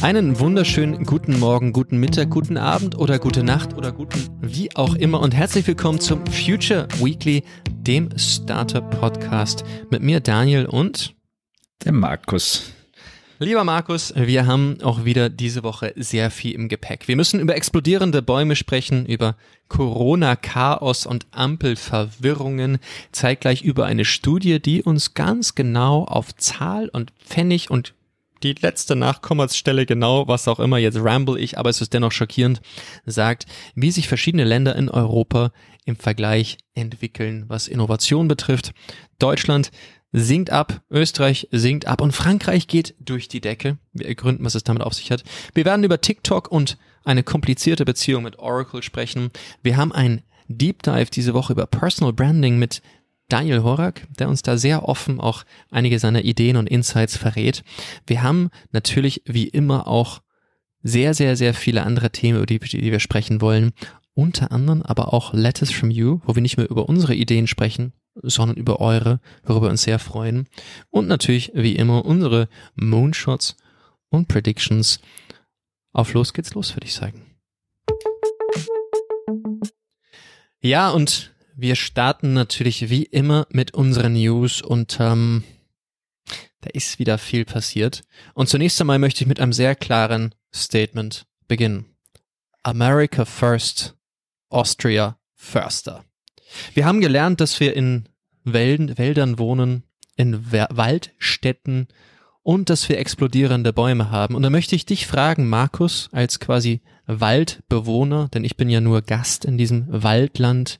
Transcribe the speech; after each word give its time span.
Einen 0.00 0.38
wunderschönen 0.38 1.04
guten 1.04 1.38
Morgen, 1.38 1.72
guten 1.72 1.98
Mittag, 1.98 2.30
guten 2.30 2.56
Abend 2.56 2.96
oder 2.96 3.18
gute 3.18 3.42
Nacht 3.42 3.76
oder 3.76 3.92
guten 3.92 4.18
wie 4.40 4.74
auch 4.76 4.94
immer 4.94 5.20
und 5.20 5.34
herzlich 5.34 5.66
willkommen 5.66 6.00
zum 6.00 6.24
Future 6.26 6.88
Weekly, 7.00 7.42
dem 7.68 8.08
Startup 8.16 8.88
Podcast 8.98 9.64
mit 9.90 10.02
mir 10.02 10.20
Daniel 10.20 10.64
und 10.66 11.14
dem 11.84 11.98
Markus. 12.00 12.75
Lieber 13.38 13.64
Markus, 13.64 14.14
wir 14.16 14.46
haben 14.46 14.78
auch 14.82 15.04
wieder 15.04 15.28
diese 15.28 15.62
Woche 15.62 15.92
sehr 15.94 16.30
viel 16.30 16.54
im 16.54 16.70
Gepäck. 16.70 17.06
Wir 17.06 17.16
müssen 17.16 17.38
über 17.38 17.54
explodierende 17.54 18.22
Bäume 18.22 18.56
sprechen, 18.56 19.04
über 19.04 19.36
Corona-Chaos 19.68 21.04
und 21.04 21.26
Ampelverwirrungen, 21.32 22.78
zeitgleich 23.12 23.60
über 23.60 23.84
eine 23.84 24.06
Studie, 24.06 24.58
die 24.58 24.82
uns 24.82 25.12
ganz 25.12 25.54
genau 25.54 26.04
auf 26.04 26.34
Zahl 26.36 26.88
und 26.88 27.12
Pfennig 27.22 27.70
und 27.70 27.92
die 28.42 28.54
letzte 28.54 28.96
Nachkommastelle 28.96 29.84
genau, 29.84 30.26
was 30.28 30.48
auch 30.48 30.60
immer, 30.60 30.78
jetzt 30.78 30.98
ramble 30.98 31.38
ich, 31.38 31.58
aber 31.58 31.68
es 31.68 31.82
ist 31.82 31.92
dennoch 31.92 32.12
schockierend, 32.12 32.62
sagt, 33.04 33.44
wie 33.74 33.90
sich 33.90 34.08
verschiedene 34.08 34.44
Länder 34.44 34.76
in 34.76 34.88
Europa 34.88 35.52
im 35.84 35.96
Vergleich 35.96 36.56
entwickeln, 36.74 37.44
was 37.48 37.68
Innovation 37.68 38.28
betrifft. 38.28 38.72
Deutschland 39.18 39.70
sinkt 40.18 40.50
ab, 40.50 40.80
Österreich 40.90 41.46
sinkt 41.52 41.86
ab 41.86 42.00
und 42.00 42.12
Frankreich 42.12 42.68
geht 42.68 42.94
durch 42.98 43.28
die 43.28 43.42
Decke. 43.42 43.76
Wir 43.92 44.08
ergründen, 44.08 44.46
was 44.46 44.54
es 44.54 44.64
damit 44.64 44.82
auf 44.82 44.94
sich 44.94 45.10
hat. 45.10 45.22
Wir 45.52 45.66
werden 45.66 45.84
über 45.84 46.00
TikTok 46.00 46.50
und 46.50 46.78
eine 47.04 47.22
komplizierte 47.22 47.84
Beziehung 47.84 48.22
mit 48.22 48.38
Oracle 48.38 48.82
sprechen. 48.82 49.30
Wir 49.62 49.76
haben 49.76 49.92
ein 49.92 50.22
Deep 50.48 50.82
Dive 50.82 51.10
diese 51.10 51.34
Woche 51.34 51.52
über 51.52 51.66
Personal 51.66 52.14
Branding 52.14 52.58
mit 52.58 52.80
Daniel 53.28 53.62
Horak, 53.62 54.06
der 54.18 54.30
uns 54.30 54.40
da 54.40 54.56
sehr 54.56 54.88
offen 54.88 55.20
auch 55.20 55.44
einige 55.70 55.98
seiner 55.98 56.24
Ideen 56.24 56.56
und 56.56 56.66
Insights 56.66 57.18
verrät. 57.18 57.62
Wir 58.06 58.22
haben 58.22 58.48
natürlich 58.72 59.22
wie 59.26 59.48
immer 59.48 59.86
auch 59.86 60.22
sehr, 60.82 61.12
sehr, 61.12 61.36
sehr 61.36 61.52
viele 61.52 61.82
andere 61.82 62.10
Themen, 62.10 62.38
über 62.38 62.46
die, 62.46 62.58
die 62.58 62.92
wir 62.92 63.00
sprechen 63.00 63.42
wollen. 63.42 63.72
Unter 64.14 64.50
anderem 64.50 64.80
aber 64.80 65.12
auch 65.12 65.34
Letters 65.34 65.70
from 65.70 65.90
You, 65.90 66.20
wo 66.24 66.34
wir 66.34 66.42
nicht 66.42 66.56
mehr 66.56 66.70
über 66.70 66.88
unsere 66.88 67.14
Ideen 67.14 67.46
sprechen, 67.46 67.92
sondern 68.22 68.56
über 68.56 68.80
eure, 68.80 69.20
worüber 69.44 69.66
wir 69.66 69.70
uns 69.70 69.82
sehr 69.82 69.98
freuen. 69.98 70.48
Und 70.90 71.08
natürlich, 71.08 71.52
wie 71.54 71.76
immer, 71.76 72.04
unsere 72.04 72.48
Moonshots 72.74 73.56
und 74.08 74.28
Predictions. 74.28 75.00
Auf 75.92 76.12
los 76.12 76.32
geht's 76.32 76.54
los, 76.54 76.74
würde 76.74 76.86
ich 76.86 76.94
sagen. 76.94 77.22
Ja, 80.60 80.90
und 80.90 81.34
wir 81.54 81.76
starten 81.76 82.32
natürlich 82.32 82.90
wie 82.90 83.04
immer 83.04 83.46
mit 83.50 83.74
unseren 83.74 84.14
News 84.14 84.62
und 84.62 84.98
ähm, 85.00 85.44
da 86.60 86.70
ist 86.72 86.98
wieder 86.98 87.18
viel 87.18 87.44
passiert. 87.44 88.02
Und 88.34 88.48
zunächst 88.48 88.80
einmal 88.80 88.98
möchte 88.98 89.22
ich 89.22 89.28
mit 89.28 89.40
einem 89.40 89.52
sehr 89.52 89.74
klaren 89.74 90.34
Statement 90.52 91.26
beginnen. 91.46 91.96
America 92.62 93.24
first, 93.24 93.94
Austria 94.48 95.18
firster. 95.34 96.04
Wir 96.74 96.84
haben 96.84 97.00
gelernt, 97.00 97.40
dass 97.40 97.60
wir 97.60 97.74
in 97.74 98.08
Wäldern, 98.44 98.96
Wäldern 98.98 99.38
wohnen, 99.38 99.82
in 100.16 100.50
Waldstätten 100.50 101.88
und 102.42 102.70
dass 102.70 102.88
wir 102.88 102.98
explodierende 102.98 103.72
Bäume 103.72 104.10
haben. 104.10 104.34
Und 104.34 104.42
da 104.42 104.50
möchte 104.50 104.76
ich 104.76 104.86
dich 104.86 105.06
fragen, 105.06 105.48
Markus, 105.48 106.08
als 106.12 106.38
quasi 106.38 106.80
Waldbewohner, 107.06 108.28
denn 108.28 108.44
ich 108.44 108.56
bin 108.56 108.68
ja 108.68 108.80
nur 108.80 109.02
Gast 109.02 109.44
in 109.44 109.58
diesem 109.58 109.84
Waldland. 109.88 110.78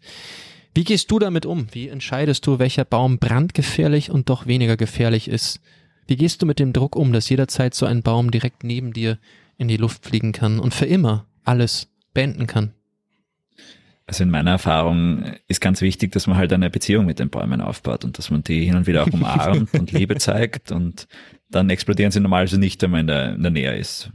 Wie 0.74 0.84
gehst 0.84 1.10
du 1.10 1.18
damit 1.18 1.46
um? 1.46 1.66
Wie 1.72 1.88
entscheidest 1.88 2.46
du, 2.46 2.58
welcher 2.58 2.84
Baum 2.84 3.18
brandgefährlich 3.18 4.10
und 4.10 4.28
doch 4.28 4.46
weniger 4.46 4.76
gefährlich 4.76 5.26
ist? 5.26 5.60
Wie 6.06 6.16
gehst 6.16 6.40
du 6.40 6.46
mit 6.46 6.58
dem 6.58 6.72
Druck 6.72 6.94
um, 6.94 7.12
dass 7.12 7.28
jederzeit 7.28 7.74
so 7.74 7.86
ein 7.86 8.02
Baum 8.02 8.30
direkt 8.30 8.62
neben 8.62 8.92
dir 8.92 9.18
in 9.58 9.68
die 9.68 9.76
Luft 9.76 10.04
fliegen 10.04 10.32
kann 10.32 10.60
und 10.60 10.74
für 10.74 10.86
immer 10.86 11.26
alles 11.44 11.88
beenden 12.14 12.46
kann? 12.46 12.74
Also 14.08 14.22
in 14.22 14.30
meiner 14.30 14.52
Erfahrung 14.52 15.24
ist 15.48 15.60
ganz 15.60 15.80
wichtig, 15.80 16.12
dass 16.12 16.28
man 16.28 16.36
halt 16.36 16.52
eine 16.52 16.70
Beziehung 16.70 17.06
mit 17.06 17.18
den 17.18 17.28
Bäumen 17.28 17.60
aufbaut 17.60 18.04
und 18.04 18.18
dass 18.18 18.30
man 18.30 18.44
die 18.44 18.64
hin 18.64 18.76
und 18.76 18.86
wieder 18.86 19.02
auch 19.02 19.12
umarmt 19.12 19.74
und 19.74 19.90
Liebe 19.90 20.14
zeigt 20.18 20.70
und 20.70 21.08
dann 21.50 21.70
explodieren 21.70 22.12
sie 22.12 22.20
normalerweise 22.20 22.58
nicht, 22.58 22.82
wenn 22.82 22.92
man 22.92 23.00
in 23.00 23.06
der, 23.08 23.34
in 23.34 23.42
der 23.42 23.50
Nähe 23.50 23.76
ist. 23.76 24.10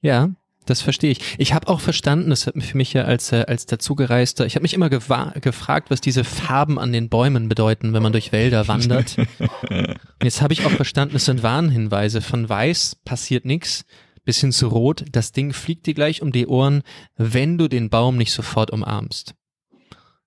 Ja, 0.00 0.30
das 0.66 0.82
verstehe 0.82 1.10
ich. 1.10 1.20
Ich 1.38 1.54
habe 1.54 1.68
auch 1.68 1.80
verstanden, 1.80 2.30
das 2.30 2.46
hat 2.46 2.54
für 2.60 2.76
mich 2.76 2.92
ja 2.92 3.04
als, 3.04 3.30
äh, 3.30 3.44
als 3.46 3.66
dazugereister, 3.66 4.46
ich 4.46 4.56
habe 4.56 4.62
mich 4.62 4.74
immer 4.74 4.88
gefragt, 4.88 5.90
was 5.90 6.00
diese 6.00 6.24
Farben 6.24 6.78
an 6.78 6.92
den 6.92 7.08
Bäumen 7.08 7.48
bedeuten, 7.48 7.92
wenn 7.92 8.02
man 8.02 8.12
durch 8.12 8.32
Wälder 8.32 8.66
wandert. 8.68 9.16
Und 9.18 9.94
jetzt 10.22 10.42
habe 10.42 10.54
ich 10.54 10.66
auch 10.66 10.70
verstanden, 10.70 11.16
es 11.16 11.26
sind 11.26 11.42
Warnhinweise. 11.42 12.20
Von 12.20 12.48
weiß 12.48 12.96
passiert 13.04 13.44
nichts, 13.44 13.84
bis 14.26 14.40
hin 14.40 14.52
zu 14.52 14.68
rot, 14.68 15.06
das 15.12 15.32
Ding 15.32 15.54
fliegt 15.54 15.86
dir 15.86 15.94
gleich 15.94 16.20
um 16.20 16.32
die 16.32 16.46
Ohren, 16.46 16.82
wenn 17.16 17.56
du 17.56 17.68
den 17.68 17.88
Baum 17.88 18.18
nicht 18.18 18.32
sofort 18.32 18.70
umarmst. 18.70 19.34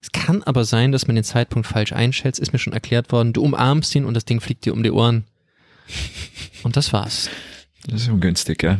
Es 0.01 0.11
kann 0.11 0.41
aber 0.43 0.63
sein, 0.63 0.91
dass 0.91 1.05
man 1.05 1.15
den 1.15 1.25
Zeitpunkt 1.25 1.67
falsch 1.67 1.91
einschätzt, 1.91 2.39
ist 2.39 2.53
mir 2.53 2.59
schon 2.59 2.73
erklärt 2.73 3.11
worden. 3.11 3.33
Du 3.33 3.43
umarmst 3.43 3.93
ihn 3.93 4.05
und 4.05 4.13
das 4.13 4.25
Ding 4.25 4.39
fliegt 4.39 4.65
dir 4.65 4.73
um 4.73 4.81
die 4.81 4.91
Ohren. 4.91 5.25
Und 6.63 6.77
das 6.77 6.93
war's. 6.93 7.29
Das 7.85 8.03
ist 8.03 8.09
ungünstig, 8.09 8.63
ja. 8.63 8.79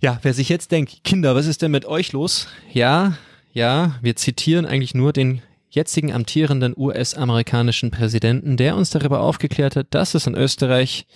Ja, 0.00 0.18
wer 0.22 0.34
sich 0.34 0.48
jetzt 0.48 0.70
denkt, 0.70 1.04
Kinder, 1.04 1.34
was 1.34 1.46
ist 1.46 1.62
denn 1.62 1.70
mit 1.70 1.86
euch 1.86 2.12
los? 2.12 2.46
Ja, 2.72 3.16
ja, 3.52 3.98
wir 4.02 4.16
zitieren 4.16 4.66
eigentlich 4.66 4.94
nur 4.94 5.12
den 5.12 5.42
jetzigen 5.70 6.12
amtierenden 6.12 6.74
US-amerikanischen 6.76 7.90
Präsidenten, 7.90 8.56
der 8.56 8.76
uns 8.76 8.90
darüber 8.90 9.20
aufgeklärt 9.20 9.76
hat, 9.76 9.88
dass 9.90 10.14
es 10.14 10.26
in 10.26 10.34
Österreich 10.34 11.06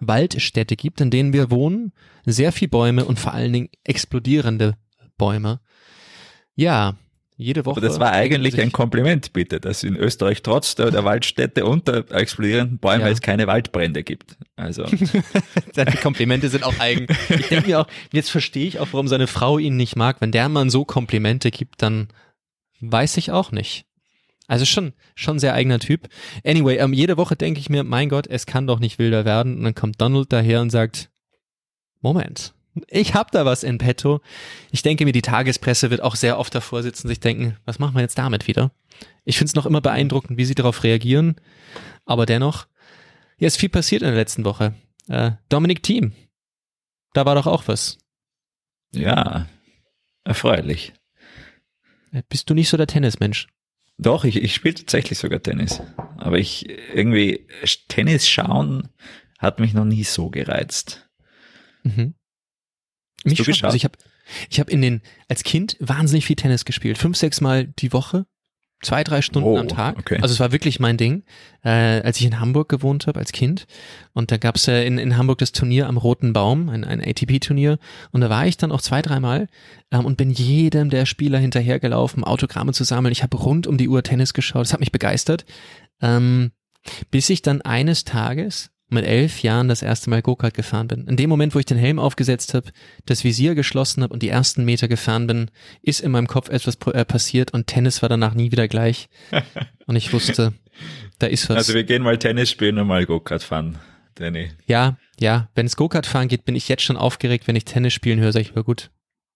Waldstädte 0.00 0.76
gibt, 0.76 1.00
in 1.00 1.10
denen 1.10 1.32
wir 1.32 1.50
wohnen, 1.50 1.92
sehr 2.24 2.52
viel 2.52 2.68
Bäume 2.68 3.04
und 3.04 3.18
vor 3.18 3.34
allen 3.34 3.52
Dingen 3.52 3.68
explodierende 3.84 4.76
Bäume. 5.16 5.60
Ja, 6.54 6.96
jede 7.40 7.64
Woche. 7.64 7.78
Aber 7.78 7.86
das 7.86 7.98
war 7.98 8.12
eigentlich 8.12 8.60
ein 8.60 8.70
Kompliment, 8.70 9.32
bitte, 9.32 9.60
dass 9.60 9.82
in 9.82 9.96
Österreich 9.96 10.42
trotz 10.42 10.74
der, 10.74 10.90
der 10.90 11.04
Waldstädte 11.04 11.64
und 11.64 11.88
der 11.88 12.10
explodierenden 12.10 12.78
Bäume 12.78 13.04
ja. 13.04 13.10
es 13.10 13.22
keine 13.22 13.46
Waldbrände 13.46 14.02
gibt. 14.02 14.36
Also. 14.56 14.84
Seine 15.72 15.92
Komplimente 15.92 16.50
sind 16.50 16.64
auch 16.64 16.78
eigen. 16.78 17.06
Ich 17.30 17.48
denke 17.48 17.66
mir 17.66 17.80
auch, 17.80 17.86
jetzt 18.12 18.30
verstehe 18.30 18.66
ich 18.66 18.78
auch, 18.78 18.88
warum 18.92 19.08
seine 19.08 19.26
Frau 19.26 19.58
ihn 19.58 19.76
nicht 19.76 19.96
mag. 19.96 20.20
Wenn 20.20 20.32
der 20.32 20.50
Mann 20.50 20.68
so 20.68 20.84
Komplimente 20.84 21.50
gibt, 21.50 21.80
dann 21.80 22.08
weiß 22.80 23.16
ich 23.16 23.30
auch 23.30 23.52
nicht. 23.52 23.86
Also 24.50 24.64
schon, 24.64 24.94
schon 25.14 25.38
sehr 25.38 25.54
eigener 25.54 25.78
Typ. 25.78 26.08
Anyway, 26.44 26.78
ähm, 26.78 26.92
jede 26.92 27.16
Woche 27.16 27.36
denke 27.36 27.60
ich 27.60 27.70
mir, 27.70 27.84
mein 27.84 28.08
Gott, 28.08 28.26
es 28.26 28.46
kann 28.46 28.66
doch 28.66 28.80
nicht 28.80 28.98
wilder 28.98 29.24
werden. 29.24 29.56
Und 29.56 29.62
dann 29.62 29.76
kommt 29.76 30.00
Donald 30.00 30.32
daher 30.32 30.60
und 30.60 30.70
sagt, 30.70 31.08
Moment, 32.00 32.52
ich 32.88 33.14
hab 33.14 33.30
da 33.30 33.44
was 33.44 33.62
in 33.62 33.78
petto. 33.78 34.20
Ich 34.72 34.82
denke 34.82 35.04
mir, 35.04 35.12
die 35.12 35.22
Tagespresse 35.22 35.90
wird 35.90 36.00
auch 36.00 36.16
sehr 36.16 36.36
oft 36.36 36.52
davor 36.52 36.82
sitzen, 36.82 37.06
sich 37.06 37.20
denken, 37.20 37.58
was 37.64 37.78
machen 37.78 37.94
wir 37.94 38.00
jetzt 38.00 38.18
damit 38.18 38.48
wieder? 38.48 38.72
Ich 39.24 39.38
finde 39.38 39.50
es 39.50 39.54
noch 39.54 39.66
immer 39.66 39.80
beeindruckend, 39.80 40.36
wie 40.36 40.44
sie 40.44 40.56
darauf 40.56 40.82
reagieren. 40.82 41.36
Aber 42.04 42.26
dennoch, 42.26 42.66
ja, 43.38 43.46
ist 43.46 43.56
viel 43.56 43.68
passiert 43.68 44.02
in 44.02 44.08
der 44.08 44.16
letzten 44.16 44.44
Woche. 44.44 44.74
Äh, 45.06 45.30
Dominic 45.48 45.84
Thiem, 45.84 46.12
da 47.12 47.24
war 47.24 47.36
doch 47.36 47.46
auch 47.46 47.68
was. 47.68 47.98
Ja, 48.90 49.46
erfreulich. 50.24 50.92
Äh, 52.10 52.24
bist 52.28 52.50
du 52.50 52.54
nicht 52.54 52.68
so 52.68 52.76
der 52.76 52.88
Tennismensch? 52.88 53.46
Doch, 54.00 54.24
ich, 54.24 54.36
ich 54.36 54.54
spiele 54.54 54.74
tatsächlich 54.74 55.18
sogar 55.18 55.42
Tennis. 55.42 55.82
Aber 56.16 56.38
ich 56.38 56.68
irgendwie, 56.94 57.46
Tennis 57.88 58.28
schauen 58.28 58.88
hat 59.38 59.58
mich 59.58 59.74
noch 59.74 59.84
nie 59.84 60.04
so 60.04 60.30
gereizt. 60.30 61.08
Mhm. 61.82 62.14
Mich 63.24 63.38
schon. 63.38 63.64
Also 63.64 63.76
ich 63.76 63.84
habe 63.84 63.98
ich 64.48 64.60
hab 64.60 64.70
in 64.70 64.80
den, 64.80 65.02
als 65.28 65.42
Kind 65.42 65.76
wahnsinnig 65.80 66.24
viel 66.26 66.36
Tennis 66.36 66.64
gespielt. 66.64 66.98
Fünf, 66.98 67.16
sechs 67.16 67.40
Mal 67.40 67.66
die 67.66 67.92
Woche. 67.92 68.26
Zwei, 68.82 69.04
drei 69.04 69.20
Stunden 69.20 69.48
oh, 69.48 69.58
am 69.58 69.68
Tag. 69.68 69.98
Okay. 69.98 70.18
Also 70.22 70.32
es 70.32 70.40
war 70.40 70.52
wirklich 70.52 70.80
mein 70.80 70.96
Ding, 70.96 71.22
äh, 71.62 71.68
als 71.68 72.18
ich 72.18 72.24
in 72.24 72.40
Hamburg 72.40 72.70
gewohnt 72.70 73.06
habe 73.06 73.18
als 73.18 73.30
Kind. 73.32 73.66
Und 74.14 74.32
da 74.32 74.38
gab's 74.38 74.64
ja 74.64 74.80
in, 74.80 74.96
in 74.96 75.18
Hamburg 75.18 75.38
das 75.38 75.52
Turnier 75.52 75.86
am 75.86 75.98
Roten 75.98 76.32
Baum, 76.32 76.70
ein, 76.70 76.84
ein 76.84 77.00
ATP-Turnier. 77.00 77.78
Und 78.10 78.22
da 78.22 78.30
war 78.30 78.46
ich 78.46 78.56
dann 78.56 78.72
auch 78.72 78.80
zwei, 78.80 79.02
dreimal 79.02 79.48
ähm, 79.90 80.06
und 80.06 80.16
bin 80.16 80.30
jedem 80.30 80.88
der 80.88 81.04
Spieler 81.04 81.38
hinterhergelaufen, 81.38 82.24
Autogramme 82.24 82.72
zu 82.72 82.84
sammeln. 82.84 83.12
Ich 83.12 83.22
habe 83.22 83.36
rund 83.36 83.66
um 83.66 83.76
die 83.76 83.88
Uhr 83.88 84.02
Tennis 84.02 84.32
geschaut. 84.32 84.62
Das 84.62 84.72
hat 84.72 84.80
mich 84.80 84.92
begeistert. 84.92 85.44
Ähm, 86.00 86.52
bis 87.10 87.28
ich 87.28 87.42
dann 87.42 87.60
eines 87.60 88.04
Tages 88.04 88.70
mit 88.92 89.04
elf 89.04 89.42
Jahren 89.42 89.68
das 89.68 89.82
erste 89.82 90.10
Mal 90.10 90.22
Go-Kart 90.22 90.54
gefahren 90.54 90.88
bin. 90.88 91.06
In 91.06 91.16
dem 91.16 91.30
Moment, 91.30 91.54
wo 91.54 91.58
ich 91.58 91.66
den 91.66 91.78
Helm 91.78 91.98
aufgesetzt 91.98 92.54
habe, 92.54 92.70
das 93.06 93.24
Visier 93.24 93.54
geschlossen 93.54 94.02
habe 94.02 94.12
und 94.12 94.22
die 94.22 94.28
ersten 94.28 94.64
Meter 94.64 94.88
gefahren 94.88 95.26
bin, 95.26 95.50
ist 95.82 96.00
in 96.00 96.10
meinem 96.10 96.26
Kopf 96.26 96.48
etwas 96.48 96.76
äh, 96.92 97.04
passiert 97.04 97.52
und 97.52 97.66
Tennis 97.66 98.02
war 98.02 98.08
danach 98.08 98.34
nie 98.34 98.52
wieder 98.52 98.68
gleich. 98.68 99.08
und 99.86 99.96
ich 99.96 100.12
wusste, 100.12 100.54
da 101.18 101.26
ist 101.26 101.48
was. 101.48 101.56
Also 101.56 101.74
wir 101.74 101.84
gehen 101.84 102.02
mal 102.02 102.18
Tennis 102.18 102.50
spielen 102.50 102.78
und 102.78 102.86
mal 102.86 103.06
Go-Kart 103.06 103.42
fahren, 103.42 103.78
Danny. 104.14 104.50
Ja, 104.66 104.96
ja. 105.18 105.48
Wenn 105.54 105.66
es 105.66 105.76
Go-Kart 105.76 106.06
fahren 106.06 106.28
geht, 106.28 106.44
bin 106.44 106.56
ich 106.56 106.68
jetzt 106.68 106.82
schon 106.82 106.96
aufgeregt. 106.96 107.46
Wenn 107.46 107.56
ich 107.56 107.64
Tennis 107.64 107.92
spielen 107.92 108.20
höre, 108.20 108.32
sage 108.32 108.46
ich, 108.48 108.56
ja 108.56 108.62
gut, 108.62 108.90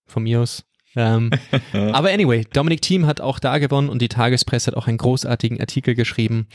von 0.06 0.23
mir 0.23 0.41
aus. 0.41 0.65
Ähm, 0.97 1.31
aber 1.73 2.11
anyway, 2.11 2.47
Dominic 2.53 2.83
Thiem 2.83 3.06
hat 3.06 3.21
auch 3.21 3.39
da 3.39 3.59
gewonnen 3.59 3.89
und 3.89 4.01
die 4.01 4.09
Tagespresse 4.09 4.69
hat 4.69 4.77
auch 4.77 4.87
einen 4.87 4.99
großartigen 4.99 5.61
Artikel 5.61 5.95
geschrieben. 5.95 6.47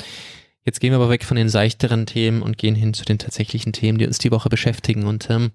Jetzt 0.65 0.79
gehen 0.79 0.91
wir 0.91 0.97
aber 0.97 1.09
weg 1.09 1.23
von 1.23 1.38
den 1.38 1.50
seichteren 1.50 2.06
Themen 2.06 2.41
und 2.41 2.57
gehen 2.57 2.75
hin 2.75 2.94
zu 2.94 3.06
den 3.06 3.17
tatsächlichen 3.17 3.73
Themen, 3.73 3.97
die 3.97 4.06
uns 4.06 4.19
die 4.19 4.31
Woche 4.31 4.50
beschäftigen. 4.50 5.06
Und 5.06 5.29
ähm, 5.29 5.51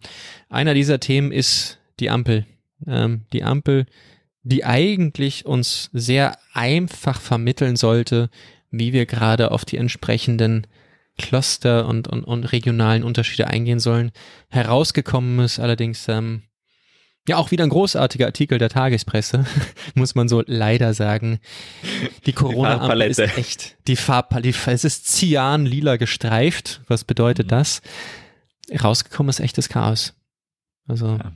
einer 0.49 0.75
dieser 0.75 0.99
Themen 0.99 1.31
ist 1.31 1.79
die 2.01 2.11
Ampel. 2.11 2.47
Ähm, 2.87 3.23
die 3.33 3.45
Ampel, 3.45 3.87
die 4.43 4.65
eigentlich 4.65 5.47
uns 5.47 5.91
sehr 5.93 6.39
einfach 6.53 7.21
vermitteln 7.21 7.77
sollte, 7.77 8.31
wie 8.71 8.93
wir 8.93 9.07
gerade 9.07 9.51
auf 9.53 9.65
die 9.65 9.77
entsprechenden 9.77 10.67
Cluster 11.17 11.87
und, 11.87 12.09
und, 12.09 12.25
und 12.25 12.45
regionalen 12.45 13.05
Unterschiede 13.05 13.47
eingehen 13.47 13.79
sollen. 13.79 14.11
Herausgekommen 14.49 15.45
ist 15.45 15.61
allerdings 15.61 16.09
ähm, 16.09 16.43
ja 17.29 17.37
auch 17.37 17.51
wieder 17.51 17.65
ein 17.65 17.71
großartiger 17.71 18.27
Artikel 18.27 18.59
der 18.59 18.69
Tagespresse, 18.69 19.47
muss 19.95 20.15
man 20.15 20.29
so 20.29 20.43
leider 20.47 20.95
sagen. 20.95 21.41
Die 22.27 22.33
Corona-Ampel 22.33 23.03
ist 23.03 23.19
echt 23.19 23.77
die 23.87 23.97
Farbpalette. 23.97 24.71
Es 24.71 24.85
ist 24.85 25.09
cyan-lila 25.09 25.97
gestreift. 25.97 26.81
Was 26.89 27.05
bedeutet 27.05 27.47
mhm. 27.47 27.51
das? 27.51 27.83
Rausgekommen 28.83 29.31
ist 29.31 29.41
echtes 29.41 29.69
Chaos. 29.69 30.15
Also. 30.87 31.19
Ja 31.23 31.33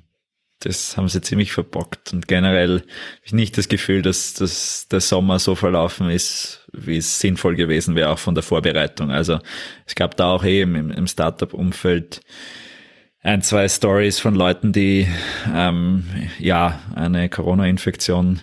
das 0.60 0.96
haben 0.96 1.08
sie 1.08 1.20
ziemlich 1.20 1.52
verbockt. 1.52 2.12
Und 2.12 2.26
generell 2.26 2.80
habe 2.80 2.84
ich 3.22 3.32
nicht 3.32 3.56
das 3.58 3.68
Gefühl, 3.68 4.02
dass, 4.02 4.34
dass 4.34 4.88
der 4.88 5.00
Sommer 5.00 5.38
so 5.38 5.54
verlaufen 5.54 6.10
ist, 6.10 6.66
wie 6.72 6.96
es 6.96 7.20
sinnvoll 7.20 7.54
gewesen 7.54 7.94
wäre, 7.94 8.10
auch 8.10 8.18
von 8.18 8.34
der 8.34 8.42
Vorbereitung. 8.42 9.10
Also 9.10 9.38
es 9.86 9.94
gab 9.94 10.16
da 10.16 10.32
auch 10.32 10.44
eben 10.44 10.74
im, 10.74 10.90
im 10.90 11.06
Startup-Umfeld 11.06 12.20
ein, 13.28 13.42
zwei 13.42 13.68
Stories 13.68 14.18
von 14.18 14.34
Leuten, 14.34 14.72
die 14.72 15.06
ähm, 15.54 16.04
ja 16.38 16.80
eine 16.94 17.28
Corona-Infektion 17.28 18.40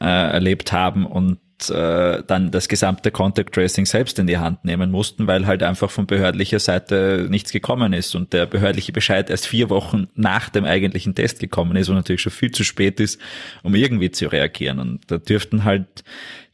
äh, 0.00 0.04
erlebt 0.04 0.72
haben 0.72 1.04
und 1.04 1.38
äh, 1.70 2.22
dann 2.26 2.50
das 2.50 2.68
gesamte 2.68 3.10
Contact 3.10 3.54
Tracing 3.54 3.86
selbst 3.86 4.18
in 4.18 4.26
die 4.26 4.38
Hand 4.38 4.64
nehmen 4.64 4.90
mussten, 4.90 5.26
weil 5.26 5.46
halt 5.46 5.62
einfach 5.62 5.90
von 5.90 6.06
behördlicher 6.06 6.58
Seite 6.58 7.26
nichts 7.30 7.52
gekommen 7.52 7.92
ist 7.92 8.14
und 8.14 8.32
der 8.32 8.46
behördliche 8.46 8.92
Bescheid 8.92 9.30
erst 9.30 9.46
vier 9.46 9.70
Wochen 9.70 10.08
nach 10.14 10.48
dem 10.48 10.64
eigentlichen 10.64 11.14
Test 11.14 11.40
gekommen 11.40 11.76
ist 11.76 11.88
und 11.88 11.96
natürlich 11.96 12.20
schon 12.20 12.32
viel 12.32 12.50
zu 12.50 12.64
spät 12.64 13.00
ist, 13.00 13.20
um 13.62 13.74
irgendwie 13.74 14.10
zu 14.10 14.26
reagieren. 14.26 14.78
Und 14.78 15.00
da 15.10 15.18
dürften 15.18 15.64
halt 15.64 16.04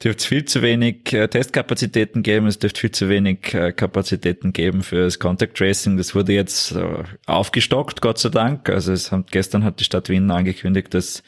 dürfte 0.02 0.20
es 0.20 0.26
viel 0.26 0.44
zu 0.44 0.62
wenig 0.62 1.12
äh, 1.12 1.28
Testkapazitäten 1.28 2.22
geben, 2.22 2.46
es 2.46 2.58
dürfte 2.58 2.80
viel 2.80 2.90
zu 2.90 3.08
wenig 3.08 3.54
äh, 3.54 3.72
Kapazitäten 3.72 4.52
geben 4.52 4.82
für 4.82 5.04
das 5.04 5.18
Contact 5.18 5.56
Tracing. 5.56 5.96
Das 5.96 6.14
wurde 6.14 6.32
jetzt 6.32 6.72
äh, 6.72 7.04
aufgestockt, 7.26 8.00
Gott 8.00 8.18
sei 8.18 8.30
Dank. 8.30 8.68
Also 8.68 8.92
es 8.92 9.12
hat, 9.12 9.30
gestern 9.30 9.64
hat 9.64 9.80
die 9.80 9.84
Stadt 9.84 10.08
Wien 10.08 10.30
angekündigt, 10.30 10.92
dass, 10.94 11.22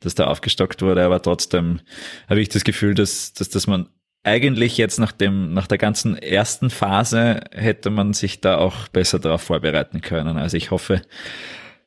dass 0.00 0.14
da 0.14 0.26
aufgestockt 0.26 0.82
wurde, 0.82 1.04
aber 1.04 1.22
trotzdem 1.22 1.80
habe 2.28 2.40
ich 2.40 2.48
das 2.48 2.64
Gefühl, 2.64 2.94
dass, 2.94 3.32
dass, 3.32 3.48
dass 3.48 3.66
man 3.66 3.88
eigentlich 4.26 4.76
jetzt 4.76 4.98
nach 4.98 5.12
dem, 5.12 5.54
nach 5.54 5.68
der 5.68 5.78
ganzen 5.78 6.16
ersten 6.18 6.68
Phase 6.68 7.42
hätte 7.52 7.90
man 7.90 8.12
sich 8.12 8.40
da 8.40 8.58
auch 8.58 8.88
besser 8.88 9.20
darauf 9.20 9.42
vorbereiten 9.42 10.00
können. 10.00 10.36
Also 10.36 10.56
ich 10.56 10.72
hoffe, 10.72 11.02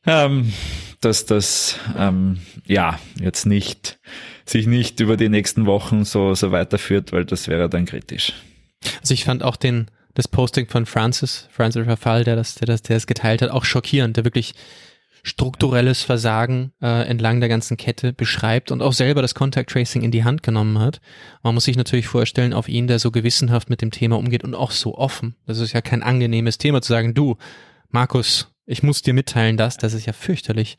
ähm, 0.06 0.53
dass 1.01 1.25
das 1.25 1.77
ähm, 1.97 2.39
ja 2.65 2.97
jetzt 3.19 3.45
nicht 3.45 4.00
sich 4.45 4.67
nicht 4.67 5.00
über 5.01 5.17
die 5.17 5.29
nächsten 5.29 5.65
Wochen 5.65 6.06
so, 6.06 6.33
so 6.33 6.51
weiterführt, 6.51 7.11
weil 7.11 7.25
das 7.25 7.47
wäre 7.47 7.69
dann 7.69 7.85
kritisch. 7.85 8.33
Also 9.01 9.13
ich 9.13 9.25
fand 9.25 9.44
auch 9.44 9.57
den, 9.57 9.88
das 10.13 10.27
Posting 10.27 10.67
von 10.67 10.85
Francis, 10.85 11.47
Francis 11.51 11.85
Rafal, 11.85 12.23
der 12.23 12.35
das, 12.35 12.56
der 12.56 12.67
das, 12.67 12.81
der 12.81 12.95
das 12.95 13.06
geteilt 13.06 13.41
hat, 13.41 13.51
auch 13.51 13.65
schockierend, 13.65 14.17
der 14.17 14.23
wirklich 14.23 14.53
strukturelles 15.24 16.01
Versagen 16.01 16.71
äh, 16.81 17.07
entlang 17.07 17.39
der 17.39 17.50
ganzen 17.50 17.77
Kette 17.77 18.13
beschreibt 18.13 18.71
und 18.71 18.81
auch 18.81 18.94
selber 18.94 19.21
das 19.21 19.36
Contact 19.36 19.69
Tracing 19.69 20.01
in 20.01 20.12
die 20.12 20.24
Hand 20.24 20.44
genommen 20.44 20.80
hat. 20.80 21.01
Man 21.44 21.54
muss 21.54 21.66
sich 21.66 21.77
natürlich 21.77 22.07
vorstellen, 22.07 22.54
auf 22.54 22.69
ihn, 22.69 22.88
der 22.88 23.00
so 23.00 23.12
gewissenhaft 23.12 23.69
mit 23.69 23.81
dem 23.81 23.92
Thema 23.92 24.18
umgeht 24.18 24.44
und 24.44 24.56
auch 24.56 24.71
so 24.71 24.95
offen. 24.95 25.36
Das 25.45 25.60
ist 25.60 25.74
ja 25.74 25.81
kein 25.81 26.04
angenehmes 26.04 26.57
Thema 26.57 26.81
zu 26.81 26.89
sagen, 26.89 27.13
du, 27.13 27.38
Markus, 27.89 28.54
ich 28.66 28.83
muss 28.83 29.01
dir 29.01 29.13
mitteilen 29.13 29.57
das, 29.57 29.77
das 29.77 29.94
ist 29.94 30.06
ja 30.06 30.13
fürchterlich 30.13 30.77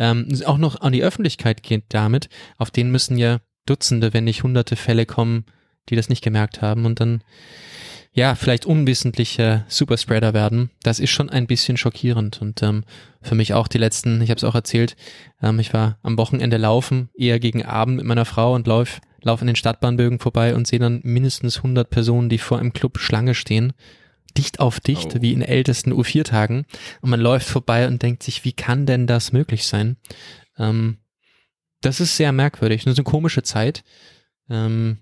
ähm, 0.00 0.28
auch 0.46 0.58
noch 0.58 0.80
an 0.80 0.92
die 0.92 1.02
Öffentlichkeit 1.02 1.62
geht 1.62 1.84
damit, 1.90 2.28
auf 2.56 2.70
denen 2.70 2.90
müssen 2.90 3.18
ja 3.18 3.38
Dutzende, 3.66 4.14
wenn 4.14 4.24
nicht 4.24 4.42
hunderte 4.42 4.74
Fälle 4.74 5.06
kommen, 5.06 5.44
die 5.88 5.96
das 5.96 6.08
nicht 6.08 6.24
gemerkt 6.24 6.62
haben 6.62 6.86
und 6.86 7.00
dann 7.00 7.22
ja, 8.12 8.34
vielleicht 8.34 8.66
unwissentliche 8.66 9.64
Superspreader 9.68 10.34
werden, 10.34 10.70
das 10.82 10.98
ist 10.98 11.10
schon 11.10 11.30
ein 11.30 11.46
bisschen 11.46 11.76
schockierend. 11.76 12.42
Und 12.42 12.62
ähm, 12.62 12.84
für 13.22 13.34
mich 13.34 13.54
auch 13.54 13.68
die 13.68 13.78
letzten, 13.78 14.20
ich 14.20 14.30
habe 14.30 14.38
es 14.38 14.44
auch 14.44 14.54
erzählt, 14.54 14.96
ähm, 15.42 15.60
ich 15.60 15.72
war 15.72 15.98
am 16.02 16.18
Wochenende 16.18 16.56
laufen, 16.56 17.10
eher 17.14 17.38
gegen 17.38 17.64
Abend 17.64 17.98
mit 17.98 18.06
meiner 18.06 18.24
Frau 18.24 18.54
und 18.54 18.66
lauf, 18.66 19.00
lauf 19.22 19.40
in 19.40 19.46
den 19.46 19.56
Stadtbahnbögen 19.56 20.18
vorbei 20.18 20.54
und 20.54 20.66
sehe 20.66 20.80
dann 20.80 21.00
mindestens 21.04 21.58
100 21.58 21.88
Personen, 21.88 22.28
die 22.28 22.38
vor 22.38 22.58
einem 22.58 22.72
Club 22.72 22.98
Schlange 22.98 23.34
stehen 23.34 23.72
dicht 24.36 24.60
auf 24.60 24.80
dicht, 24.80 25.16
oh. 25.16 25.22
wie 25.22 25.32
in 25.32 25.42
ältesten 25.42 25.92
U4-Tagen. 25.92 26.66
Und 27.00 27.10
man 27.10 27.20
läuft 27.20 27.48
vorbei 27.48 27.86
und 27.86 28.02
denkt 28.02 28.22
sich, 28.22 28.44
wie 28.44 28.52
kann 28.52 28.86
denn 28.86 29.06
das 29.06 29.32
möglich 29.32 29.66
sein? 29.66 29.96
Ähm, 30.58 30.98
das 31.80 32.00
ist 32.00 32.16
sehr 32.16 32.32
merkwürdig. 32.32 32.84
Das 32.84 32.92
ist 32.92 32.98
eine 32.98 33.04
komische 33.04 33.42
Zeit. 33.42 33.82
Ähm, 34.48 34.98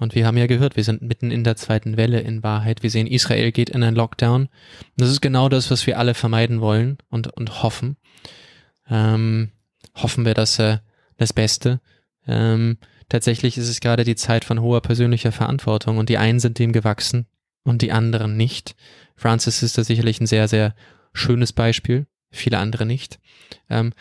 und 0.00 0.14
wir 0.14 0.26
haben 0.26 0.36
ja 0.36 0.46
gehört, 0.46 0.76
wir 0.76 0.84
sind 0.84 1.02
mitten 1.02 1.30
in 1.30 1.44
der 1.44 1.56
zweiten 1.56 1.96
Welle 1.96 2.20
in 2.20 2.42
Wahrheit. 2.42 2.82
Wir 2.82 2.90
sehen, 2.90 3.06
Israel 3.06 3.52
geht 3.52 3.70
in 3.70 3.82
einen 3.82 3.94
Lockdown. 3.94 4.48
Das 4.96 5.10
ist 5.10 5.20
genau 5.20 5.48
das, 5.48 5.70
was 5.70 5.86
wir 5.86 5.98
alle 5.98 6.14
vermeiden 6.14 6.60
wollen 6.60 6.98
und, 7.08 7.28
und 7.28 7.62
hoffen. 7.62 7.96
Ähm, 8.88 9.50
hoffen 9.94 10.24
wir, 10.24 10.34
dass 10.34 10.58
äh, 10.58 10.78
das 11.16 11.32
Beste. 11.32 11.80
Ähm, 12.26 12.78
tatsächlich 13.08 13.56
ist 13.56 13.68
es 13.68 13.80
gerade 13.80 14.04
die 14.04 14.16
Zeit 14.16 14.44
von 14.44 14.60
hoher 14.60 14.80
persönlicher 14.80 15.32
Verantwortung 15.32 15.98
und 15.98 16.08
die 16.08 16.18
einen 16.18 16.40
sind 16.40 16.58
dem 16.58 16.72
gewachsen, 16.72 17.26
und 17.64 17.82
die 17.82 17.92
anderen 17.92 18.36
nicht. 18.36 18.76
Francis 19.16 19.62
ist 19.62 19.78
da 19.78 19.84
sicherlich 19.84 20.20
ein 20.20 20.26
sehr, 20.26 20.48
sehr 20.48 20.74
schönes 21.12 21.52
Beispiel, 21.52 22.06
viele 22.30 22.58
andere 22.58 22.86
nicht. 22.86 23.20
Ähm, 23.68 23.92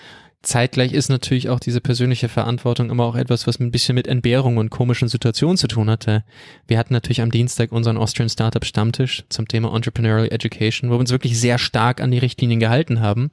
zeitgleich 0.42 0.94
ist 0.94 1.10
natürlich 1.10 1.50
auch 1.50 1.60
diese 1.60 1.82
persönliche 1.82 2.30
Verantwortung 2.30 2.90
immer 2.90 3.04
auch 3.04 3.16
etwas, 3.16 3.48
was 3.48 3.60
ein 3.60 3.72
bisschen 3.72 3.96
mit 3.96 4.08
Entbehrung 4.08 4.58
und 4.58 4.70
komischen 4.70 5.10
Situationen 5.10 5.58
zu 5.58 5.68
tun 5.68 5.90
hatte. 5.90 6.24
Wir 6.68 6.78
hatten 6.78 6.94
natürlich 6.94 7.22
am 7.22 7.32
Dienstag 7.32 7.72
unseren 7.72 7.98
Austrian 7.98 8.30
Startup 8.30 8.64
Stammtisch 8.64 9.26
zum 9.30 9.48
Thema 9.48 9.76
Entrepreneurial 9.76 10.32
Education, 10.32 10.90
wo 10.90 10.96
wir 10.96 11.00
uns 11.00 11.12
wirklich 11.12 11.40
sehr 11.40 11.58
stark 11.58 12.02
an 12.02 12.12
die 12.12 12.18
Richtlinien 12.18 12.60
gehalten 12.60 13.02
haben. 13.02 13.32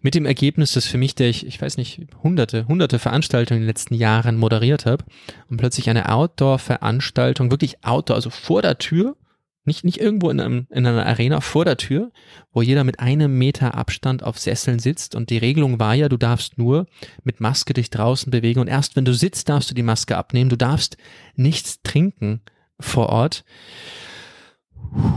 Mit 0.00 0.14
dem 0.14 0.26
Ergebnis, 0.26 0.72
dass 0.72 0.86
für 0.86 0.98
mich, 0.98 1.14
der 1.14 1.28
ich, 1.28 1.46
ich 1.46 1.60
weiß 1.60 1.76
nicht, 1.76 2.02
hunderte, 2.22 2.68
hunderte 2.68 2.98
Veranstaltungen 2.98 3.58
in 3.58 3.62
den 3.62 3.68
letzten 3.68 3.94
Jahren 3.94 4.36
moderiert 4.36 4.86
habe 4.86 5.04
und 5.48 5.56
plötzlich 5.56 5.88
eine 5.88 6.10
Outdoor-Veranstaltung, 6.10 7.50
wirklich 7.50 7.84
Outdoor, 7.84 8.16
also 8.16 8.30
vor 8.30 8.60
der 8.60 8.78
Tür, 8.78 9.16
nicht, 9.64 9.84
nicht 9.84 9.98
irgendwo 9.98 10.30
in, 10.30 10.40
einem, 10.40 10.66
in 10.70 10.86
einer 10.86 11.06
Arena 11.06 11.40
vor 11.40 11.64
der 11.64 11.76
Tür, 11.76 12.12
wo 12.52 12.60
jeder 12.60 12.84
mit 12.84 13.00
einem 13.00 13.38
Meter 13.38 13.74
Abstand 13.74 14.22
auf 14.22 14.38
Sesseln 14.38 14.78
sitzt. 14.78 15.14
Und 15.14 15.30
die 15.30 15.38
Regelung 15.38 15.80
war 15.80 15.94
ja, 15.94 16.08
du 16.08 16.18
darfst 16.18 16.58
nur 16.58 16.86
mit 17.22 17.40
Maske 17.40 17.72
dich 17.72 17.88
draußen 17.90 18.30
bewegen. 18.30 18.60
Und 18.60 18.68
erst 18.68 18.94
wenn 18.94 19.06
du 19.06 19.14
sitzt, 19.14 19.48
darfst 19.48 19.70
du 19.70 19.74
die 19.74 19.82
Maske 19.82 20.16
abnehmen. 20.16 20.50
Du 20.50 20.56
darfst 20.56 20.98
nichts 21.34 21.80
trinken 21.82 22.42
vor 22.78 23.08
Ort. 23.08 23.44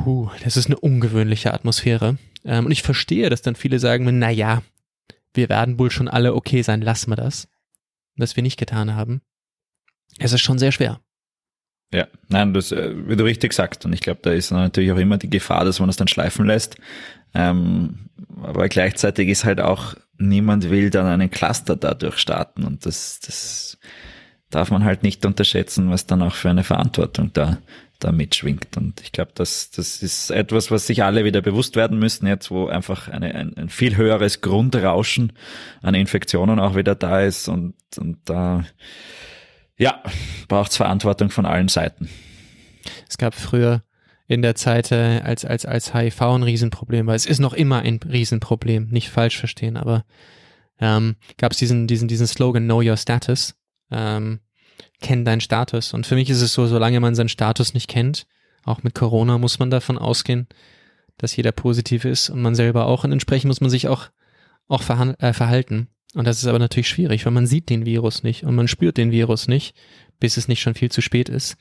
Puh, 0.03 0.29
das 0.43 0.55
ist 0.55 0.67
eine 0.67 0.79
ungewöhnliche 0.79 1.53
Atmosphäre. 1.53 2.17
Ähm, 2.45 2.65
und 2.65 2.71
ich 2.71 2.83
verstehe, 2.83 3.29
dass 3.29 3.41
dann 3.41 3.55
viele 3.55 3.79
sagen, 3.79 4.17
na 4.17 4.29
ja, 4.29 4.63
wir 5.33 5.49
werden 5.49 5.77
wohl 5.77 5.91
schon 5.91 6.07
alle 6.07 6.33
okay 6.33 6.61
sein, 6.61 6.81
lassen 6.81 7.11
wir 7.11 7.17
das. 7.17 7.49
Was 8.15 8.35
wir 8.35 8.43
nicht 8.43 8.57
getan 8.57 8.95
haben. 8.95 9.21
Es 10.19 10.31
ist 10.31 10.41
schon 10.41 10.57
sehr 10.57 10.71
schwer. 10.71 11.01
Ja, 11.93 12.07
nein, 12.27 12.53
das, 12.53 12.71
äh, 12.71 12.93
wie 13.07 13.15
du 13.15 13.23
richtig 13.23 13.53
sagst. 13.53 13.85
Und 13.85 13.93
ich 13.93 14.01
glaube, 14.01 14.19
da 14.21 14.31
ist 14.31 14.51
natürlich 14.51 14.91
auch 14.91 14.97
immer 14.97 15.17
die 15.17 15.29
Gefahr, 15.29 15.63
dass 15.63 15.79
man 15.79 15.89
es 15.89 15.95
dann 15.95 16.07
schleifen 16.07 16.45
lässt. 16.45 16.75
Ähm, 17.33 18.09
aber 18.41 18.67
gleichzeitig 18.67 19.29
ist 19.29 19.45
halt 19.45 19.61
auch, 19.61 19.95
niemand 20.17 20.69
will 20.69 20.89
dann 20.89 21.05
einen 21.05 21.31
Cluster 21.31 21.75
dadurch 21.75 22.17
starten. 22.17 22.65
Und 22.65 22.85
das, 22.85 23.19
das 23.21 23.77
darf 24.49 24.69
man 24.69 24.83
halt 24.83 25.03
nicht 25.03 25.25
unterschätzen, 25.25 25.89
was 25.89 26.05
dann 26.05 26.21
auch 26.21 26.35
für 26.35 26.49
eine 26.49 26.63
Verantwortung 26.63 27.31
da, 27.31 27.57
da 27.99 28.11
mitschwingt. 28.11 28.75
Und 28.75 29.01
ich 29.01 29.13
glaube, 29.13 29.31
das, 29.33 29.71
das 29.71 30.01
ist 30.03 30.29
etwas, 30.29 30.71
was 30.71 30.87
sich 30.87 31.03
alle 31.03 31.23
wieder 31.23 31.41
bewusst 31.41 31.77
werden 31.77 31.99
müssen, 31.99 32.27
jetzt 32.27 32.51
wo 32.51 32.67
einfach 32.67 33.07
eine, 33.07 33.33
ein, 33.33 33.55
ein 33.55 33.69
viel 33.69 33.95
höheres 33.95 34.41
Grundrauschen 34.41 35.33
an 35.81 35.95
Infektionen 35.95 36.59
auch 36.59 36.75
wieder 36.75 36.95
da 36.95 37.21
ist. 37.21 37.47
Und, 37.47 37.75
und 37.97 38.17
da, 38.25 38.65
ja, 39.77 40.01
braucht 40.47 40.73
Verantwortung 40.73 41.29
von 41.29 41.45
allen 41.45 41.67
Seiten. 41.67 42.09
Es 43.07 43.17
gab 43.17 43.35
früher 43.35 43.83
in 44.27 44.41
der 44.41 44.55
Zeit, 44.55 44.91
äh, 44.91 45.21
als, 45.23 45.45
als, 45.45 45.65
als 45.65 45.93
HIV 45.93 46.21
ein 46.21 46.43
Riesenproblem 46.43 47.07
war. 47.07 47.15
Es 47.15 47.25
ist 47.25 47.39
noch 47.39 47.53
immer 47.53 47.79
ein 47.79 47.99
Riesenproblem, 48.03 48.89
nicht 48.89 49.09
falsch 49.09 49.37
verstehen, 49.37 49.77
aber 49.77 50.03
ähm, 50.79 51.15
gab 51.37 51.53
es 51.53 51.57
diesen, 51.57 51.87
diesen, 51.87 52.07
diesen 52.07 52.27
Slogan 52.27 52.65
Know 52.65 52.81
Your 52.81 52.97
Status. 52.97 53.55
Ähm, 53.89 54.41
kenn 55.01 55.25
deinen 55.25 55.41
Status. 55.41 55.93
Und 55.93 56.05
für 56.05 56.15
mich 56.15 56.29
ist 56.29 56.41
es 56.41 56.53
so, 56.53 56.67
solange 56.67 56.99
man 56.99 57.15
seinen 57.15 57.29
Status 57.29 57.73
nicht 57.73 57.87
kennt, 57.87 58.27
auch 58.63 58.83
mit 58.83 58.93
Corona 58.95 59.37
muss 59.37 59.59
man 59.59 59.69
davon 59.69 59.97
ausgehen, 59.97 60.47
dass 61.17 61.35
jeder 61.35 61.51
positiv 61.51 62.05
ist 62.05 62.29
und 62.29 62.41
man 62.41 62.55
selber 62.55 62.85
auch. 62.85 63.03
Und 63.03 63.11
entsprechend 63.11 63.47
muss 63.47 63.61
man 63.61 63.69
sich 63.69 63.87
auch, 63.87 64.09
auch 64.67 64.83
äh, 64.89 65.33
verhalten. 65.33 65.87
Und 66.13 66.25
das 66.25 66.37
ist 66.37 66.47
aber 66.47 66.59
natürlich 66.59 66.87
schwierig, 66.87 67.25
weil 67.25 67.33
man 67.33 67.47
sieht 67.47 67.69
den 67.69 67.85
Virus 67.85 68.23
nicht 68.23 68.43
und 68.43 68.55
man 68.55 68.67
spürt 68.67 68.97
den 68.97 69.11
Virus 69.11 69.47
nicht, 69.47 69.75
bis 70.19 70.37
es 70.37 70.47
nicht 70.47 70.61
schon 70.61 70.73
viel 70.73 70.91
zu 70.91 71.01
spät 71.01 71.29
ist. 71.29 71.57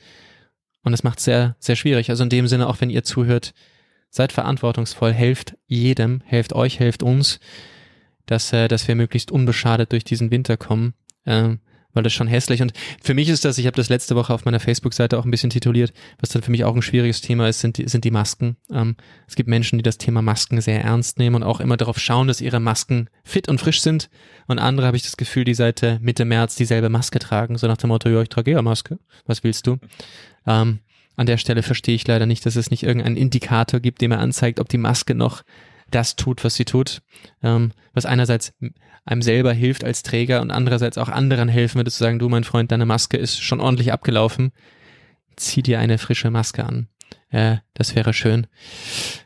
Und 0.82 0.92
das 0.92 1.02
macht 1.02 1.20
sehr, 1.20 1.56
sehr 1.58 1.76
schwierig. 1.76 2.10
Also 2.10 2.22
in 2.22 2.30
dem 2.30 2.46
Sinne, 2.46 2.68
auch 2.68 2.80
wenn 2.80 2.90
ihr 2.90 3.02
zuhört, 3.02 3.54
seid 4.08 4.32
verantwortungsvoll, 4.32 5.12
helft 5.12 5.56
jedem, 5.66 6.22
helft 6.24 6.52
euch, 6.52 6.78
helft 6.78 7.02
uns, 7.02 7.40
dass, 8.24 8.52
äh, 8.52 8.68
dass 8.68 8.86
wir 8.86 8.94
möglichst 8.94 9.30
unbeschadet 9.30 9.92
durch 9.92 10.04
diesen 10.04 10.30
Winter 10.30 10.56
kommen. 10.56 10.94
Ähm, 11.26 11.60
weil 11.96 12.02
das 12.02 12.12
schon 12.12 12.28
hässlich 12.28 12.62
und 12.62 12.72
für 13.02 13.14
mich 13.14 13.28
ist 13.28 13.44
das, 13.44 13.58
ich 13.58 13.66
habe 13.66 13.76
das 13.76 13.88
letzte 13.88 14.14
Woche 14.14 14.32
auf 14.32 14.44
meiner 14.44 14.60
Facebook-Seite 14.60 15.18
auch 15.18 15.24
ein 15.24 15.30
bisschen 15.30 15.50
tituliert, 15.50 15.92
was 16.20 16.30
dann 16.30 16.42
für 16.42 16.50
mich 16.50 16.64
auch 16.64 16.74
ein 16.76 16.82
schwieriges 16.82 17.20
Thema 17.20 17.48
ist, 17.48 17.60
sind 17.60 17.78
die, 17.78 17.88
sind 17.88 18.04
die 18.04 18.10
Masken. 18.10 18.56
Ähm, 18.70 18.96
es 19.26 19.34
gibt 19.34 19.48
Menschen, 19.48 19.78
die 19.78 19.82
das 19.82 19.98
Thema 19.98 20.22
Masken 20.22 20.60
sehr 20.60 20.82
ernst 20.82 21.18
nehmen 21.18 21.36
und 21.36 21.42
auch 21.42 21.60
immer 21.60 21.76
darauf 21.76 21.98
schauen, 21.98 22.28
dass 22.28 22.40
ihre 22.40 22.60
Masken 22.60 23.08
fit 23.24 23.48
und 23.48 23.58
frisch 23.58 23.80
sind 23.80 24.10
und 24.46 24.58
andere 24.58 24.86
habe 24.86 24.96
ich 24.96 25.02
das 25.02 25.16
Gefühl, 25.16 25.44
die 25.44 25.54
seit 25.54 26.00
Mitte 26.00 26.24
März 26.24 26.54
dieselbe 26.54 26.88
Maske 26.88 27.18
tragen, 27.18 27.58
so 27.58 27.66
nach 27.66 27.76
dem 27.76 27.88
Motto, 27.88 28.08
ja, 28.08 28.22
ich 28.22 28.28
trage 28.28 28.52
ja 28.52 28.62
Maske, 28.62 28.98
was 29.26 29.42
willst 29.42 29.66
du? 29.66 29.78
Ähm, 30.46 30.80
an 31.16 31.26
der 31.26 31.38
Stelle 31.38 31.62
verstehe 31.62 31.94
ich 31.94 32.06
leider 32.06 32.26
nicht, 32.26 32.44
dass 32.44 32.56
es 32.56 32.70
nicht 32.70 32.82
irgendeinen 32.82 33.16
Indikator 33.16 33.80
gibt, 33.80 34.02
der 34.02 34.10
mir 34.10 34.18
anzeigt, 34.18 34.60
ob 34.60 34.68
die 34.68 34.78
Maske 34.78 35.14
noch 35.14 35.42
das 35.90 36.16
tut, 36.16 36.44
was 36.44 36.54
sie 36.56 36.64
tut, 36.64 37.02
ähm, 37.42 37.72
was 37.94 38.06
einerseits 38.06 38.52
einem 39.06 39.22
selber 39.22 39.52
hilft 39.52 39.84
als 39.84 40.02
Träger 40.02 40.42
und 40.42 40.50
andererseits 40.50 40.98
auch 40.98 41.08
anderen 41.08 41.48
helfen 41.48 41.78
würde 41.78 41.90
zu 41.90 41.98
sagen, 41.98 42.18
du 42.18 42.28
mein 42.28 42.44
Freund, 42.44 42.72
deine 42.72 42.86
Maske 42.86 43.16
ist 43.16 43.40
schon 43.40 43.60
ordentlich 43.60 43.92
abgelaufen, 43.92 44.52
zieh 45.36 45.62
dir 45.62 45.78
eine 45.78 45.98
frische 45.98 46.30
Maske 46.30 46.64
an. 46.64 46.88
Äh, 47.30 47.58
das 47.72 47.94
wäre 47.94 48.12
schön. 48.12 48.48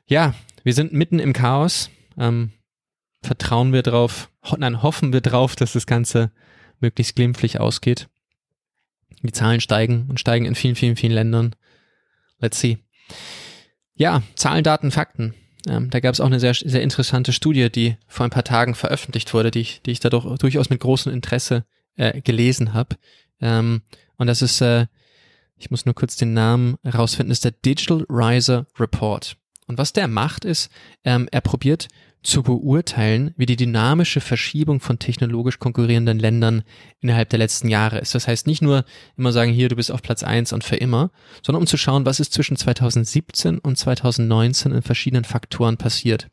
Ja, 0.06 0.34
wir 0.62 0.74
sind 0.74 0.92
mitten 0.92 1.18
im 1.18 1.32
Chaos. 1.32 1.90
Ähm, 2.18 2.52
vertrauen 3.22 3.72
wir 3.72 3.82
drauf, 3.82 4.30
ho 4.44 4.56
nein, 4.58 4.82
hoffen 4.82 5.12
wir 5.12 5.20
drauf, 5.20 5.56
dass 5.56 5.72
das 5.72 5.86
Ganze 5.86 6.30
möglichst 6.80 7.16
glimpflich 7.16 7.60
ausgeht. 7.60 8.08
Die 9.22 9.32
Zahlen 9.32 9.60
steigen 9.60 10.06
und 10.08 10.20
steigen 10.20 10.46
in 10.46 10.54
vielen, 10.54 10.76
vielen, 10.76 10.96
vielen 10.96 11.12
Ländern. 11.12 11.54
Let's 12.38 12.60
see. 12.60 12.78
Ja, 13.94 14.22
Zahlen, 14.34 14.64
Daten, 14.64 14.90
Fakten. 14.90 15.34
Ähm, 15.68 15.90
da 15.90 16.00
gab 16.00 16.14
es 16.14 16.20
auch 16.20 16.26
eine 16.26 16.40
sehr, 16.40 16.54
sehr 16.54 16.82
interessante 16.82 17.32
Studie, 17.32 17.70
die 17.70 17.96
vor 18.06 18.24
ein 18.24 18.30
paar 18.30 18.44
Tagen 18.44 18.74
veröffentlicht 18.74 19.32
wurde, 19.34 19.50
die 19.50 19.60
ich, 19.60 19.82
die 19.82 19.90
ich 19.90 20.00
da 20.00 20.08
durchaus 20.08 20.70
mit 20.70 20.80
großem 20.80 21.12
Interesse 21.12 21.64
äh, 21.96 22.20
gelesen 22.22 22.72
habe. 22.72 22.96
Ähm, 23.40 23.82
und 24.16 24.26
das 24.26 24.42
ist, 24.42 24.60
äh, 24.60 24.86
ich 25.56 25.70
muss 25.70 25.84
nur 25.84 25.94
kurz 25.94 26.16
den 26.16 26.32
Namen 26.32 26.76
rausfinden, 26.84 27.32
ist 27.32 27.44
der 27.44 27.52
Digital 27.52 28.06
Riser 28.08 28.66
Report. 28.78 29.36
Und 29.66 29.78
was 29.78 29.92
der 29.92 30.08
macht, 30.08 30.44
ist, 30.44 30.70
ähm, 31.04 31.28
er 31.30 31.42
probiert 31.42 31.88
zu 32.22 32.42
beurteilen, 32.42 33.32
wie 33.36 33.46
die 33.46 33.56
dynamische 33.56 34.20
Verschiebung 34.20 34.80
von 34.80 34.98
technologisch 34.98 35.58
konkurrierenden 35.58 36.18
Ländern 36.18 36.62
innerhalb 37.00 37.30
der 37.30 37.38
letzten 37.38 37.68
Jahre 37.68 37.98
ist. 37.98 38.14
Das 38.14 38.28
heißt 38.28 38.46
nicht 38.46 38.60
nur 38.60 38.84
immer 39.16 39.32
sagen, 39.32 39.52
hier, 39.52 39.68
du 39.68 39.76
bist 39.76 39.90
auf 39.90 40.02
Platz 40.02 40.22
eins 40.22 40.52
und 40.52 40.62
für 40.62 40.76
immer, 40.76 41.10
sondern 41.42 41.62
um 41.62 41.66
zu 41.66 41.78
schauen, 41.78 42.04
was 42.04 42.20
ist 42.20 42.34
zwischen 42.34 42.56
2017 42.56 43.58
und 43.58 43.78
2019 43.78 44.72
in 44.72 44.82
verschiedenen 44.82 45.24
Faktoren 45.24 45.78
passiert. 45.78 46.28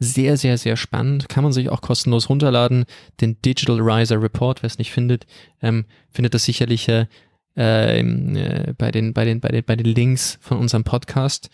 Sehr, 0.00 0.36
sehr, 0.36 0.58
sehr 0.58 0.76
spannend. 0.76 1.28
Kann 1.28 1.44
man 1.44 1.52
sich 1.52 1.68
auch 1.68 1.80
kostenlos 1.80 2.28
runterladen. 2.28 2.86
Den 3.20 3.40
Digital 3.40 3.80
Riser 3.80 4.20
Report, 4.20 4.62
wer 4.62 4.66
es 4.66 4.78
nicht 4.78 4.90
findet, 4.90 5.26
ähm, 5.60 5.84
findet 6.10 6.34
das 6.34 6.44
sicherlich 6.44 6.88
äh, 6.88 7.06
äh, 7.54 8.74
bei, 8.76 8.90
den, 8.90 9.12
bei, 9.12 9.24
den, 9.24 9.40
bei, 9.40 9.48
den, 9.48 9.64
bei 9.64 9.76
den 9.76 9.86
Links 9.86 10.38
von 10.40 10.58
unserem 10.58 10.82
Podcast. 10.82 11.50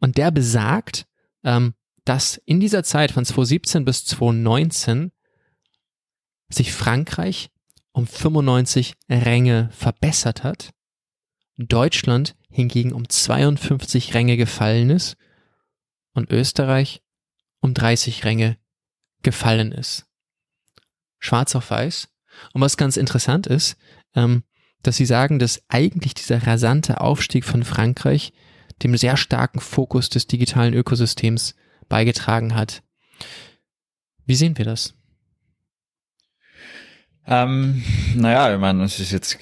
Und 0.00 0.16
der 0.16 0.30
besagt, 0.30 1.06
ähm, 1.44 1.74
dass 2.10 2.42
in 2.44 2.58
dieser 2.58 2.82
Zeit 2.82 3.12
von 3.12 3.24
2017 3.24 3.84
bis 3.84 4.04
2019 4.04 5.12
sich 6.48 6.72
Frankreich 6.72 7.50
um 7.92 8.04
95 8.04 8.94
Ränge 9.08 9.70
verbessert 9.70 10.42
hat, 10.42 10.70
Deutschland 11.56 12.34
hingegen 12.50 12.92
um 12.92 13.08
52 13.08 14.12
Ränge 14.12 14.36
gefallen 14.36 14.90
ist 14.90 15.16
und 16.12 16.32
Österreich 16.32 17.00
um 17.60 17.74
30 17.74 18.24
Ränge 18.24 18.58
gefallen 19.22 19.70
ist. 19.70 20.06
Schwarz 21.20 21.54
auf 21.54 21.70
weiß. 21.70 22.08
Und 22.52 22.60
was 22.60 22.76
ganz 22.76 22.96
interessant 22.96 23.46
ist, 23.46 23.76
ähm, 24.16 24.42
dass 24.82 24.96
sie 24.96 25.06
sagen, 25.06 25.38
dass 25.38 25.62
eigentlich 25.68 26.14
dieser 26.14 26.44
rasante 26.44 27.02
Aufstieg 27.02 27.44
von 27.44 27.62
Frankreich 27.62 28.32
dem 28.82 28.96
sehr 28.96 29.16
starken 29.16 29.60
Fokus 29.60 30.08
des 30.08 30.26
digitalen 30.26 30.74
Ökosystems 30.74 31.54
beigetragen 31.90 32.54
hat. 32.54 32.82
Wie 34.24 34.34
sehen 34.34 34.56
wir 34.56 34.64
das? 34.64 34.94
Ähm, 37.32 37.84
naja, 38.16 38.52
ich 38.52 38.60
meine, 38.60 38.82
es 38.82 38.98
ist 38.98 39.12
jetzt, 39.12 39.38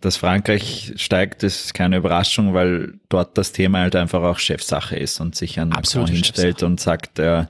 dass 0.00 0.16
Frankreich 0.16 0.92
steigt, 0.94 1.42
ist 1.42 1.74
keine 1.74 1.96
Überraschung, 1.96 2.54
weil 2.54 2.94
dort 3.08 3.36
das 3.36 3.50
Thema 3.50 3.80
halt 3.80 3.96
einfach 3.96 4.22
auch 4.22 4.38
Chefsache 4.38 4.94
ist 4.94 5.20
und 5.20 5.34
sich 5.34 5.58
an 5.58 5.70
Macron 5.70 6.06
hinstellt 6.06 6.62
und 6.62 6.78
sagt, 6.78 7.18
äh, 7.18 7.46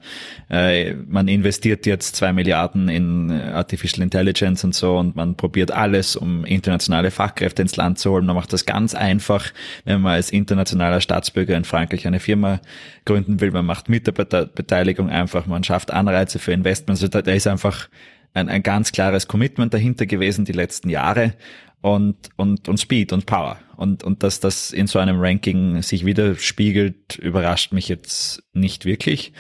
äh, 0.49 0.95
man 0.95 1.29
investiert 1.29 1.85
jetzt 1.85 2.17
zwei 2.17 2.33
Milliarden 2.33 2.89
in 2.89 3.31
Artificial 3.31 4.03
Intelligence 4.03 4.65
und 4.65 4.75
so 4.75 4.97
und 4.97 5.15
man 5.15 5.37
probiert 5.37 5.73
alles, 5.73 6.17
um 6.17 6.47
internationale 6.47 7.11
Fachkräfte 7.11 7.61
ins 7.61 7.77
Land 7.77 7.99
zu 7.99 8.13
holen. 8.13 8.25
Man 8.25 8.37
macht 8.37 8.55
das 8.55 8.65
ganz 8.65 8.95
einfach, 8.95 9.53
wenn 9.85 10.01
man 10.01 10.15
als 10.15 10.31
internationaler 10.31 11.03
Staatsbürger 11.03 11.55
in 11.55 11.65
Frankreich 11.65 12.07
eine 12.07 12.19
Firma 12.19 12.61
gründen 13.05 13.43
will. 13.43 13.51
Man 13.51 13.67
macht 13.67 13.91
Mitarbeiterbeteiligung 13.91 15.11
einfach, 15.11 15.45
man 15.45 15.65
schafft 15.65 15.93
Anreize 15.93 16.39
für 16.39 16.53
Investments. 16.53 17.03
Also 17.03 17.21
da 17.21 17.31
ist 17.31 17.47
einfach 17.47 17.89
ein, 18.35 18.49
ein 18.49 18.63
ganz 18.63 18.93
klares 18.93 19.29
Commitment 19.29 19.73
dahinter 19.73 20.07
gewesen 20.07 20.45
die 20.45 20.53
letzten 20.53 20.91
Jahre 20.91 21.35
und, 21.81 22.31
und, 22.37 22.69
und 22.69 22.79
Speed 22.79 23.13
und 23.13 23.27
Power. 23.27 23.59
Und, 23.77 24.05
und 24.05 24.23
dass 24.23 24.41
das 24.41 24.73
in 24.73 24.87
so 24.87 24.99
einem 24.99 25.19
Ranking 25.19 25.83
sich 25.83 26.05
widerspiegelt, 26.05 27.17
überrascht 27.17 27.73
mich 27.73 27.89
jetzt 27.89 28.43
nicht 28.53 28.85
wirklich. 28.85 29.33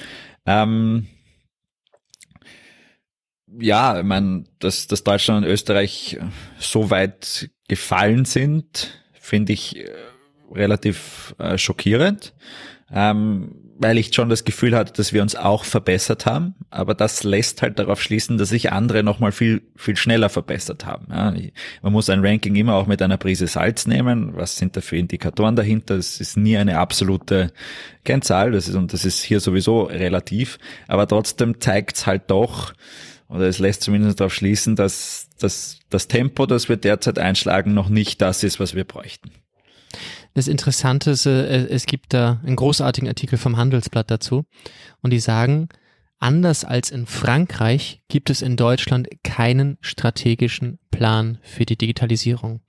Ähm, 0.46 1.06
ja, 3.58 3.98
ich 3.98 4.04
meine, 4.04 4.44
dass, 4.58 4.86
dass 4.86 5.04
Deutschland 5.04 5.44
und 5.44 5.50
Österreich 5.50 6.18
so 6.58 6.90
weit 6.90 7.50
gefallen 7.68 8.24
sind, 8.24 9.00
finde 9.12 9.52
ich 9.52 9.76
äh, 9.76 9.90
relativ 10.52 11.34
äh, 11.38 11.56
schockierend. 11.56 12.34
Ähm, 12.92 13.63
weil 13.76 13.98
ich 13.98 14.14
schon 14.14 14.28
das 14.28 14.44
Gefühl 14.44 14.76
hatte, 14.76 14.92
dass 14.92 15.12
wir 15.12 15.22
uns 15.22 15.34
auch 15.34 15.64
verbessert 15.64 16.26
haben, 16.26 16.54
aber 16.70 16.94
das 16.94 17.24
lässt 17.24 17.62
halt 17.62 17.78
darauf 17.78 18.00
schließen, 18.00 18.38
dass 18.38 18.50
sich 18.50 18.72
andere 18.72 19.02
nochmal 19.02 19.32
viel, 19.32 19.62
viel 19.76 19.96
schneller 19.96 20.28
verbessert 20.28 20.86
haben. 20.86 21.06
Ja, 21.10 21.34
man 21.82 21.92
muss 21.92 22.08
ein 22.08 22.24
Ranking 22.24 22.54
immer 22.54 22.74
auch 22.74 22.86
mit 22.86 23.02
einer 23.02 23.16
Prise 23.16 23.46
Salz 23.46 23.86
nehmen. 23.86 24.36
Was 24.36 24.56
sind 24.56 24.76
da 24.76 24.80
für 24.80 24.96
Indikatoren 24.96 25.56
dahinter? 25.56 25.96
Es 25.96 26.20
ist 26.20 26.36
nie 26.36 26.56
eine 26.56 26.78
absolute 26.78 27.52
Kennzahl, 28.04 28.52
das 28.52 28.68
ist, 28.68 28.74
und 28.76 28.92
das 28.92 29.04
ist 29.04 29.22
hier 29.22 29.40
sowieso 29.40 29.82
relativ, 29.82 30.58
aber 30.86 31.08
trotzdem 31.08 31.60
zeigt 31.60 31.96
es 31.96 32.06
halt 32.06 32.30
doch, 32.30 32.74
oder 33.28 33.46
es 33.46 33.58
lässt 33.58 33.82
zumindest 33.82 34.20
darauf 34.20 34.34
schließen, 34.34 34.76
dass, 34.76 35.28
dass 35.38 35.80
das 35.90 36.08
Tempo, 36.08 36.46
das 36.46 36.68
wir 36.68 36.76
derzeit 36.76 37.18
einschlagen, 37.18 37.74
noch 37.74 37.88
nicht 37.88 38.20
das 38.22 38.44
ist, 38.44 38.60
was 38.60 38.74
wir 38.74 38.84
bräuchten. 38.84 39.30
Das 40.34 40.48
Interessante 40.48 41.12
ist, 41.12 41.26
äh, 41.26 41.66
es 41.68 41.86
gibt 41.86 42.12
da 42.12 42.40
einen 42.44 42.56
großartigen 42.56 43.08
Artikel 43.08 43.38
vom 43.38 43.56
Handelsblatt 43.56 44.10
dazu 44.10 44.44
und 45.00 45.12
die 45.12 45.20
sagen, 45.20 45.68
anders 46.18 46.64
als 46.64 46.90
in 46.90 47.06
Frankreich 47.06 48.02
gibt 48.08 48.30
es 48.30 48.42
in 48.42 48.56
Deutschland 48.56 49.08
keinen 49.22 49.78
strategischen 49.80 50.78
Plan 50.90 51.38
für 51.42 51.64
die 51.64 51.76
Digitalisierung. 51.76 52.60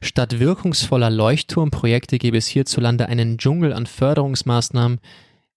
Statt 0.00 0.40
wirkungsvoller 0.40 1.10
Leuchtturmprojekte 1.10 2.18
gäbe 2.18 2.38
es 2.38 2.46
hierzulande 2.46 3.06
einen 3.06 3.36
Dschungel 3.36 3.74
an 3.74 3.86
Förderungsmaßnahmen, 3.86 5.00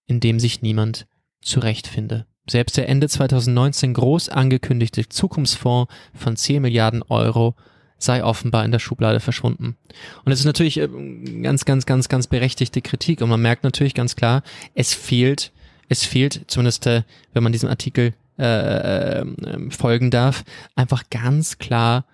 in 0.05 0.19
dem 0.19 0.39
sich 0.39 0.61
niemand 0.61 1.07
zurechtfinde. 1.41 2.25
Selbst 2.49 2.75
der 2.75 2.89
Ende 2.89 3.07
2019 3.07 3.93
groß 3.93 4.27
angekündigte 4.27 5.07
Zukunftsfonds 5.07 5.93
von 6.13 6.35
10 6.35 6.61
Milliarden 6.61 7.03
Euro 7.03 7.55
sei 8.03 8.23
offenbar 8.23 8.65
in 8.65 8.71
der 8.71 8.79
Schublade 8.79 9.19
verschwunden. 9.19 9.75
Und 10.25 10.31
es 10.31 10.39
ist 10.39 10.45
natürlich 10.45 10.79
äh, 10.79 10.87
ganz, 11.41 11.65
ganz, 11.65 11.85
ganz, 11.85 12.09
ganz 12.09 12.27
berechtigte 12.27 12.81
Kritik. 12.81 13.21
Und 13.21 13.29
man 13.29 13.41
merkt 13.41 13.63
natürlich 13.63 13.93
ganz 13.93 14.15
klar, 14.15 14.43
es 14.75 14.93
fehlt, 14.93 15.51
es 15.89 16.05
fehlt, 16.05 16.41
zumindest 16.47 16.87
äh, 16.87 17.03
wenn 17.33 17.43
man 17.43 17.51
diesem 17.51 17.69
Artikel 17.69 18.13
äh, 18.39 19.21
äh, 19.21 19.25
folgen 19.69 20.09
darf, 20.09 20.43
einfach 20.75 21.03
ganz 21.09 21.59
klar 21.59 22.05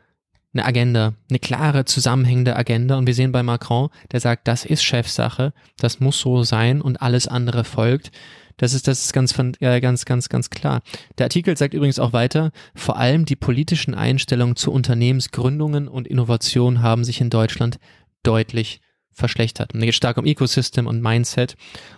eine 0.53 0.65
Agenda, 0.65 1.13
eine 1.29 1.39
klare, 1.39 1.85
zusammenhängende 1.85 2.55
Agenda. 2.55 2.97
Und 2.97 3.07
wir 3.07 3.13
sehen 3.13 3.31
bei 3.31 3.43
Macron, 3.43 3.89
der 4.11 4.19
sagt, 4.19 4.47
das 4.47 4.65
ist 4.65 4.83
Chefsache, 4.83 5.53
das 5.77 5.99
muss 5.99 6.19
so 6.19 6.43
sein 6.43 6.81
und 6.81 7.01
alles 7.01 7.27
andere 7.27 7.63
folgt. 7.63 8.11
Das 8.57 8.73
ist, 8.73 8.87
das 8.87 9.05
ist 9.05 9.13
ganz, 9.13 9.37
äh, 9.61 9.79
ganz, 9.79 10.05
ganz, 10.05 10.27
ganz 10.27 10.49
klar. 10.49 10.81
Der 11.17 11.27
Artikel 11.27 11.55
sagt 11.55 11.73
übrigens 11.73 11.99
auch 11.99 12.11
weiter, 12.11 12.51
vor 12.75 12.97
allem 12.97 13.25
die 13.25 13.37
politischen 13.37 13.95
Einstellungen 13.95 14.57
zu 14.57 14.71
Unternehmensgründungen 14.71 15.87
und 15.87 16.07
Innovation 16.07 16.81
haben 16.81 17.05
sich 17.05 17.21
in 17.21 17.29
Deutschland 17.29 17.79
deutlich 18.23 18.81
verschlechtert. 19.19 19.73
Und 19.73 19.81
da 19.81 19.85
geht 19.85 19.95
stark 19.95 20.17
um 20.17 20.25
Ecosystem 20.25 20.87
und 20.87 21.01
Mindset. 21.01 21.55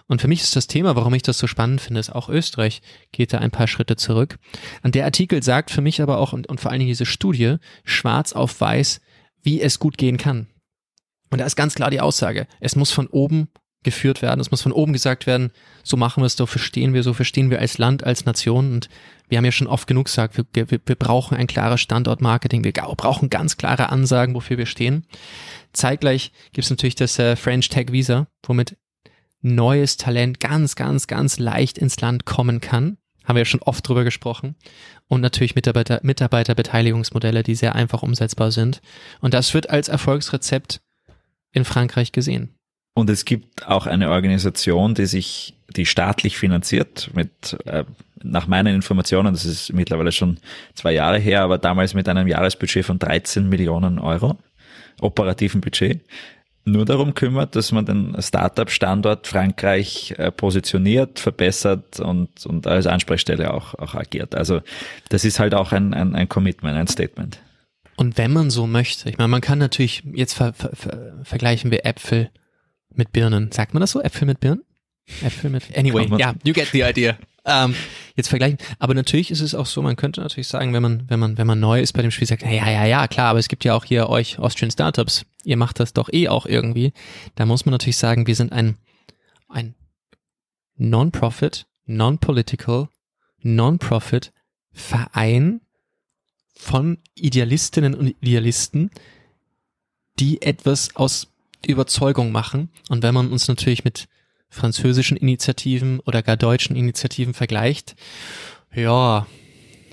Und 0.07 0.21
für 0.21 0.27
mich 0.27 0.41
ist 0.41 0.55
das 0.55 0.67
Thema, 0.67 0.95
warum 0.95 1.13
ich 1.13 1.21
das 1.21 1.37
so 1.37 1.47
spannend 1.47 1.81
finde, 1.81 1.99
ist 1.99 2.13
auch 2.13 2.29
Österreich 2.29 2.81
geht 3.11 3.31
da 3.33 3.37
ein 3.37 3.51
paar 3.51 3.67
Schritte 3.67 3.95
zurück. 3.95 4.37
Und 4.83 4.95
der 4.95 5.05
Artikel 5.05 5.41
sagt 5.41 5.71
für 5.71 5.81
mich 5.81 6.01
aber 6.01 6.17
auch, 6.17 6.33
und, 6.33 6.47
und 6.47 6.59
vor 6.59 6.71
allen 6.71 6.79
Dingen 6.79 6.89
diese 6.89 7.05
Studie, 7.05 7.57
schwarz 7.85 8.33
auf 8.33 8.59
weiß, 8.59 8.99
wie 9.43 9.61
es 9.61 9.79
gut 9.79 9.97
gehen 9.97 10.17
kann. 10.17 10.47
Und 11.29 11.39
da 11.39 11.45
ist 11.45 11.55
ganz 11.55 11.75
klar 11.75 11.89
die 11.89 12.01
Aussage, 12.01 12.47
es 12.59 12.75
muss 12.75 12.91
von 12.91 13.07
oben 13.07 13.47
geführt 13.83 14.21
werden, 14.21 14.39
es 14.39 14.51
muss 14.51 14.61
von 14.61 14.71
oben 14.71 14.93
gesagt 14.93 15.25
werden, 15.25 15.51
so 15.83 15.97
machen 15.97 16.21
wir 16.21 16.27
es, 16.27 16.35
so 16.35 16.45
verstehen 16.45 16.93
wir, 16.93 17.03
so 17.03 17.13
verstehen 17.13 17.49
wir 17.49 17.59
als 17.59 17.77
Land, 17.77 18.03
als 18.03 18.25
Nation. 18.25 18.73
Und 18.73 18.89
wir 19.31 19.37
haben 19.37 19.45
ja 19.45 19.53
schon 19.53 19.67
oft 19.67 19.87
genug 19.87 20.05
gesagt, 20.05 20.37
wir, 20.37 20.45
wir, 20.53 20.79
wir 20.85 20.95
brauchen 20.95 21.37
ein 21.37 21.47
klares 21.47 21.79
Standortmarketing, 21.79 22.65
wir 22.65 22.73
brauchen 22.73 23.29
ganz 23.29 23.55
klare 23.55 23.89
Ansagen, 23.89 24.35
wofür 24.35 24.57
wir 24.57 24.65
stehen. 24.65 25.05
Zeitgleich 25.71 26.33
gibt 26.51 26.65
es 26.65 26.69
natürlich 26.69 26.95
das 26.95 27.17
äh, 27.17 27.37
French 27.37 27.69
Tech 27.69 27.93
Visa, 27.93 28.27
womit 28.43 28.75
neues 29.41 29.95
Talent 29.95 30.41
ganz, 30.41 30.75
ganz, 30.75 31.07
ganz 31.07 31.39
leicht 31.39 31.77
ins 31.77 32.01
Land 32.01 32.25
kommen 32.25 32.59
kann. 32.59 32.97
Haben 33.23 33.35
wir 33.37 33.41
ja 33.41 33.45
schon 33.45 33.61
oft 33.61 33.87
drüber 33.87 34.03
gesprochen. 34.03 34.55
Und 35.07 35.21
natürlich 35.21 35.55
Mitarbeiter, 35.55 36.01
Mitarbeiterbeteiligungsmodelle, 36.03 37.41
die 37.41 37.55
sehr 37.55 37.73
einfach 37.73 38.03
umsetzbar 38.03 38.51
sind. 38.51 38.81
Und 39.21 39.33
das 39.33 39.53
wird 39.53 39.69
als 39.69 39.87
Erfolgsrezept 39.87 40.81
in 41.53 41.63
Frankreich 41.63 42.11
gesehen. 42.11 42.57
Und 42.93 43.09
es 43.09 43.25
gibt 43.25 43.67
auch 43.67 43.87
eine 43.87 44.09
Organisation, 44.09 44.95
die 44.95 45.05
sich, 45.05 45.55
die 45.69 45.85
staatlich 45.85 46.37
finanziert 46.37 47.09
mit, 47.13 47.57
äh, 47.65 47.85
nach 48.23 48.47
meinen 48.47 48.75
Informationen, 48.75 49.33
das 49.33 49.45
ist 49.45 49.73
mittlerweile 49.73 50.11
schon 50.11 50.37
zwei 50.75 50.93
Jahre 50.93 51.17
her, 51.17 51.41
aber 51.41 51.57
damals 51.57 51.93
mit 51.93 52.07
einem 52.07 52.27
Jahresbudget 52.27 52.85
von 52.85 52.99
13 52.99 53.47
Millionen 53.49 53.97
Euro, 53.97 54.37
operativen 54.99 55.61
Budget, 55.61 56.01
nur 56.63 56.85
darum 56.85 57.15
kümmert, 57.15 57.55
dass 57.55 57.71
man 57.71 57.85
den 57.85 58.15
Startup-Standort 58.19 59.25
Frankreich 59.25 60.13
äh, 60.17 60.31
positioniert, 60.31 61.19
verbessert 61.19 61.99
und, 61.99 62.45
und 62.45 62.67
als 62.67 62.85
Ansprechstelle 62.85 63.53
auch, 63.53 63.73
auch 63.75 63.95
agiert. 63.95 64.35
Also 64.35 64.61
das 65.09 65.25
ist 65.25 65.39
halt 65.39 65.55
auch 65.55 65.71
ein, 65.71 65.93
ein, 65.93 66.13
ein 66.13 66.29
Commitment, 66.29 66.77
ein 66.77 66.87
Statement. 66.87 67.39
Und 67.95 68.17
wenn 68.17 68.31
man 68.31 68.51
so 68.51 68.67
möchte, 68.67 69.09
ich 69.09 69.17
meine, 69.17 69.29
man 69.29 69.41
kann 69.41 69.57
natürlich, 69.57 70.03
jetzt 70.13 70.33
ver, 70.33 70.53
ver, 70.53 70.71
ver, 70.75 71.13
vergleichen 71.23 71.71
wir 71.71 71.85
Äpfel 71.85 72.29
mit 72.95 73.11
Birnen. 73.11 73.51
Sagt 73.51 73.73
man 73.73 73.81
das 73.81 73.91
so? 73.91 74.01
Äpfel 74.01 74.25
mit 74.25 74.39
Birnen? 74.39 74.63
Äpfel 75.23 75.49
mit, 75.49 75.75
anyway, 75.77 76.07
ja, 76.11 76.17
yeah, 76.17 76.35
you 76.43 76.53
get 76.53 76.67
the 76.71 76.81
idea. 76.81 77.17
Ähm, 77.43 77.75
jetzt 78.15 78.27
vergleichen. 78.27 78.59
Aber 78.77 78.93
natürlich 78.93 79.31
ist 79.31 79.41
es 79.41 79.55
auch 79.55 79.65
so, 79.65 79.81
man 79.81 79.95
könnte 79.95 80.21
natürlich 80.21 80.47
sagen, 80.47 80.73
wenn 80.73 80.83
man, 80.83 81.09
wenn 81.09 81.19
man, 81.19 81.37
wenn 81.37 81.47
man 81.47 81.59
neu 81.59 81.81
ist 81.81 81.93
bei 81.93 82.01
dem 82.01 82.11
Spiel, 82.11 82.27
sagt, 82.27 82.43
ja, 82.43 82.51
ja, 82.51 82.85
ja, 82.85 83.07
klar, 83.07 83.29
aber 83.29 83.39
es 83.39 83.47
gibt 83.47 83.63
ja 83.63 83.73
auch 83.73 83.83
hier 83.83 84.09
euch 84.09 84.37
Austrian 84.37 84.71
Startups. 84.71 85.25
Ihr 85.43 85.57
macht 85.57 85.79
das 85.79 85.93
doch 85.93 86.09
eh 86.11 86.27
auch 86.27 86.45
irgendwie. 86.45 86.93
Da 87.35 87.45
muss 87.45 87.65
man 87.65 87.71
natürlich 87.71 87.97
sagen, 87.97 88.27
wir 88.27 88.35
sind 88.35 88.51
ein, 88.51 88.77
ein 89.49 89.73
Non-Profit, 90.75 91.65
Non-Political, 91.85 92.89
Non-Profit 93.41 94.31
Verein 94.71 95.61
von 96.53 96.99
Idealistinnen 97.15 97.95
und 97.95 98.15
Idealisten, 98.21 98.91
die 100.19 100.41
etwas 100.41 100.95
aus 100.95 101.30
Überzeugung 101.67 102.31
machen. 102.31 102.69
Und 102.89 103.03
wenn 103.03 103.13
man 103.13 103.31
uns 103.31 103.47
natürlich 103.47 103.83
mit 103.83 104.07
französischen 104.49 105.17
Initiativen 105.17 105.99
oder 106.01 106.21
gar 106.21 106.37
deutschen 106.37 106.75
Initiativen 106.75 107.33
vergleicht, 107.33 107.95
ja, 108.73 109.27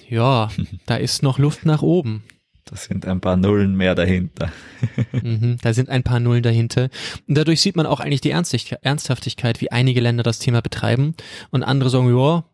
ja, 0.08 0.50
da 0.87 0.96
ist 0.96 1.22
noch 1.22 1.38
Luft 1.38 1.64
nach 1.66 1.82
oben. 1.82 2.25
Da 2.64 2.76
sind 2.76 3.06
ein 3.06 3.20
paar 3.20 3.37
Nullen 3.37 3.76
mehr 3.76 3.94
dahinter. 3.94 4.52
mhm, 5.12 5.56
da 5.62 5.72
sind 5.72 5.88
ein 5.88 6.02
paar 6.02 6.20
Nullen 6.20 6.42
dahinter. 6.42 6.90
Und 7.26 7.38
dadurch 7.38 7.62
sieht 7.62 7.76
man 7.76 7.87
auch 7.87 8.00
eigentlich 8.00 8.20
die 8.20 8.30
Ernsthaftigkeit, 8.30 9.62
wie 9.62 9.72
einige 9.72 10.00
Länder 10.00 10.22
das 10.22 10.38
Thema 10.38 10.60
betreiben. 10.60 11.14
Und 11.50 11.62
andere 11.62 11.88
sagen, 11.88 12.14
ja, 12.14 12.44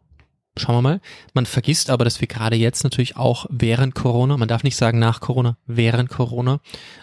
Schauen 0.57 0.77
wir 0.77 0.83
mal. 0.83 1.01
Man 1.33 1.47
vergisst 1.47 1.91
aber, 1.91 2.05
dass 2.05 2.21
wir 2.21 2.29
gerade 2.29 2.55
jetzt 2.55 2.85
natürlich 2.85 3.17
auch 3.17 3.47
während 3.51 3.97
Corona, 3.97 4.37
man 4.37 4.47
darf 4.47 4.63
nicht 4.63 4.77
sagen 4.77 5.01
nach 5.01 5.21
Corona, 5.21 5.57
während 5.67 6.11
Corona, 6.11 6.61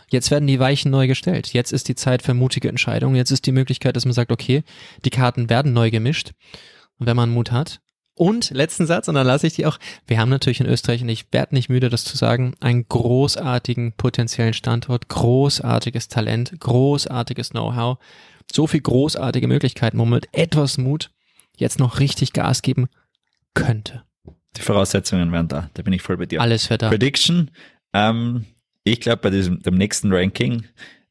jetzt 0.10 0.32
werden 0.32 0.48
die 0.48 0.60
Weichen 0.60 0.90
neu 0.90 1.08
gestellt. 1.08 1.52
Jetzt 1.52 1.74
ist 1.74 1.90
die 1.90 1.96
Zeit 1.96 2.22
für 2.22 2.34
mutige 2.34 2.70
Entscheidungen. 2.70 3.16
Jetzt 3.16 3.32
ist 3.32 3.46
die 3.46 3.52
Möglichkeit, 3.52 3.98
dass 3.98 4.06
man 4.06 4.14
sagt, 4.14 4.32
okay, 4.32 4.64
die 5.04 5.10
Karten 5.10 5.50
werden 5.50 5.74
neu 5.74 5.92
gemischt. 5.92 6.32
Wenn 6.98 7.18
man 7.18 7.32
Mut 7.32 7.52
hat. 7.52 7.82
Und 8.14 8.52
letzten 8.52 8.86
Satz, 8.86 9.08
und 9.08 9.16
dann 9.16 9.28
lasse 9.28 9.48
ich 9.48 9.54
die 9.54 9.66
auch. 9.66 9.80
Wir 10.06 10.20
haben 10.20 10.30
natürlich 10.30 10.60
in 10.60 10.68
Österreich, 10.68 11.02
und 11.02 11.10
ich 11.10 11.26
werde 11.34 11.56
nicht 11.56 11.70
müde, 11.70 11.90
das 11.90 12.04
zu 12.06 12.16
sagen, 12.16 12.54
einen 12.60 12.88
großartigen 12.88 13.94
potenziellen 13.94 14.54
Standort, 14.54 15.10
großartiges 15.10 16.08
Talent, 16.08 16.54
großartiges 16.60 17.50
Know-how, 17.50 17.98
so 18.52 18.68
viel 18.68 18.82
großartige 18.82 19.48
Möglichkeiten, 19.48 19.98
man 19.98 20.10
mit 20.10 20.30
etwas 20.32 20.78
Mut 20.78 21.12
jetzt 21.58 21.80
noch 21.80 22.00
richtig 22.00 22.34
Gas 22.34 22.62
geben 22.62 22.88
könnte. 23.54 24.04
Die 24.58 24.62
Voraussetzungen 24.62 25.32
wären 25.32 25.48
da, 25.48 25.70
da 25.74 25.84
bin 25.84 25.94
ich 25.94 26.02
voll 26.02 26.18
bei 26.18 26.26
dir. 26.26 26.42
Alles 26.42 26.70
wäre 26.70 26.78
da. 26.78 26.90
Prediction, 26.90 27.52
ähm, 27.94 28.46
ich 28.84 29.00
glaube 29.00 29.22
bei 29.22 29.30
diesem 29.30 29.62
dem 29.62 29.76
nächsten 29.76 30.12
Ranking 30.12 30.66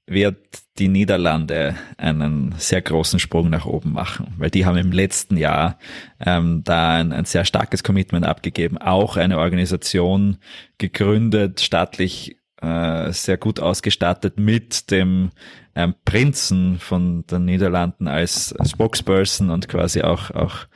wird 0.07 0.38
die 0.79 0.88
Niederlande 0.88 1.76
einen 1.96 2.55
sehr 2.59 2.83
großen 2.83 3.20
Sprung 3.20 3.48
nach 3.48 3.64
oben 3.64 3.92
machen, 3.92 4.35
weil 4.38 4.50
die 4.50 4.66
haben 4.66 4.76
im 4.76 4.90
letzten 4.90 5.37
Jahr 5.37 5.79
ähm, 6.18 6.62
da 6.64 6.94
ein, 6.94 7.12
ein 7.12 7.26
sehr 7.26 7.44
starkes 7.44 7.85
Commitment 7.85 8.26
abgegeben, 8.26 8.76
auch 8.76 9.16
eine 9.16 9.38
Organisation 9.38 10.38
gegründet, 10.79 11.61
staatlich 11.61 12.37
äh, 12.61 13.12
sehr 13.12 13.37
gut 13.37 13.61
ausgestattet 13.61 14.38
mit 14.38 14.90
dem 14.90 15.31
ähm, 15.76 15.94
Prinzen 16.05 16.79
von 16.81 17.24
den 17.26 17.44
Niederlanden 17.44 18.09
als 18.09 18.55
Spokesperson 18.66 19.50
und 19.50 19.68
quasi 19.68 20.03
auch, 20.03 20.31
auch 20.33 20.66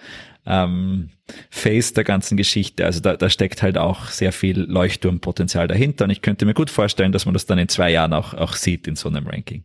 ähm, 0.46 1.10
Face 1.50 1.92
der 1.92 2.04
ganzen 2.04 2.36
Geschichte. 2.36 2.84
Also 2.84 3.00
da, 3.00 3.16
da 3.16 3.30
steckt 3.30 3.62
halt 3.62 3.78
auch 3.78 4.08
sehr 4.08 4.32
viel 4.32 4.60
Leuchtturmpotenzial 4.60 5.68
dahinter 5.68 6.04
und 6.04 6.10
ich 6.10 6.22
könnte 6.22 6.46
mir 6.46 6.54
gut 6.54 6.70
vorstellen, 6.70 7.12
dass 7.12 7.24
man 7.24 7.34
das 7.34 7.46
dann 7.46 7.58
in 7.58 7.68
zwei 7.68 7.90
Jahren 7.90 8.12
auch, 8.12 8.34
auch 8.34 8.54
sieht 8.54 8.86
in 8.86 8.96
so 8.96 9.08
einem 9.08 9.26
Ranking. 9.26 9.64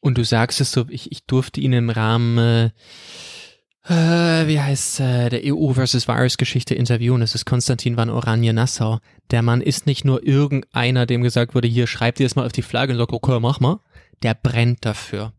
Und 0.00 0.18
du 0.18 0.24
sagst 0.24 0.60
es 0.60 0.72
so, 0.72 0.86
ich, 0.88 1.10
ich 1.12 1.24
durfte 1.24 1.60
ihn 1.60 1.72
im 1.72 1.88
Rahmen 1.88 2.38
äh, 2.38 2.70
äh, 3.86 4.46
wie 4.46 4.60
heißt 4.60 5.00
äh, 5.00 5.28
der 5.28 5.40
EU 5.44 5.72
versus 5.74 6.08
Virus 6.08 6.38
Geschichte 6.38 6.74
interviewen. 6.74 7.20
Das 7.20 7.34
ist 7.34 7.44
Konstantin 7.44 7.96
van 7.96 8.10
Oranje 8.10 8.52
Nassau. 8.52 8.98
Der 9.30 9.42
Mann 9.42 9.60
ist 9.60 9.86
nicht 9.86 10.04
nur 10.04 10.26
irgendeiner, 10.26 11.06
dem 11.06 11.22
gesagt 11.22 11.54
wurde, 11.54 11.68
hier 11.68 11.86
schreibt 11.86 12.18
ihr 12.18 12.26
das 12.26 12.34
mal 12.34 12.46
auf 12.46 12.52
die 12.52 12.62
Flagge 12.62 12.92
und 12.92 12.98
sagt, 12.98 13.12
okay, 13.12 13.40
mach 13.40 13.60
mal. 13.60 13.80
Der 14.22 14.34
brennt 14.34 14.86
dafür. 14.86 15.32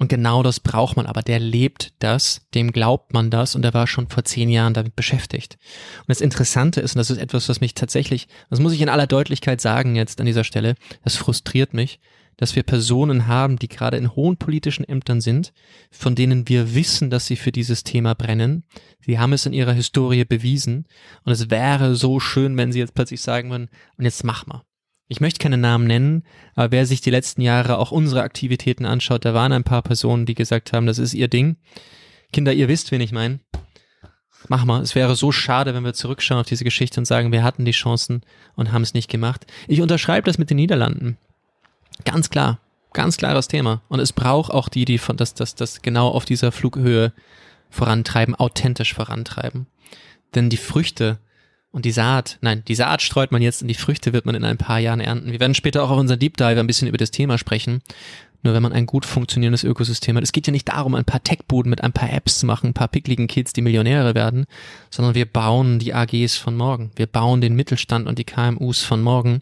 Und 0.00 0.08
genau 0.08 0.42
das 0.42 0.60
braucht 0.60 0.96
man, 0.96 1.04
aber 1.04 1.20
der 1.20 1.38
lebt 1.38 1.92
das, 1.98 2.40
dem 2.54 2.72
glaubt 2.72 3.12
man 3.12 3.30
das 3.30 3.54
und 3.54 3.60
der 3.60 3.74
war 3.74 3.86
schon 3.86 4.08
vor 4.08 4.24
zehn 4.24 4.48
Jahren 4.48 4.72
damit 4.72 4.96
beschäftigt. 4.96 5.58
Und 5.98 6.08
das 6.08 6.22
Interessante 6.22 6.80
ist, 6.80 6.94
und 6.96 7.00
das 7.00 7.10
ist 7.10 7.18
etwas, 7.18 7.50
was 7.50 7.60
mich 7.60 7.74
tatsächlich, 7.74 8.26
das 8.48 8.60
muss 8.60 8.72
ich 8.72 8.80
in 8.80 8.88
aller 8.88 9.06
Deutlichkeit 9.06 9.60
sagen 9.60 9.96
jetzt 9.96 10.18
an 10.18 10.24
dieser 10.24 10.42
Stelle, 10.42 10.74
das 11.04 11.16
frustriert 11.16 11.74
mich, 11.74 12.00
dass 12.38 12.56
wir 12.56 12.62
Personen 12.62 13.26
haben, 13.26 13.58
die 13.58 13.68
gerade 13.68 13.98
in 13.98 14.16
hohen 14.16 14.38
politischen 14.38 14.88
Ämtern 14.88 15.20
sind, 15.20 15.52
von 15.90 16.14
denen 16.14 16.48
wir 16.48 16.74
wissen, 16.74 17.10
dass 17.10 17.26
sie 17.26 17.36
für 17.36 17.52
dieses 17.52 17.84
Thema 17.84 18.14
brennen. 18.14 18.64
Sie 19.04 19.18
haben 19.18 19.34
es 19.34 19.44
in 19.44 19.52
ihrer 19.52 19.74
Historie 19.74 20.24
bewiesen. 20.24 20.86
Und 21.24 21.32
es 21.32 21.50
wäre 21.50 21.94
so 21.94 22.20
schön, 22.20 22.56
wenn 22.56 22.72
sie 22.72 22.78
jetzt 22.78 22.94
plötzlich 22.94 23.20
sagen 23.20 23.50
würden, 23.50 23.68
und 23.98 24.04
jetzt 24.06 24.24
mach 24.24 24.46
mal. 24.46 24.62
Ich 25.10 25.20
möchte 25.20 25.42
keine 25.42 25.58
Namen 25.58 25.88
nennen, 25.88 26.22
aber 26.54 26.70
wer 26.70 26.86
sich 26.86 27.00
die 27.00 27.10
letzten 27.10 27.40
Jahre 27.40 27.78
auch 27.78 27.90
unsere 27.90 28.22
Aktivitäten 28.22 28.86
anschaut, 28.86 29.24
da 29.24 29.34
waren 29.34 29.50
ein 29.50 29.64
paar 29.64 29.82
Personen, 29.82 30.24
die 30.24 30.36
gesagt 30.36 30.72
haben, 30.72 30.86
das 30.86 30.98
ist 30.98 31.14
ihr 31.14 31.26
Ding. 31.26 31.56
Kinder, 32.32 32.52
ihr 32.52 32.68
wisst, 32.68 32.92
wen 32.92 33.00
ich 33.00 33.10
meine. 33.10 33.40
Mach 34.46 34.64
mal, 34.64 34.80
es 34.82 34.94
wäre 34.94 35.16
so 35.16 35.32
schade, 35.32 35.74
wenn 35.74 35.82
wir 35.82 35.94
zurückschauen 35.94 36.40
auf 36.40 36.46
diese 36.46 36.62
Geschichte 36.62 37.00
und 37.00 37.06
sagen, 37.06 37.32
wir 37.32 37.42
hatten 37.42 37.64
die 37.64 37.72
Chancen 37.72 38.22
und 38.54 38.70
haben 38.70 38.82
es 38.82 38.94
nicht 38.94 39.10
gemacht. 39.10 39.48
Ich 39.66 39.82
unterschreibe 39.82 40.26
das 40.26 40.38
mit 40.38 40.48
den 40.48 40.58
Niederlanden. 40.58 41.18
Ganz 42.04 42.30
klar, 42.30 42.60
ganz 42.92 43.16
klares 43.16 43.48
Thema. 43.48 43.82
Und 43.88 43.98
es 43.98 44.12
braucht 44.12 44.52
auch 44.52 44.68
die, 44.68 44.84
die 44.84 44.98
von 44.98 45.16
das, 45.16 45.34
das, 45.34 45.56
das 45.56 45.82
genau 45.82 46.06
auf 46.06 46.24
dieser 46.24 46.52
Flughöhe 46.52 47.12
vorantreiben, 47.68 48.36
authentisch 48.36 48.94
vorantreiben. 48.94 49.66
Denn 50.36 50.50
die 50.50 50.56
Früchte 50.56 51.18
und 51.72 51.84
die 51.84 51.92
Saat, 51.92 52.38
nein, 52.40 52.64
die 52.66 52.74
Saat 52.74 53.00
streut 53.02 53.30
man 53.30 53.42
jetzt 53.42 53.62
und 53.62 53.68
die 53.68 53.74
Früchte 53.74 54.12
wird 54.12 54.26
man 54.26 54.34
in 54.34 54.44
ein 54.44 54.58
paar 54.58 54.78
Jahren 54.78 55.00
ernten. 55.00 55.30
Wir 55.30 55.40
werden 55.40 55.54
später 55.54 55.82
auch 55.82 55.90
auf 55.90 55.98
unserem 55.98 56.18
Deep 56.18 56.36
Dive 56.36 56.58
ein 56.58 56.66
bisschen 56.66 56.88
über 56.88 56.98
das 56.98 57.12
Thema 57.12 57.38
sprechen. 57.38 57.82
Nur 58.42 58.54
wenn 58.54 58.62
man 58.62 58.72
ein 58.72 58.86
gut 58.86 59.04
funktionierendes 59.04 59.64
Ökosystem 59.64 60.16
hat. 60.16 60.24
Es 60.24 60.32
geht 60.32 60.46
ja 60.46 60.50
nicht 60.50 60.68
darum, 60.68 60.94
ein 60.94 61.04
paar 61.04 61.22
Tech-Buden 61.22 61.68
mit 61.68 61.82
ein 61.82 61.92
paar 61.92 62.10
Apps 62.10 62.38
zu 62.38 62.46
machen, 62.46 62.68
ein 62.70 62.74
paar 62.74 62.88
pickligen 62.88 63.26
Kids, 63.26 63.52
die 63.52 63.60
Millionäre 63.60 64.14
werden, 64.14 64.46
sondern 64.88 65.14
wir 65.14 65.26
bauen 65.26 65.78
die 65.78 65.92
AGs 65.92 66.36
von 66.36 66.56
morgen. 66.56 66.90
Wir 66.96 67.06
bauen 67.06 67.42
den 67.42 67.54
Mittelstand 67.54 68.08
und 68.08 68.18
die 68.18 68.24
KMUs 68.24 68.82
von 68.82 69.02
morgen, 69.02 69.40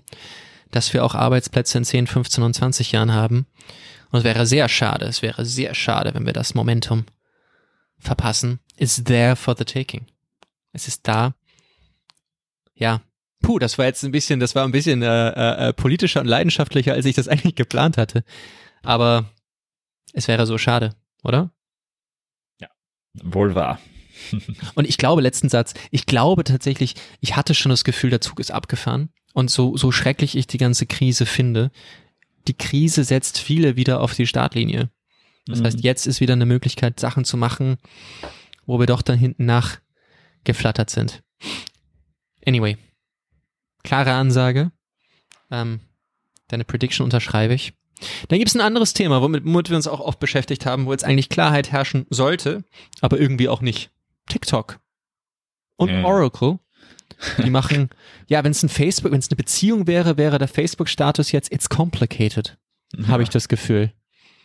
dass 0.73 0.93
wir 0.93 1.05
auch 1.05 1.15
Arbeitsplätze 1.15 1.79
in 1.79 1.85
10, 1.85 2.09
15 2.09 2.43
und 2.43 2.55
20 2.55 2.91
Jahren 2.91 3.13
haben. 3.13 3.47
Und 4.11 4.19
es 4.19 4.25
wäre 4.25 4.47
sehr 4.47 4.69
schade, 4.69 5.07
es 5.07 5.23
wäre 5.23 5.45
sehr 5.45 5.75
schade, 5.75 6.13
wenn 6.15 6.27
wir 6.27 6.33
das 6.33 6.55
Momentum 6.55 7.05
verpassen. 7.99 8.59
It's 8.77 9.03
there 9.05 9.37
for 9.37 9.55
the 9.57 9.65
taking. 9.65 10.07
Es 10.73 10.89
ist 10.89 11.07
da 11.07 11.35
ja, 12.79 13.03
puh, 13.43 13.59
das 13.59 13.79
war 13.79 13.87
jetzt 13.87 14.05
ein 14.05 14.13
bisschen, 14.13 14.41
das 14.41 14.55
war 14.55 14.65
ein 14.65 14.73
bisschen 14.73 15.03
äh, 15.03 15.29
äh, 15.29 15.69
äh 15.69 15.73
politischer 15.73 16.21
und 16.21 16.27
leidenschaftlicher, 16.27 16.93
als 16.93 17.07
ich 17.07 17.17
das 17.17 17.29
eigentlich 17.29 17.55
geplant 17.55 17.97
hatte. 17.97 18.25
Aber 18.83 19.31
Es 20.13 20.29
wäre 20.29 20.47
so 20.47 20.57
schade, 20.57 20.95
oder? 21.23 21.51
Ja, 22.61 22.69
wohl 23.23 23.55
wahr. 23.55 23.79
und 24.75 24.89
ich 24.89 24.99
glaube, 24.99 25.23
letzten 25.23 25.49
Satz, 25.49 25.75
ich 25.91 26.07
glaube 26.07 26.45
tatsächlich, 26.45 26.95
ich 27.21 27.37
hatte 27.37 27.55
schon 27.55 27.71
das 27.71 27.85
Gefühl, 27.85 28.11
der 28.11 28.21
Zug 28.21 28.41
ist 28.41 28.51
abgefahren. 28.51 29.11
Und 29.35 29.51
so, 29.51 29.77
so 29.77 29.93
schrecklich 29.93 30.37
ich 30.37 30.47
die 30.47 30.59
ganze 30.59 30.87
Krise 30.87 31.27
finde, 31.27 31.71
die 32.49 32.55
Krise 32.55 33.05
setzt 33.05 33.39
viele 33.39 33.77
wieder 33.77 34.01
auf 34.01 34.15
die 34.15 34.27
Startlinie. 34.27 34.91
Das 35.47 35.61
mhm. 35.61 35.65
heißt, 35.67 35.81
jetzt 35.81 36.07
ist 36.07 36.21
wieder 36.21 36.33
eine 36.33 36.47
Möglichkeit, 36.47 36.99
Sachen 36.99 37.25
zu 37.25 37.37
machen, 37.37 37.77
wo 38.67 38.79
wir 38.79 38.87
doch 38.87 39.03
dann 39.03 39.19
hinten 39.19 39.45
nach 39.45 39.79
geflattert 40.45 40.91
sind. 40.91 41.23
Anyway, 42.49 42.79
klare 43.85 44.13
Ansage. 44.13 44.73
Ähm, 45.51 45.81
deine 46.49 46.65
Prediction 46.65 47.05
unterschreibe 47.05 47.53
ich. 47.53 47.75
Dann 48.29 48.39
gibt 48.39 48.49
es 48.49 48.55
ein 48.55 48.63
anderes 48.63 48.95
Thema, 48.95 49.21
womit, 49.21 49.45
womit 49.45 49.69
wir 49.69 49.77
uns 49.77 49.87
auch 49.87 50.01
oft 50.01 50.19
beschäftigt 50.19 50.65
haben, 50.65 50.87
wo 50.87 50.93
jetzt 50.93 51.05
eigentlich 51.05 51.29
Klarheit 51.29 51.73
herrschen 51.73 52.07
sollte, 52.09 52.65
aber 53.03 53.21
irgendwie 53.21 53.51
auch 53.51 53.61
nicht. 53.61 53.91
TikTok 54.31 54.81
und 55.77 55.91
ja. 55.91 56.05
Oracle. 56.05 56.59
Die 57.45 57.51
machen, 57.51 57.91
ja, 58.29 58.43
wenn 58.45 58.53
es 58.53 58.63
ein 58.63 58.71
Facebook, 58.71 59.13
wenn 59.13 59.19
es 59.19 59.29
eine 59.29 59.37
Beziehung 59.37 59.87
wäre, 59.87 60.17
wäre 60.17 60.39
der 60.39 60.49
Facebook-Status 60.49 61.33
jetzt 61.33 61.53
it's 61.53 61.69
complicated. 61.69 62.57
Ja. 62.97 63.09
Habe 63.09 63.25
ich 63.25 63.29
das 63.29 63.49
Gefühl. 63.49 63.93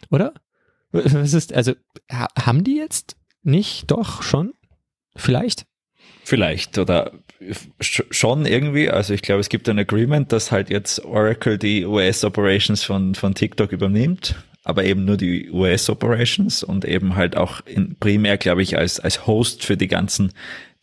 Oder? 0.09 0.33
Was 0.91 1.33
ist, 1.33 1.53
also, 1.53 1.73
haben 2.11 2.65
die 2.65 2.75
jetzt 2.75 3.15
nicht 3.43 3.91
doch 3.91 4.23
schon? 4.23 4.53
Vielleicht? 5.15 5.65
Vielleicht 6.25 6.77
oder 6.77 7.13
schon 7.79 8.45
irgendwie. 8.45 8.89
Also 8.89 9.13
ich 9.13 9.21
glaube, 9.21 9.41
es 9.41 9.49
gibt 9.49 9.67
ein 9.69 9.79
Agreement, 9.79 10.31
dass 10.31 10.51
halt 10.51 10.69
jetzt 10.69 11.03
Oracle 11.05 11.57
die 11.57 11.85
US-Operations 11.85 12.83
von, 12.83 13.15
von 13.15 13.33
TikTok 13.33 13.71
übernimmt, 13.71 14.35
aber 14.63 14.83
eben 14.83 15.05
nur 15.05 15.17
die 15.17 15.49
US-Operations 15.51 16.63
und 16.63 16.85
eben 16.85 17.15
halt 17.15 17.35
auch 17.37 17.61
in, 17.65 17.95
primär, 17.99 18.37
glaube 18.37 18.61
ich, 18.61 18.77
als, 18.77 18.99
als 18.99 19.27
Host 19.27 19.63
für 19.63 19.77
die 19.77 19.87
ganzen 19.87 20.31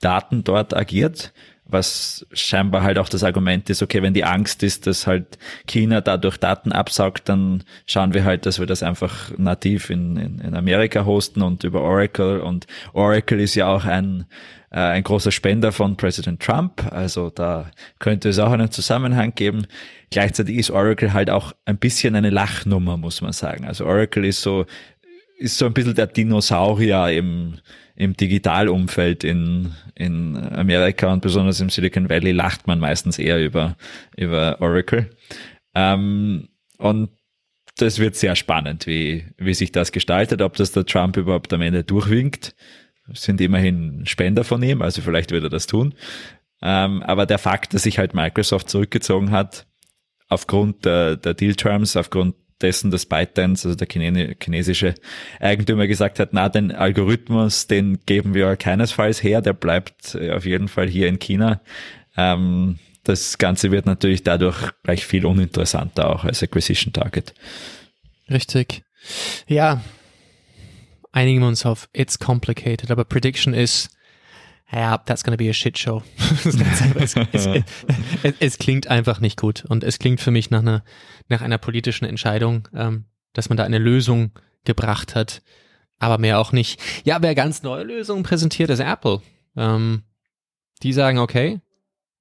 Daten 0.00 0.44
dort 0.44 0.76
agiert 0.76 1.32
was 1.72 2.26
scheinbar 2.32 2.82
halt 2.82 2.98
auch 2.98 3.08
das 3.08 3.24
Argument 3.24 3.70
ist, 3.70 3.82
okay, 3.82 4.02
wenn 4.02 4.14
die 4.14 4.24
Angst 4.24 4.62
ist, 4.62 4.86
dass 4.86 5.06
halt 5.06 5.38
China 5.66 6.00
dadurch 6.00 6.36
Daten 6.36 6.72
absaugt, 6.72 7.28
dann 7.28 7.64
schauen 7.86 8.14
wir 8.14 8.24
halt, 8.24 8.46
dass 8.46 8.58
wir 8.58 8.66
das 8.66 8.82
einfach 8.82 9.36
nativ 9.38 9.90
in, 9.90 10.16
in, 10.16 10.38
in 10.40 10.54
Amerika 10.54 11.04
hosten 11.04 11.42
und 11.42 11.64
über 11.64 11.82
Oracle. 11.82 12.40
Und 12.40 12.66
Oracle 12.92 13.40
ist 13.40 13.54
ja 13.54 13.68
auch 13.68 13.84
ein, 13.84 14.26
äh, 14.70 14.78
ein 14.78 15.02
großer 15.02 15.32
Spender 15.32 15.72
von 15.72 15.96
Präsident 15.96 16.40
Trump, 16.40 16.92
also 16.92 17.30
da 17.30 17.70
könnte 17.98 18.28
es 18.28 18.38
auch 18.38 18.52
einen 18.52 18.70
Zusammenhang 18.70 19.34
geben. 19.34 19.66
Gleichzeitig 20.10 20.56
ist 20.56 20.70
Oracle 20.70 21.12
halt 21.12 21.30
auch 21.30 21.52
ein 21.64 21.78
bisschen 21.78 22.14
eine 22.14 22.30
Lachnummer, 22.30 22.96
muss 22.96 23.20
man 23.20 23.32
sagen. 23.32 23.64
Also 23.64 23.84
Oracle 23.86 24.24
ist 24.24 24.42
so, 24.42 24.66
ist 25.38 25.58
so 25.58 25.66
ein 25.66 25.72
bisschen 25.72 25.94
der 25.94 26.06
Dinosaurier 26.06 27.08
im, 27.08 27.58
im 27.96 28.16
Digitalumfeld 28.16 29.24
in, 29.24 29.74
in 29.94 30.36
Amerika 30.36 31.12
und 31.12 31.22
besonders 31.22 31.60
im 31.60 31.70
Silicon 31.70 32.08
Valley 32.08 32.32
lacht 32.32 32.66
man 32.66 32.78
meistens 32.78 33.18
eher 33.18 33.44
über, 33.44 33.76
über 34.16 34.60
Oracle. 34.60 35.10
Ähm, 35.74 36.48
und 36.78 37.10
das 37.76 37.98
wird 37.98 38.16
sehr 38.16 38.36
spannend, 38.36 38.86
wie, 38.86 39.24
wie 39.38 39.54
sich 39.54 39.72
das 39.72 39.92
gestaltet, 39.92 40.42
ob 40.42 40.56
das 40.56 40.72
der 40.72 40.84
Trump 40.84 41.16
überhaupt 41.16 41.52
am 41.52 41.62
Ende 41.62 41.84
durchwinkt. 41.84 42.54
Sind 43.14 43.40
immerhin 43.40 44.06
Spender 44.06 44.44
von 44.44 44.62
ihm, 44.62 44.82
also 44.82 45.02
vielleicht 45.02 45.30
wird 45.30 45.44
er 45.44 45.50
das 45.50 45.66
tun. 45.66 45.94
Ähm, 46.62 47.02
aber 47.02 47.26
der 47.26 47.38
Fakt, 47.38 47.74
dass 47.74 47.84
sich 47.84 47.98
halt 47.98 48.14
Microsoft 48.14 48.68
zurückgezogen 48.68 49.30
hat, 49.30 49.66
aufgrund 50.28 50.84
der, 50.84 51.16
der 51.16 51.34
Deal-Terms, 51.34 51.96
aufgrund 51.96 52.34
dessen, 52.60 52.90
dass 52.90 53.06
ByteDance, 53.06 53.66
also 53.66 53.76
der 53.76 53.88
chinesische 53.88 54.94
Eigentümer 55.40 55.86
gesagt 55.86 56.18
hat, 56.18 56.30
na, 56.32 56.48
den 56.48 56.72
Algorithmus, 56.72 57.66
den 57.66 58.00
geben 58.06 58.34
wir 58.34 58.56
keinesfalls 58.56 59.22
her, 59.22 59.40
der 59.40 59.54
bleibt 59.54 60.14
äh, 60.14 60.32
auf 60.32 60.44
jeden 60.44 60.68
Fall 60.68 60.88
hier 60.88 61.08
in 61.08 61.18
China. 61.18 61.60
Ähm, 62.16 62.78
das 63.04 63.38
Ganze 63.38 63.70
wird 63.70 63.86
natürlich 63.86 64.22
dadurch 64.22 64.70
gleich 64.82 65.06
viel 65.06 65.24
uninteressanter 65.24 66.10
auch 66.10 66.24
als 66.24 66.42
Acquisition 66.42 66.92
Target. 66.92 67.34
Richtig. 68.28 68.82
Ja, 69.46 69.82
einigen 71.12 71.40
wir 71.40 71.48
uns 71.48 71.66
auf 71.66 71.88
It's 71.92 72.18
complicated, 72.18 72.90
aber 72.90 73.04
Prediction 73.04 73.54
ist, 73.54 73.90
ja, 74.72 74.98
that's 74.98 75.24
gonna 75.24 75.36
be 75.36 75.50
a 75.50 75.52
shit 75.52 75.78
show. 75.78 76.02
es, 76.44 77.16
es, 77.16 77.16
es, 78.22 78.34
es, 78.38 78.58
klingt 78.58 78.86
einfach 78.86 79.20
nicht 79.20 79.38
gut 79.38 79.64
und 79.68 79.82
es 79.82 79.98
klingt 79.98 80.20
für 80.20 80.30
mich 80.30 80.50
nach 80.50 80.60
einer, 80.60 80.84
nach 81.28 81.40
einer 81.42 81.58
politischen 81.58 82.04
Entscheidung, 82.04 82.68
ähm, 82.74 83.06
dass 83.32 83.48
man 83.48 83.56
da 83.56 83.64
eine 83.64 83.78
Lösung 83.78 84.32
gebracht 84.64 85.14
hat, 85.14 85.42
aber 85.98 86.18
mehr 86.18 86.38
auch 86.38 86.52
nicht. 86.52 86.80
Ja, 87.04 87.20
wer 87.20 87.34
ganz 87.34 87.62
neue 87.62 87.84
Lösungen 87.84 88.22
präsentiert, 88.22 88.70
ist 88.70 88.80
Apple. 88.80 89.22
Ähm, 89.56 90.04
die 90.82 90.92
sagen, 90.92 91.18
okay, 91.18 91.60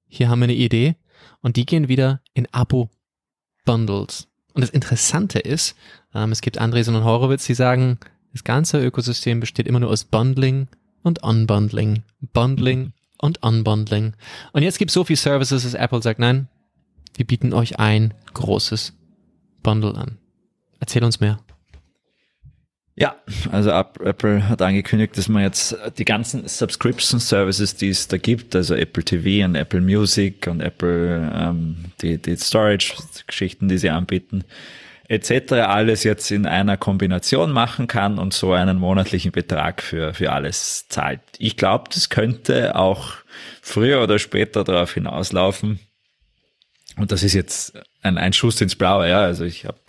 hier 0.08 0.30
haben 0.30 0.40
wir 0.40 0.46
eine 0.46 0.54
Idee 0.54 0.96
und 1.42 1.56
die 1.56 1.66
gehen 1.66 1.88
wieder 1.88 2.22
in 2.34 2.48
Abo-Bundles. 2.52 4.28
Und 4.54 4.62
das 4.62 4.72
Interessante 4.72 5.40
ist, 5.40 5.76
ähm, 6.14 6.32
es 6.32 6.42
gibt 6.42 6.58
Andresen 6.58 6.96
und 6.96 7.04
Horowitz, 7.04 7.46
die 7.46 7.54
sagen, 7.54 8.00
das 8.32 8.44
ganze 8.44 8.84
Ökosystem 8.84 9.40
besteht 9.40 9.68
immer 9.68 9.80
nur 9.80 9.90
aus 9.90 10.04
Bundling 10.04 10.68
und 11.04 11.24
Unbundling, 11.24 12.04
Bundling 12.34 12.94
und 13.18 13.42
Unbundling. 13.44 14.14
Und 14.54 14.64
jetzt 14.64 14.80
gibt 14.80 14.90
es 14.90 14.94
so 14.94 15.04
viele 15.04 15.18
Services, 15.18 15.64
dass 15.64 15.74
Apple 15.74 16.02
sagt, 16.02 16.20
nein, 16.20 16.48
wir 17.16 17.26
bieten 17.26 17.54
euch 17.54 17.80
ein 17.80 18.14
großes 18.34 18.94
Bundle 19.64 19.96
an. 19.96 20.18
Erzähl 20.80 21.04
uns 21.04 21.20
mehr. 21.20 21.40
Ja, 22.96 23.16
also 23.50 23.70
Apple 23.70 24.50
hat 24.50 24.62
angekündigt, 24.62 25.18
dass 25.18 25.30
man 25.30 25.44
jetzt 25.44 25.74
die 25.98 26.04
ganzen 26.04 26.46
Subscription 26.50 27.22
Services, 27.22 27.76
die 27.78 27.88
es 27.88 28.10
da 28.10 28.18
gibt, 28.18 28.58
also 28.58 28.76
Apple 28.76 29.06
TV 29.06 29.46
und 29.46 29.56
Apple 29.56 29.80
Music 29.80 30.48
und 30.48 30.60
Apple 30.60 31.32
ähm, 31.34 31.78
die, 32.02 32.18
die 32.18 32.36
Storage-Geschichten, 32.36 33.70
die 33.70 33.78
sie 33.78 33.90
anbieten, 33.90 34.44
etc. 35.10 35.54
alles 35.54 36.04
jetzt 36.04 36.30
in 36.30 36.46
einer 36.46 36.78
Kombination 36.78 37.52
machen 37.52 37.88
kann 37.88 38.20
und 38.20 38.34
so 38.34 38.54
einen 38.54 38.78
monatlichen 38.78 39.32
Betrag 39.32 39.82
für, 39.82 40.14
für 40.14 40.32
alles 40.32 40.88
zahlt. 40.88 41.22
Ich 41.40 41.58
glaube, 41.58 41.90
das 41.92 42.10
könnte 42.10 42.76
auch 42.76 43.14
früher 43.62 44.04
oder 44.04 44.20
später 44.20 44.64
darauf 44.64 44.94
hinauslaufen. 44.94 45.80
Und 46.96 47.12
das 47.12 47.24
ist 47.24 47.34
jetzt 47.34 47.74
ein, 48.04 48.20
ein 48.20 48.34
Schuss 48.34 48.62
ins 48.62 48.76
Blaue, 48.76 49.10
ja. 49.10 49.22
Also 49.22 49.46
ich 49.46 49.66
habe 49.66 49.80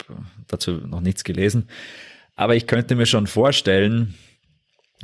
dazu 0.47 0.71
noch 0.71 1.01
nichts 1.01 1.23
gelesen. 1.23 1.69
Aber 2.35 2.55
ich 2.55 2.65
könnte 2.65 2.95
mir 2.95 3.05
schon 3.05 3.27
vorstellen, 3.27 4.15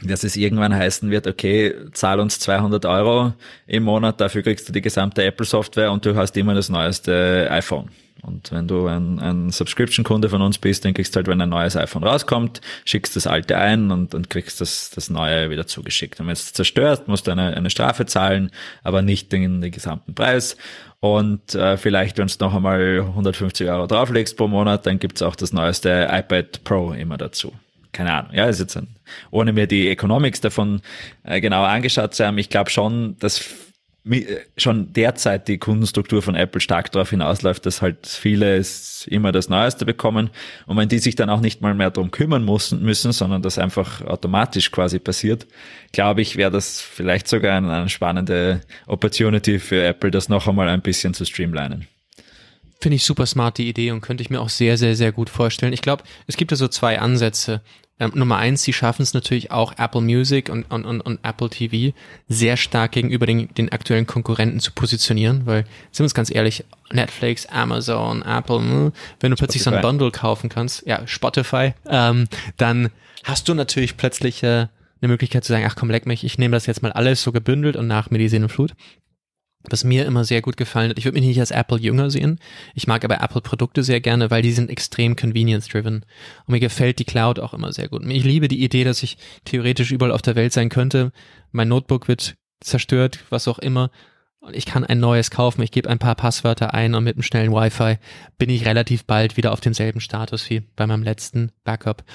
dass 0.03 0.23
es 0.23 0.35
irgendwann 0.35 0.75
heißen 0.75 1.09
wird, 1.09 1.27
okay, 1.27 1.73
zahl 1.91 2.19
uns 2.19 2.39
200 2.39 2.85
Euro 2.85 3.33
im 3.65 3.83
Monat, 3.83 4.21
dafür 4.21 4.43
kriegst 4.43 4.67
du 4.69 4.73
die 4.73 4.81
gesamte 4.81 5.23
Apple-Software 5.23 5.91
und 5.91 6.05
du 6.05 6.15
hast 6.15 6.37
immer 6.37 6.53
das 6.53 6.69
neueste 6.69 7.47
iPhone. 7.49 7.89
Und 8.23 8.51
wenn 8.51 8.67
du 8.67 8.87
ein, 8.87 9.19
ein 9.19 9.51
Subscription-Kunde 9.51 10.29
von 10.29 10.41
uns 10.41 10.57
bist, 10.57 10.83
dann 10.85 10.93
kriegst 10.93 11.15
du 11.15 11.17
halt, 11.17 11.27
wenn 11.27 11.39
ein 11.39 11.49
neues 11.49 11.75
iPhone 11.75 12.03
rauskommt, 12.03 12.61
schickst 12.83 13.15
das 13.15 13.27
alte 13.27 13.57
ein 13.57 13.91
und, 13.91 14.13
und 14.15 14.29
kriegst 14.29 14.59
das, 14.59 14.89
das 14.89 15.09
neue 15.09 15.49
wieder 15.49 15.67
zugeschickt. 15.67 16.19
Und 16.19 16.27
wenn 16.27 16.33
es 16.33 16.51
zerstört, 16.51 17.07
musst 17.07 17.27
du 17.27 17.31
eine, 17.31 17.55
eine 17.55 17.69
Strafe 17.69 18.05
zahlen, 18.05 18.51
aber 18.83 19.01
nicht 19.01 19.31
den, 19.31 19.61
den 19.61 19.71
gesamten 19.71 20.15
Preis. 20.15 20.57
Und 20.99 21.53
äh, 21.53 21.77
vielleicht, 21.77 22.17
wenn 22.17 22.27
du 22.27 22.33
noch 22.39 22.55
einmal 22.55 23.01
150 23.01 23.69
Euro 23.69 23.85
drauflegst 23.85 24.35
pro 24.35 24.47
Monat, 24.47 24.87
dann 24.87 24.97
gibt's 24.97 25.21
auch 25.21 25.35
das 25.35 25.53
neueste 25.53 26.09
iPad 26.11 26.63
Pro 26.63 26.93
immer 26.93 27.17
dazu 27.17 27.53
keine 27.97 28.13
Ahnung, 28.13 28.31
ja, 28.33 28.45
ist 28.45 28.59
jetzt 28.59 28.77
ein, 28.77 28.87
ohne 29.31 29.53
mir 29.53 29.65
die 29.65 29.89
Economics 29.89 30.39
davon 30.39 30.81
äh, 31.23 31.41
genauer 31.41 31.67
angeschaut 31.67 32.13
zu 32.13 32.25
haben, 32.25 32.37
ich 32.37 32.49
glaube 32.49 32.69
schon, 32.69 33.17
dass 33.17 33.43
äh, 34.05 34.37
schon 34.55 34.93
derzeit 34.93 35.47
die 35.47 35.57
Kundenstruktur 35.57 36.21
von 36.21 36.35
Apple 36.35 36.61
stark 36.61 36.91
darauf 36.91 37.09
hinausläuft, 37.09 37.65
dass 37.65 37.81
halt 37.81 38.05
viele 38.05 38.61
immer 39.07 39.31
das 39.31 39.49
Neueste 39.49 39.83
bekommen 39.83 40.29
und 40.67 40.77
wenn 40.77 40.89
die 40.89 40.99
sich 40.99 41.15
dann 41.15 41.31
auch 41.31 41.39
nicht 41.39 41.61
mal 41.61 41.73
mehr 41.73 41.89
darum 41.89 42.11
kümmern 42.11 42.45
müssen, 42.45 42.83
müssen 42.83 43.13
sondern 43.13 43.41
das 43.41 43.57
einfach 43.57 44.01
automatisch 44.01 44.69
quasi 44.69 44.99
passiert, 44.99 45.47
glaube 45.91 46.21
ich, 46.21 46.35
wäre 46.35 46.51
das 46.51 46.79
vielleicht 46.79 47.27
sogar 47.27 47.57
eine, 47.57 47.73
eine 47.73 47.89
spannende 47.89 48.61
Opportunity 48.85 49.57
für 49.57 49.83
Apple, 49.83 50.11
das 50.11 50.29
noch 50.29 50.47
einmal 50.47 50.69
ein 50.69 50.83
bisschen 50.83 51.15
zu 51.15 51.25
streamlinen. 51.25 51.87
Finde 52.79 52.97
ich 52.97 53.05
super 53.05 53.25
smart 53.25 53.57
die 53.57 53.67
Idee 53.67 53.89
und 53.89 54.01
könnte 54.01 54.21
ich 54.21 54.29
mir 54.29 54.39
auch 54.39 54.49
sehr, 54.49 54.77
sehr, 54.77 54.95
sehr 54.95 55.11
gut 55.11 55.31
vorstellen. 55.31 55.73
Ich 55.73 55.81
glaube, 55.81 56.03
es 56.27 56.37
gibt 56.37 56.51
da 56.51 56.55
so 56.55 56.67
zwei 56.67 56.99
Ansätze. 56.99 57.61
Ähm, 57.99 58.11
Nummer 58.13 58.37
eins, 58.37 58.63
sie 58.63 58.73
schaffen 58.73 59.01
es 59.01 59.13
natürlich 59.13 59.51
auch 59.51 59.73
Apple 59.77 60.01
Music 60.01 60.49
und, 60.49 60.69
und, 60.71 60.85
und, 60.85 61.01
und 61.01 61.19
Apple 61.23 61.49
TV 61.49 61.95
sehr 62.27 62.55
stark 62.55 62.91
gegenüber 62.91 63.25
den, 63.25 63.53
den 63.55 63.71
aktuellen 63.71 64.05
Konkurrenten 64.05 64.59
zu 64.59 64.71
positionieren, 64.71 65.45
weil, 65.45 65.63
sind 65.91 65.99
wir 65.99 66.05
uns 66.05 66.13
ganz 66.13 66.33
ehrlich, 66.33 66.63
Netflix, 66.91 67.47
Amazon, 67.47 68.21
Apple, 68.21 68.59
mh, 68.59 68.91
wenn 69.19 69.31
du 69.31 69.35
Spotify. 69.35 69.35
plötzlich 69.37 69.63
so 69.63 69.71
ein 69.71 69.81
Bundle 69.81 70.11
kaufen 70.11 70.49
kannst, 70.49 70.85
ja, 70.85 71.05
Spotify, 71.07 71.73
ähm, 71.89 72.27
dann 72.57 72.89
hast 73.23 73.49
du 73.49 73.55
natürlich 73.55 73.97
plötzlich 73.97 74.43
äh, 74.43 74.67
eine 75.01 75.09
Möglichkeit 75.09 75.43
zu 75.43 75.53
sagen, 75.53 75.65
ach 75.67 75.75
komm, 75.75 75.89
leck 75.89 76.05
mich, 76.05 76.23
ich 76.23 76.37
nehme 76.37 76.55
das 76.55 76.65
jetzt 76.65 76.81
mal 76.81 76.91
alles 76.91 77.23
so 77.23 77.31
gebündelt 77.31 77.75
und 77.75 77.87
nach 77.87 78.09
mir 78.09 78.19
die 78.19 78.29
Sehne 78.29 78.49
Flut. 78.49 78.73
Was 79.71 79.83
mir 79.83 80.05
immer 80.05 80.23
sehr 80.23 80.41
gut 80.41 80.57
gefallen 80.57 80.89
hat. 80.89 80.97
Ich 80.97 81.05
würde 81.05 81.17
mich 81.19 81.27
nicht 81.27 81.39
als 81.39 81.51
Apple 81.51 81.79
jünger 81.79 82.09
sehen. 82.09 82.39
Ich 82.73 82.87
mag 82.87 83.03
aber 83.03 83.21
Apple 83.21 83.41
Produkte 83.41 83.83
sehr 83.83 84.01
gerne, 84.01 84.31
weil 84.31 84.41
die 84.41 84.51
sind 84.51 84.69
extrem 84.69 85.15
convenience 85.15 85.67
driven. 85.67 86.05
Und 86.45 86.51
mir 86.51 86.59
gefällt 86.59 86.99
die 86.99 87.05
Cloud 87.05 87.39
auch 87.39 87.53
immer 87.53 87.71
sehr 87.73 87.89
gut. 87.89 88.05
Ich 88.05 88.23
liebe 88.23 88.47
die 88.47 88.63
Idee, 88.63 88.83
dass 88.83 89.03
ich 89.03 89.17
theoretisch 89.45 89.91
überall 89.91 90.11
auf 90.11 90.21
der 90.21 90.35
Welt 90.35 90.53
sein 90.53 90.69
könnte. 90.69 91.11
Mein 91.51 91.67
Notebook 91.67 92.07
wird 92.07 92.35
zerstört, 92.59 93.19
was 93.29 93.47
auch 93.47 93.59
immer. 93.59 93.91
Und 94.47 94.55
ich 94.55 94.65
kann 94.65 94.85
ein 94.85 95.01
neues 95.01 95.29
kaufen. 95.29 95.61
Ich 95.61 95.71
gebe 95.71 95.89
ein 95.89 95.99
paar 95.99 96.15
Passwörter 96.15 96.73
ein 96.73 96.95
und 96.95 97.03
mit 97.03 97.17
einem 97.17 97.23
schnellen 97.23 97.51
Wi-Fi 97.51 97.97
bin 98.37 98.49
ich 98.49 98.65
relativ 98.65 99.03
bald 99.03 99.35
wieder 99.35 99.51
auf 99.51 99.59
demselben 99.59 99.99
Status 99.99 100.49
wie 100.49 100.61
bei 100.77 100.87
meinem 100.87 101.03
letzten 101.03 101.51
Backup. 101.65 102.05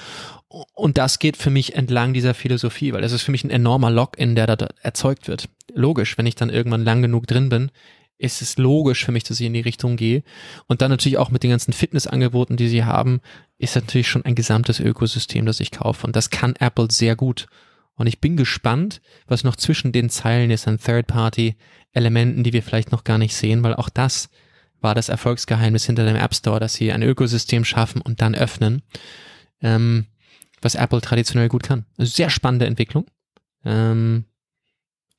Und 0.73 0.97
das 0.97 1.19
geht 1.19 1.37
für 1.37 1.51
mich 1.51 1.75
entlang 1.75 2.11
dieser 2.11 2.33
Philosophie, 2.33 2.91
weil 2.91 3.03
das 3.03 3.11
ist 3.11 3.21
für 3.21 3.29
mich 3.29 3.43
ein 3.43 3.51
enormer 3.51 3.91
Login, 3.91 4.33
der 4.33 4.47
da 4.47 4.67
erzeugt 4.81 5.27
wird. 5.27 5.47
Logisch, 5.75 6.17
wenn 6.17 6.25
ich 6.25 6.33
dann 6.33 6.49
irgendwann 6.49 6.83
lang 6.83 7.03
genug 7.03 7.27
drin 7.27 7.49
bin, 7.49 7.69
ist 8.17 8.41
es 8.41 8.57
logisch 8.57 9.05
für 9.05 9.11
mich, 9.11 9.25
dass 9.25 9.39
ich 9.39 9.45
in 9.45 9.53
die 9.53 9.59
Richtung 9.59 9.95
gehe. 9.95 10.23
Und 10.65 10.81
dann 10.81 10.89
natürlich 10.89 11.19
auch 11.19 11.29
mit 11.29 11.43
den 11.43 11.51
ganzen 11.51 11.71
Fitnessangeboten, 11.71 12.57
die 12.57 12.67
sie 12.67 12.83
haben, 12.83 13.21
ist 13.59 13.75
natürlich 13.75 14.07
schon 14.07 14.25
ein 14.25 14.33
gesamtes 14.33 14.79
Ökosystem, 14.79 15.45
das 15.45 15.59
ich 15.59 15.69
kaufe. 15.69 16.07
Und 16.07 16.15
das 16.15 16.31
kann 16.31 16.55
Apple 16.55 16.87
sehr 16.89 17.15
gut. 17.15 17.45
Und 17.95 18.07
ich 18.07 18.19
bin 18.19 18.37
gespannt, 18.37 19.01
was 19.27 19.43
noch 19.43 19.55
zwischen 19.55 19.91
den 19.91 20.09
Zeilen 20.09 20.49
ist 20.49 20.67
an 20.67 20.79
Third-Party-Elementen, 21.93 22.43
die 22.43 22.53
wir 22.53 22.63
vielleicht 22.63 22.91
noch 22.91 23.03
gar 23.03 23.17
nicht 23.17 23.35
sehen, 23.35 23.63
weil 23.63 23.75
auch 23.75 23.89
das 23.89 24.29
war 24.81 24.95
das 24.95 25.09
Erfolgsgeheimnis 25.09 25.85
hinter 25.85 26.05
dem 26.05 26.15
App 26.15 26.35
Store, 26.35 26.59
dass 26.59 26.73
sie 26.73 26.91
ein 26.91 27.03
Ökosystem 27.03 27.63
schaffen 27.63 28.01
und 28.01 28.21
dann 28.21 28.35
öffnen, 28.35 28.81
ähm, 29.61 30.07
was 30.61 30.75
Apple 30.75 31.01
traditionell 31.01 31.49
gut 31.49 31.63
kann. 31.63 31.85
Also 31.97 32.11
sehr 32.11 32.29
spannende 32.29 32.65
Entwicklung. 32.65 33.05
Ähm, 33.63 34.25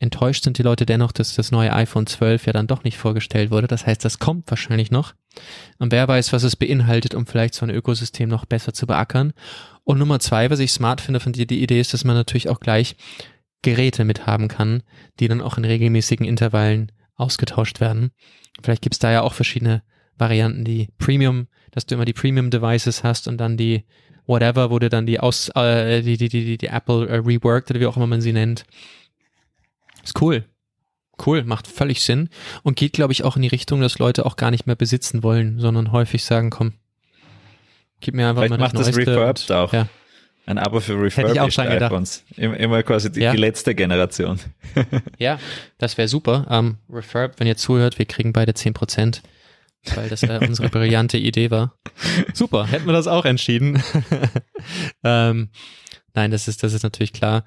enttäuscht 0.00 0.44
sind 0.44 0.58
die 0.58 0.62
Leute 0.62 0.84
dennoch, 0.84 1.12
dass 1.12 1.34
das 1.34 1.50
neue 1.50 1.72
iPhone 1.72 2.06
12 2.06 2.46
ja 2.46 2.52
dann 2.52 2.66
doch 2.66 2.84
nicht 2.84 2.98
vorgestellt 2.98 3.50
wurde. 3.50 3.66
Das 3.66 3.87
heißt, 3.87 4.04
das 4.04 4.18
kommt 4.18 4.50
wahrscheinlich 4.50 4.90
noch. 4.90 5.14
Und 5.78 5.92
wer 5.92 6.06
weiß, 6.06 6.34
was 6.34 6.42
es 6.42 6.56
beinhaltet, 6.56 7.14
um 7.14 7.26
vielleicht 7.26 7.54
so 7.54 7.64
ein 7.64 7.70
Ökosystem 7.70 8.28
noch 8.28 8.44
besser 8.44 8.74
zu 8.74 8.87
beackern. 8.87 9.32
Und 9.82 9.98
Nummer 9.98 10.20
zwei, 10.20 10.50
was 10.50 10.58
ich 10.58 10.72
smart 10.72 11.00
finde 11.00 11.20
von 11.20 11.32
dir, 11.32 11.46
die 11.46 11.62
Idee 11.62 11.80
ist, 11.80 11.94
dass 11.94 12.04
man 12.04 12.16
natürlich 12.16 12.50
auch 12.50 12.60
gleich 12.60 12.96
Geräte 13.64 14.05
mithaben 14.05 14.48
kann, 14.48 14.83
die 15.18 15.29
dann 15.29 15.40
auch 15.40 15.59
in 15.59 15.64
regelmäßigen 15.64 16.27
Intervallen 16.27 16.92
ausgetauscht 17.16 17.81
werden. 17.81 18.12
Vielleicht 18.62 18.83
gibt's 18.83 19.00
da 19.00 19.11
ja 19.11 19.22
auch 19.22 19.35
verschiedene 19.35 19.83
Varianten, 20.16 20.64
die 20.64 20.88
Premium, 20.98 21.48
dass 21.72 21.87
du 21.87 21.96
immer 21.96 22.05
die 22.05 22.12
Premium-Devices 22.12 23.03
hast 23.03 23.27
und 23.27 23.38
dann 23.38 23.57
die 23.57 23.85
Whatever, 24.27 24.70
wo 24.70 24.79
du 24.79 24.88
dann 24.88 25.07
die 25.07 25.18
aus, 25.18 25.50
äh, 25.57 26.03
die, 26.03 26.16
die, 26.16 26.29
die, 26.29 26.57
die 26.57 26.66
Apple 26.66 27.09
äh, 27.09 27.16
reworked 27.16 27.70
oder 27.70 27.81
wie 27.81 27.87
auch 27.87 27.96
immer 27.96 28.07
man 28.07 28.20
sie 28.20 28.33
nennt. 28.33 28.64
Ist 30.03 30.20
cool. 30.22 30.44
Cool, 31.24 31.44
macht 31.44 31.66
völlig 31.66 32.03
Sinn 32.03 32.29
und 32.62 32.77
geht, 32.77 32.92
glaube 32.92 33.12
ich, 33.12 33.24
auch 33.24 33.37
in 33.37 33.42
die 33.42 33.48
Richtung, 33.48 33.81
dass 33.81 33.98
Leute 33.98 34.27
auch 34.27 34.37
gar 34.37 34.50
nicht 34.50 34.66
mehr 34.66 34.77
besitzen 34.77 35.22
wollen, 35.22 35.61
sondern 35.61 35.92
häufig 35.92 36.24
sagen, 36.24 36.50
komm, 36.50 36.72
Gib 38.05 38.14
mir 38.14 38.29
einfach 38.29 38.42
Vielleicht 38.42 38.50
mal 38.50 38.68
das 38.68 38.74
macht 38.74 38.87
das 38.87 38.96
Refurbed 38.96 39.53
auch. 39.53 39.72
Ja. 39.72 39.88
Ein 40.46 40.59
Abo 40.59 40.80
für 40.80 41.00
Refurbed 41.00 41.38
iPhones. 41.38 42.22
Immer, 42.37 42.57
immer 42.59 42.83
quasi 42.83 43.11
die, 43.11 43.20
ja. 43.20 43.33
die, 43.33 43.38
letzte 43.38 43.74
Generation. 43.74 44.38
ja, 45.18 45.38
das 45.78 45.96
wäre 45.96 46.09
super. 46.09 46.46
Um, 46.48 46.54
ähm, 46.54 46.76
Refurb, 46.90 47.40
wenn 47.40 47.46
ihr 47.46 47.57
zuhört, 47.57 47.98
wir 47.98 48.04
kriegen 48.04 48.33
beide 48.35 48.52
10%, 48.52 49.22
weil 49.94 50.09
das 50.11 50.22
äh, 50.22 50.38
unsere 50.46 50.68
brillante 50.68 51.16
Idee 51.16 51.50
war. 51.50 51.74
Super, 52.35 52.66
hätten 52.66 52.87
wir 52.87 52.92
das 52.92 53.07
auch 53.07 53.24
entschieden. 53.24 53.83
ähm, 55.04 55.48
nein, 56.12 56.30
das 56.30 56.46
ist, 56.46 56.62
das 56.62 56.74
ist 56.74 56.83
natürlich 56.83 57.14
klar. 57.14 57.44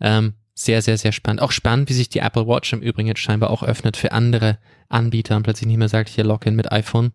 Ähm, 0.00 0.34
sehr, 0.54 0.82
sehr, 0.82 0.96
sehr 0.98 1.12
spannend. 1.12 1.42
Auch 1.42 1.52
spannend, 1.52 1.88
wie 1.90 1.94
sich 1.94 2.08
die 2.08 2.20
Apple 2.20 2.46
Watch 2.46 2.72
im 2.72 2.80
Übrigen 2.80 3.08
jetzt 3.08 3.20
scheinbar 3.20 3.50
auch 3.50 3.62
öffnet 3.62 3.96
für 3.96 4.12
andere 4.12 4.58
Anbieter 4.88 5.36
und 5.36 5.42
plötzlich 5.42 5.66
nicht 5.66 5.76
mehr 5.76 5.88
sagt, 5.88 6.08
hier 6.08 6.24
Login 6.24 6.54
mit 6.54 6.72
iPhone, 6.72 7.12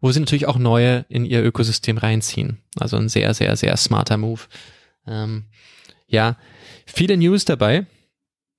wo 0.00 0.12
sie 0.12 0.20
natürlich 0.20 0.46
auch 0.46 0.58
neue 0.58 1.06
in 1.08 1.24
ihr 1.24 1.42
Ökosystem 1.42 1.96
reinziehen. 1.96 2.58
Also 2.78 2.96
ein 2.96 3.08
sehr, 3.08 3.32
sehr, 3.34 3.56
sehr 3.56 3.76
smarter 3.76 4.16
Move. 4.16 4.42
Ähm, 5.06 5.44
ja, 6.06 6.36
viele 6.86 7.16
News 7.16 7.44
dabei, 7.44 7.86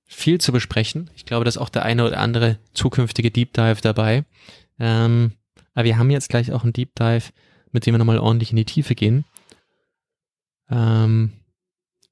viel 0.04 0.40
zu 0.40 0.52
besprechen. 0.52 1.10
Ich 1.16 1.26
glaube, 1.26 1.44
dass 1.44 1.58
auch 1.58 1.68
der 1.68 1.84
eine 1.84 2.06
oder 2.06 2.18
andere 2.18 2.58
zukünftige 2.74 3.30
Deep 3.30 3.52
Dive 3.52 3.80
dabei. 3.80 4.24
Ähm, 4.78 5.32
aber 5.74 5.84
wir 5.84 5.98
haben 5.98 6.10
jetzt 6.10 6.28
gleich 6.28 6.52
auch 6.52 6.62
einen 6.62 6.72
Deep 6.72 6.94
Dive, 6.94 7.32
mit 7.72 7.86
dem 7.86 7.94
wir 7.94 7.98
nochmal 7.98 8.18
ordentlich 8.18 8.50
in 8.50 8.56
die 8.56 8.64
Tiefe 8.64 8.94
gehen. 8.94 9.24
Ähm, 10.70 11.32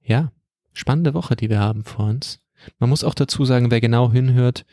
ja, 0.03 0.33
spannende 0.73 1.15
Woche, 1.15 1.37
die 1.37 1.51
wir 1.51 1.61
haben 1.61 1.85
vor 1.85 2.07
uns. 2.07 2.41
Man 2.79 2.91
muss 2.91 3.05
auch 3.05 3.15
dazu 3.15 3.45
sagen, 3.45 3.71
wer 3.71 3.81
genau 3.81 4.13
hinhört, 4.13 4.65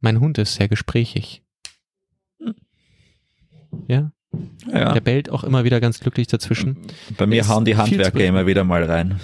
mein 0.00 0.20
Hund 0.20 0.38
ist 0.38 0.54
sehr 0.54 0.68
gesprächig. 0.68 1.42
Ja. 3.88 4.12
Ja. 4.72 4.92
Der 4.92 5.00
bellt 5.00 5.30
auch 5.30 5.44
immer 5.44 5.64
wieder 5.64 5.80
ganz 5.80 6.00
glücklich 6.00 6.26
dazwischen. 6.26 6.76
Bei 7.16 7.26
mir 7.26 7.46
hauen 7.48 7.64
die 7.64 7.76
Handwerker 7.76 8.24
immer 8.24 8.46
wieder 8.46 8.64
mal 8.64 8.84
rein. 8.84 9.20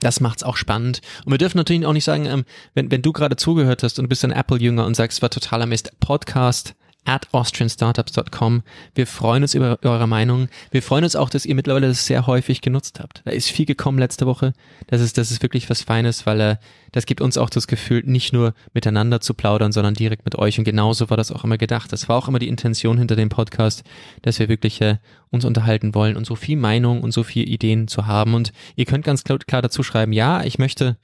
Das 0.00 0.20
macht's 0.20 0.42
auch 0.42 0.56
spannend. 0.56 1.02
Und 1.26 1.32
wir 1.32 1.38
dürfen 1.38 1.58
natürlich 1.58 1.84
auch 1.84 1.92
nicht 1.92 2.04
sagen, 2.04 2.24
ähm, 2.24 2.44
wenn, 2.74 2.90
wenn 2.90 3.02
du 3.02 3.12
gerade 3.12 3.36
zugehört 3.36 3.82
hast 3.82 3.98
und 3.98 4.08
bist 4.08 4.24
ein 4.24 4.32
Apple-Jünger 4.32 4.86
und 4.86 4.96
sagst, 4.96 5.18
es 5.18 5.22
war 5.22 5.28
totaler 5.28 5.66
Mist, 5.66 5.92
Podcast 6.00 6.74
at 7.10 7.26
austrianstartups.com. 7.32 8.62
Wir 8.94 9.06
freuen 9.06 9.42
uns 9.42 9.54
über 9.54 9.78
eure 9.82 10.06
Meinung. 10.06 10.48
Wir 10.70 10.80
freuen 10.80 11.02
uns 11.02 11.16
auch, 11.16 11.28
dass 11.28 11.44
ihr 11.44 11.56
mittlerweile 11.56 11.88
das 11.88 12.06
sehr 12.06 12.28
häufig 12.28 12.60
genutzt 12.60 13.00
habt. 13.00 13.22
Da 13.24 13.32
ist 13.32 13.50
viel 13.50 13.66
gekommen 13.66 13.98
letzte 13.98 14.26
Woche. 14.26 14.52
Das 14.86 15.00
ist, 15.00 15.18
das 15.18 15.32
ist 15.32 15.42
wirklich 15.42 15.68
was 15.68 15.82
Feines, 15.82 16.24
weil 16.24 16.40
äh, 16.40 16.56
das 16.92 17.06
gibt 17.06 17.20
uns 17.20 17.36
auch 17.36 17.50
das 17.50 17.66
Gefühl, 17.66 18.02
nicht 18.06 18.32
nur 18.32 18.54
miteinander 18.74 19.20
zu 19.20 19.34
plaudern, 19.34 19.72
sondern 19.72 19.94
direkt 19.94 20.24
mit 20.24 20.36
euch. 20.36 20.58
Und 20.58 20.64
genauso 20.64 21.10
war 21.10 21.16
das 21.16 21.32
auch 21.32 21.42
immer 21.42 21.58
gedacht. 21.58 21.92
Das 21.92 22.08
war 22.08 22.16
auch 22.16 22.28
immer 22.28 22.38
die 22.38 22.48
Intention 22.48 22.96
hinter 22.96 23.16
dem 23.16 23.28
Podcast, 23.28 23.82
dass 24.22 24.38
wir 24.38 24.48
wirklich 24.48 24.80
äh, 24.80 24.98
uns 25.30 25.44
unterhalten 25.44 25.96
wollen 25.96 26.16
und 26.16 26.26
so 26.26 26.36
viel 26.36 26.56
Meinung 26.56 27.02
und 27.02 27.10
so 27.10 27.24
viel 27.24 27.48
Ideen 27.48 27.88
zu 27.88 28.06
haben. 28.06 28.34
Und 28.34 28.52
ihr 28.76 28.84
könnt 28.84 29.04
ganz 29.04 29.24
klar, 29.24 29.38
klar 29.38 29.62
dazu 29.62 29.82
schreiben, 29.82 30.12
ja, 30.12 30.44
ich 30.44 30.60
möchte 30.60 30.96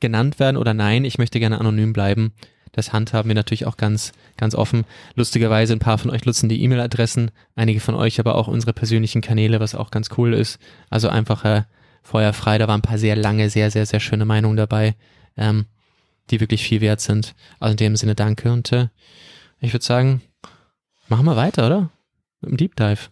genannt 0.00 0.38
werden 0.38 0.56
oder 0.56 0.72
nein, 0.72 1.04
ich 1.04 1.18
möchte 1.18 1.38
gerne 1.38 1.60
anonym 1.60 1.92
bleiben. 1.92 2.32
Das 2.74 2.92
handhaben 2.92 3.28
wir 3.28 3.34
natürlich 3.34 3.66
auch 3.66 3.76
ganz, 3.76 4.12
ganz 4.36 4.54
offen. 4.54 4.84
Lustigerweise 5.14 5.72
ein 5.72 5.78
paar 5.78 5.96
von 5.96 6.10
euch 6.10 6.24
nutzen 6.24 6.48
die 6.48 6.62
E-Mail-Adressen, 6.62 7.30
einige 7.54 7.80
von 7.80 7.94
euch 7.94 8.18
aber 8.18 8.34
auch 8.34 8.48
unsere 8.48 8.72
persönlichen 8.72 9.22
Kanäle, 9.22 9.60
was 9.60 9.74
auch 9.74 9.90
ganz 9.90 10.08
cool 10.18 10.34
ist. 10.34 10.58
Also 10.90 11.08
einfach 11.08 11.44
äh, 11.44 11.62
feuerfrei. 12.02 12.58
Da 12.58 12.66
waren 12.68 12.80
ein 12.80 12.82
paar 12.82 12.98
sehr 12.98 13.16
lange, 13.16 13.48
sehr, 13.48 13.70
sehr, 13.70 13.86
sehr 13.86 14.00
schöne 14.00 14.24
Meinungen 14.24 14.56
dabei, 14.56 14.96
ähm, 15.36 15.66
die 16.30 16.40
wirklich 16.40 16.64
viel 16.64 16.80
wert 16.80 17.00
sind. 17.00 17.34
Also 17.60 17.72
in 17.72 17.76
dem 17.78 17.96
Sinne 17.96 18.16
danke 18.16 18.52
und 18.52 18.72
äh, 18.72 18.88
ich 19.60 19.72
würde 19.72 19.84
sagen, 19.84 20.20
machen 21.08 21.24
wir 21.26 21.36
weiter, 21.36 21.66
oder? 21.66 21.90
Mit 22.40 22.50
dem 22.50 22.56
Deep 22.56 22.76
Dive. 22.76 23.08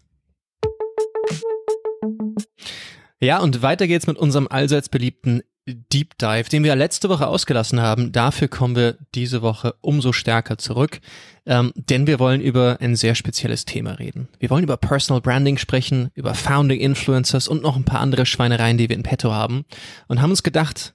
Ja, 3.20 3.38
und 3.38 3.62
weiter 3.62 3.86
geht's 3.86 4.08
mit 4.08 4.18
unserem 4.18 4.48
allseits 4.48 4.88
beliebten 4.88 5.42
Deep 5.66 6.18
Dive, 6.18 6.48
den 6.48 6.64
wir 6.64 6.74
letzte 6.74 7.08
Woche 7.08 7.28
ausgelassen 7.28 7.80
haben. 7.80 8.10
Dafür 8.10 8.48
kommen 8.48 8.74
wir 8.74 8.96
diese 9.14 9.42
Woche 9.42 9.74
umso 9.80 10.12
stärker 10.12 10.58
zurück, 10.58 11.00
ähm, 11.46 11.72
denn 11.76 12.08
wir 12.08 12.18
wollen 12.18 12.40
über 12.40 12.78
ein 12.80 12.96
sehr 12.96 13.14
spezielles 13.14 13.64
Thema 13.64 13.92
reden. 13.92 14.28
Wir 14.40 14.50
wollen 14.50 14.64
über 14.64 14.76
Personal 14.76 15.20
Branding 15.20 15.58
sprechen, 15.58 16.10
über 16.14 16.34
Founding 16.34 16.80
Influencers 16.80 17.46
und 17.46 17.62
noch 17.62 17.76
ein 17.76 17.84
paar 17.84 18.00
andere 18.00 18.26
Schweinereien, 18.26 18.76
die 18.76 18.88
wir 18.88 18.96
in 18.96 19.04
petto 19.04 19.32
haben 19.32 19.64
und 20.08 20.20
haben 20.20 20.30
uns 20.30 20.42
gedacht, 20.42 20.94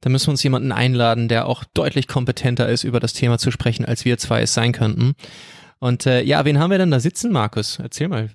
da 0.00 0.10
müssen 0.10 0.26
wir 0.26 0.32
uns 0.32 0.42
jemanden 0.42 0.72
einladen, 0.72 1.28
der 1.28 1.46
auch 1.46 1.62
deutlich 1.62 2.08
kompetenter 2.08 2.68
ist, 2.68 2.82
über 2.82 2.98
das 2.98 3.12
Thema 3.12 3.38
zu 3.38 3.52
sprechen, 3.52 3.84
als 3.84 4.04
wir 4.04 4.18
zwei 4.18 4.42
es 4.42 4.52
sein 4.52 4.72
könnten. 4.72 5.14
Und 5.78 6.06
äh, 6.06 6.22
ja, 6.22 6.44
wen 6.44 6.58
haben 6.58 6.72
wir 6.72 6.78
denn 6.78 6.90
da 6.90 6.98
sitzen, 6.98 7.30
Markus? 7.30 7.78
Erzähl 7.78 8.08
mal. 8.08 8.30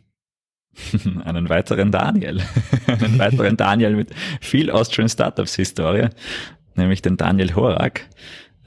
einen 1.25 1.49
weiteren 1.49 1.91
Daniel. 1.91 2.41
einen 2.87 3.19
weiteren 3.19 3.57
Daniel 3.57 3.95
mit 3.95 4.11
viel 4.41 4.71
Austrian 4.71 5.09
Startups 5.09 5.55
Historie, 5.55 6.09
nämlich 6.75 7.01
den 7.01 7.17
Daniel 7.17 7.55
Horak, 7.55 8.01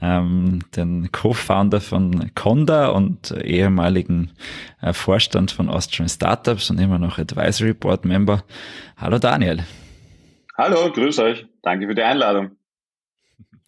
ähm, 0.01 0.59
den 0.75 1.11
Co-Founder 1.11 1.81
von 1.81 2.31
Conda 2.35 2.89
und 2.89 3.31
ehemaligen 3.43 4.31
äh, 4.81 4.93
Vorstand 4.93 5.51
von 5.51 5.69
Austrian 5.69 6.09
Startups 6.09 6.69
und 6.69 6.79
immer 6.79 6.99
noch 6.99 7.17
Advisory 7.17 7.73
Board 7.73 8.05
Member. 8.05 8.43
Hallo 8.97 9.19
Daniel. 9.19 9.63
Hallo, 10.57 10.91
grüß 10.91 11.19
euch. 11.19 11.45
Danke 11.61 11.87
für 11.87 11.95
die 11.95 12.03
Einladung. 12.03 12.51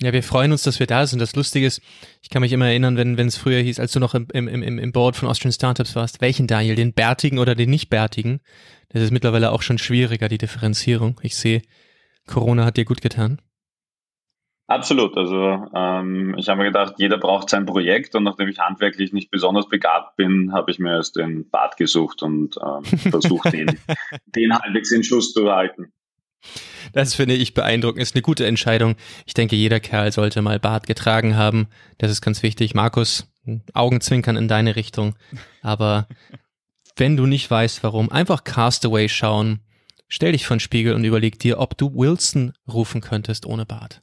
Ja, 0.03 0.11
wir 0.11 0.23
freuen 0.23 0.51
uns, 0.51 0.63
dass 0.63 0.79
wir 0.79 0.87
da 0.87 1.07
sind. 1.07 1.19
Das 1.19 1.35
Lustige 1.35 1.65
ist, 1.65 1.81
ich 2.21 2.29
kann 2.29 2.41
mich 2.41 2.51
immer 2.51 2.67
erinnern, 2.67 2.97
wenn 2.97 3.17
wenn 3.17 3.27
es 3.27 3.37
früher 3.37 3.61
hieß, 3.61 3.79
als 3.79 3.93
du 3.93 3.99
noch 3.99 4.15
im, 4.15 4.27
im, 4.33 4.47
im, 4.47 4.77
im 4.77 4.91
Board 4.91 5.15
von 5.15 5.29
Austrian 5.29 5.53
Startups 5.53 5.95
warst, 5.95 6.19
welchen 6.19 6.47
Daniel, 6.47 6.75
den 6.75 6.93
bärtigen 6.93 7.39
oder 7.39 7.55
den 7.55 7.69
nicht 7.69 7.89
bärtigen? 7.89 8.41
Das 8.89 9.01
ist 9.01 9.11
mittlerweile 9.11 9.51
auch 9.51 9.61
schon 9.61 9.77
schwieriger, 9.77 10.27
die 10.27 10.37
Differenzierung. 10.37 11.19
Ich 11.23 11.35
sehe, 11.35 11.61
Corona 12.27 12.65
hat 12.65 12.77
dir 12.77 12.85
gut 12.85 13.01
getan. 13.01 13.39
Absolut. 14.67 15.17
Also 15.17 15.67
ähm, 15.75 16.35
ich 16.37 16.49
habe 16.49 16.59
mir 16.59 16.65
gedacht, 16.65 16.95
jeder 16.97 17.17
braucht 17.17 17.49
sein 17.49 17.65
Projekt 17.65 18.15
und 18.15 18.23
nachdem 18.23 18.47
ich 18.47 18.59
handwerklich 18.59 19.13
nicht 19.13 19.29
besonders 19.29 19.67
begabt 19.67 20.15
bin, 20.15 20.53
habe 20.53 20.71
ich 20.71 20.79
mir 20.79 20.91
erst 20.91 21.17
den 21.17 21.49
Bart 21.49 21.77
gesucht 21.77 22.23
und 22.23 22.57
ähm, 22.57 22.83
versucht, 22.83 23.51
den, 23.53 23.79
den 24.25 24.57
halbwegs 24.57 24.91
in 24.91 25.03
Schuss 25.03 25.33
zu 25.33 25.51
halten. 25.51 25.91
Das 26.93 27.15
finde 27.15 27.35
ich 27.35 27.53
beeindruckend. 27.53 28.01
Ist 28.01 28.15
eine 28.15 28.21
gute 28.21 28.45
Entscheidung. 28.45 28.95
Ich 29.25 29.33
denke, 29.33 29.55
jeder 29.55 29.79
Kerl 29.79 30.11
sollte 30.11 30.41
mal 30.41 30.59
Bart 30.59 30.87
getragen 30.87 31.35
haben. 31.35 31.67
Das 31.97 32.11
ist 32.11 32.21
ganz 32.21 32.43
wichtig. 32.43 32.75
Markus, 32.75 33.27
Augenzwinkern 33.73 34.37
in 34.37 34.47
deine 34.47 34.75
Richtung. 34.75 35.15
Aber 35.61 36.07
wenn 36.95 37.17
du 37.17 37.25
nicht 37.25 37.49
weißt, 37.49 37.83
warum, 37.83 38.11
einfach 38.11 38.43
Castaway 38.43 39.09
schauen. 39.09 39.59
Stell 40.07 40.33
dich 40.33 40.45
vor 40.45 40.57
den 40.57 40.59
Spiegel 40.59 40.93
und 40.93 41.03
überleg 41.05 41.39
dir, 41.39 41.59
ob 41.59 41.77
du 41.77 41.91
Wilson 41.95 42.53
rufen 42.71 43.01
könntest 43.01 43.45
ohne 43.47 43.65
Bart. 43.65 44.01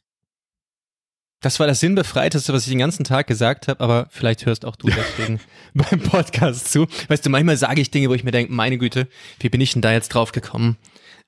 Das 1.41 1.59
war 1.59 1.67
das 1.67 1.81
Sinnbefreiteste, 1.81 2.53
was 2.53 2.65
ich 2.65 2.71
den 2.71 2.81
ganzen 2.81 3.05
Tag 3.05 3.27
gesagt 3.27 3.67
habe, 3.69 3.83
aber 3.83 4.09
vielleicht 4.11 4.45
hörst 4.45 4.65
auch 4.65 4.77
du 4.77 4.89
deswegen 4.91 5.41
beim 5.73 6.01
Podcast 6.01 6.71
zu. 6.71 6.87
Weißt 7.09 7.25
du, 7.25 7.31
manchmal 7.31 7.57
sage 7.57 7.81
ich 7.81 7.91
Dinge, 7.91 8.11
wo 8.11 8.15
ich 8.15 8.25
mir 8.25 8.33
denke, 8.33 8.53
meine 8.53 8.77
Güte, 8.77 9.09
wie 9.39 9.49
bin 9.49 9.61
ich 9.61 9.73
denn 9.73 9.83
da 9.83 9.93
jetzt 9.93 10.09
drauf 10.11 10.33
gekommen? 10.33 10.77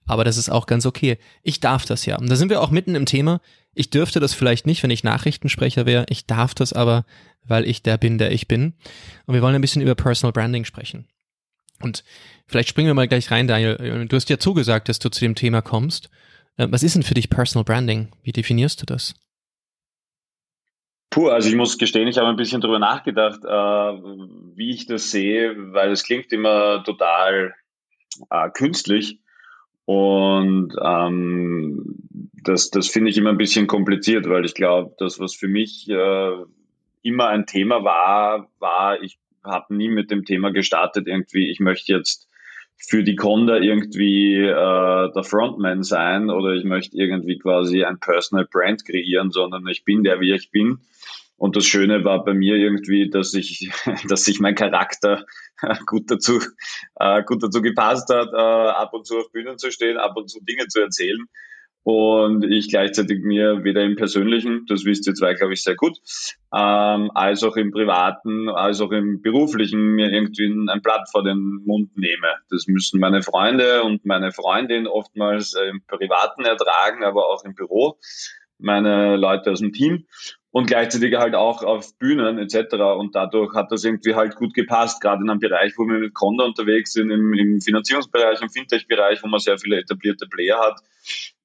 Aber 0.07 0.25
das 0.25 0.37
ist 0.37 0.51
auch 0.51 0.67
ganz 0.67 0.87
okay. 0.87 1.19
Ich 1.43 1.61
darf 1.61 1.85
das 1.85 2.07
ja. 2.07 2.19
Und 2.19 2.31
da 2.31 2.37
sind 2.37 2.49
wir 2.49 2.61
auch 2.61 2.71
mitten 2.71 2.95
im 2.95 3.07
Thema. 3.07 3.41
Ich 3.75 3.91
dürfte 3.91 4.21
das 4.21 4.35
vielleicht 4.35 4.67
nicht, 4.67 4.83
wenn 4.83 4.91
ich 4.91 5.05
Nachrichtensprecher 5.05 5.87
wäre. 5.87 6.07
Ich 6.09 6.27
darf 6.27 6.55
das 6.55 6.73
aber, 6.73 7.05
weil 7.45 7.67
ich 7.67 7.83
der 7.83 7.97
bin, 7.97 8.19
der 8.19 8.33
ich 8.33 8.49
bin. 8.49 8.75
Und 9.27 9.35
wir 9.35 9.43
wollen 9.43 9.55
ein 9.55 9.61
bisschen 9.61 9.83
über 9.83 9.95
Personal 9.95 10.33
Branding 10.33 10.65
sprechen. 10.65 11.07
Und 11.81 12.05
vielleicht 12.47 12.69
springen 12.69 12.89
wir 12.89 12.95
mal 12.95 13.09
gleich 13.09 13.31
rein, 13.31 13.49
Daniel. 13.49 14.07
Du 14.09 14.17
hast 14.17 14.31
ja 14.31 14.39
zugesagt, 14.39 14.89
dass 14.89 14.99
du 14.99 15.11
zu 15.11 15.21
dem 15.21 15.35
Thema 15.35 15.63
kommst. 15.63 16.11
Äh, 16.57 16.69
was 16.71 16.83
ist 16.83 16.95
denn 16.95 17.03
für 17.03 17.15
dich 17.15 17.31
Personal 17.31 17.65
Branding? 17.65 18.09
Wie 18.23 18.33
definierst 18.33 18.83
du 18.83 18.87
das? 18.87 19.15
Puh, 21.11 21.29
also 21.29 21.49
ich 21.49 21.57
muss 21.57 21.77
gestehen, 21.77 22.09
ich 22.09 22.17
habe 22.17 22.29
ein 22.29 22.37
bisschen 22.37 22.63
drüber 22.63 22.79
nachgedacht, 22.79 23.45
äh, 23.45 23.49
wie 24.57 24.71
ich 24.71 24.87
das 24.87 25.11
sehe, 25.11 25.55
weil 25.75 25.91
es 25.91 26.05
klingt 26.05 26.33
immer 26.33 26.83
total 26.85 27.55
äh, 28.31 28.49
künstlich 28.51 29.19
und 29.85 30.75
ähm, 30.83 31.97
das, 32.45 32.71
das 32.71 32.89
finde 32.89 33.11
ich 33.11 33.19
immer 33.19 33.31
ein 33.31 33.39
bisschen 33.39 33.67
kompliziert, 33.67 34.29
weil 34.29 34.45
ich 34.45 34.55
glaube, 34.55 34.95
das, 34.99 35.19
was 35.19 35.35
für 35.35 35.49
mich 35.49 35.89
äh, 35.89 36.37
immer 37.03 37.29
ein 37.29 37.47
Thema 37.47 37.85
war, 37.85 38.49
war, 38.59 39.03
ich 39.03 39.19
habe 39.43 39.75
nie 39.75 39.89
mit 39.89 40.11
dem 40.11 40.25
Thema 40.25 40.51
gestartet, 40.51 41.09
irgendwie, 41.09 41.51
ich 41.51 41.61
möchte 41.61 41.93
jetzt 41.93 42.29
für 42.77 43.05
die 43.05 43.17
Conda 43.17 43.59
irgendwie 43.59 44.37
äh, 44.37 45.13
der 45.13 45.23
Frontman 45.25 45.83
sein 45.83 46.31
oder 46.31 46.53
ich 46.55 46.65
möchte 46.65 46.97
irgendwie 46.97 47.39
quasi 47.39 47.85
ein 47.85 48.01
Personal 48.01 48.47
Brand 48.51 48.85
kreieren, 48.85 49.31
sondern 49.31 49.67
ich 49.69 49.85
bin 49.85 50.03
der, 50.03 50.21
wie 50.21 50.33
ich 50.33 50.51
bin. 50.51 50.79
Und 51.43 51.57
das 51.57 51.67
Schöne 51.67 52.05
war 52.05 52.25
bei 52.25 52.35
mir 52.35 52.55
irgendwie, 52.55 53.11
dass 53.11 53.35
ich, 53.35 53.69
dass 54.09 54.23
sich 54.23 54.39
mein 54.39 54.55
Charakter 54.55 55.27
gut 55.87 56.09
dazu, 56.09 56.39
äh, 57.01 57.25
gut 57.25 57.43
dazu 57.43 57.61
gepasst 57.61 58.11
hat, 58.15 58.29
äh, 58.33 58.37
ab 58.37 58.95
und 58.95 59.09
zu 59.09 59.19
auf 59.19 59.33
Bühnen 59.33 59.59
zu 59.59 59.73
stehen, 59.73 59.97
ab 59.97 60.13
und 60.15 60.31
zu 60.31 60.39
Dinge 60.45 60.69
zu 60.69 60.81
erzählen. 60.81 61.19
Und 61.83 62.45
ich 62.45 62.69
gleichzeitig 62.69 63.25
mir 63.25 63.65
weder 63.65 63.83
im 63.83 63.97
Persönlichen, 63.97 64.67
das 64.69 64.85
wisst 64.85 65.05
ihr 65.09 65.15
zwei, 65.15 65.35
glaube 65.35 65.55
ich, 65.55 65.65
sehr 65.65 65.75
gut, 65.75 65.99
ähm, 66.55 67.11
als 67.13 67.43
auch 67.43 67.57
im 67.57 67.73
Privaten, 67.73 68.49
als 68.49 68.81
auch 68.81 68.93
im 68.93 69.21
Beruflichen 69.21 69.81
mir 69.97 70.13
irgendwie 70.13 70.47
ein 70.47 70.81
Blatt 70.81 71.09
vor 71.11 71.25
den 71.25 71.65
Mund 71.67 71.97
nehme. 71.97 72.37
Das 72.51 72.69
müssen 72.69 73.01
meine 73.01 73.23
Freunde 73.23 73.83
und 73.83 74.07
meine 74.07 74.31
Freundin 74.31 74.87
oftmals 74.87 75.55
äh, 75.55 75.71
im 75.71 75.83
Privaten 75.89 76.45
ertragen, 76.45 77.03
aber 77.03 77.27
auch 77.27 77.43
im 77.45 77.57
Büro, 77.57 77.99
meine 78.59 79.17
Leute 79.17 79.51
aus 79.51 79.59
dem 79.59 79.73
Team 79.73 80.07
und 80.53 80.67
gleichzeitig 80.67 81.15
halt 81.17 81.35
auch 81.35 81.63
auf 81.63 81.99
Bühnen 81.99 82.39
etc. 82.39 82.75
Und 82.99 83.15
dadurch 83.15 83.55
hat 83.55 83.73
das 83.73 83.85
irgendwie 83.85 84.15
halt 84.15 84.37
gut 84.37 84.53
gepasst, 84.53 85.01
gerade 85.01 85.23
in 85.23 85.31
einem 85.31 85.41
Bereich, 85.41 85.73
wo 85.79 85.85
wir 85.85 85.99
mit 85.99 86.15
Conda 86.15 86.45
unterwegs 86.45 86.93
sind, 86.93 87.11
im, 87.11 87.33
im 87.33 87.61
Finanzierungsbereich, 87.61 88.41
im 88.43 88.51
Fintech-Bereich, 88.51 89.23
wo 89.23 89.29
man 89.29 89.41
sehr 89.41 89.59
viele 89.59 89.79
etablierte 89.79 90.27
Player 90.27 90.61
hat, 90.61 90.81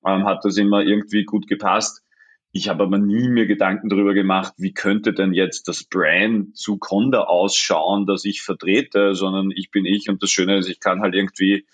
ähm, 0.06 0.26
hat 0.26 0.44
das 0.44 0.58
immer 0.58 0.82
irgendwie 0.82 1.24
gut 1.24 1.48
gepasst. 1.48 2.04
Ich 2.52 2.68
habe 2.68 2.84
aber 2.84 2.98
nie 2.98 3.30
mir 3.30 3.46
Gedanken 3.46 3.88
darüber 3.88 4.14
gemacht, 4.14 4.54
wie 4.58 4.74
könnte 4.74 5.14
denn 5.14 5.34
jetzt 5.34 5.68
das 5.70 5.86
Brand 5.86 6.58
zu 6.58 6.78
Conda 6.78 7.22
ausschauen, 7.22 8.06
das 8.08 8.26
ich 8.26 8.42
vertrete, 8.42 9.16
sondern 9.16 9.52
ich 9.52 9.72
bin 9.72 9.86
ich 9.86 10.10
und 10.10 10.22
das 10.22 10.32
Schöne 10.32 10.58
ist, 10.58 10.70
ich 10.70 10.80
kann 10.80 11.02
halt 11.02 11.16
irgendwie 11.16 11.66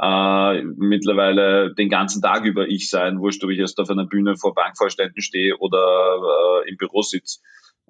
äh, 0.00 0.62
mittlerweile 0.62 1.74
den 1.74 1.90
ganzen 1.90 2.22
Tag 2.22 2.44
über 2.44 2.66
ich 2.68 2.88
sein, 2.88 3.20
wurscht, 3.20 3.44
ob 3.44 3.50
ich 3.50 3.58
erst 3.58 3.78
auf 3.78 3.90
einer 3.90 4.06
Bühne 4.06 4.36
vor 4.36 4.54
Bankvorständen 4.54 5.20
stehe 5.20 5.58
oder 5.58 6.62
äh, 6.64 6.70
im 6.70 6.76
Büro 6.76 7.02
sitze. 7.02 7.40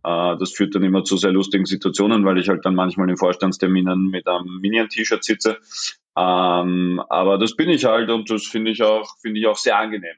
Äh, 0.02 0.36
das 0.38 0.52
führt 0.52 0.74
dann 0.74 0.82
immer 0.82 1.04
zu 1.04 1.16
sehr 1.16 1.30
lustigen 1.30 1.66
Situationen, 1.66 2.24
weil 2.24 2.38
ich 2.38 2.48
halt 2.48 2.64
dann 2.64 2.74
manchmal 2.74 3.08
in 3.08 3.16
Vorstandsterminen 3.16 4.08
mit 4.10 4.26
einem 4.26 4.60
Minion-T-Shirt 4.60 5.22
sitze. 5.22 5.58
Ähm, 6.16 7.00
aber 7.08 7.38
das 7.38 7.54
bin 7.54 7.68
ich 7.68 7.84
halt 7.84 8.10
und 8.10 8.28
das 8.28 8.44
finde 8.44 8.72
ich 8.72 8.82
auch, 8.82 9.16
finde 9.22 9.38
ich 9.38 9.46
auch 9.46 9.56
sehr 9.56 9.78
angenehm. 9.78 10.16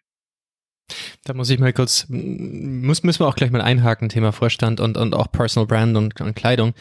Da 1.24 1.34
muss 1.34 1.50
ich 1.50 1.58
mal 1.60 1.72
kurz, 1.72 2.06
muss, 2.08 3.02
müssen 3.02 3.20
wir 3.20 3.28
auch 3.28 3.36
gleich 3.36 3.50
mal 3.50 3.60
einhaken, 3.60 4.08
Thema 4.08 4.32
Vorstand 4.32 4.80
und, 4.80 4.96
und 4.96 5.14
auch 5.14 5.30
Personal 5.30 5.66
Brand 5.66 5.96
und, 5.96 6.20
und 6.20 6.34
Kleidung 6.34 6.74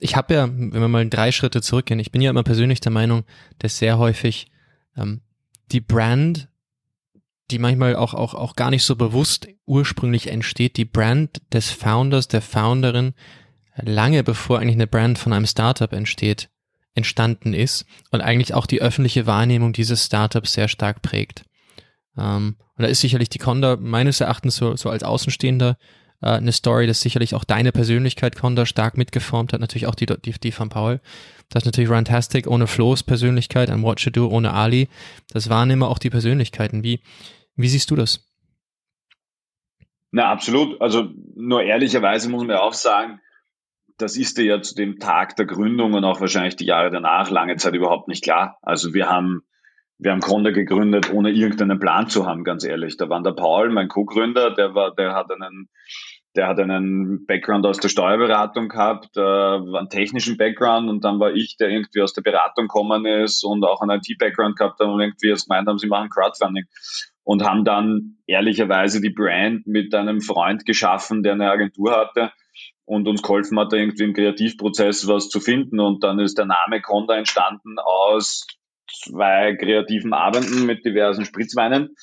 ich 0.00 0.16
habe 0.16 0.34
ja, 0.34 0.48
wenn 0.48 0.72
wir 0.72 0.88
mal 0.88 1.08
drei 1.08 1.30
Schritte 1.30 1.62
zurückgehen, 1.62 2.00
ich 2.00 2.10
bin 2.10 2.22
ja 2.22 2.30
immer 2.30 2.42
persönlich 2.42 2.80
der 2.80 2.92
Meinung, 2.92 3.24
dass 3.58 3.78
sehr 3.78 3.98
häufig 3.98 4.50
ähm, 4.96 5.20
die 5.70 5.80
Brand, 5.80 6.48
die 7.50 7.58
manchmal 7.58 7.96
auch, 7.96 8.14
auch, 8.14 8.34
auch 8.34 8.56
gar 8.56 8.70
nicht 8.70 8.84
so 8.84 8.96
bewusst 8.96 9.48
ursprünglich 9.66 10.28
entsteht, 10.28 10.76
die 10.76 10.84
Brand 10.84 11.42
des 11.52 11.70
Founders, 11.70 12.28
der 12.28 12.42
Founderin, 12.42 13.14
lange 13.76 14.24
bevor 14.24 14.58
eigentlich 14.58 14.74
eine 14.74 14.86
Brand 14.86 15.18
von 15.18 15.32
einem 15.32 15.46
Startup 15.46 15.92
entsteht, 15.92 16.48
entstanden 16.94 17.52
ist 17.52 17.84
und 18.10 18.20
eigentlich 18.20 18.54
auch 18.54 18.66
die 18.66 18.82
öffentliche 18.82 19.26
Wahrnehmung 19.26 19.72
dieses 19.72 20.06
Startups 20.06 20.54
sehr 20.54 20.68
stark 20.68 21.02
prägt. 21.02 21.44
Ähm, 22.16 22.56
und 22.76 22.82
da 22.82 22.86
ist 22.86 23.00
sicherlich 23.00 23.28
die 23.28 23.38
Conda 23.38 23.76
meines 23.76 24.20
Erachtens 24.20 24.56
so, 24.56 24.74
so 24.76 24.88
als 24.88 25.02
Außenstehender 25.02 25.76
äh, 26.22 26.28
eine 26.28 26.52
Story, 26.52 26.86
das 26.86 27.00
sicherlich 27.00 27.34
auch 27.34 27.44
deine 27.44 27.72
Persönlichkeit, 27.72 28.36
Conda, 28.36 28.66
stark 28.66 28.96
mitgeformt 28.96 29.52
hat, 29.52 29.60
natürlich 29.60 29.86
auch 29.86 29.94
die, 29.94 30.06
die, 30.06 30.32
die 30.32 30.52
von 30.52 30.68
Paul. 30.68 31.00
Das 31.48 31.62
ist 31.62 31.66
natürlich 31.66 31.90
Runtastic 31.90 32.46
ohne 32.46 32.66
Flo's 32.66 33.02
Persönlichkeit, 33.02 33.70
ein 33.70 33.82
Watch 33.82 34.10
Do 34.12 34.28
ohne 34.28 34.52
Ali. 34.52 34.88
Das 35.32 35.50
waren 35.50 35.70
immer 35.70 35.88
auch 35.88 35.98
die 35.98 36.10
Persönlichkeiten. 36.10 36.82
Wie, 36.82 37.00
wie 37.56 37.68
siehst 37.68 37.90
du 37.90 37.96
das? 37.96 38.26
Na, 40.12 40.30
absolut. 40.30 40.80
Also 40.80 41.10
nur 41.36 41.62
ehrlicherweise 41.62 42.28
muss 42.30 42.42
man 42.42 42.56
ja 42.56 42.60
auch 42.60 42.72
sagen, 42.72 43.20
das 43.98 44.16
ist 44.16 44.38
dir 44.38 44.44
ja 44.44 44.62
zu 44.62 44.74
dem 44.74 44.98
Tag 44.98 45.36
der 45.36 45.46
Gründung 45.46 45.92
und 45.92 46.04
auch 46.04 46.20
wahrscheinlich 46.20 46.56
die 46.56 46.64
Jahre 46.64 46.90
danach 46.90 47.30
lange 47.30 47.56
Zeit 47.56 47.74
überhaupt 47.74 48.08
nicht 48.08 48.24
klar. 48.24 48.58
Also 48.62 48.94
wir 48.94 49.08
haben, 49.08 49.42
wir 49.98 50.12
haben 50.12 50.20
Conda 50.20 50.50
gegründet, 50.50 51.12
ohne 51.12 51.30
irgendeinen 51.30 51.78
Plan 51.78 52.08
zu 52.08 52.26
haben, 52.26 52.44
ganz 52.44 52.64
ehrlich. 52.64 52.96
Da 52.96 53.08
war 53.08 53.22
der 53.22 53.32
Paul, 53.32 53.70
mein 53.70 53.88
Co-Gründer, 53.88 54.54
der 54.54 54.74
war, 54.74 54.94
der 54.94 55.14
hat 55.14 55.30
einen 55.30 55.68
der 56.36 56.46
hat 56.46 56.60
einen 56.60 57.26
Background 57.26 57.66
aus 57.66 57.78
der 57.78 57.88
Steuerberatung 57.88 58.68
gehabt, 58.68 59.16
äh, 59.16 59.20
einen 59.20 59.88
technischen 59.88 60.36
Background 60.36 60.88
und 60.88 61.04
dann 61.04 61.18
war 61.18 61.34
ich, 61.34 61.56
der 61.56 61.70
irgendwie 61.70 62.02
aus 62.02 62.12
der 62.12 62.22
Beratung 62.22 62.68
gekommen 62.68 63.04
ist 63.04 63.42
und 63.44 63.64
auch 63.64 63.80
einen 63.80 64.00
IT-Background 64.00 64.56
gehabt 64.56 64.78
hat 64.78 64.86
und 64.86 65.00
irgendwie 65.00 65.28
jetzt 65.28 65.48
gemeint 65.48 65.66
haben, 65.66 65.78
sie 65.78 65.88
machen 65.88 66.10
Crowdfunding. 66.10 66.64
Und 67.22 67.44
haben 67.44 67.64
dann 67.64 68.16
ehrlicherweise 68.26 69.00
die 69.00 69.10
Brand 69.10 69.66
mit 69.66 69.94
einem 69.94 70.20
Freund 70.20 70.66
geschaffen, 70.66 71.22
der 71.22 71.34
eine 71.34 71.50
Agentur 71.50 71.92
hatte 71.92 72.32
und 72.84 73.06
uns 73.06 73.22
geholfen 73.22 73.58
hat, 73.58 73.72
irgendwie 73.72 74.04
im 74.04 74.14
Kreativprozess 74.14 75.06
was 75.06 75.28
zu 75.28 75.38
finden. 75.38 75.78
Und 75.78 76.02
dann 76.02 76.18
ist 76.18 76.38
der 76.38 76.46
Name 76.46 76.80
Conda 76.80 77.16
entstanden 77.16 77.78
aus 77.78 78.46
zwei 78.90 79.54
kreativen 79.54 80.12
Abenden 80.12 80.66
mit 80.66 80.84
diversen 80.84 81.24
Spritzweinen 81.24 81.94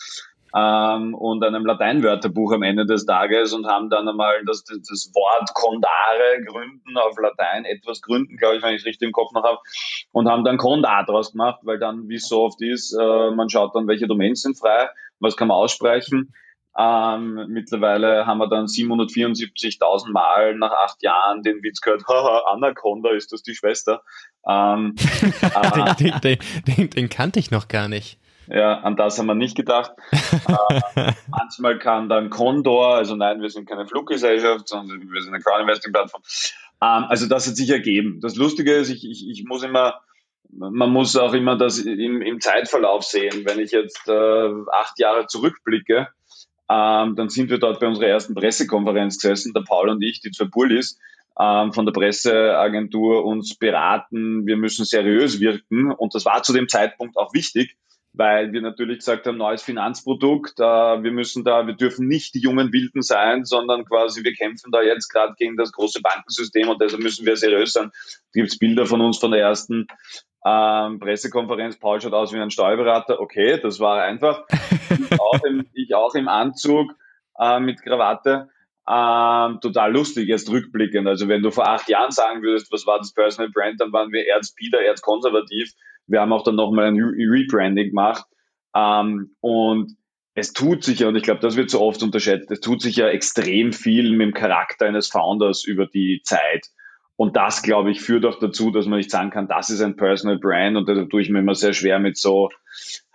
ähm, 0.58 1.14
und 1.14 1.44
einem 1.44 1.66
Lateinwörterbuch 1.66 2.54
am 2.54 2.64
Ende 2.64 2.86
des 2.86 3.06
Tages 3.06 3.54
und 3.54 3.68
haben 3.68 3.90
dann 3.90 4.08
einmal 4.08 4.44
das, 4.46 4.64
das 4.64 5.12
Wort 5.14 5.54
Condare 5.54 6.44
gründen 6.46 6.98
auf 6.98 7.18
Latein, 7.20 7.66
etwas 7.66 8.02
gründen, 8.02 8.38
glaube 8.38 8.58
ich, 8.58 8.64
wenn 8.64 8.74
ich 8.74 8.82
es 8.82 8.86
richtig 8.86 9.08
im 9.08 9.12
Kopf 9.12 9.32
noch 9.34 9.44
habe, 9.44 9.60
und 10.12 10.28
haben 10.28 10.44
dann 10.44 10.58
Condar 10.58 11.06
draus 11.06 11.34
gemacht, 11.34 11.60
weil 11.64 11.78
dann, 11.78 12.10
wie 12.10 12.16
es 12.16 12.28
so 12.28 12.44
oft 12.44 12.62
ist, 12.62 12.94
äh, 12.94 13.32
man 13.32 13.50
schaut 13.50 13.76
dann, 13.76 13.88
welche 13.88 14.08
Domains 14.08 14.42
sind 14.42 14.58
frei, 14.58 14.90
was 15.20 15.38
kann 15.38 15.50
man 15.50 15.58
aussprechen. 15.58 16.34
Ähm, 16.80 17.48
mittlerweile 17.50 18.26
haben 18.28 18.38
wir 18.38 18.50
dann 18.50 18.66
774.000 18.66 20.12
Mal 20.12 20.56
nach 20.56 20.72
acht 20.72 21.02
Jahren 21.02 21.42
den 21.42 21.62
Witz 21.64 21.82
gehört, 21.82 22.04
haha, 22.08 22.52
Anaconda, 22.54 23.12
ist 23.12 23.32
das 23.32 23.44
die 23.44 23.56
Schwester? 23.56 24.02
Ähm, 24.48 24.96
äh, 25.42 25.96
den, 25.96 26.22
den, 26.22 26.38
den, 26.68 26.90
den 26.90 27.10
kannte 27.10 27.40
ich 27.40 27.52
noch 27.52 27.68
gar 27.68 27.88
nicht. 27.88 28.20
Ja, 28.48 28.80
an 28.80 28.96
das 28.96 29.20
haben 29.20 29.28
wir 29.28 29.36
nicht 29.36 29.56
gedacht. 29.56 29.92
äh, 30.12 31.12
manchmal 31.28 31.80
kann 31.80 32.10
dann 32.10 32.30
Condor, 32.30 32.96
also 32.96 33.16
nein, 33.16 33.42
wir 33.42 33.50
sind 33.50 33.68
keine 33.68 33.88
Fluggesellschaft, 33.88 34.68
sondern 34.70 35.02
wir 35.12 35.22
sind 35.22 35.34
eine 35.34 35.44
Crowd-Investing-Plattform. 35.44 36.22
Ähm, 36.82 37.06
also 37.10 37.28
das 37.28 37.48
hat 37.48 37.56
sich 37.56 37.70
ergeben. 37.70 38.20
Das 38.22 38.36
Lustige 38.36 38.74
ist, 38.74 38.90
ich, 38.90 39.08
ich, 39.10 39.28
ich 39.30 39.46
muss 39.46 39.64
immer, 39.64 40.02
man 40.50 40.92
muss 40.92 41.16
auch 41.16 41.34
immer 41.34 41.58
das 41.58 41.80
im, 41.80 42.22
im 42.22 42.40
Zeitverlauf 42.40 43.04
sehen. 43.04 43.46
Wenn 43.46 43.60
ich 43.60 43.72
jetzt 43.72 44.08
äh, 44.08 44.50
acht 44.74 44.98
Jahre 45.00 45.28
zurückblicke, 45.28 46.08
ähm, 46.70 47.16
dann 47.16 47.30
sind 47.30 47.50
wir 47.50 47.60
dort 47.60 47.80
bei 47.80 47.88
unserer 47.88 48.08
ersten 48.08 48.36
Pressekonferenz 48.36 49.20
gesessen, 49.20 49.54
der 49.54 49.62
Paul 49.62 49.90
und 49.90 50.02
ich, 50.02 50.22
die 50.22 50.32
zwei 50.32 50.46
Bullis, 50.46 51.00
ähm, 51.40 51.72
von 51.72 51.86
der 51.86 51.94
Presseagentur 51.94 53.26
uns 53.26 53.56
beraten, 53.56 54.46
wir 54.46 54.58
müssen 54.58 54.86
seriös 54.86 55.40
wirken. 55.40 55.92
Und 55.92 56.16
das 56.16 56.26
war 56.26 56.44
zu 56.44 56.54
dem 56.54 56.68
Zeitpunkt 56.68 57.18
auch 57.18 57.34
wichtig, 57.34 57.78
weil 58.18 58.52
wir 58.52 58.62
natürlich 58.62 59.00
gesagt 59.00 59.28
haben, 59.28 59.38
neues 59.38 59.62
Finanzprodukt, 59.62 60.60
äh, 60.60 60.64
wir 60.64 61.12
müssen 61.12 61.44
da, 61.44 61.68
wir 61.68 61.76
dürfen 61.76 62.08
nicht 62.08 62.34
die 62.36 62.42
jungen 62.42 62.74
Wilden 62.74 63.02
sein, 63.02 63.46
sondern 63.46 63.86
quasi 63.86 64.24
wir 64.24 64.34
kämpfen 64.34 64.72
da 64.72 64.82
jetzt 64.82 65.10
gerade 65.10 65.34
gegen 65.38 65.58
das 65.58 65.72
große 65.72 66.02
Bankensystem 66.02 66.70
und 66.70 66.82
deshalb 66.82 67.04
müssen 67.04 67.26
wir 67.26 67.38
seriös 67.38 67.74
sein. 67.74 67.92
Da 67.92 68.42
gibt 68.42 68.52
es 68.52 68.58
Bilder 68.58 68.86
von 68.86 69.02
uns 69.02 69.18
von 69.18 69.32
der 69.32 69.42
ersten 69.42 69.88
ähm, 70.46 71.00
Pressekonferenz, 71.00 71.78
Paul 71.78 72.00
schaut 72.00 72.14
aus 72.14 72.34
wie 72.34 72.40
ein 72.40 72.52
Steuerberater. 72.52 73.20
Okay, 73.20 73.60
das 73.62 73.80
war 73.80 74.02
einfach. 74.02 74.46
ich, 74.90 75.20
auch 75.20 75.44
im, 75.44 75.66
ich 75.74 75.94
auch 75.96 76.16
im 76.16 76.28
Anzug 76.28 76.92
äh, 77.40 77.60
mit 77.60 77.82
Krawatte. 77.82 78.50
Ähm, 78.90 79.60
total 79.60 79.92
lustig, 79.92 80.30
jetzt 80.30 80.50
rückblickend. 80.50 81.08
Also 81.08 81.28
wenn 81.28 81.42
du 81.42 81.52
vor 81.52 81.68
acht 81.68 81.90
Jahren 81.90 82.12
sagen 82.12 82.42
würdest, 82.42 82.72
was 82.72 82.86
war 82.86 83.00
das 83.00 83.14
Personal 83.14 83.52
Brand, 83.52 83.82
dann 83.82 83.92
waren 83.92 84.14
wir 84.14 84.26
erzbieder, 84.26 84.82
erzkonservativ. 84.82 85.74
Wir 86.08 86.22
haben 86.22 86.34
auch 86.34 86.44
dann 86.44 86.56
nochmal 86.56 86.86
ein 86.86 86.98
Rebranding 87.00 87.90
gemacht. 87.90 88.26
Ähm, 88.76 89.36
und 89.42 89.96
es 90.34 90.54
tut 90.54 90.84
sich 90.84 91.00
ja, 91.00 91.08
und 91.08 91.16
ich 91.16 91.24
glaube, 91.24 91.42
das 91.42 91.56
wird 91.56 91.70
so 91.70 91.82
oft 91.82 92.04
unterschätzt, 92.04 92.52
es 92.52 92.60
tut 92.60 92.82
sich 92.82 92.96
ja 92.96 93.08
extrem 93.08 93.74
viel 93.74 94.12
mit 94.12 94.28
dem 94.28 94.34
Charakter 94.34 94.86
eines 94.86 95.08
Founders 95.08 95.64
über 95.64 95.88
die 95.88 96.22
Zeit. 96.24 96.68
Und 97.16 97.36
das, 97.36 97.64
glaube 97.64 97.90
ich, 97.90 98.02
führt 98.02 98.26
auch 98.26 98.38
dazu, 98.38 98.70
dass 98.70 98.86
man 98.86 98.98
nicht 98.98 99.10
sagen 99.10 99.32
kann, 99.32 99.48
das 99.48 99.72
ist 99.72 99.82
ein 99.82 99.96
Personal 99.96 100.38
Brand 100.38 100.78
und 100.78 100.88
da 100.88 101.06
tue 101.06 101.22
ich 101.22 101.30
mir 101.30 101.40
immer 101.40 101.56
sehr 101.56 101.74
schwer 101.74 101.98
mit 101.98 102.18
so 102.18 102.50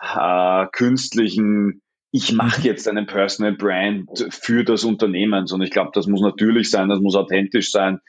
äh, 0.00 0.66
künstlichen, 0.72 1.82
ich 2.10 2.32
mache 2.32 2.60
mhm. 2.60 2.66
jetzt 2.66 2.88
einen 2.88 3.06
Personal 3.06 3.54
Brand 3.54 4.26
für 4.30 4.64
das 4.64 4.84
Unternehmen. 4.84 5.46
Und 5.50 5.62
ich 5.62 5.70
glaube, 5.70 5.92
das 5.94 6.06
muss 6.06 6.20
natürlich 6.20 6.70
sein, 6.70 6.88
das 6.88 7.00
muss 7.00 7.16
authentisch 7.16 7.72
sein. 7.72 8.00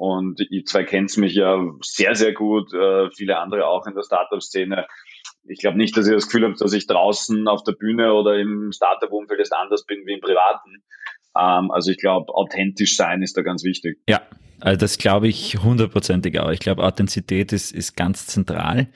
Und 0.00 0.40
ihr 0.48 0.64
zwei 0.64 0.84
kennt 0.84 1.14
mich 1.18 1.34
ja 1.34 1.62
sehr, 1.82 2.14
sehr 2.14 2.32
gut, 2.32 2.72
äh, 2.72 3.10
viele 3.10 3.36
andere 3.36 3.66
auch 3.66 3.86
in 3.86 3.94
der 3.94 4.02
Startup-Szene. 4.02 4.86
Ich 5.44 5.60
glaube 5.60 5.76
nicht, 5.76 5.94
dass 5.94 6.08
ihr 6.08 6.14
das 6.14 6.24
Gefühl 6.24 6.48
habt, 6.48 6.58
dass 6.58 6.72
ich 6.72 6.86
draußen 6.86 7.46
auf 7.46 7.64
der 7.64 7.72
Bühne 7.72 8.14
oder 8.14 8.38
im 8.38 8.72
Startup-Umfeld 8.72 9.40
jetzt 9.40 9.52
anders 9.52 9.84
bin 9.84 10.06
wie 10.06 10.14
im 10.14 10.20
Privaten. 10.22 10.82
Ähm, 11.38 11.70
also 11.70 11.90
ich 11.90 11.98
glaube, 11.98 12.32
authentisch 12.32 12.96
sein 12.96 13.20
ist 13.20 13.36
da 13.36 13.42
ganz 13.42 13.62
wichtig. 13.62 13.98
Ja, 14.08 14.22
also 14.58 14.80
das 14.80 14.96
glaube 14.96 15.28
ich 15.28 15.58
hundertprozentig 15.62 16.40
auch. 16.40 16.50
Ich 16.50 16.60
glaube, 16.60 16.82
Authentizität 16.82 17.52
ist, 17.52 17.70
ist 17.70 17.94
ganz 17.94 18.26
zentral. 18.26 18.88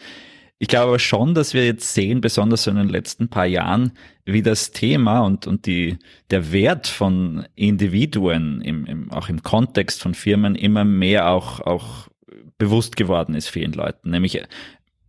Ich 0.59 0.69
glaube 0.69 0.89
aber 0.89 0.99
schon, 0.99 1.35
dass 1.35 1.53
wir 1.53 1.67
jetzt 1.67 1.93
sehen, 1.93 2.23
besonders 2.23 2.63
so 2.63 2.71
in 2.71 2.79
den 2.79 2.89
letzten 2.89 3.29
paar 3.29 3.45
Jahren, 3.45 3.93
wie 4.27 4.43
das 4.43 4.71
Thema 4.71 5.21
und, 5.21 5.47
und 5.47 5.67
die, 5.67 5.99
der 6.31 6.53
Wert 6.53 6.87
von 6.87 7.47
Individuen 7.55 8.61
im, 8.63 8.87
im, 8.87 9.13
auch 9.13 9.29
im 9.29 9.43
Kontext 9.43 10.03
von 10.03 10.15
Firmen 10.15 10.55
immer 10.55 10.85
mehr 10.85 11.29
auch, 11.29 11.61
auch 11.61 12.09
bewusst 12.57 12.97
geworden 12.97 13.35
ist 13.35 13.49
vielen 13.49 13.73
Leuten. 13.73 14.11
Nämlich 14.11 14.43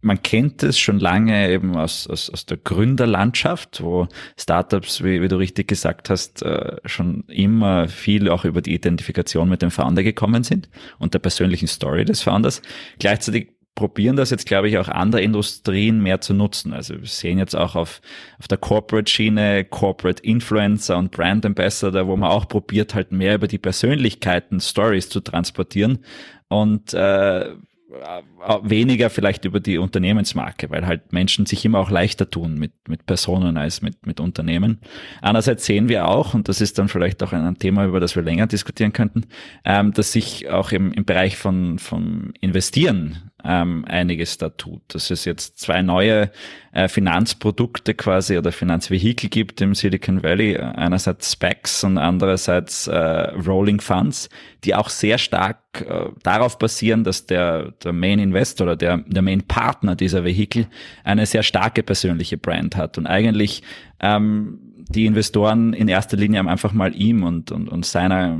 man 0.06 0.22
kennt 0.22 0.62
es 0.62 0.78
schon 0.78 1.00
lange 1.00 1.50
eben 1.50 1.76
aus, 1.76 2.06
aus, 2.08 2.30
aus 2.30 2.46
der 2.46 2.58
Gründerlandschaft, 2.58 3.82
wo 3.82 4.08
Startups, 4.38 5.04
wie, 5.04 5.20
wie 5.22 5.28
du 5.28 5.38
richtig 5.38 5.68
gesagt 5.68 6.12
hast, 6.12 6.44
äh, 6.44 6.78
schon 6.86 7.24
immer 7.28 7.88
viel 7.88 8.30
auch 8.30 8.46
über 8.46 8.62
die 8.62 8.76
Identifikation 8.76 9.50
mit 9.50 9.64
dem 9.64 9.72
Founder 9.72 10.04
gekommen 10.04 10.44
sind 10.44 10.70
und 11.00 11.16
der 11.16 11.20
persönlichen 11.20 11.68
Story 11.68 12.06
des 12.06 12.22
Founders. 12.22 12.62
Gleichzeitig 13.00 13.55
probieren 13.76 14.16
das 14.16 14.30
jetzt, 14.30 14.48
glaube 14.48 14.70
ich, 14.70 14.78
auch 14.78 14.88
andere 14.88 15.22
Industrien 15.22 16.02
mehr 16.02 16.22
zu 16.22 16.34
nutzen. 16.34 16.74
Also 16.74 17.00
wir 17.00 17.08
sehen 17.08 17.38
jetzt 17.38 17.56
auch 17.56 17.76
auf, 17.76 18.02
auf 18.40 18.48
der 18.48 18.58
Corporate-Schiene 18.58 19.66
Corporate 19.66 20.24
Influencer 20.24 20.98
und 20.98 21.12
Brand 21.12 21.46
Ambassador, 21.46 22.08
wo 22.08 22.16
man 22.16 22.32
auch 22.32 22.48
probiert, 22.48 22.96
halt 22.96 23.12
mehr 23.12 23.36
über 23.36 23.48
die 23.48 23.58
Persönlichkeiten, 23.58 24.62
Stories 24.62 25.10
zu 25.10 25.20
transportieren. 25.20 26.00
Und 26.48 26.94
äh, 26.94 27.52
äh, 27.96 28.60
weniger 28.62 29.10
vielleicht 29.10 29.46
über 29.46 29.60
die 29.60 29.78
Unternehmensmarke, 29.78 30.70
weil 30.70 30.86
halt 30.86 31.14
Menschen 31.14 31.46
sich 31.46 31.64
immer 31.66 31.80
auch 31.80 31.90
leichter 31.90 32.30
tun 32.30 32.56
mit, 32.60 32.74
mit 32.88 33.06
Personen 33.06 33.58
als 33.58 33.82
mit, 33.82 34.06
mit 34.06 34.20
Unternehmen. 34.20 34.80
Andererseits 35.22 35.66
sehen 35.66 35.88
wir 35.88 36.08
auch, 36.08 36.34
und 36.34 36.50
das 36.50 36.62
ist 36.62 36.78
dann 36.78 36.90
vielleicht 36.90 37.24
auch 37.24 37.32
ein 37.32 37.58
Thema, 37.58 37.86
über 37.86 38.00
das 38.00 38.16
wir 38.16 38.24
länger 38.24 38.48
diskutieren 38.48 38.92
könnten, 38.94 39.26
ähm, 39.64 39.94
dass 39.94 40.12
sich 40.12 40.50
auch 40.50 40.72
im, 40.72 40.92
im 40.92 41.06
Bereich 41.06 41.38
von, 41.38 41.80
von 41.80 42.34
Investieren 42.42 43.32
ähm, 43.46 43.86
einiges 43.88 44.38
da 44.38 44.50
tut. 44.50 44.82
Dass 44.88 45.12
es 45.12 45.26
jetzt 45.26 45.60
zwei 45.60 45.82
neue 45.82 46.32
äh, 46.72 46.88
Finanzprodukte 46.88 47.94
quasi 47.94 48.38
oder 48.38 48.52
Finanzvehikel 48.52 49.30
gibt 49.30 49.62
im 49.62 49.76
Silicon 49.76 50.24
Valley. 50.24 50.58
Einerseits 50.58 51.34
Specs 51.34 51.84
und 51.84 51.98
andererseits 51.98 52.88
äh, 52.88 52.98
Rolling 52.98 53.80
Funds, 53.80 54.30
die 54.64 54.76
auch 54.76 54.90
sehr 54.90 55.18
stark 55.18 55.86
äh, 55.88 56.10
darauf 56.24 56.58
basieren, 56.58 57.04
dass 57.04 57.26
der, 57.26 57.72
der 57.84 57.94
Main 57.94 58.20
Investor 58.20 58.68
oder 58.68 58.76
der, 58.76 58.98
der 58.98 59.22
Main 59.22 59.44
Partner 59.44 59.96
dieser 59.96 60.24
Vehikel 60.24 60.68
eine 61.04 61.26
sehr 61.26 61.44
starke 61.44 61.84
persönliche 61.84 62.38
Brand 62.38 62.76
hat 62.76 62.98
und 62.98 63.06
eigentlich 63.08 63.62
ähm, 64.00 64.60
die 64.90 65.06
Investoren 65.06 65.74
in 65.74 65.88
erster 65.88 66.18
Linie 66.18 66.48
einfach 66.48 66.74
mal 66.74 66.96
ihm 66.96 67.24
und, 67.24 67.52
und, 67.52 67.70
und 67.70 67.86
seiner 67.86 68.40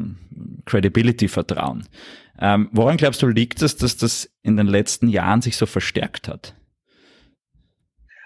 Credibility 0.66 1.28
vertrauen. 1.28 1.84
Ähm, 2.40 2.70
woran 2.72 2.98
glaubst 2.98 3.22
du, 3.22 3.28
liegt 3.28 3.62
es, 3.62 3.78
dass 3.78 3.98
das 3.98 4.30
in 4.44 4.58
den 4.58 4.68
letzten 4.68 5.08
Jahren 5.08 5.42
sich 5.42 5.58
so 5.58 5.66
verstärkt 5.66 6.28
hat? 6.28 6.56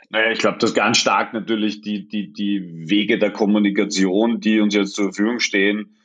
Naja, 0.10 0.32
ich 0.32 0.40
glaube, 0.40 0.58
dass 0.58 0.74
ganz 0.74 0.98
stark 0.98 1.34
natürlich 1.34 1.82
die, 1.82 2.08
die, 2.08 2.34
die 2.34 2.90
Wege 2.90 3.20
der 3.20 3.32
Kommunikation, 3.32 4.40
die 4.40 4.60
uns 4.60 4.74
jetzt 4.74 4.96
zur 4.96 5.14
Verfügung 5.14 5.40
stehen, 5.40 5.98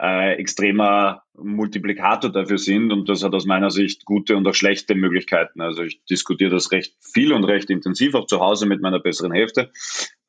äh, 0.00 0.34
extremer 0.34 1.22
Multiplikator 1.34 2.32
dafür 2.32 2.58
sind. 2.58 2.92
Und 2.92 3.08
das 3.08 3.22
hat 3.22 3.34
aus 3.34 3.46
meiner 3.46 3.70
Sicht 3.70 4.04
gute 4.04 4.36
und 4.36 4.46
auch 4.48 4.54
schlechte 4.54 4.96
Möglichkeiten. 4.96 5.60
Also 5.60 5.84
ich 5.84 6.04
diskutiere 6.06 6.50
das 6.50 6.72
recht 6.72 6.96
viel 7.00 7.32
und 7.32 7.44
recht 7.44 7.70
intensiv, 7.70 8.16
auch 8.16 8.26
zu 8.26 8.40
Hause 8.40 8.66
mit 8.66 8.80
meiner 8.80 8.98
besseren 8.98 9.32
Hälfte. 9.32 9.70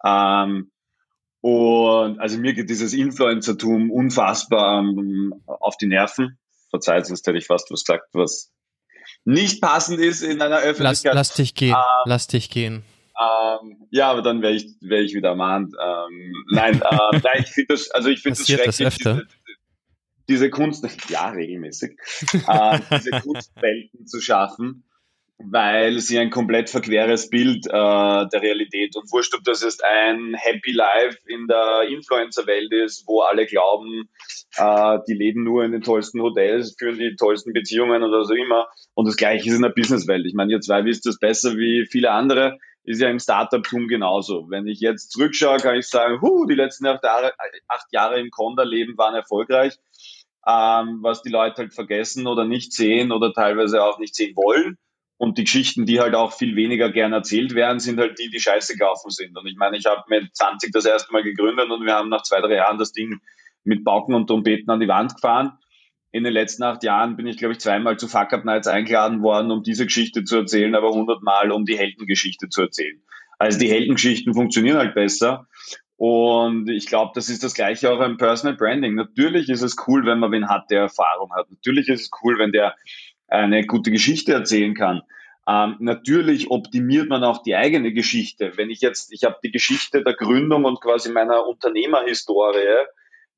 Ähm, 0.06 0.70
und 1.42 2.20
also 2.20 2.40
mir 2.40 2.54
geht 2.54 2.70
dieses 2.70 2.94
Influencertum 2.94 3.90
unfassbar 3.90 4.80
ähm, 4.80 5.34
auf 5.48 5.76
die 5.78 5.88
Nerven 5.88 6.38
verzeiht, 6.74 7.06
sonst 7.06 7.26
hätte 7.28 7.38
ich 7.38 7.46
fast 7.46 7.70
was 7.70 7.84
gesagt, 7.84 8.10
was 8.14 8.52
nicht 9.26 9.62
passend 9.62 10.00
ist 10.00 10.22
in 10.24 10.42
einer 10.42 10.58
Öffentlichkeit. 10.58 11.14
Lass, 11.14 11.30
lass 11.30 11.34
dich 11.36 11.54
gehen, 11.56 11.76
ähm, 11.76 12.04
lass 12.06 12.28
dich 12.28 12.50
gehen. 12.50 12.84
Ähm, 13.20 13.88
ja, 13.92 14.10
aber 14.10 14.24
dann 14.24 14.42
wäre 14.42 14.54
ich, 14.54 14.76
wär 14.82 15.02
ich 15.02 15.14
wieder 15.14 15.30
ermahnt. 15.30 15.74
Ähm, 15.80 16.34
nein, 16.52 16.82
äh, 16.82 17.20
nein, 17.24 17.44
ich 17.44 17.52
finde 17.52 17.74
das, 17.74 17.92
also 17.92 18.10
ich 18.10 18.22
finde 18.22 18.40
das 18.40 18.48
schrecklich, 18.48 18.78
das? 18.78 18.98
Diese, 18.98 19.28
diese 20.30 20.50
Kunst, 20.50 20.86
ja, 21.10 21.30
regelmäßig, 21.30 21.92
äh, 22.48 22.80
diese 22.98 23.12
Kunstwelten 23.22 24.08
zu 24.08 24.20
schaffen, 24.20 24.84
weil 25.38 26.00
sie 26.00 26.20
ein 26.20 26.30
komplett 26.30 26.70
verqueres 26.70 27.30
Bild 27.30 27.66
äh, 27.68 27.72
der 27.72 28.42
Realität 28.42 28.96
und 28.96 29.12
wurscht, 29.12 29.34
ob 29.36 29.44
das 29.44 29.64
jetzt 29.64 29.84
ein 29.84 30.36
Happy 30.36 30.72
Life 30.72 31.18
in 31.26 31.48
der 31.48 31.88
Influencer-Welt 31.90 32.72
ist, 32.72 33.06
wo 33.08 33.22
alle 33.22 33.46
glauben, 33.46 34.10
äh, 34.58 35.00
die 35.08 35.14
leben 35.14 35.44
nur 35.44 35.64
in 35.64 35.72
den 35.72 35.82
tollsten 35.82 36.22
Hotels, 36.22 36.76
führen 36.78 36.98
die 36.98 37.16
tollsten 37.16 37.54
Beziehungen 37.54 38.04
oder 38.04 38.24
so 38.24 38.34
immer. 38.34 38.68
Und 38.94 39.08
das 39.08 39.18
Gleiche 39.18 39.50
ist 39.50 39.56
in 39.56 39.64
der 39.64 39.70
Businesswelt. 39.70 40.26
Ich 40.26 40.34
meine, 40.34 40.52
ihr 40.52 40.62
zwei 40.62 40.86
wisst 40.86 41.06
das 41.06 41.20
besser 41.20 41.58
wie 41.58 41.88
viele 41.90 42.12
andere, 42.12 42.58
ist 42.84 43.02
ja 43.02 43.10
im 43.10 43.20
Startup-Tum 43.20 43.88
genauso. 43.88 44.50
Wenn 44.50 44.68
ich 44.68 44.80
jetzt 44.80 45.12
zurückschaue, 45.12 45.58
kann 45.58 45.76
ich 45.76 45.88
sagen, 45.88 46.22
huh, 46.22 46.46
die 46.46 46.56
letzten 46.56 46.86
acht 46.86 47.04
Jahre, 47.04 47.34
acht 47.68 47.92
Jahre 47.92 48.20
im 48.20 48.30
Conda-Leben 48.30 48.98
waren 48.98 49.16
erfolgreich. 49.16 49.74
Ähm, 50.46 51.00
was 51.02 51.22
die 51.22 51.30
Leute 51.30 51.62
halt 51.62 51.74
vergessen 51.74 52.28
oder 52.28 52.44
nicht 52.44 52.74
sehen 52.74 53.14
oder 53.14 53.32
teilweise 53.32 53.82
auch 53.82 53.98
nicht 53.98 54.14
sehen 54.14 54.36
wollen 54.36 54.78
und 55.18 55.38
die 55.38 55.44
Geschichten, 55.44 55.86
die 55.86 56.00
halt 56.00 56.16
auch 56.16 56.34
viel 56.34 56.56
weniger 56.56 56.92
gern 56.92 57.14
erzählt 57.14 57.56
werden, 57.56 57.80
sind 57.80 58.00
halt 58.00 58.20
die, 58.20 58.30
die 58.30 58.40
scheiße 58.40 58.76
gelaufen 58.76 59.10
sind. 59.10 59.38
Und 59.38 59.48
ich 59.48 59.56
meine, 59.56 59.78
ich 59.78 59.86
habe 59.86 60.04
mit 60.08 60.36
20 60.36 60.72
das 60.74 60.86
erste 60.86 61.14
Mal 61.14 61.24
gegründet 61.24 61.70
und 61.70 61.86
wir 61.86 61.94
haben 61.94 62.10
nach 62.10 62.24
zwei, 62.24 62.42
drei 62.42 62.56
Jahren 62.56 62.78
das 62.78 62.92
Ding 62.92 63.20
mit 63.64 63.86
Pauken 63.86 64.16
und 64.16 64.28
Trompeten 64.28 64.70
an 64.70 64.80
die 64.80 64.88
Wand 64.88 65.16
gefahren. 65.16 65.58
In 66.12 66.24
den 66.24 66.34
letzten 66.34 66.64
acht 66.64 66.84
Jahren 66.84 67.16
bin 67.16 67.26
ich, 67.26 67.38
glaube 67.38 67.54
ich, 67.54 67.60
zweimal 67.60 67.98
zu 67.98 68.08
Fuck 68.08 68.34
Up 68.34 68.46
Nights 68.46 68.68
eingeladen 68.68 69.24
worden, 69.24 69.50
um 69.52 69.64
diese 69.64 69.86
Geschichte 69.86 70.24
zu 70.24 70.38
erzählen, 70.38 70.76
aber 70.76 70.90
hundertmal, 70.90 71.52
um 71.52 71.66
die 71.66 71.78
Heldengeschichte 71.78 72.50
zu 72.50 72.62
erzählen. 72.62 73.02
Also 73.40 73.58
die 73.60 73.70
Heldengeschichten 73.70 74.34
funktionieren 74.34 74.78
halt 74.78 74.94
besser. 74.94 75.48
Und 75.96 76.70
ich 76.70 76.86
glaube, 76.86 77.14
das 77.16 77.30
ist 77.30 77.44
das 77.44 77.54
Gleiche 77.54 77.92
auch 77.92 78.02
im 78.02 78.18
Personal 78.18 78.58
Branding. 78.58 78.94
Natürlich 78.96 79.50
ist 79.50 79.62
es 79.62 79.76
cool, 79.88 80.06
wenn 80.06 80.20
man 80.20 80.32
wen 80.32 80.50
hat, 80.50 80.70
der 80.70 80.82
Erfahrung 80.82 81.32
hat. 81.36 81.50
Natürlich 81.50 81.88
ist 81.88 82.02
es 82.02 82.10
cool, 82.24 82.38
wenn 82.40 82.52
der 82.52 82.76
eine 83.34 83.66
gute 83.66 83.92
Geschichte 83.92 84.34
erzählen 84.34 84.74
kann. 84.76 85.02
Ähm, 85.48 85.76
natürlich 85.80 86.50
optimiert 86.52 87.10
man 87.10 87.24
auch 87.24 87.44
die 87.44 87.56
eigene 87.56 87.92
Geschichte. 87.92 88.54
Wenn 88.56 88.70
ich 88.70 88.82
jetzt, 88.82 89.12
ich 89.12 89.24
habe 89.24 89.38
die 89.44 89.52
Geschichte 89.52 90.04
der 90.04 90.14
Gründung 90.14 90.64
und 90.64 90.80
quasi 90.80 91.12
meiner 91.12 91.46
Unternehmerhistorie 91.46 92.86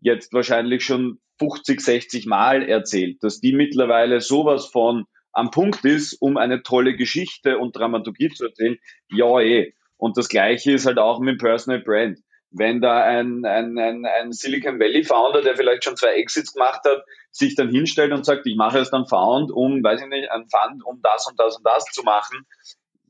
jetzt 0.01 0.33
wahrscheinlich 0.33 0.83
schon 0.83 1.19
50, 1.39 1.81
60 1.81 2.25
Mal 2.27 2.63
erzählt, 2.63 3.23
dass 3.23 3.39
die 3.39 3.53
mittlerweile 3.53 4.21
sowas 4.21 4.67
von 4.67 5.05
am 5.31 5.51
Punkt 5.51 5.83
ist, 5.83 6.13
um 6.21 6.37
eine 6.37 6.61
tolle 6.63 6.95
Geschichte 6.95 7.57
und 7.57 7.75
Dramaturgie 7.75 8.29
zu 8.29 8.45
erzählen. 8.45 8.77
Ja, 9.09 9.39
eh. 9.41 9.73
Und 9.97 10.17
das 10.17 10.29
Gleiche 10.29 10.73
ist 10.73 10.85
halt 10.85 10.97
auch 10.97 11.19
mit 11.19 11.39
Personal 11.39 11.81
Brand 11.81 12.19
wenn 12.57 12.81
da 12.81 13.03
ein, 13.03 13.45
ein, 13.45 13.77
ein, 13.77 14.05
ein 14.05 14.31
Silicon 14.31 14.79
Valley 14.79 15.03
Founder, 15.03 15.41
der 15.41 15.57
vielleicht 15.57 15.83
schon 15.83 15.97
zwei 15.97 16.13
Exits 16.15 16.53
gemacht 16.53 16.81
hat, 16.85 17.03
sich 17.31 17.55
dann 17.55 17.69
hinstellt 17.69 18.13
und 18.13 18.25
sagt, 18.25 18.47
ich 18.47 18.55
mache 18.55 18.79
jetzt 18.79 18.93
einen 18.93 19.07
Found, 19.07 19.51
um, 19.51 19.83
weiß 19.83 20.01
ich 20.01 20.07
nicht, 20.07 20.31
ein 20.31 20.47
Fund, 20.49 20.83
um 20.85 21.01
das 21.01 21.27
und 21.27 21.37
das 21.37 21.57
und 21.57 21.65
das 21.65 21.83
zu 21.85 22.03
machen. 22.03 22.45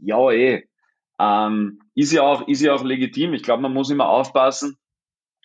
Ja, 0.02 0.32
eh. 0.32 0.68
ähm, 1.20 1.80
ist 1.94 2.12
ja 2.12 2.24
auch, 2.24 2.48
ist 2.48 2.62
ja 2.62 2.74
auch 2.74 2.84
legitim. 2.84 3.34
Ich 3.34 3.44
glaube, 3.44 3.62
man 3.62 3.74
muss 3.74 3.92
immer 3.92 4.10
aufpassen, 4.10 4.78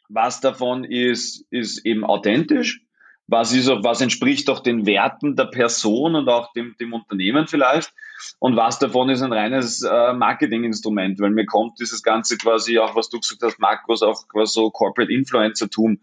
was 0.09 0.41
davon 0.41 0.85
ist, 0.85 1.47
ist 1.51 1.85
eben 1.85 2.05
authentisch, 2.05 2.83
was 3.27 3.53
ist, 3.53 3.69
was 3.69 4.01
entspricht 4.01 4.49
auch 4.49 4.61
den 4.61 4.87
Werten 4.87 5.37
der 5.37 5.45
Person 5.45 6.17
und 6.17 6.29
auch 6.29 6.53
dem, 6.55 6.75
dem 6.81 6.95
Unternehmen 6.95 7.47
vielleicht 7.47 7.93
und 8.39 8.57
was 8.57 8.79
davon 8.79 9.09
ist 9.11 9.23
ein 9.23 9.33
reines 9.33 9.83
äh, 9.83 10.13
Marketinginstrument, 10.13 11.21
weil 11.21 11.31
mir 11.31 11.47
kommt 11.47 11.81
dieses 11.81 12.03
Ganze 12.03 12.37
quasi 12.37 12.79
auch, 12.79 12.95
was 12.95 13.09
du 13.09 13.21
gesagt 13.21 13.43
hast, 13.43 13.59
Markus, 13.59 14.03
auch 14.03 14.29
quasi 14.29 14.53
so 14.55 14.71
Corporate 14.71 15.13
Influencer-Tum 15.13 16.01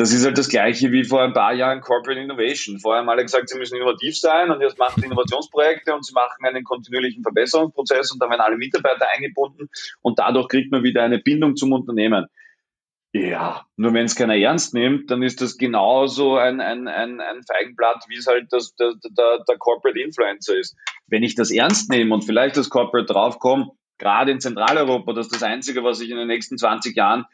das 0.00 0.14
ist 0.14 0.24
halt 0.24 0.38
das 0.38 0.48
Gleiche 0.48 0.92
wie 0.92 1.04
vor 1.04 1.20
ein 1.20 1.34
paar 1.34 1.52
Jahren 1.52 1.82
Corporate 1.82 2.18
Innovation. 2.18 2.78
Vorher 2.78 3.02
haben 3.02 3.10
alle 3.10 3.22
gesagt, 3.22 3.50
sie 3.50 3.58
müssen 3.58 3.76
innovativ 3.76 4.18
sein 4.18 4.50
und 4.50 4.62
jetzt 4.62 4.78
machen 4.78 4.98
sie 4.98 5.06
Innovationsprojekte 5.06 5.94
und 5.94 6.06
sie 6.06 6.14
machen 6.14 6.42
einen 6.42 6.64
kontinuierlichen 6.64 7.22
Verbesserungsprozess 7.22 8.10
und 8.10 8.22
dann 8.22 8.30
werden 8.30 8.40
alle 8.40 8.56
Mitarbeiter 8.56 9.06
eingebunden 9.14 9.68
und 10.00 10.18
dadurch 10.18 10.48
kriegt 10.48 10.72
man 10.72 10.84
wieder 10.84 11.02
eine 11.02 11.18
Bindung 11.18 11.54
zum 11.54 11.72
Unternehmen. 11.72 12.26
Ja, 13.12 13.66
nur 13.76 13.92
wenn 13.92 14.06
es 14.06 14.14
keiner 14.14 14.36
ernst 14.36 14.72
nimmt, 14.72 15.10
dann 15.10 15.22
ist 15.22 15.42
das 15.42 15.58
genauso 15.58 16.36
ein, 16.36 16.60
ein, 16.60 16.88
ein, 16.88 17.20
ein 17.20 17.42
Feigenblatt, 17.42 18.04
wie 18.08 18.16
es 18.16 18.26
halt 18.26 18.46
das, 18.52 18.74
der, 18.76 18.94
der, 19.04 19.44
der 19.46 19.58
Corporate 19.58 20.00
Influencer 20.00 20.56
ist. 20.56 20.76
Wenn 21.10 21.22
ich 21.22 21.34
das 21.34 21.50
ernst 21.50 21.90
nehme 21.90 22.14
und 22.14 22.24
vielleicht 22.24 22.56
das 22.56 22.70
Corporate 22.70 23.12
draufkomme, 23.12 23.72
gerade 23.98 24.32
in 24.32 24.40
Zentraleuropa, 24.40 25.12
das 25.12 25.26
ist 25.26 25.34
das 25.34 25.42
Einzige, 25.42 25.84
was 25.84 26.00
ich 26.00 26.10
in 26.10 26.16
den 26.16 26.28
nächsten 26.28 26.56
20 26.56 26.96
Jahren 26.96 27.26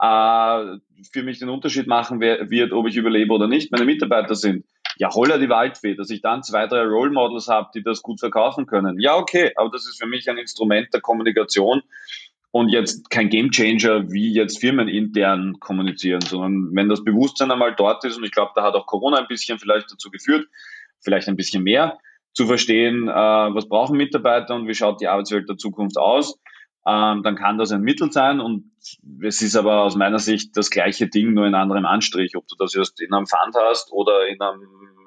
äh, 0.00 0.78
für 1.12 1.22
mich 1.22 1.38
den 1.38 1.50
Unterschied 1.50 1.86
machen 1.86 2.20
wird, 2.20 2.72
ob 2.72 2.86
ich 2.86 2.96
überlebe 2.96 3.34
oder 3.34 3.48
nicht, 3.48 3.70
meine 3.70 3.84
Mitarbeiter 3.84 4.34
sind. 4.34 4.64
Ja, 4.96 5.12
holla 5.12 5.38
die 5.38 5.48
Waldfee, 5.48 5.96
dass 5.96 6.10
ich 6.10 6.22
dann 6.22 6.42
zwei, 6.42 6.66
drei 6.66 6.82
Role 6.82 7.10
Models 7.10 7.48
habe, 7.48 7.70
die 7.74 7.82
das 7.82 8.00
gut 8.02 8.20
verkaufen 8.20 8.66
können. 8.66 9.00
Ja, 9.00 9.16
okay, 9.16 9.52
aber 9.56 9.70
das 9.70 9.86
ist 9.86 10.00
für 10.00 10.08
mich 10.08 10.30
ein 10.30 10.38
Instrument 10.38 10.94
der 10.94 11.00
Kommunikation 11.00 11.82
und 12.52 12.68
jetzt 12.68 13.10
kein 13.10 13.30
Gamechanger, 13.30 14.12
wie 14.12 14.32
jetzt 14.32 14.60
Firmen 14.60 14.86
intern 14.86 15.58
kommunizieren, 15.58 16.20
sondern 16.20 16.70
wenn 16.76 16.88
das 16.88 17.02
Bewusstsein 17.02 17.50
einmal 17.50 17.74
dort 17.74 18.04
ist, 18.04 18.16
und 18.16 18.22
ich 18.22 18.30
glaube, 18.30 18.52
da 18.54 18.62
hat 18.62 18.74
auch 18.74 18.86
Corona 18.86 19.18
ein 19.18 19.26
bisschen 19.26 19.58
vielleicht 19.58 19.90
dazu 19.90 20.08
geführt, 20.08 20.46
vielleicht 21.00 21.26
ein 21.26 21.34
bisschen 21.34 21.64
mehr, 21.64 21.98
zu 22.34 22.46
verstehen, 22.46 23.08
äh, 23.08 23.12
was 23.12 23.68
brauchen 23.68 23.96
Mitarbeiter 23.96 24.54
und 24.54 24.66
wie 24.68 24.74
schaut 24.74 25.00
die 25.00 25.08
Arbeitswelt 25.08 25.48
der 25.48 25.56
Zukunft 25.56 25.96
aus, 25.96 26.38
ähm, 26.86 27.22
dann 27.22 27.36
kann 27.36 27.56
das 27.56 27.72
ein 27.72 27.80
Mittel 27.80 28.12
sein 28.12 28.40
und 28.40 28.72
es 29.22 29.40
ist 29.40 29.56
aber 29.56 29.82
aus 29.82 29.96
meiner 29.96 30.18
Sicht 30.18 30.56
das 30.56 30.68
gleiche 30.70 31.08
Ding, 31.08 31.32
nur 31.32 31.46
in 31.46 31.54
anderem 31.54 31.86
Anstrich. 31.86 32.36
Ob 32.36 32.46
du 32.46 32.56
das 32.58 32.74
jetzt 32.74 33.00
in 33.00 33.14
einem 33.14 33.26
Fund 33.26 33.54
hast 33.56 33.90
oder 33.92 34.26
in, 34.28 34.40
einem, 34.40 34.60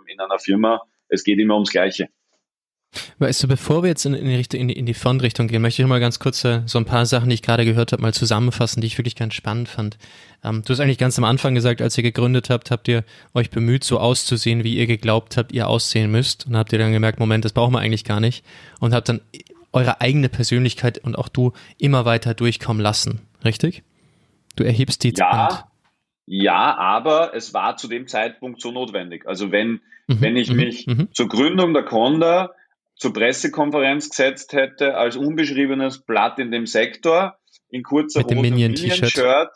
in 0.08 0.20
einer 0.20 0.40
Firma, 0.40 0.82
es 1.08 1.24
geht 1.24 1.40
immer 1.40 1.54
ums 1.54 1.72
Gleiche. 1.72 2.10
Weißt 3.20 3.44
du, 3.44 3.48
bevor 3.48 3.84
wir 3.84 3.90
jetzt 3.90 4.06
in, 4.06 4.14
in 4.14 4.26
die, 4.26 4.36
Richtung, 4.36 4.60
in 4.60 4.68
die, 4.70 4.78
in 4.78 4.86
die 4.86 4.94
Fund-Richtung 4.94 5.48
gehen, 5.48 5.62
möchte 5.62 5.82
ich 5.82 5.88
mal 5.88 6.00
ganz 6.00 6.20
kurz 6.20 6.44
äh, 6.46 6.62
so 6.66 6.78
ein 6.78 6.86
paar 6.86 7.06
Sachen, 7.06 7.30
die 7.30 7.36
ich 7.36 7.42
gerade 7.42 7.66
gehört 7.66 7.92
habe, 7.92 8.02
mal 8.02 8.14
zusammenfassen, 8.14 8.82
die 8.82 8.88
ich 8.88 8.98
wirklich 8.98 9.16
ganz 9.16 9.34
spannend 9.34 9.70
fand. 9.70 9.98
Ähm, 10.44 10.64
du 10.64 10.72
hast 10.72 10.80
eigentlich 10.80 10.98
ganz 10.98 11.18
am 11.18 11.26
Anfang 11.26 11.54
gesagt, 11.54 11.82
als 11.82 11.98
ihr 11.98 12.04
gegründet 12.04 12.50
habt, 12.50 12.72
habt 12.72 12.88
ihr 12.88 13.04
euch 13.34 13.50
bemüht, 13.50 13.84
so 13.84 14.00
auszusehen, 14.00 14.64
wie 14.64 14.76
ihr 14.76 14.88
geglaubt 14.88 15.38
habt, 15.38 15.52
ihr 15.52 15.68
aussehen 15.68 16.12
müsst. 16.12 16.48
Und 16.48 16.56
habt 16.56 16.72
ihr 16.74 16.80
dann 16.80 16.92
gemerkt, 16.92 17.20
Moment, 17.20 17.46
das 17.46 17.54
brauchen 17.54 17.74
wir 17.74 17.80
eigentlich 17.80 18.04
gar 18.04 18.20
nicht. 18.20 18.44
Und 18.80 18.94
habt 18.94 19.10
dann 19.10 19.22
eure 19.74 20.02
eigene 20.02 20.30
Persönlichkeit 20.30 20.98
und 20.98 21.18
auch 21.18 21.28
du 21.30 21.54
immer 21.78 22.06
weiter 22.06 22.34
durchkommen 22.34 22.82
lassen, 22.82 23.22
richtig? 23.44 23.84
Du 24.56 24.64
erhebst 24.64 25.04
die 25.04 25.14
ja, 25.16 25.32
Hand. 25.32 25.66
Ja, 26.26 26.76
aber 26.78 27.36
es 27.36 27.54
war 27.54 27.78
zu 27.78 27.88
dem 27.88 28.08
Zeitpunkt 28.08 28.62
so 28.62 28.72
notwendig. 28.72 29.28
Also 29.28 29.52
wenn, 29.52 29.82
mhm, 30.08 30.22
wenn 30.22 30.36
ich 30.36 30.50
mhm, 30.50 30.56
mich 30.56 30.88
mhm. 30.88 31.10
zur 31.14 31.30
Gründung 31.30 31.74
der 31.74 31.84
Conda 31.84 32.52
zur 32.98 33.14
Pressekonferenz 33.14 34.10
gesetzt 34.10 34.54
hätte 34.54 34.98
als 34.98 35.16
unbeschriebenes 35.16 36.04
Blatt 36.04 36.40
in 36.40 36.52
dem 36.52 36.66
Sektor 36.66 37.38
in 37.70 37.84
kurzer 37.84 38.20
Mit 38.20 38.32
und 38.32 38.42
Minion-Shirt, 38.42 39.50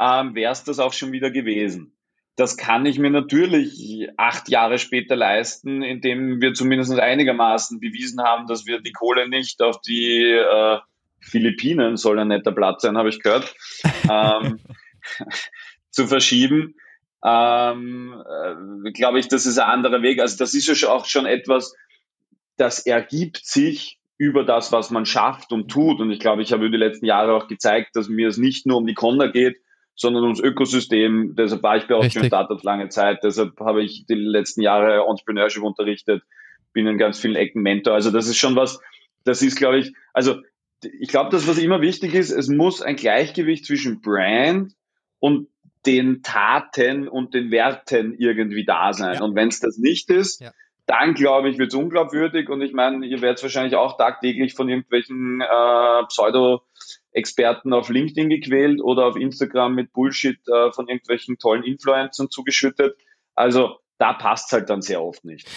ähm, 0.00 0.34
wäre 0.34 0.52
es 0.52 0.64
das 0.64 0.78
auch 0.78 0.92
schon 0.92 1.12
wieder 1.12 1.30
gewesen. 1.30 1.96
Das 2.36 2.56
kann 2.56 2.86
ich 2.86 2.98
mir 2.98 3.10
natürlich 3.10 4.08
acht 4.16 4.48
Jahre 4.48 4.78
später 4.78 5.16
leisten, 5.16 5.82
indem 5.82 6.40
wir 6.40 6.54
zumindest 6.54 6.98
einigermaßen 6.98 7.78
bewiesen 7.78 8.22
haben, 8.22 8.46
dass 8.46 8.66
wir 8.66 8.80
die 8.80 8.92
Kohle 8.92 9.28
nicht 9.28 9.60
auf 9.62 9.80
die 9.82 10.22
äh, 10.22 10.78
Philippinen, 11.20 11.96
soll 11.96 12.18
ein 12.18 12.28
netter 12.28 12.52
Platz 12.52 12.82
sein, 12.82 12.96
habe 12.96 13.10
ich 13.10 13.20
gehört, 13.20 13.54
ähm, 14.10 14.60
zu 15.90 16.06
verschieben. 16.06 16.74
Ähm, 17.24 18.20
äh, 18.26 18.90
Glaube 18.92 19.20
ich, 19.20 19.28
das 19.28 19.46
ist 19.46 19.58
ein 19.58 19.68
anderer 19.68 20.02
Weg. 20.02 20.20
Also 20.20 20.38
das 20.38 20.54
ist 20.54 20.66
ja 20.66 20.88
auch 20.88 21.04
schon 21.04 21.26
etwas, 21.26 21.74
das 22.56 22.86
ergibt 22.86 23.44
sich 23.44 23.98
über 24.18 24.44
das, 24.44 24.70
was 24.72 24.90
man 24.90 25.04
schafft 25.04 25.52
und 25.52 25.68
tut. 25.68 26.00
Und 26.00 26.10
ich 26.10 26.20
glaube, 26.20 26.42
ich 26.42 26.52
habe 26.52 26.66
über 26.66 26.76
die 26.76 26.84
letzten 26.84 27.06
Jahre 27.06 27.34
auch 27.34 27.48
gezeigt, 27.48 27.96
dass 27.96 28.08
mir 28.08 28.28
es 28.28 28.38
nicht 28.38 28.66
nur 28.66 28.78
um 28.78 28.86
die 28.86 28.94
Conda 28.94 29.26
geht, 29.26 29.56
sondern 29.94 30.22
ums 30.24 30.40
Ökosystem. 30.40 31.34
Deshalb 31.36 31.62
war 31.62 31.76
ich 31.76 31.86
bei 31.86 31.94
Austrian 31.94 32.26
Startups 32.26 32.62
lange 32.62 32.88
Zeit. 32.88 33.20
Deshalb 33.22 33.58
habe 33.60 33.82
ich 33.82 34.06
die 34.06 34.14
letzten 34.14 34.62
Jahre 34.62 35.04
Entrepreneurship 35.08 35.62
unterrichtet, 35.62 36.22
bin 36.72 36.86
in 36.86 36.98
ganz 36.98 37.18
vielen 37.18 37.36
Ecken 37.36 37.62
Mentor. 37.62 37.94
Also 37.94 38.10
das 38.10 38.28
ist 38.28 38.38
schon 38.38 38.56
was, 38.56 38.80
das 39.24 39.42
ist, 39.42 39.56
glaube 39.56 39.78
ich, 39.78 39.92
also 40.12 40.40
ich 41.00 41.08
glaube, 41.08 41.30
das, 41.30 41.46
was 41.46 41.58
immer 41.58 41.80
wichtig 41.80 42.14
ist, 42.14 42.30
es 42.30 42.48
muss 42.48 42.82
ein 42.82 42.96
Gleichgewicht 42.96 43.66
zwischen 43.66 44.00
Brand 44.00 44.72
und 45.18 45.48
den 45.86 46.22
Taten 46.22 47.08
und 47.08 47.34
den 47.34 47.50
Werten 47.50 48.14
irgendwie 48.14 48.64
da 48.64 48.92
sein. 48.92 49.14
Ja. 49.14 49.22
Und 49.22 49.34
wenn 49.34 49.48
es 49.48 49.60
das 49.60 49.78
nicht 49.78 50.10
ist, 50.10 50.40
ja. 50.40 50.52
Dann 50.86 51.14
glaube 51.14 51.48
ich, 51.48 51.58
wird 51.58 51.72
es 51.72 51.78
unglaubwürdig. 51.78 52.48
Und 52.48 52.62
ich 52.62 52.72
meine, 52.72 53.06
ihr 53.06 53.20
werdet 53.20 53.42
wahrscheinlich 53.42 53.76
auch 53.76 53.96
tagtäglich 53.96 54.54
von 54.54 54.68
irgendwelchen 54.68 55.40
äh, 55.40 56.04
Pseudo- 56.08 56.62
Experten 57.12 57.72
auf 57.72 57.88
LinkedIn 57.88 58.30
gequält 58.30 58.80
oder 58.80 59.06
auf 59.06 59.16
Instagram 59.16 59.74
mit 59.74 59.92
Bullshit 59.92 60.38
äh, 60.48 60.72
von 60.72 60.88
irgendwelchen 60.88 61.38
tollen 61.38 61.62
Influencern 61.62 62.30
zugeschüttet. 62.30 62.96
Also 63.34 63.78
da 63.98 64.14
passt 64.14 64.46
es 64.46 64.52
halt 64.52 64.70
dann 64.70 64.82
sehr 64.82 65.02
oft 65.02 65.24
nicht. 65.24 65.48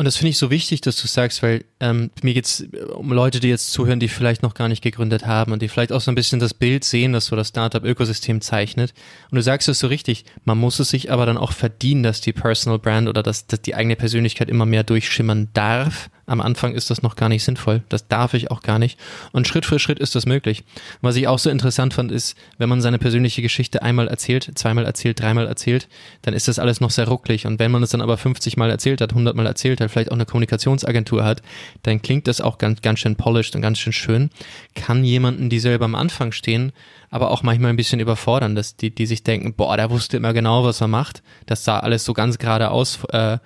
Und 0.00 0.06
das 0.06 0.16
finde 0.16 0.30
ich 0.30 0.38
so 0.38 0.50
wichtig, 0.50 0.80
dass 0.80 0.96
du 0.96 1.06
sagst, 1.06 1.42
weil 1.42 1.62
ähm, 1.78 2.10
mir 2.22 2.32
geht's 2.32 2.64
um 2.94 3.12
Leute, 3.12 3.38
die 3.38 3.50
jetzt 3.50 3.70
zuhören, 3.70 4.00
die 4.00 4.08
vielleicht 4.08 4.42
noch 4.42 4.54
gar 4.54 4.66
nicht 4.66 4.80
gegründet 4.80 5.26
haben 5.26 5.52
und 5.52 5.60
die 5.60 5.68
vielleicht 5.68 5.92
auch 5.92 6.00
so 6.00 6.10
ein 6.10 6.14
bisschen 6.14 6.40
das 6.40 6.54
Bild 6.54 6.84
sehen, 6.84 7.12
das 7.12 7.26
so 7.26 7.36
das 7.36 7.48
Startup-Ökosystem 7.48 8.40
zeichnet. 8.40 8.94
Und 9.30 9.36
du 9.36 9.42
sagst 9.42 9.68
es 9.68 9.78
so 9.78 9.88
richtig, 9.88 10.24
man 10.46 10.56
muss 10.56 10.78
es 10.78 10.88
sich 10.88 11.12
aber 11.12 11.26
dann 11.26 11.36
auch 11.36 11.52
verdienen, 11.52 12.02
dass 12.02 12.22
die 12.22 12.32
Personal 12.32 12.78
Brand 12.78 13.10
oder 13.10 13.22
dass, 13.22 13.46
dass 13.46 13.60
die 13.60 13.74
eigene 13.74 13.94
Persönlichkeit 13.94 14.48
immer 14.48 14.64
mehr 14.64 14.84
durchschimmern 14.84 15.50
darf 15.52 16.08
am 16.30 16.40
Anfang 16.40 16.74
ist 16.74 16.90
das 16.90 17.02
noch 17.02 17.16
gar 17.16 17.28
nicht 17.28 17.42
sinnvoll. 17.42 17.82
Das 17.88 18.06
darf 18.06 18.34
ich 18.34 18.52
auch 18.52 18.62
gar 18.62 18.78
nicht. 18.78 19.00
Und 19.32 19.48
Schritt 19.48 19.66
für 19.66 19.80
Schritt 19.80 19.98
ist 19.98 20.14
das 20.14 20.26
möglich. 20.26 20.62
Was 21.00 21.16
ich 21.16 21.26
auch 21.26 21.40
so 21.40 21.50
interessant 21.50 21.92
fand, 21.92 22.12
ist, 22.12 22.36
wenn 22.56 22.68
man 22.68 22.80
seine 22.80 22.98
persönliche 22.98 23.42
Geschichte 23.42 23.82
einmal 23.82 24.06
erzählt, 24.06 24.48
zweimal 24.54 24.86
erzählt, 24.86 25.18
dreimal 25.18 25.48
erzählt, 25.48 25.88
dann 26.22 26.32
ist 26.32 26.46
das 26.46 26.60
alles 26.60 26.80
noch 26.80 26.90
sehr 26.90 27.08
rucklig. 27.08 27.46
Und 27.46 27.58
wenn 27.58 27.72
man 27.72 27.82
es 27.82 27.90
dann 27.90 28.00
aber 28.00 28.16
50 28.16 28.56
Mal 28.56 28.70
erzählt 28.70 29.00
hat, 29.00 29.10
100 29.10 29.34
Mal 29.34 29.44
erzählt 29.44 29.80
hat, 29.80 29.90
vielleicht 29.90 30.10
auch 30.10 30.14
eine 30.14 30.24
Kommunikationsagentur 30.24 31.24
hat, 31.24 31.42
dann 31.82 32.00
klingt 32.00 32.28
das 32.28 32.40
auch 32.40 32.58
ganz, 32.58 32.80
ganz 32.80 33.00
schön 33.00 33.16
polished 33.16 33.56
und 33.56 33.62
ganz 33.62 33.80
schön 33.80 33.92
schön. 33.92 34.30
Kann 34.76 35.02
jemanden, 35.02 35.50
die 35.50 35.58
selber 35.58 35.86
am 35.86 35.96
Anfang 35.96 36.30
stehen, 36.30 36.72
aber 37.10 37.32
auch 37.32 37.42
manchmal 37.42 37.70
ein 37.70 37.76
bisschen 37.76 37.98
überfordern, 37.98 38.54
dass 38.54 38.76
die, 38.76 38.94
die 38.94 39.06
sich 39.06 39.24
denken, 39.24 39.54
boah, 39.54 39.76
der 39.76 39.90
wusste 39.90 40.16
immer 40.16 40.32
genau, 40.32 40.62
was 40.62 40.80
er 40.80 40.86
macht. 40.86 41.24
Das 41.46 41.64
sah 41.64 41.80
alles 41.80 42.04
so 42.04 42.14
ganz 42.14 42.38
gerade 42.38 42.70
aus. 42.70 43.02
Äh, 43.06 43.38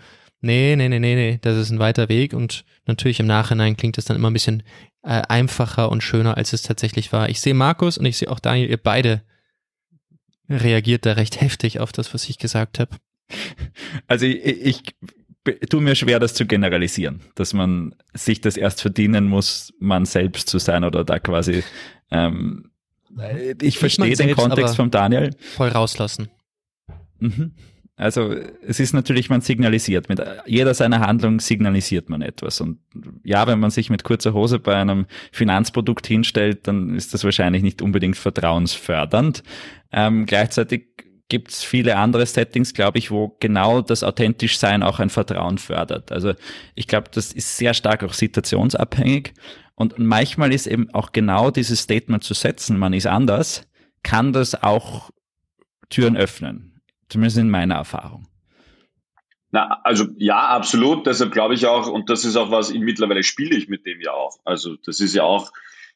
Nee, 0.45 0.77
nee, 0.77 0.91
nee, 0.91 0.99
nee, 0.99 1.15
nee, 1.15 1.39
das 1.41 1.57
ist 1.57 1.71
ein 1.71 1.79
weiter 1.79 2.11
Weg 2.11 2.35
und 2.35 2.67
natürlich 2.85 3.19
im 3.19 3.27
Nachhinein 3.27 3.79
klingt 3.79 3.97
es 3.97 4.05
dann 4.05 4.19
immer 4.19 4.29
ein 4.29 4.35
bisschen 4.35 4.63
äh, 5.03 5.23
einfacher 5.27 5.91
und 5.91 6.03
schöner, 6.03 6.37
als 6.37 6.53
es 6.53 6.61
tatsächlich 6.61 7.15
war. 7.15 7.31
Ich 7.31 7.41
sehe 7.41 7.55
Markus 7.55 7.97
und 7.97 8.05
ich 8.05 8.19
sehe 8.19 8.31
auch 8.31 8.41
Daniel, 8.41 8.69
ihr 8.69 8.77
beide 8.77 9.23
reagiert 10.51 11.07
da 11.07 11.13
recht 11.13 11.41
heftig 11.41 11.81
auf 11.81 11.93
das, 11.93 12.13
was 12.13 12.29
ich 12.29 12.37
gesagt 12.37 12.79
habe. 12.79 12.95
Also 14.07 14.27
ich, 14.27 14.45
ich 14.45 14.83
tue 15.71 15.81
mir 15.81 15.95
schwer, 15.95 16.21
das 16.21 16.35
zu 16.35 16.45
generalisieren, 16.45 17.23
dass 17.37 17.55
man 17.55 17.95
sich 18.13 18.43
das 18.43 18.59
erst 18.59 18.83
verdienen 18.83 19.25
muss, 19.25 19.73
man 19.79 20.05
selbst 20.05 20.51
zu 20.51 20.59
sein 20.59 20.85
oder 20.85 21.05
da 21.05 21.21
quasi. 21.21 21.65
Ähm, 22.11 22.71
ich 23.63 23.79
verstehe 23.79 24.15
den 24.15 24.35
Kontext 24.35 24.77
vom 24.77 24.91
Daniel. 24.91 25.35
Voll 25.39 25.71
rauslassen. 25.71 26.29
Mhm. 27.19 27.53
Also 27.97 28.35
es 28.67 28.81
ist 28.81 28.93
natürlich, 28.93 29.31
man 29.31 29.41
signalisiert. 29.41 30.09
Mit 30.09 30.21
jeder 30.47 30.75
seiner 30.75 31.01
Handlung 31.01 31.39
signalisiert 31.39 32.09
man 32.09 32.23
etwas. 32.23 32.61
Und 32.61 32.79
ja, 33.23 33.47
wenn 33.47 33.61
man 33.61 33.71
sich 33.71 33.89
mit 33.89 34.03
kurzer 34.03 34.33
Hose 34.35 34.59
bei 34.59 34.75
einem 34.75 35.07
Finanzprodukt 35.31 36.07
hinstellt, 36.07 36.67
dann 36.67 36.97
ist 36.97 37.15
das 37.15 37.23
wahrscheinlich 37.23 37.63
nicht 37.63 37.83
unbedingt 37.83 38.17
vertrauensfördernd. 38.17 39.45
Ähm, 39.93 40.27
gleichzeitig 40.27 40.89
gibt 41.29 41.53
es 41.53 41.63
viele 41.63 41.97
andere 41.97 42.27
Settings, 42.27 42.75
glaube 42.75 42.99
ich, 42.99 43.13
wo 43.13 43.37
genau 43.39 43.81
das 43.81 44.03
authentisch 44.03 44.59
Sein 44.59 44.83
auch 44.83 44.99
ein 44.99 45.11
Vertrauen 45.11 45.59
fördert. 45.59 46.11
Also 46.11 46.35
ich 46.75 46.89
glaube, 46.89 47.09
das 47.13 47.33
ist 47.33 47.57
sehr 47.57 47.75
stark 47.75 48.03
auch 48.03 48.13
situationsabhängig. 48.13 49.35
Und 49.77 49.99
manchmal 49.99 50.53
ist 50.53 50.67
eben 50.67 50.91
auch 50.93 51.13
genau 51.13 51.51
dieses 51.51 51.81
Statement 51.81 52.25
zu 52.25 52.35
setzen, 52.35 52.79
man 52.79 52.93
ist 52.93 53.07
anders, 53.07 53.67
kann 54.03 54.33
das 54.33 54.63
auch 54.63 55.11
Türen 55.91 56.17
öffnen. 56.17 56.74
Zumindest 57.09 57.39
in 57.39 57.51
meiner 57.51 57.77
Erfahrung. 57.77 58.27
Na, 59.51 59.81
also 59.85 60.07
ja, 60.17 60.49
absolut. 60.49 61.07
Deshalb 61.07 61.33
glaube 61.33 61.55
ich 61.55 61.67
auch, 61.67 61.89
und 61.89 62.11
das 62.11 62.25
ist 62.25 62.37
auch 62.37 62.51
was, 62.51 62.73
mittlerweile 62.75 63.23
spiele 63.23 63.57
ich 63.57 63.69
mit 63.69 63.87
dem 63.87 64.01
ja 64.01 64.13
auch. 64.13 64.39
Also 64.45 64.77
das 64.85 64.99
ist 65.01 65.15
ja 65.15 65.23
auch 65.23 65.53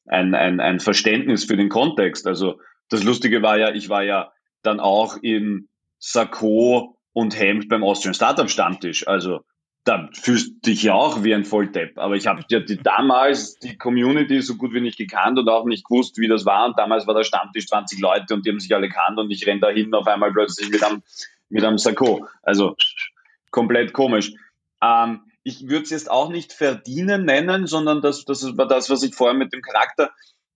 ein, 0.07 0.35
ein, 0.35 0.61
ein 0.61 0.81
Verständnis 0.81 1.45
für 1.45 1.57
den 1.57 1.69
Kontext. 1.69 2.27
Also 2.27 2.61
das 2.89 3.03
Lustige 3.03 3.43
war 3.43 3.59
ja, 3.59 3.73
ich 3.75 3.89
war 3.89 4.05
ja 4.05 4.33
dann 4.63 4.81
auch 4.81 5.17
in 5.23 5.69
Sakko 5.99 6.99
und 7.13 7.39
Hemd 7.39 7.69
beim 7.69 7.83
Austrian 7.83 8.15
Startup 8.15 8.49
Stammtisch. 8.49 9.09
Also 9.09 9.41
da 9.89 10.11
fühlst 10.13 10.49
du 10.49 10.71
dich 10.71 10.83
ja 10.83 10.93
auch 10.93 11.25
wie 11.25 11.35
ein 11.35 11.47
Volldepp. 11.47 11.99
Aber 11.99 12.15
ich 12.15 12.27
habe 12.27 12.45
ja 12.51 12.61
die, 12.61 12.77
damals 12.77 13.59
die 13.59 13.79
Community 13.79 14.43
so 14.43 14.57
gut 14.57 14.75
wie 14.75 14.83
nicht 14.83 14.99
gekannt 14.99 15.39
und 15.39 15.49
auch 15.49 15.65
nicht 15.65 15.87
gewusst, 15.87 16.19
wie 16.19 16.29
das 16.29 16.45
war. 16.45 16.67
Und 16.67 16.79
damals 16.79 17.07
war 17.07 17.15
der 17.15 17.25
Stammtisch 17.25 17.67
20 17.67 17.99
Leute 17.99 18.35
und 18.35 18.45
die 18.45 18.51
haben 18.51 18.61
sich 18.61 18.75
alle 18.75 18.91
kannt 18.91 19.19
und 19.19 19.31
ich 19.31 19.47
renne 19.47 19.61
da 19.61 19.71
hin 19.71 19.95
auf 19.95 20.07
einmal 20.07 20.31
plötzlich 20.33 20.69
mit 20.69 20.85
einem, 20.85 21.03
mit 21.49 21.65
einem 21.65 21.79
Sakko. 21.79 22.27
Also 22.43 22.77
komplett 23.51 23.95
komisch. 23.95 24.35
Ähm, 24.83 25.23
ich 25.43 25.63
würde 25.69 25.85
es 25.85 25.91
jetzt 25.91 26.11
auch 26.11 26.29
nicht 26.29 26.53
verdienen 26.53 27.25
nennen, 27.25 27.67
sondern 27.67 28.03
das, 28.03 28.27
das 28.27 28.59
war 28.59 28.69
das, 28.69 28.91
was 28.91 29.03
ich 29.03 29.15
vorher 29.15 29.39
mit 29.39 29.55
dem 29.55 29.63
Charakter. 29.63 30.11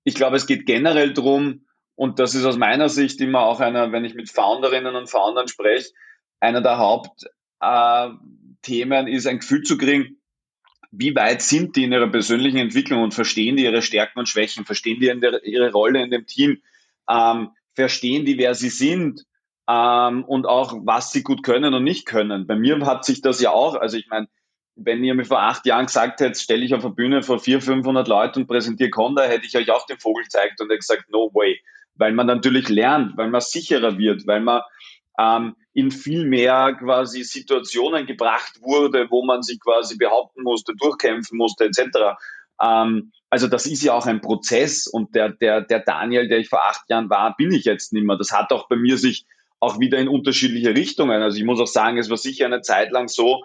Ich 0.04 0.14
glaube, 0.14 0.36
es 0.36 0.46
geht 0.46 0.66
generell 0.66 1.14
darum, 1.14 1.64
und 1.94 2.18
das 2.18 2.34
ist 2.34 2.44
aus 2.44 2.58
meiner 2.58 2.90
Sicht 2.90 3.20
immer 3.22 3.40
auch 3.40 3.60
einer, 3.60 3.92
wenn 3.92 4.04
ich 4.04 4.14
mit 4.14 4.30
Founderinnen 4.30 4.94
und 4.94 5.08
Foundern 5.08 5.48
spreche, 5.48 5.90
einer 6.40 6.60
der 6.60 6.76
Hauptthemen 6.76 7.32
äh, 7.62 8.10
ist, 8.66 9.26
ein 9.26 9.40
Gefühl 9.40 9.62
zu 9.62 9.78
kriegen, 9.78 10.18
wie 10.90 11.16
weit 11.16 11.42
sind 11.42 11.76
die 11.76 11.84
in 11.84 11.92
ihrer 11.92 12.08
persönlichen 12.08 12.58
Entwicklung 12.58 13.02
und 13.02 13.14
verstehen 13.14 13.56
die 13.56 13.64
ihre 13.64 13.82
Stärken 13.82 14.18
und 14.18 14.28
Schwächen, 14.28 14.66
verstehen 14.66 15.00
die 15.00 15.06
ihre 15.50 15.72
Rolle 15.72 16.02
in 16.02 16.10
dem 16.10 16.26
Team, 16.26 16.60
ähm, 17.08 17.50
verstehen 17.74 18.26
die, 18.26 18.36
wer 18.38 18.54
sie 18.54 18.68
sind 18.68 19.24
ähm, 19.68 20.24
und 20.24 20.46
auch, 20.46 20.74
was 20.84 21.10
sie 21.10 21.22
gut 21.22 21.42
können 21.42 21.72
und 21.72 21.84
nicht 21.84 22.06
können. 22.06 22.46
Bei 22.46 22.56
mir 22.56 22.78
hat 22.84 23.04
sich 23.04 23.22
das 23.22 23.40
ja 23.40 23.50
auch, 23.50 23.74
also 23.74 23.96
ich 23.96 24.08
meine, 24.08 24.28
wenn 24.76 25.02
ihr 25.02 25.14
mir 25.14 25.24
vor 25.24 25.42
acht 25.42 25.66
Jahren 25.66 25.86
gesagt 25.86 26.20
hättet, 26.20 26.38
stelle 26.38 26.64
ich 26.64 26.74
auf 26.74 26.82
der 26.82 26.90
Bühne 26.90 27.22
vor 27.22 27.38
400, 27.38 27.64
500 27.64 28.08
Leuten 28.08 28.40
und 28.40 28.46
präsentiere 28.46 28.90
Conda, 28.90 29.22
hätte 29.22 29.46
ich 29.46 29.56
euch 29.56 29.70
auch 29.70 29.86
den 29.86 29.98
Vogel 29.98 30.24
gezeigt 30.24 30.60
und 30.60 30.68
gesagt, 30.68 31.10
no 31.10 31.30
way. 31.34 31.60
Weil 31.94 32.12
man 32.12 32.26
natürlich 32.26 32.68
lernt, 32.68 33.16
weil 33.16 33.28
man 33.28 33.42
sicherer 33.42 33.98
wird, 33.98 34.26
weil 34.26 34.40
man 34.40 34.62
ähm, 35.18 35.56
in 35.74 35.90
viel 35.90 36.24
mehr 36.24 36.74
quasi 36.78 37.24
Situationen 37.24 38.06
gebracht 38.06 38.60
wurde, 38.60 39.06
wo 39.10 39.24
man 39.24 39.42
sich 39.42 39.60
quasi 39.60 39.96
behaupten 39.96 40.42
musste, 40.42 40.74
durchkämpfen 40.74 41.38
musste, 41.38 41.64
etc. 41.64 42.16
Ähm, 42.60 43.12
also 43.30 43.48
das 43.48 43.66
ist 43.66 43.82
ja 43.82 43.94
auch 43.94 44.06
ein 44.06 44.20
Prozess 44.20 44.86
und 44.86 45.14
der, 45.14 45.30
der, 45.30 45.62
der 45.62 45.80
Daniel, 45.80 46.28
der 46.28 46.38
ich 46.38 46.48
vor 46.48 46.64
acht 46.64 46.88
Jahren 46.90 47.08
war, 47.08 47.34
bin 47.36 47.52
ich 47.52 47.64
jetzt 47.64 47.92
nicht 47.92 48.04
mehr. 48.04 48.16
Das 48.16 48.32
hat 48.32 48.52
auch 48.52 48.68
bei 48.68 48.76
mir 48.76 48.98
sich 48.98 49.26
auch 49.60 49.78
wieder 49.78 49.98
in 49.98 50.08
unterschiedliche 50.08 50.74
Richtungen. 50.74 51.22
Also 51.22 51.38
ich 51.38 51.44
muss 51.44 51.60
auch 51.60 51.66
sagen, 51.66 51.96
es 51.96 52.10
war 52.10 52.16
sicher 52.16 52.46
eine 52.46 52.62
Zeit 52.62 52.90
lang 52.90 53.08
so, 53.08 53.44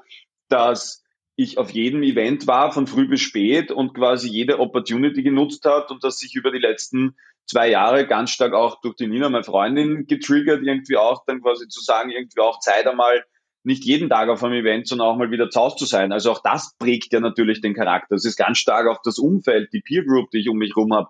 dass 0.50 1.04
ich 1.38 1.60
auf 1.60 1.70
jedem 1.70 2.02
Event 2.02 2.48
war, 2.48 2.72
von 2.74 2.88
früh 2.88 3.08
bis 3.08 3.22
spät 3.22 3.72
und 3.72 3.94
quasi 3.94 4.28
jede 4.28 4.60
Opportunity 4.60 5.22
genutzt 5.22 5.64
hat 5.66 5.92
und 5.92 6.04
das 6.04 6.18
sich 6.18 6.36
über 6.36 6.52
die 6.52 6.58
letzten 6.58 7.16
zwei 7.46 7.70
Jahre 7.70 8.08
ganz 8.08 8.32
stark 8.32 8.54
auch 8.54 8.82
durch 8.82 8.96
die 8.96 9.08
Nina, 9.08 9.30
meine 9.30 9.44
Freundin, 9.44 10.08
getriggert, 10.08 10.64
irgendwie 10.64 10.98
auch 10.98 11.24
dann 11.28 11.42
quasi 11.42 11.68
zu 11.68 11.80
sagen, 11.80 12.10
irgendwie 12.10 12.42
auch 12.42 12.60
Zeit 12.60 12.88
einmal 12.88 13.24
nicht 13.64 13.86
jeden 13.86 14.10
Tag 14.10 14.30
auf 14.30 14.44
einem 14.44 14.56
Event, 14.56 14.88
sondern 14.88 15.08
auch 15.08 15.18
mal 15.18 15.30
wieder 15.30 15.50
zu 15.52 15.60
Hause 15.60 15.76
zu 15.76 15.86
sein. 15.86 16.12
Also 16.12 16.32
auch 16.32 16.42
das 16.42 16.76
prägt 16.80 17.14
ja 17.14 17.20
natürlich 17.20 17.62
den 17.62 17.76
Charakter. 17.76 18.16
Es 18.16 18.26
ist 18.26 18.38
ganz 18.38 18.58
stark 18.58 18.88
auch 18.88 19.02
das 19.04 19.20
Umfeld, 19.20 19.72
die 19.74 19.82
Peer 19.82 20.06
Group, 20.06 20.32
die 20.32 20.40
ich 20.40 20.50
um 20.50 20.58
mich 20.58 20.76
rum 20.76 20.92
habe, 20.92 21.10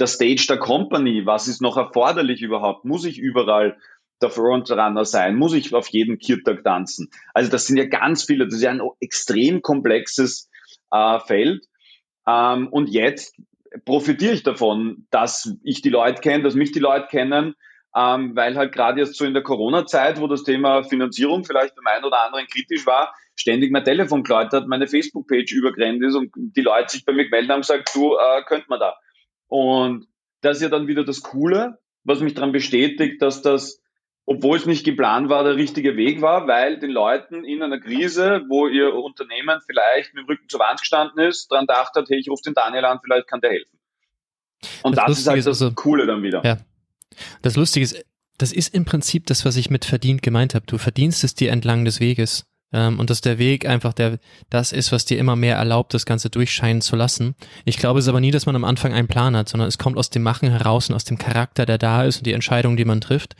der 0.00 0.08
Stage 0.08 0.46
der 0.48 0.58
Company, 0.58 1.26
was 1.26 1.46
ist 1.46 1.62
noch 1.62 1.76
erforderlich 1.76 2.42
überhaupt? 2.42 2.84
Muss 2.84 3.04
ich 3.04 3.18
überall 3.18 3.76
der 4.22 4.30
Frontrunner 4.30 5.04
sein? 5.04 5.36
Muss 5.36 5.54
ich 5.54 5.74
auf 5.74 5.88
jedem 5.88 6.18
Kirtag 6.18 6.64
tanzen? 6.64 7.10
Also 7.34 7.50
das 7.50 7.66
sind 7.66 7.76
ja 7.76 7.86
ganz 7.86 8.24
viele, 8.24 8.46
das 8.46 8.54
ist 8.54 8.62
ja 8.62 8.70
ein 8.70 8.82
extrem 9.00 9.62
komplexes 9.62 10.50
äh, 10.90 11.18
Feld. 11.20 11.66
Ähm, 12.26 12.68
und 12.68 12.88
jetzt 12.88 13.36
profitiere 13.84 14.32
ich 14.32 14.42
davon, 14.42 15.06
dass 15.10 15.54
ich 15.62 15.82
die 15.82 15.90
Leute 15.90 16.20
kenne, 16.20 16.42
dass 16.42 16.54
mich 16.54 16.72
die 16.72 16.80
Leute 16.80 17.06
kennen, 17.08 17.54
ähm, 17.94 18.36
weil 18.36 18.56
halt 18.56 18.72
gerade 18.72 19.00
jetzt 19.00 19.16
so 19.16 19.24
in 19.24 19.34
der 19.34 19.42
Corona-Zeit, 19.42 20.20
wo 20.20 20.26
das 20.26 20.44
Thema 20.44 20.84
Finanzierung 20.84 21.44
vielleicht 21.44 21.74
beim 21.74 21.86
einen 21.86 22.04
oder 22.04 22.24
anderen 22.24 22.46
kritisch 22.46 22.86
war, 22.86 23.14
ständig 23.34 23.72
mein 23.72 23.84
Telefon 23.84 24.22
geläutet 24.22 24.52
hat, 24.52 24.68
meine 24.68 24.86
Facebook-Page 24.86 25.52
übergrenzt 25.52 26.04
ist 26.04 26.14
und 26.14 26.30
die 26.34 26.60
Leute 26.60 26.90
sich 26.90 27.04
bei 27.04 27.12
mir 27.12 27.24
gemeldet 27.24 27.50
haben 27.50 27.58
und 27.58 27.66
gesagt, 27.66 27.90
du, 27.94 28.16
äh, 28.16 28.42
könnt 28.46 28.68
man 28.68 28.80
da. 28.80 28.96
Und 29.48 30.06
das 30.42 30.58
ist 30.58 30.62
ja 30.62 30.68
dann 30.68 30.86
wieder 30.86 31.04
das 31.04 31.22
Coole, 31.22 31.78
was 32.04 32.20
mich 32.20 32.34
daran 32.34 32.52
bestätigt, 32.52 33.20
dass 33.22 33.42
das 33.42 33.79
obwohl 34.30 34.56
es 34.56 34.64
nicht 34.64 34.84
geplant 34.84 35.28
war, 35.28 35.42
der 35.42 35.56
richtige 35.56 35.96
Weg 35.96 36.22
war, 36.22 36.46
weil 36.46 36.78
den 36.78 36.92
Leuten 36.92 37.44
in 37.44 37.64
einer 37.64 37.80
Krise, 37.80 38.42
wo 38.48 38.68
ihr 38.68 38.94
Unternehmen 38.94 39.58
vielleicht 39.66 40.14
mit 40.14 40.22
dem 40.22 40.26
Rücken 40.28 40.48
zur 40.48 40.60
Wand 40.60 40.78
gestanden 40.78 41.18
ist, 41.26 41.50
daran 41.50 41.66
dacht 41.66 41.96
hat, 41.96 42.08
hey, 42.08 42.20
ich 42.20 42.28
rufe 42.28 42.42
den 42.44 42.54
Daniel 42.54 42.84
an, 42.84 43.00
vielleicht 43.02 43.26
kann 43.26 43.40
der 43.40 43.50
helfen. 43.50 43.80
Und 44.84 44.96
das, 44.96 45.06
das 45.06 45.18
ist 45.18 45.26
halt 45.26 45.38
das 45.38 45.46
also, 45.48 45.72
Coole 45.72 46.06
dann 46.06 46.22
wieder. 46.22 46.44
Ja. 46.44 46.58
Das 47.42 47.56
Lustige 47.56 47.82
ist, 47.82 48.04
das 48.38 48.52
ist 48.52 48.72
im 48.72 48.84
Prinzip 48.84 49.26
das, 49.26 49.44
was 49.44 49.56
ich 49.56 49.68
mit 49.68 49.84
verdient 49.84 50.22
gemeint 50.22 50.54
habe. 50.54 50.64
Du 50.64 50.78
verdienst 50.78 51.24
es 51.24 51.34
dir 51.34 51.50
entlang 51.50 51.84
des 51.84 51.98
Weges. 51.98 52.46
Ähm, 52.72 53.00
und 53.00 53.10
dass 53.10 53.20
der 53.20 53.38
Weg 53.38 53.66
einfach 53.66 53.92
der, 53.92 54.20
das 54.48 54.70
ist, 54.70 54.92
was 54.92 55.04
dir 55.04 55.18
immer 55.18 55.34
mehr 55.34 55.56
erlaubt, 55.56 55.92
das 55.92 56.06
Ganze 56.06 56.30
durchscheinen 56.30 56.82
zu 56.82 56.94
lassen. 56.94 57.34
Ich 57.64 57.78
glaube 57.78 57.98
es 57.98 58.04
ist 58.04 58.08
aber 58.08 58.20
nie, 58.20 58.30
dass 58.30 58.46
man 58.46 58.54
am 58.54 58.62
Anfang 58.62 58.92
einen 58.92 59.08
Plan 59.08 59.34
hat, 59.36 59.48
sondern 59.48 59.66
es 59.66 59.76
kommt 59.76 59.98
aus 59.98 60.10
dem 60.10 60.22
Machen 60.22 60.48
heraus 60.48 60.88
und 60.88 60.94
aus 60.94 61.02
dem 61.02 61.18
Charakter, 61.18 61.66
der 61.66 61.78
da 61.78 62.04
ist 62.04 62.18
und 62.18 62.26
die 62.26 62.32
Entscheidung, 62.32 62.76
die 62.76 62.84
man 62.84 63.00
trifft 63.00 63.34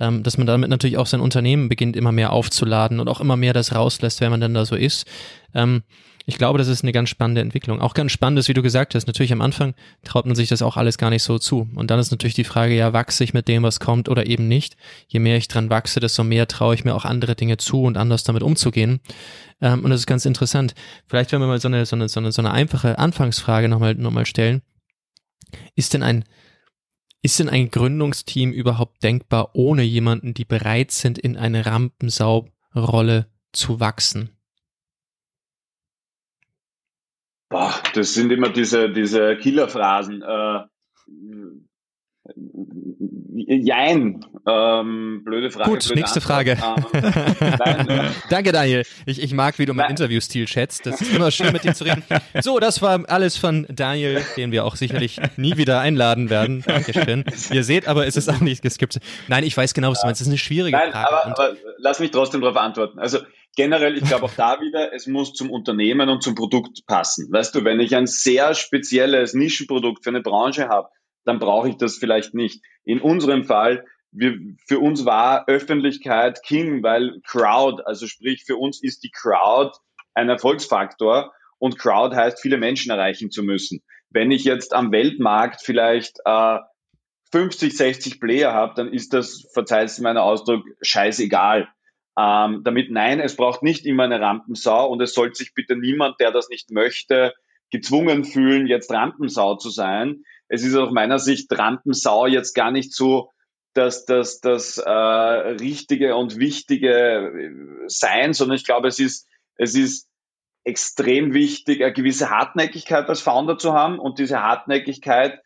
ähm, 0.00 0.22
dass 0.22 0.38
man 0.38 0.46
damit 0.46 0.70
natürlich 0.70 0.98
auch 0.98 1.06
sein 1.06 1.20
Unternehmen 1.20 1.68
beginnt 1.68 1.96
immer 1.96 2.12
mehr 2.12 2.32
aufzuladen 2.32 3.00
und 3.00 3.08
auch 3.08 3.20
immer 3.20 3.36
mehr 3.36 3.52
das 3.52 3.74
rauslässt, 3.74 4.20
wer 4.20 4.30
man 4.30 4.40
dann 4.40 4.54
da 4.54 4.64
so 4.64 4.76
ist. 4.76 5.06
Ähm, 5.54 5.82
ich 6.24 6.38
glaube, 6.38 6.58
das 6.58 6.68
ist 6.68 6.82
eine 6.82 6.92
ganz 6.92 7.08
spannende 7.08 7.40
Entwicklung. 7.40 7.80
Auch 7.80 7.94
ganz 7.94 8.12
spannend 8.12 8.38
ist, 8.38 8.48
wie 8.48 8.54
du 8.54 8.62
gesagt 8.62 8.94
hast, 8.94 9.06
natürlich 9.06 9.32
am 9.32 9.40
Anfang 9.40 9.74
traut 10.04 10.26
man 10.26 10.36
sich 10.36 10.48
das 10.48 10.62
auch 10.62 10.76
alles 10.76 10.98
gar 10.98 11.10
nicht 11.10 11.22
so 11.22 11.38
zu. 11.38 11.68
Und 11.74 11.90
dann 11.90 11.98
ist 11.98 12.10
natürlich 12.10 12.34
die 12.34 12.44
Frage, 12.44 12.74
ja, 12.74 12.92
wachse 12.92 13.24
ich 13.24 13.34
mit 13.34 13.48
dem, 13.48 13.62
was 13.62 13.80
kommt 13.80 14.08
oder 14.08 14.26
eben 14.26 14.46
nicht. 14.46 14.76
Je 15.08 15.18
mehr 15.18 15.36
ich 15.36 15.48
dran 15.48 15.70
wachse, 15.70 16.00
desto 16.00 16.22
mehr 16.22 16.46
traue 16.46 16.74
ich 16.74 16.84
mir 16.84 16.94
auch 16.94 17.04
andere 17.04 17.34
Dinge 17.34 17.56
zu 17.56 17.82
und 17.82 17.96
anders 17.96 18.22
damit 18.22 18.42
umzugehen. 18.42 19.00
Ähm, 19.60 19.84
und 19.84 19.90
das 19.90 20.00
ist 20.00 20.06
ganz 20.06 20.24
interessant. 20.24 20.74
Vielleicht, 21.08 21.32
wenn 21.32 21.40
wir 21.40 21.48
mal 21.48 21.60
so 21.60 21.68
eine, 21.68 21.86
so 21.86 21.96
eine, 21.96 22.08
so 22.08 22.20
eine, 22.20 22.30
so 22.30 22.40
eine 22.40 22.52
einfache 22.52 22.98
Anfangsfrage 22.98 23.68
nochmal, 23.68 23.94
nochmal 23.94 24.26
stellen. 24.26 24.62
Ist 25.74 25.92
denn 25.92 26.02
ein, 26.02 26.24
ist 27.22 27.38
denn 27.38 27.48
ein 27.48 27.70
Gründungsteam 27.70 28.52
überhaupt 28.52 29.02
denkbar 29.02 29.54
ohne 29.54 29.82
jemanden, 29.82 30.34
die 30.34 30.44
bereit 30.44 30.90
sind, 30.90 31.18
in 31.18 31.36
eine 31.36 31.66
Rampensau-Rolle 31.66 33.28
zu 33.52 33.80
wachsen? 33.80 34.30
Boah, 37.48 37.74
das 37.94 38.14
sind 38.14 38.32
immer 38.32 38.48
diese, 38.48 38.90
diese 38.90 39.36
Killerphrasen. 39.36 40.22
Äh, 40.22 40.64
Jein. 43.34 44.24
Ähm, 44.46 45.22
blöde 45.24 45.50
Frage. 45.50 45.70
Gut, 45.70 45.84
blöde 45.84 46.00
nächste 46.00 46.20
Frage. 46.20 46.56
nein, 46.92 47.88
äh, 47.88 48.10
Danke, 48.30 48.52
Daniel. 48.52 48.84
Ich, 49.06 49.20
ich 49.20 49.34
mag, 49.34 49.58
wie 49.58 49.66
du 49.66 49.74
meinen 49.74 49.90
Interviewstil 49.90 50.46
schätzt. 50.46 50.86
Das 50.86 51.00
ist 51.00 51.12
immer 51.12 51.32
schön, 51.32 51.52
mit 51.52 51.64
dir 51.64 51.74
zu 51.74 51.84
reden. 51.84 52.04
So, 52.40 52.58
das 52.58 52.80
war 52.82 53.08
alles 53.08 53.36
von 53.36 53.66
Daniel, 53.68 54.22
den 54.36 54.52
wir 54.52 54.64
auch 54.64 54.76
sicherlich 54.76 55.20
nie 55.36 55.56
wieder 55.56 55.80
einladen 55.80 56.30
werden. 56.30 56.62
Dankeschön. 56.66 57.24
Ihr 57.52 57.64
seht, 57.64 57.88
aber 57.88 58.06
es 58.06 58.16
ist 58.16 58.28
auch 58.28 58.40
nicht 58.40 58.62
geskippt. 58.62 59.00
Nein, 59.28 59.44
ich 59.44 59.56
weiß 59.56 59.74
genau, 59.74 59.90
was 59.90 60.00
du 60.00 60.06
meinst. 60.06 60.20
Das 60.20 60.26
ist 60.26 60.32
eine 60.32 60.38
schwierige 60.38 60.76
nein, 60.76 60.92
Frage. 60.92 61.08
Aber, 61.08 61.26
aber 61.26 61.56
lass 61.78 62.00
mich 62.00 62.10
trotzdem 62.10 62.40
darauf 62.40 62.56
antworten. 62.56 62.98
Also 62.98 63.18
generell, 63.56 63.96
ich 63.96 64.04
glaube 64.04 64.26
auch 64.26 64.34
da 64.34 64.60
wieder, 64.60 64.92
es 64.92 65.06
muss 65.06 65.34
zum 65.34 65.50
Unternehmen 65.50 66.08
und 66.08 66.22
zum 66.22 66.34
Produkt 66.34 66.86
passen. 66.86 67.30
Weißt 67.30 67.54
du, 67.54 67.64
wenn 67.64 67.80
ich 67.80 67.94
ein 67.94 68.06
sehr 68.06 68.54
spezielles 68.54 69.34
Nischenprodukt 69.34 70.04
für 70.04 70.10
eine 70.10 70.22
Branche 70.22 70.68
habe, 70.68 70.88
dann 71.24 71.38
brauche 71.38 71.68
ich 71.68 71.76
das 71.76 71.98
vielleicht 71.98 72.34
nicht. 72.34 72.62
In 72.84 73.00
unserem 73.00 73.44
Fall, 73.44 73.84
wir, 74.10 74.36
für 74.66 74.78
uns 74.78 75.04
war 75.04 75.48
Öffentlichkeit 75.48 76.42
King, 76.42 76.82
weil 76.82 77.20
Crowd, 77.26 77.82
also 77.84 78.06
sprich 78.06 78.44
für 78.44 78.56
uns 78.56 78.82
ist 78.82 79.02
die 79.02 79.10
Crowd 79.10 79.76
ein 80.14 80.28
Erfolgsfaktor 80.28 81.32
und 81.58 81.78
Crowd 81.78 82.14
heißt, 82.14 82.40
viele 82.40 82.58
Menschen 82.58 82.90
erreichen 82.90 83.30
zu 83.30 83.42
müssen. 83.42 83.82
Wenn 84.10 84.30
ich 84.30 84.44
jetzt 84.44 84.74
am 84.74 84.92
Weltmarkt 84.92 85.62
vielleicht 85.62 86.18
äh, 86.24 86.58
50, 87.30 87.74
60 87.74 88.20
Player 88.20 88.52
habe, 88.52 88.74
dann 88.76 88.92
ist 88.92 89.14
das, 89.14 89.48
verzeiht 89.54 89.98
meiner 90.00 90.22
Ausdruck, 90.22 90.64
scheißegal. 90.82 91.68
Ähm, 92.18 92.60
damit 92.62 92.90
nein, 92.90 93.20
es 93.20 93.36
braucht 93.36 93.62
nicht 93.62 93.86
immer 93.86 94.02
eine 94.02 94.20
Rampensau 94.20 94.90
und 94.90 95.00
es 95.00 95.14
sollte 95.14 95.36
sich 95.36 95.54
bitte 95.54 95.76
niemand, 95.76 96.20
der 96.20 96.30
das 96.30 96.50
nicht 96.50 96.70
möchte, 96.70 97.32
gezwungen 97.70 98.24
fühlen, 98.24 98.66
jetzt 98.66 98.92
Rampensau 98.92 99.56
zu 99.56 99.70
sein 99.70 100.24
es 100.52 100.62
ist 100.64 100.76
aus 100.76 100.92
meiner 100.92 101.18
Sicht 101.18 101.50
Rampensau 101.50 102.26
jetzt 102.26 102.52
gar 102.52 102.70
nicht 102.70 102.92
so 102.92 103.30
das, 103.72 104.04
das, 104.04 104.40
das 104.40 104.76
äh, 104.76 104.90
Richtige 104.90 106.14
und 106.14 106.38
Wichtige 106.38 106.90
äh, 106.92 107.50
sein, 107.86 108.34
sondern 108.34 108.56
ich 108.56 108.64
glaube, 108.64 108.88
es 108.88 108.98
ist, 108.98 109.26
es 109.56 109.74
ist 109.74 110.08
extrem 110.62 111.32
wichtig, 111.32 111.82
eine 111.82 111.94
gewisse 111.94 112.28
Hartnäckigkeit 112.28 113.08
als 113.08 113.22
Founder 113.22 113.56
zu 113.56 113.72
haben 113.72 113.98
und 113.98 114.18
diese 114.18 114.42
Hartnäckigkeit 114.42 115.40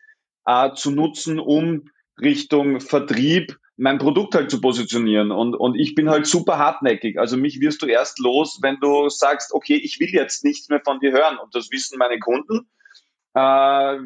äh, 0.45 0.73
zu 0.73 0.91
nutzen, 0.91 1.39
um 1.39 1.89
Richtung 2.19 2.81
Vertrieb 2.81 3.57
mein 3.77 3.99
Produkt 3.99 4.35
halt 4.35 4.51
zu 4.51 4.59
positionieren. 4.59 5.31
Und, 5.31 5.55
und 5.55 5.79
ich 5.79 5.95
bin 5.95 6.09
halt 6.09 6.27
super 6.27 6.57
hartnäckig. 6.57 7.17
Also 7.17 7.37
mich 7.37 7.61
wirst 7.61 7.81
du 7.81 7.85
erst 7.85 8.19
los, 8.19 8.59
wenn 8.61 8.81
du 8.81 9.07
sagst, 9.07 9.53
okay, 9.53 9.75
ich 9.75 10.01
will 10.01 10.09
jetzt 10.09 10.43
nichts 10.43 10.67
mehr 10.67 10.81
von 10.83 10.99
dir 10.99 11.13
hören. 11.13 11.37
Und 11.37 11.55
das 11.55 11.71
wissen 11.71 11.97
meine 11.97 12.19
Kunden. 12.19 12.67
Äh, 13.37 13.99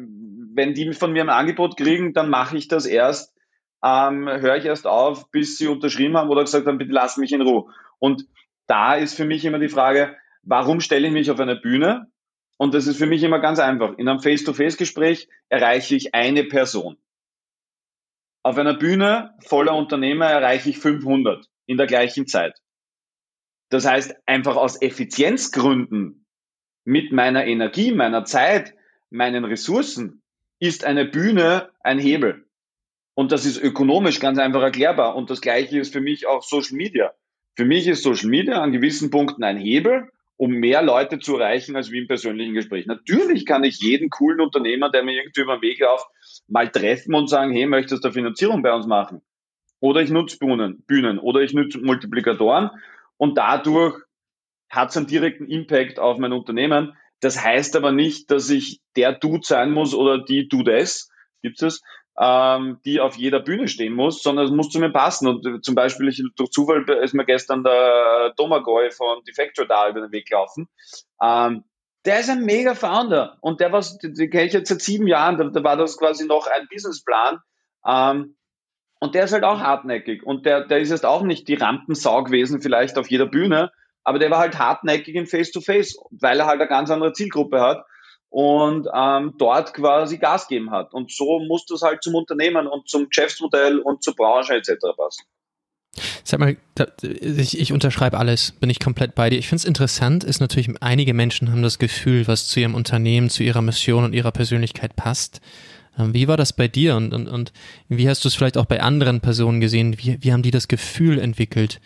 wenn 0.54 0.74
die 0.74 0.92
von 0.92 1.12
mir 1.12 1.22
ein 1.22 1.30
Angebot 1.30 1.78
kriegen, 1.78 2.12
dann 2.12 2.28
mache 2.28 2.58
ich 2.58 2.68
das 2.68 2.84
erst, 2.84 3.34
ähm, 3.82 4.28
höre 4.28 4.56
ich 4.56 4.66
erst 4.66 4.86
auf, 4.86 5.30
bis 5.30 5.56
sie 5.56 5.68
unterschrieben 5.68 6.18
haben 6.18 6.28
oder 6.28 6.42
gesagt 6.42 6.66
haben, 6.66 6.76
bitte 6.76 6.92
lass 6.92 7.16
mich 7.16 7.32
in 7.32 7.40
Ruhe. 7.40 7.72
Und 7.98 8.26
da 8.66 8.94
ist 8.94 9.14
für 9.14 9.24
mich 9.24 9.46
immer 9.46 9.58
die 9.58 9.70
Frage, 9.70 10.14
warum 10.42 10.80
stelle 10.80 11.06
ich 11.06 11.14
mich 11.14 11.30
auf 11.30 11.40
eine 11.40 11.56
Bühne? 11.56 12.10
Und 12.58 12.74
das 12.74 12.86
ist 12.86 12.98
für 12.98 13.06
mich 13.06 13.22
immer 13.22 13.38
ganz 13.38 13.58
einfach. 13.58 13.96
In 13.96 14.06
einem 14.06 14.20
Face-to-Face-Gespräch 14.20 15.28
erreiche 15.48 15.96
ich 15.96 16.14
eine 16.14 16.44
Person. 16.44 16.98
Auf 18.42 18.58
einer 18.58 18.74
Bühne 18.74 19.34
voller 19.46 19.74
Unternehmer 19.74 20.26
erreiche 20.26 20.68
ich 20.68 20.78
500 20.78 21.46
in 21.64 21.78
der 21.78 21.86
gleichen 21.86 22.26
Zeit. 22.26 22.60
Das 23.70 23.86
heißt, 23.86 24.14
einfach 24.26 24.56
aus 24.56 24.82
Effizienzgründen 24.82 26.26
mit 26.84 27.12
meiner 27.12 27.46
Energie, 27.46 27.92
meiner 27.92 28.26
Zeit, 28.26 28.74
meinen 29.12 29.44
Ressourcen 29.44 30.22
ist 30.58 30.84
eine 30.84 31.04
Bühne 31.04 31.70
ein 31.82 31.98
Hebel. 31.98 32.44
Und 33.14 33.32
das 33.32 33.44
ist 33.44 33.62
ökonomisch 33.62 34.20
ganz 34.20 34.38
einfach 34.38 34.62
erklärbar. 34.62 35.16
Und 35.16 35.30
das 35.30 35.40
Gleiche 35.40 35.78
ist 35.78 35.92
für 35.92 36.00
mich 36.00 36.26
auch 36.26 36.42
Social 36.42 36.76
Media. 36.76 37.12
Für 37.54 37.64
mich 37.64 37.86
ist 37.86 38.02
Social 38.02 38.30
Media 38.30 38.62
an 38.62 38.72
gewissen 38.72 39.10
Punkten 39.10 39.44
ein 39.44 39.58
Hebel, 39.58 40.08
um 40.36 40.52
mehr 40.52 40.82
Leute 40.82 41.18
zu 41.18 41.36
erreichen 41.36 41.76
als 41.76 41.90
wie 41.90 41.98
im 41.98 42.06
persönlichen 42.06 42.54
Gespräch. 42.54 42.86
Natürlich 42.86 43.44
kann 43.44 43.64
ich 43.64 43.80
jeden 43.80 44.08
coolen 44.08 44.40
Unternehmer, 44.40 44.90
der 44.90 45.02
mir 45.02 45.12
irgendwie 45.12 45.42
über 45.42 45.58
den 45.58 45.62
Weg 45.62 45.80
läuft, 45.80 46.06
mal 46.48 46.68
treffen 46.70 47.14
und 47.14 47.28
sagen, 47.28 47.52
hey, 47.52 47.66
möchtest 47.66 48.04
du 48.04 48.10
Finanzierung 48.10 48.62
bei 48.62 48.72
uns 48.72 48.86
machen? 48.86 49.20
Oder 49.80 50.00
ich 50.00 50.10
nutze 50.10 50.38
Bühnen, 50.38 50.82
Bühnen 50.86 51.18
oder 51.18 51.40
ich 51.40 51.52
nutze 51.52 51.78
Multiplikatoren 51.80 52.70
und 53.18 53.36
dadurch 53.36 54.00
hat 54.70 54.90
es 54.90 54.96
einen 54.96 55.06
direkten 55.06 55.46
Impact 55.46 55.98
auf 55.98 56.18
mein 56.18 56.32
Unternehmen. 56.32 56.96
Das 57.22 57.42
heißt 57.42 57.76
aber 57.76 57.92
nicht, 57.92 58.30
dass 58.30 58.50
ich 58.50 58.80
der 58.96 59.12
Dude 59.12 59.44
sein 59.44 59.70
muss 59.70 59.94
oder 59.94 60.22
die 60.22 60.48
Dudes, 60.48 61.08
gibt 61.40 61.62
es, 61.62 61.80
ähm, 62.20 62.80
die 62.84 63.00
auf 63.00 63.16
jeder 63.16 63.40
Bühne 63.40 63.68
stehen 63.68 63.94
muss, 63.94 64.22
sondern 64.22 64.46
es 64.46 64.50
muss 64.50 64.70
zu 64.70 64.80
mir 64.80 64.90
passen. 64.90 65.28
Und 65.28 65.64
zum 65.64 65.74
Beispiel, 65.74 66.08
ich, 66.08 66.22
durch 66.36 66.50
Zufall 66.50 66.84
ist 67.02 67.14
mir 67.14 67.24
gestern 67.24 67.62
der 67.62 68.34
Domagoj 68.36 68.90
von 68.90 69.22
Defector 69.24 69.66
da 69.66 69.88
über 69.88 70.00
den 70.00 70.12
Weg 70.12 70.26
gelaufen. 70.26 70.68
Ähm, 71.22 71.64
der 72.04 72.18
ist 72.18 72.28
ein 72.28 72.44
mega 72.44 72.74
Founder 72.74 73.38
und 73.40 73.60
der 73.60 73.70
war, 73.70 73.84
den 74.02 74.30
kenne 74.30 74.46
ich 74.46 74.52
jetzt 74.52 74.68
seit 74.68 74.82
sieben 74.82 75.06
Jahren, 75.06 75.38
da, 75.38 75.44
da 75.44 75.62
war 75.62 75.76
das 75.76 75.96
quasi 75.96 76.26
noch 76.26 76.48
ein 76.48 76.66
Businessplan. 76.68 77.38
Ähm, 77.86 78.36
und 78.98 79.14
der 79.14 79.24
ist 79.24 79.32
halt 79.32 79.44
auch 79.44 79.60
hartnäckig 79.60 80.24
und 80.24 80.44
der, 80.44 80.66
der 80.66 80.80
ist 80.80 80.90
jetzt 80.90 81.06
auch 81.06 81.22
nicht 81.22 81.46
die 81.46 81.54
Rampensau 81.54 82.24
gewesen, 82.24 82.60
vielleicht 82.60 82.98
auf 82.98 83.10
jeder 83.10 83.26
Bühne, 83.26 83.70
aber 84.04 84.18
der 84.18 84.30
war 84.30 84.38
halt 84.38 84.58
hartnäckig 84.58 85.14
in 85.14 85.26
Face-to-Face, 85.26 85.96
-face, 85.96 86.06
weil 86.20 86.40
er 86.40 86.46
halt 86.46 86.60
eine 86.60 86.68
ganz 86.68 86.90
andere 86.90 87.12
Zielgruppe 87.12 87.60
hat 87.60 87.84
und 88.32 88.88
ähm, 88.94 89.34
dort 89.38 89.74
quasi 89.74 90.16
Gas 90.16 90.48
geben 90.48 90.70
hat. 90.70 90.94
Und 90.94 91.12
so 91.12 91.40
muss 91.40 91.66
das 91.66 91.82
halt 91.82 92.02
zum 92.02 92.14
Unternehmen 92.14 92.66
und 92.66 92.88
zum 92.88 93.08
Geschäftsmodell 93.08 93.78
und 93.78 94.02
zur 94.02 94.14
Branche 94.14 94.54
etc. 94.54 94.72
passen. 94.96 95.24
Sag 96.24 96.40
mal, 96.40 96.56
ich, 97.02 97.60
ich 97.60 97.72
unterschreibe 97.72 98.16
alles, 98.16 98.52
bin 98.52 98.70
ich 98.70 98.80
komplett 98.80 99.14
bei 99.14 99.28
dir. 99.28 99.38
Ich 99.38 99.48
finde 99.48 99.60
es 99.60 99.64
interessant, 99.66 100.24
ist 100.24 100.40
natürlich, 100.40 100.70
einige 100.80 101.12
Menschen 101.12 101.50
haben 101.52 101.62
das 101.62 101.78
Gefühl, 101.78 102.26
was 102.26 102.46
zu 102.46 102.60
ihrem 102.60 102.74
Unternehmen, 102.74 103.28
zu 103.28 103.42
ihrer 103.42 103.60
Mission 103.60 104.04
und 104.04 104.14
ihrer 104.14 104.32
Persönlichkeit 104.32 104.96
passt. 104.96 105.42
Ähm, 105.98 106.14
wie 106.14 106.26
war 106.26 106.38
das 106.38 106.54
bei 106.54 106.68
dir 106.68 106.96
und, 106.96 107.12
und, 107.12 107.28
und 107.28 107.52
wie 107.88 108.08
hast 108.08 108.24
du 108.24 108.28
es 108.28 108.34
vielleicht 108.34 108.56
auch 108.56 108.64
bei 108.64 108.80
anderen 108.80 109.20
Personen 109.20 109.60
gesehen? 109.60 109.98
Wie, 109.98 110.16
wie 110.22 110.32
haben 110.32 110.42
die 110.42 110.50
das 110.50 110.68
Gefühl 110.68 111.18
entwickelt, 111.18 111.82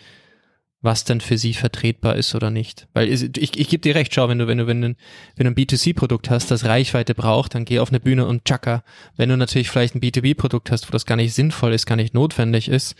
was 0.80 1.04
denn 1.04 1.20
für 1.20 1.38
sie 1.38 1.54
vertretbar 1.54 2.16
ist 2.16 2.34
oder 2.34 2.50
nicht. 2.50 2.86
Weil 2.92 3.08
ich, 3.08 3.36
ich, 3.36 3.58
ich 3.58 3.68
gebe 3.68 3.80
dir 3.80 3.94
recht, 3.94 4.14
schau, 4.14 4.28
wenn 4.28 4.38
du, 4.38 4.46
wenn 4.46 4.58
du, 4.58 4.66
wenn 4.66 4.80
du, 4.80 4.94
wenn 5.36 5.44
du 5.44 5.50
ein 5.50 5.54
B2C-Produkt 5.54 6.30
hast, 6.30 6.50
das 6.50 6.64
Reichweite 6.64 7.14
braucht, 7.14 7.54
dann 7.54 7.64
geh 7.64 7.78
auf 7.78 7.90
eine 7.90 8.00
Bühne 8.00 8.26
und 8.26 8.44
tschakka. 8.44 8.84
Wenn 9.16 9.28
du 9.28 9.36
natürlich 9.36 9.70
vielleicht 9.70 9.94
ein 9.94 10.00
B2B-Produkt 10.00 10.70
hast, 10.70 10.88
wo 10.88 10.92
das 10.92 11.06
gar 11.06 11.16
nicht 11.16 11.34
sinnvoll 11.34 11.72
ist, 11.72 11.86
gar 11.86 11.96
nicht 11.96 12.14
notwendig 12.14 12.68
ist, 12.68 12.94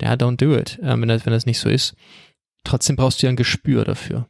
ja, 0.00 0.12
don't 0.12 0.36
do 0.36 0.54
it, 0.56 0.78
äh, 0.80 1.00
wenn, 1.00 1.08
das, 1.08 1.24
wenn 1.24 1.32
das 1.32 1.46
nicht 1.46 1.58
so 1.58 1.68
ist. 1.68 1.96
Trotzdem 2.64 2.96
brauchst 2.96 3.22
du 3.22 3.26
ja 3.26 3.30
ein 3.30 3.36
Gespür 3.36 3.84
dafür. 3.84 4.28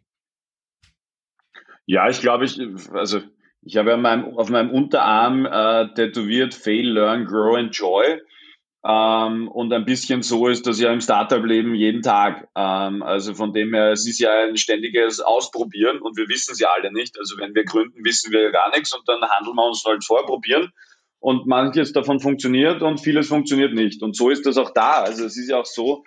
Ja, 1.86 2.08
ich 2.08 2.20
glaube, 2.20 2.44
ich, 2.44 2.60
also 2.92 3.22
ich 3.62 3.76
habe 3.76 3.94
auf 4.36 4.50
meinem 4.50 4.70
Unterarm 4.70 5.46
äh, 5.46 5.92
tätowiert 5.94 6.54
Fail, 6.54 6.88
Learn, 6.88 7.24
Grow, 7.24 7.56
Enjoy. 7.56 8.20
Ähm, 8.88 9.48
und 9.48 9.72
ein 9.72 9.84
bisschen 9.84 10.22
so 10.22 10.46
ist 10.46 10.66
das 10.68 10.78
ja 10.78 10.92
im 10.92 11.00
Startup-Leben 11.00 11.74
jeden 11.74 12.02
Tag. 12.02 12.48
Ähm, 12.54 13.02
also 13.02 13.34
von 13.34 13.52
dem 13.52 13.74
her, 13.74 13.90
es 13.90 14.06
ist 14.06 14.20
ja 14.20 14.30
ein 14.44 14.56
ständiges 14.56 15.18
Ausprobieren 15.18 16.00
und 16.00 16.16
wir 16.16 16.28
wissen 16.28 16.52
es 16.52 16.60
ja 16.60 16.68
alle 16.76 16.92
nicht. 16.92 17.18
Also 17.18 17.36
wenn 17.36 17.52
wir 17.54 17.64
gründen, 17.64 18.04
wissen 18.04 18.32
wir 18.32 18.52
gar 18.52 18.70
nichts 18.70 18.94
und 18.94 19.08
dann 19.08 19.28
handeln 19.28 19.56
wir 19.56 19.66
uns 19.66 19.84
halt 19.84 20.04
vorprobieren. 20.04 20.72
Und 21.18 21.46
manches 21.46 21.92
davon 21.92 22.20
funktioniert 22.20 22.82
und 22.82 22.98
vieles 23.00 23.26
funktioniert 23.26 23.74
nicht. 23.74 24.02
Und 24.02 24.14
so 24.14 24.30
ist 24.30 24.46
das 24.46 24.56
auch 24.56 24.70
da. 24.70 25.02
Also 25.02 25.24
es 25.24 25.36
ist 25.36 25.50
ja 25.50 25.58
auch 25.58 25.66
so, 25.66 26.04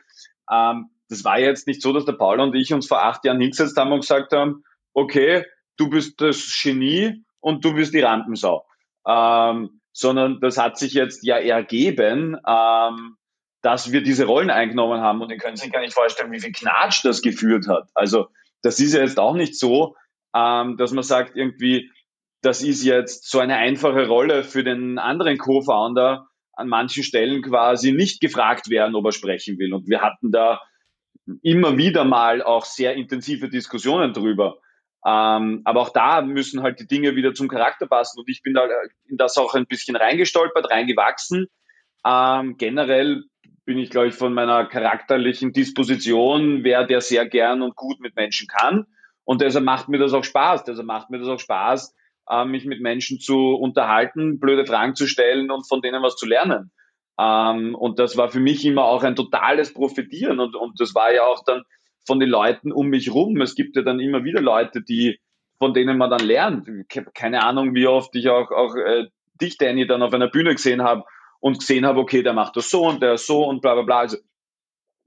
ähm, 0.49 0.89
das 1.09 1.25
war 1.25 1.37
jetzt 1.37 1.67
nicht 1.67 1.81
so, 1.81 1.91
dass 1.91 2.05
der 2.05 2.13
Paul 2.13 2.39
und 2.39 2.55
ich 2.55 2.71
uns 2.71 2.87
vor 2.87 3.03
acht 3.03 3.25
Jahren 3.25 3.41
hingesetzt 3.41 3.75
haben 3.75 3.91
und 3.91 4.01
gesagt 4.01 4.31
haben, 4.31 4.63
okay, 4.93 5.43
du 5.75 5.89
bist 5.89 6.21
das 6.21 6.57
Genie 6.63 7.25
und 7.41 7.65
du 7.65 7.73
bist 7.73 7.93
die 7.93 7.99
Rampensau. 7.99 8.65
Ähm, 9.05 9.78
sondern 9.91 10.39
das 10.41 10.57
hat 10.57 10.77
sich 10.77 10.93
jetzt 10.93 11.23
ja 11.23 11.37
ergeben, 11.37 12.37
ähm, 12.47 13.17
dass 13.61 13.91
wir 13.91 14.01
diese 14.01 14.25
Rollen 14.25 14.49
eingenommen 14.49 15.01
haben 15.01 15.21
und 15.21 15.29
ihr 15.31 15.37
könnt 15.37 15.57
sich 15.57 15.71
gar 15.71 15.81
nicht 15.81 15.93
vorstellen, 15.93 16.31
wie 16.31 16.39
viel 16.39 16.51
Knatsch 16.51 17.03
das 17.03 17.21
geführt 17.21 17.67
hat. 17.67 17.89
Also 17.93 18.27
das 18.61 18.79
ist 18.79 18.93
ja 18.93 19.01
jetzt 19.01 19.19
auch 19.19 19.35
nicht 19.35 19.57
so, 19.57 19.95
ähm, 20.35 20.77
dass 20.77 20.91
man 20.91 21.03
sagt 21.03 21.35
irgendwie, 21.35 21.91
das 22.41 22.61
ist 22.61 22.83
jetzt 22.83 23.29
so 23.29 23.39
eine 23.39 23.57
einfache 23.57 24.07
Rolle 24.07 24.43
für 24.43 24.63
den 24.63 24.97
anderen 24.97 25.37
Co-Founder 25.37 26.27
an 26.53 26.67
manchen 26.67 27.03
Stellen 27.03 27.41
quasi 27.41 27.91
nicht 27.91 28.21
gefragt 28.21 28.69
werden, 28.69 28.95
ob 28.95 29.05
er 29.05 29.11
sprechen 29.11 29.57
will. 29.59 29.73
Und 29.73 29.87
wir 29.87 30.01
hatten 30.01 30.31
da 30.31 30.61
immer 31.41 31.77
wieder 31.77 32.05
mal 32.05 32.41
auch 32.41 32.65
sehr 32.65 32.95
intensive 32.95 33.49
Diskussionen 33.49 34.13
drüber. 34.13 34.57
Ähm, 35.05 35.61
aber 35.63 35.81
auch 35.81 35.89
da 35.89 36.21
müssen 36.21 36.61
halt 36.61 36.79
die 36.79 36.87
Dinge 36.87 37.15
wieder 37.15 37.33
zum 37.33 37.47
Charakter 37.47 37.87
passen. 37.87 38.19
Und 38.19 38.29
ich 38.29 38.41
bin 38.41 38.53
da 38.53 38.67
in 39.07 39.17
das 39.17 39.37
auch 39.37 39.53
ein 39.55 39.65
bisschen 39.65 39.95
reingestolpert, 39.95 40.69
reingewachsen. 40.69 41.47
Ähm, 42.05 42.57
generell 42.57 43.23
bin 43.65 43.77
ich, 43.77 43.89
glaube 43.89 44.07
ich, 44.07 44.15
von 44.15 44.33
meiner 44.33 44.65
charakterlichen 44.65 45.53
Disposition, 45.53 46.63
wer 46.63 46.85
der 46.85 47.01
sehr 47.01 47.27
gern 47.27 47.61
und 47.61 47.75
gut 47.75 47.99
mit 47.99 48.15
Menschen 48.15 48.47
kann. 48.47 48.85
Und 49.23 49.41
deshalb 49.41 49.63
macht 49.63 49.89
mir 49.89 49.99
das 49.99 50.13
auch 50.13 50.23
Spaß. 50.23 50.63
Deshalb 50.63 50.87
macht 50.87 51.09
mir 51.09 51.19
das 51.19 51.27
auch 51.27 51.39
Spaß, 51.39 51.95
äh, 52.29 52.45
mich 52.45 52.65
mit 52.65 52.81
Menschen 52.81 53.19
zu 53.19 53.53
unterhalten, 53.53 54.39
blöde 54.39 54.65
Fragen 54.65 54.95
zu 54.95 55.07
stellen 55.07 55.51
und 55.51 55.67
von 55.67 55.81
denen 55.81 56.01
was 56.01 56.15
zu 56.15 56.25
lernen. 56.25 56.71
Ähm, 57.19 57.75
und 57.75 57.99
das 57.99 58.17
war 58.17 58.29
für 58.29 58.39
mich 58.39 58.65
immer 58.65 58.85
auch 58.85 59.03
ein 59.03 59.15
totales 59.15 59.73
Profitieren. 59.73 60.39
Und, 60.39 60.55
und 60.55 60.79
das 60.79 60.95
war 60.95 61.13
ja 61.13 61.23
auch 61.23 61.43
dann 61.43 61.63
von 62.05 62.19
den 62.19 62.29
Leuten 62.29 62.71
um 62.71 62.87
mich 62.87 63.13
rum. 63.13 63.39
Es 63.41 63.55
gibt 63.55 63.75
ja 63.75 63.81
dann 63.81 63.99
immer 63.99 64.23
wieder 64.23 64.41
Leute, 64.41 64.81
die, 64.81 65.19
von 65.57 65.73
denen 65.73 65.97
man 65.97 66.09
dann 66.09 66.25
lernt. 66.25 66.67
Keine 67.13 67.43
Ahnung, 67.43 67.75
wie 67.75 67.87
oft 67.87 68.15
ich 68.15 68.29
auch, 68.29 68.51
auch 68.51 68.75
äh, 68.75 69.07
dich, 69.39 69.57
Danny, 69.57 69.87
dann 69.87 70.01
auf 70.01 70.13
einer 70.13 70.29
Bühne 70.29 70.53
gesehen 70.53 70.83
habe 70.83 71.03
und 71.39 71.59
gesehen 71.59 71.85
habe, 71.85 71.99
okay, 71.99 72.23
der 72.23 72.33
macht 72.33 72.55
das 72.55 72.69
so 72.69 72.87
und 72.87 73.01
der 73.01 73.17
so 73.17 73.45
und 73.45 73.61
bla 73.61 73.73
bla 73.75 73.83
bla. 73.83 73.99
Also 73.99 74.17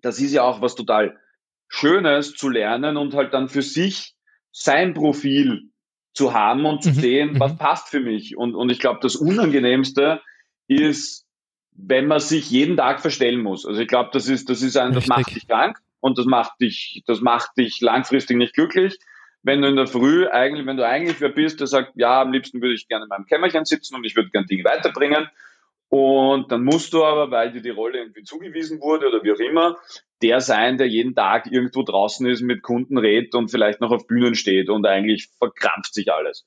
das 0.00 0.20
ist 0.20 0.32
ja 0.32 0.42
auch 0.42 0.60
was 0.60 0.74
total 0.74 1.18
Schönes 1.68 2.34
zu 2.34 2.48
lernen 2.48 2.96
und 2.96 3.14
halt 3.14 3.32
dann 3.32 3.48
für 3.48 3.62
sich 3.62 4.14
sein 4.50 4.94
Profil 4.94 5.70
zu 6.14 6.34
haben 6.34 6.66
und 6.66 6.82
zu 6.82 6.90
mhm. 6.90 6.94
sehen, 6.94 7.40
was 7.40 7.52
mhm. 7.52 7.58
passt 7.58 7.88
für 7.88 8.00
mich. 8.00 8.36
Und, 8.36 8.54
und 8.54 8.70
ich 8.70 8.78
glaube, 8.78 9.00
das 9.02 9.16
Unangenehmste 9.16 10.20
ist, 10.68 11.26
wenn 11.72 12.06
man 12.06 12.20
sich 12.20 12.50
jeden 12.50 12.76
Tag 12.76 13.00
verstellen 13.00 13.40
muss. 13.40 13.64
Also 13.64 13.80
ich 13.80 13.88
glaube, 13.88 14.10
das 14.12 14.28
ist, 14.28 14.50
das 14.50 14.60
ist 14.60 14.76
ein, 14.76 14.92
das 14.92 15.06
macht 15.06 15.34
dich 15.34 15.48
krank 15.48 15.78
und 16.02 16.18
das 16.18 16.26
macht 16.26 16.60
dich, 16.60 17.02
das 17.06 17.20
macht 17.20 17.56
dich 17.56 17.80
langfristig 17.80 18.36
nicht 18.36 18.54
glücklich. 18.54 18.98
Wenn 19.44 19.62
du 19.62 19.68
in 19.68 19.76
der 19.76 19.86
Früh 19.86 20.26
eigentlich, 20.26 20.66
wenn 20.66 20.76
du 20.76 20.86
eigentlich 20.86 21.20
wer 21.20 21.28
bist, 21.28 21.60
der 21.60 21.68
sagt, 21.68 21.92
ja, 21.94 22.20
am 22.20 22.32
liebsten 22.32 22.60
würde 22.60 22.74
ich 22.74 22.88
gerne 22.88 23.04
in 23.04 23.08
meinem 23.08 23.24
Kämmerchen 23.24 23.64
sitzen 23.64 23.94
und 23.94 24.04
ich 24.04 24.16
würde 24.16 24.30
gerne 24.30 24.46
Dinge 24.46 24.64
weiterbringen. 24.64 25.28
Und 25.88 26.50
dann 26.50 26.64
musst 26.64 26.92
du 26.92 27.04
aber, 27.04 27.30
weil 27.30 27.52
dir 27.52 27.62
die 27.62 27.70
Rolle 27.70 27.98
irgendwie 27.98 28.24
zugewiesen 28.24 28.80
wurde 28.80 29.08
oder 29.08 29.22
wie 29.22 29.32
auch 29.32 29.38
immer, 29.38 29.76
der 30.22 30.40
sein, 30.40 30.76
der 30.76 30.88
jeden 30.88 31.14
Tag 31.14 31.46
irgendwo 31.46 31.82
draußen 31.82 32.26
ist, 32.26 32.40
mit 32.42 32.62
Kunden 32.62 32.98
redet 32.98 33.34
und 33.34 33.48
vielleicht 33.48 33.80
noch 33.80 33.92
auf 33.92 34.06
Bühnen 34.06 34.34
steht 34.34 34.70
und 34.70 34.86
eigentlich 34.86 35.28
verkrampft 35.38 35.94
sich 35.94 36.12
alles. 36.12 36.46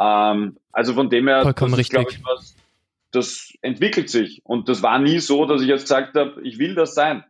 Ähm, 0.00 0.56
also 0.72 0.94
von 0.94 1.10
dem 1.10 1.28
her, 1.28 1.42
Vollkommen 1.42 1.76
das 1.76 1.88
glaube 1.88 2.10
ich, 2.10 2.24
was, 2.24 2.56
das 3.10 3.52
entwickelt 3.60 4.08
sich. 4.08 4.40
Und 4.44 4.68
das 4.68 4.82
war 4.82 4.98
nie 4.98 5.18
so, 5.18 5.44
dass 5.44 5.60
ich 5.60 5.68
jetzt 5.68 5.82
gesagt 5.82 6.14
habe, 6.14 6.40
ich 6.42 6.58
will 6.58 6.74
das 6.74 6.94
sein. 6.94 7.24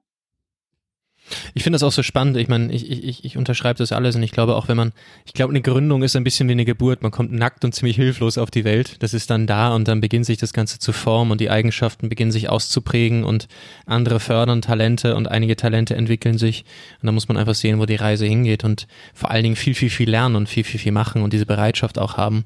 Ich 1.54 1.62
finde 1.62 1.76
das 1.76 1.82
auch 1.82 1.92
so 1.92 2.02
spannend. 2.02 2.36
Ich 2.36 2.48
meine, 2.48 2.72
ich, 2.72 2.90
ich, 2.90 3.24
ich 3.24 3.36
unterschreibe 3.36 3.78
das 3.78 3.92
alles 3.92 4.16
und 4.16 4.22
ich 4.22 4.30
glaube 4.30 4.54
auch, 4.54 4.68
wenn 4.68 4.76
man, 4.76 4.92
ich 5.24 5.32
glaube, 5.32 5.52
eine 5.52 5.60
Gründung 5.60 6.02
ist 6.02 6.16
ein 6.16 6.24
bisschen 6.24 6.48
wie 6.48 6.52
eine 6.52 6.64
Geburt. 6.64 7.02
Man 7.02 7.10
kommt 7.10 7.32
nackt 7.32 7.64
und 7.64 7.74
ziemlich 7.74 7.96
hilflos 7.96 8.38
auf 8.38 8.50
die 8.50 8.64
Welt. 8.64 9.02
Das 9.02 9.14
ist 9.14 9.30
dann 9.30 9.46
da 9.46 9.74
und 9.74 9.88
dann 9.88 10.00
beginnt 10.00 10.26
sich 10.26 10.38
das 10.38 10.52
Ganze 10.52 10.78
zu 10.78 10.92
formen 10.92 11.32
und 11.32 11.40
die 11.40 11.50
Eigenschaften 11.50 12.08
beginnen 12.08 12.32
sich 12.32 12.48
auszuprägen 12.48 13.24
und 13.24 13.48
andere 13.86 14.20
fördern 14.20 14.62
Talente 14.62 15.16
und 15.16 15.28
einige 15.28 15.56
Talente 15.56 15.96
entwickeln 15.96 16.38
sich. 16.38 16.64
Und 17.02 17.06
da 17.06 17.12
muss 17.12 17.28
man 17.28 17.36
einfach 17.36 17.54
sehen, 17.54 17.78
wo 17.78 17.86
die 17.86 17.96
Reise 17.96 18.26
hingeht 18.26 18.64
und 18.64 18.86
vor 19.14 19.30
allen 19.30 19.42
Dingen 19.42 19.56
viel, 19.56 19.74
viel, 19.74 19.90
viel 19.90 20.10
lernen 20.10 20.36
und 20.36 20.48
viel, 20.48 20.64
viel, 20.64 20.80
viel 20.80 20.92
machen 20.92 21.22
und 21.22 21.32
diese 21.32 21.46
Bereitschaft 21.46 21.98
auch 21.98 22.16
haben 22.16 22.44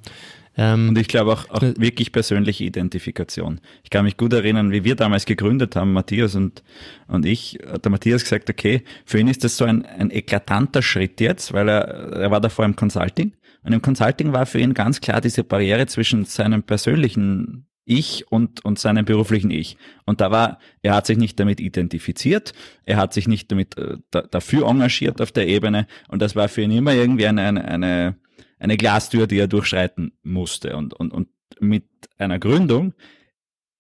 Ähm, 0.61 0.91
und 0.91 0.99
ich 0.99 1.09
glaube 1.09 1.33
auch, 1.33 1.49
auch 1.49 1.63
wirklich 1.63 2.13
persönliche 2.13 2.65
Identifikation. 2.65 3.63
Ich 3.83 3.89
kann 3.89 4.05
mich 4.05 4.19
gut 4.19 4.35
erinnern, 4.35 4.73
wie 4.73 4.85
wir 4.85 4.95
damals 4.95 5.25
gegründet 5.25 5.75
haben, 5.75 5.95
Matthias 5.95 6.35
und, 6.35 6.63
und 7.09 7.25
ich, 7.25 7.59
hat 7.67 7.87
der 7.87 7.91
Matthias 7.91 8.25
gesagt, 8.25 8.51
okay, 8.51 8.85
für 9.07 9.19
ihn 9.19 9.29
ist 9.29 9.43
das 9.43 9.57
so 9.57 9.65
ein, 9.65 9.87
ein 9.87 10.11
eklatanter 10.11 10.83
Schritt 10.83 11.19
jetzt, 11.23 11.55
weil 11.55 11.67
er, 11.71 12.13
er 12.13 12.31
war 12.31 12.43
davor 12.43 12.67
im 12.67 12.77
Consulting. 12.77 13.33
Und 13.63 13.73
im 13.73 13.81
Consulting 13.81 14.35
war 14.35 14.45
für 14.45 14.59
ihn 14.59 14.75
ganz 14.75 15.01
klar 15.01 15.23
diese 15.23 15.45
Barriere 15.45 15.87
zwischen 15.87 16.27
seinem 16.27 16.63
persönlichen 16.63 17.67
ich 17.87 18.31
und, 18.31 18.63
und 18.63 18.79
seinem 18.79 19.07
beruflichen 19.07 19.51
Ich. 19.51 19.79
Und 20.05 20.21
da 20.21 20.31
war, 20.31 20.59
er 20.83 20.95
hat 20.95 21.07
sich 21.07 21.17
nicht 21.17 21.41
damit 21.41 21.59
identifiziert, 21.59 22.53
er 22.85 22.99
hat 22.99 23.15
sich 23.15 23.27
nicht 23.27 23.51
damit 23.51 23.79
äh, 23.79 23.97
da, 24.11 24.23
dafür 24.23 24.69
engagiert 24.69 25.23
auf 25.23 25.33
der 25.33 25.49
Ebene 25.49 25.87
und 26.09 26.21
das 26.21 26.37
war 26.37 26.49
für 26.49 26.61
ihn 26.61 26.71
immer 26.71 26.93
irgendwie 26.93 27.27
eine, 27.27 27.43
eine, 27.43 27.65
eine, 27.65 28.17
eine 28.61 28.77
Glastür, 28.77 29.27
die 29.27 29.39
er 29.39 29.49
durchschreiten 29.49 30.13
musste. 30.23 30.77
Und, 30.77 30.95
und, 30.95 31.13
und 31.13 31.29
mit 31.59 31.85
einer 32.19 32.39
Gründung 32.39 32.95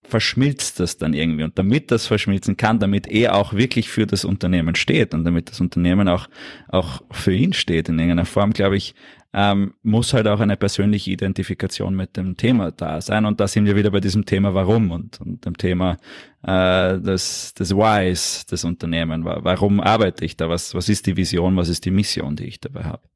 verschmilzt 0.03 0.81
das 0.81 0.97
dann 0.97 1.15
irgendwie. 1.15 1.45
Und 1.45 1.59
damit 1.59 1.91
das 1.91 2.07
verschmilzen 2.07 2.57
kann, 2.57 2.79
damit 2.79 3.07
er 3.07 3.37
auch 3.37 3.53
wirklich 3.53 3.89
für 3.89 4.07
das 4.07 4.25
Unternehmen 4.25 4.75
steht 4.75 5.15
und 5.15 5.25
damit 5.25 5.51
das 5.51 5.61
Unternehmen 5.61 6.09
auch, 6.09 6.29
auch 6.69 7.03
für 7.11 7.33
ihn 7.33 7.53
steht 7.53 7.89
in 7.89 7.99
irgendeiner 7.99 8.25
Form, 8.25 8.53
glaube 8.53 8.77
ich, 8.77 8.95
ähm, 9.33 9.75
muss 9.83 10.13
halt 10.13 10.27
auch 10.27 10.41
eine 10.41 10.57
persönliche 10.57 11.13
Identifikation 11.13 11.95
mit 11.95 12.17
dem 12.17 12.37
Thema 12.37 12.73
da 12.73 13.01
sein. 13.01 13.27
Und 13.27 13.39
da 13.39 13.47
sind 13.47 13.67
wir 13.67 13.77
wieder 13.77 13.91
bei 13.91 14.01
diesem 14.01 14.27
Thema 14.27 14.55
Warum 14.55 14.91
und, 14.91 15.21
und 15.21 15.45
dem 15.45 15.57
Thema 15.57 15.99
äh, 16.43 16.99
des, 16.99 17.55
des 17.55 17.77
Whys 17.77 18.47
des 18.47 18.65
Unternehmens. 18.65 19.25
Warum 19.25 19.81
arbeite 19.81 20.25
ich 20.25 20.37
da? 20.37 20.49
Was, 20.49 20.75
was 20.75 20.89
ist 20.89 21.07
die 21.07 21.17
Vision? 21.17 21.57
Was 21.57 21.69
ist 21.69 21.85
die 21.85 21.93
Mission, 21.93 22.35
die 22.35 22.47
ich 22.47 22.59
dabei 22.59 22.85
habe? 22.85 23.10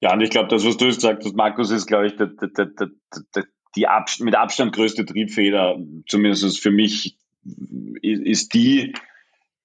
Ja, 0.00 0.12
und 0.12 0.20
ich 0.20 0.30
glaube, 0.30 0.48
das, 0.48 0.64
was 0.64 0.76
du 0.76 0.86
gesagt 0.86 1.24
hast, 1.24 1.34
Markus, 1.34 1.70
ist, 1.70 1.86
glaube 1.86 2.06
ich, 2.06 2.16
der, 2.16 2.28
der, 2.28 2.66
der, 2.66 3.44
die 3.76 3.88
Ab 3.88 4.08
mit 4.20 4.34
Abstand 4.36 4.74
größte 4.74 5.04
Triebfeder, 5.04 5.78
zumindest 6.06 6.60
für 6.60 6.70
mich, 6.70 7.16
ist 8.02 8.54
die, 8.54 8.94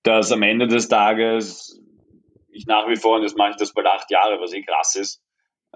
dass 0.04 0.32
am 0.32 0.42
Ende 0.42 0.68
des 0.68 0.88
Tages 0.88 1.80
ich 2.54 2.68
nach 2.68 2.88
wie 2.88 2.96
vor, 2.96 3.18
und 3.18 3.24
jetzt 3.24 3.38
mache 3.38 3.52
ich 3.52 3.56
das 3.58 3.74
bald 3.74 3.88
acht 3.88 4.12
Jahre, 4.12 4.40
was 4.40 4.54
eh 4.54 4.62
krass 4.62 4.96
ist, 4.96 5.22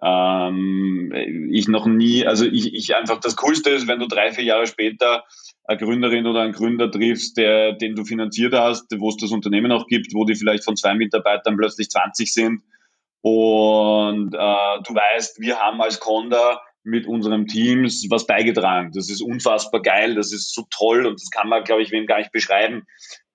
ähm, 0.02 1.12
ich 1.52 1.68
noch 1.68 1.88
nie, 1.88 2.26
also 2.26 2.46
ich, 2.46 2.74
ich 2.74 2.96
einfach 2.96 3.20
das 3.20 3.36
Coolste 3.36 3.72
ist, 3.72 3.88
wenn 3.88 4.00
du 4.00 4.08
drei, 4.08 4.32
vier 4.32 4.44
Jahre 4.44 4.68
später 4.68 5.24
eine 5.64 5.80
Gründerin 5.80 6.28
oder 6.28 6.42
einen 6.42 6.54
Gründer 6.54 6.92
triffst, 6.92 7.38
der, 7.38 7.74
den 7.74 7.96
du 7.96 8.06
finanziert 8.06 8.54
hast, 8.54 8.86
wo 9.00 9.10
es 9.10 9.18
das 9.18 9.32
Unternehmen 9.32 9.72
auch 9.72 9.88
gibt, 9.88 10.14
wo 10.14 10.24
die 10.24 10.36
vielleicht 10.36 10.64
von 10.64 10.76
zwei 10.76 10.94
Mitarbeitern 10.94 11.58
plötzlich 11.58 11.90
20 11.90 12.32
sind 12.32 12.62
und 13.22 14.34
äh, 14.34 14.82
du 14.88 14.96
weißt, 14.96 15.40
wir 15.40 15.60
haben 15.60 15.82
als 15.82 16.00
Conda 16.00 16.62
mit 16.84 17.06
unserem 17.06 17.48
Teams 17.48 18.08
was 18.10 18.26
beigetragen. 18.26 18.92
Das 18.94 19.10
ist 19.10 19.22
unfassbar 19.22 19.82
geil, 19.82 20.16
das 20.16 20.32
ist 20.32 20.54
so 20.54 20.66
toll 20.70 21.06
und 21.06 21.20
das 21.20 21.30
kann 21.30 21.50
man, 21.50 21.64
glaube 21.64 21.82
ich, 21.82 21.92
wem 21.92 22.06
gar 22.06 22.20
nicht 22.20 22.32
beschreiben, 22.32 22.88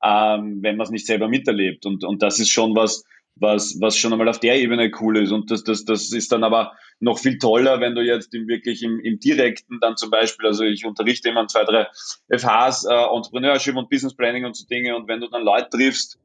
ähm, 0.03 0.59
wenn 0.63 0.77
man 0.77 0.85
es 0.85 0.91
nicht 0.91 1.07
selber 1.07 1.29
miterlebt. 1.29 1.85
Und, 1.85 2.05
und 2.05 2.23
das 2.23 2.39
ist 2.39 2.51
schon 2.51 2.75
was, 2.75 3.05
was, 3.35 3.77
was 3.81 3.97
schon 3.97 4.13
einmal 4.13 4.29
auf 4.29 4.41
der 4.41 4.57
Ebene 4.57 4.91
cool 5.01 5.19
ist. 5.19 5.33
Und 5.33 5.51
das, 5.51 5.65
das, 5.65 5.85
das 5.85 6.13
ist 6.13 6.33
dann 6.33 6.45
aber 6.45 6.73
noch 7.01 7.19
viel 7.19 7.39
toller, 7.39 7.81
wenn 7.81 7.95
du 7.95 8.01
jetzt 8.01 8.35
im, 8.35 8.49
wirklich 8.49 8.83
im, 8.83 9.01
im 9.01 9.19
Direkten 9.19 9.81
dann 9.81 9.97
zum 9.97 10.11
Beispiel, 10.11 10.47
also 10.47 10.65
ich 10.65 10.87
unterrichte 10.87 11.29
immer 11.29 11.47
zwei, 11.47 11.65
drei 11.65 11.89
FHs, 12.31 12.85
äh, 12.85 13.15
Entrepreneurship 13.15 13.77
und 13.77 13.91
Business 13.91 14.15
Planning 14.15 14.45
und 14.45 14.57
so 14.57 14.67
Dinge. 14.67 14.97
Und 14.97 15.09
wenn 15.09 15.21
du 15.21 15.29
dann 15.29 15.43
Leute 15.43 15.69
triffst, 15.71 16.19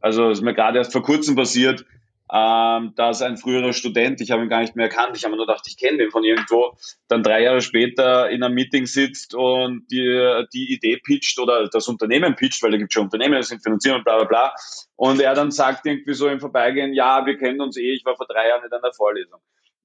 also 0.00 0.28
ist 0.28 0.42
mir 0.42 0.54
gerade 0.54 0.78
erst 0.78 0.92
vor 0.92 1.02
kurzem 1.02 1.34
passiert, 1.34 1.86
ähm, 2.32 2.92
dass 2.96 3.20
ein 3.20 3.36
früherer 3.36 3.72
Student, 3.72 4.20
ich 4.20 4.30
habe 4.30 4.42
ihn 4.42 4.48
gar 4.48 4.60
nicht 4.60 4.76
mehr 4.76 4.86
erkannt, 4.86 5.16
ich 5.16 5.24
habe 5.24 5.36
nur 5.36 5.46
gedacht, 5.46 5.64
ich 5.68 5.76
kenne 5.76 5.98
den 5.98 6.10
von 6.10 6.24
irgendwo, 6.24 6.76
dann 7.06 7.22
drei 7.22 7.42
Jahre 7.42 7.60
später 7.60 8.30
in 8.30 8.42
einem 8.42 8.54
Meeting 8.54 8.86
sitzt 8.86 9.34
und 9.34 9.86
die, 9.90 10.44
die 10.54 10.72
Idee 10.72 10.96
pitcht 10.96 11.38
oder 11.38 11.68
das 11.68 11.86
Unternehmen 11.86 12.34
pitcht, 12.34 12.62
weil 12.62 12.70
da 12.70 12.78
gibt 12.78 12.90
es 12.90 12.94
schon 12.94 13.04
Unternehmen, 13.04 13.34
das 13.34 13.48
sind 13.48 13.62
finanziert 13.62 13.96
und 13.96 14.04
bla 14.04 14.16
bla 14.16 14.24
bla. 14.24 14.54
Und 14.96 15.20
er 15.20 15.34
dann 15.34 15.50
sagt 15.50 15.84
irgendwie 15.84 16.14
so 16.14 16.28
im 16.28 16.40
Vorbeigehen, 16.40 16.94
ja, 16.94 17.26
wir 17.26 17.36
kennen 17.36 17.60
uns 17.60 17.76
eh, 17.76 17.92
ich 17.92 18.04
war 18.06 18.16
vor 18.16 18.26
drei 18.26 18.48
Jahren 18.48 18.64
in 18.64 18.72
einer 18.72 18.92
Vorlesung. 18.94 19.40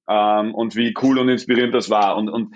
Ähm, 0.08 0.56
und 0.56 0.76
wie 0.76 0.94
cool 1.02 1.20
und 1.20 1.30
inspirierend 1.30 1.76
das 1.76 1.90
war. 1.90 2.16
Und, 2.16 2.30
und, 2.30 2.56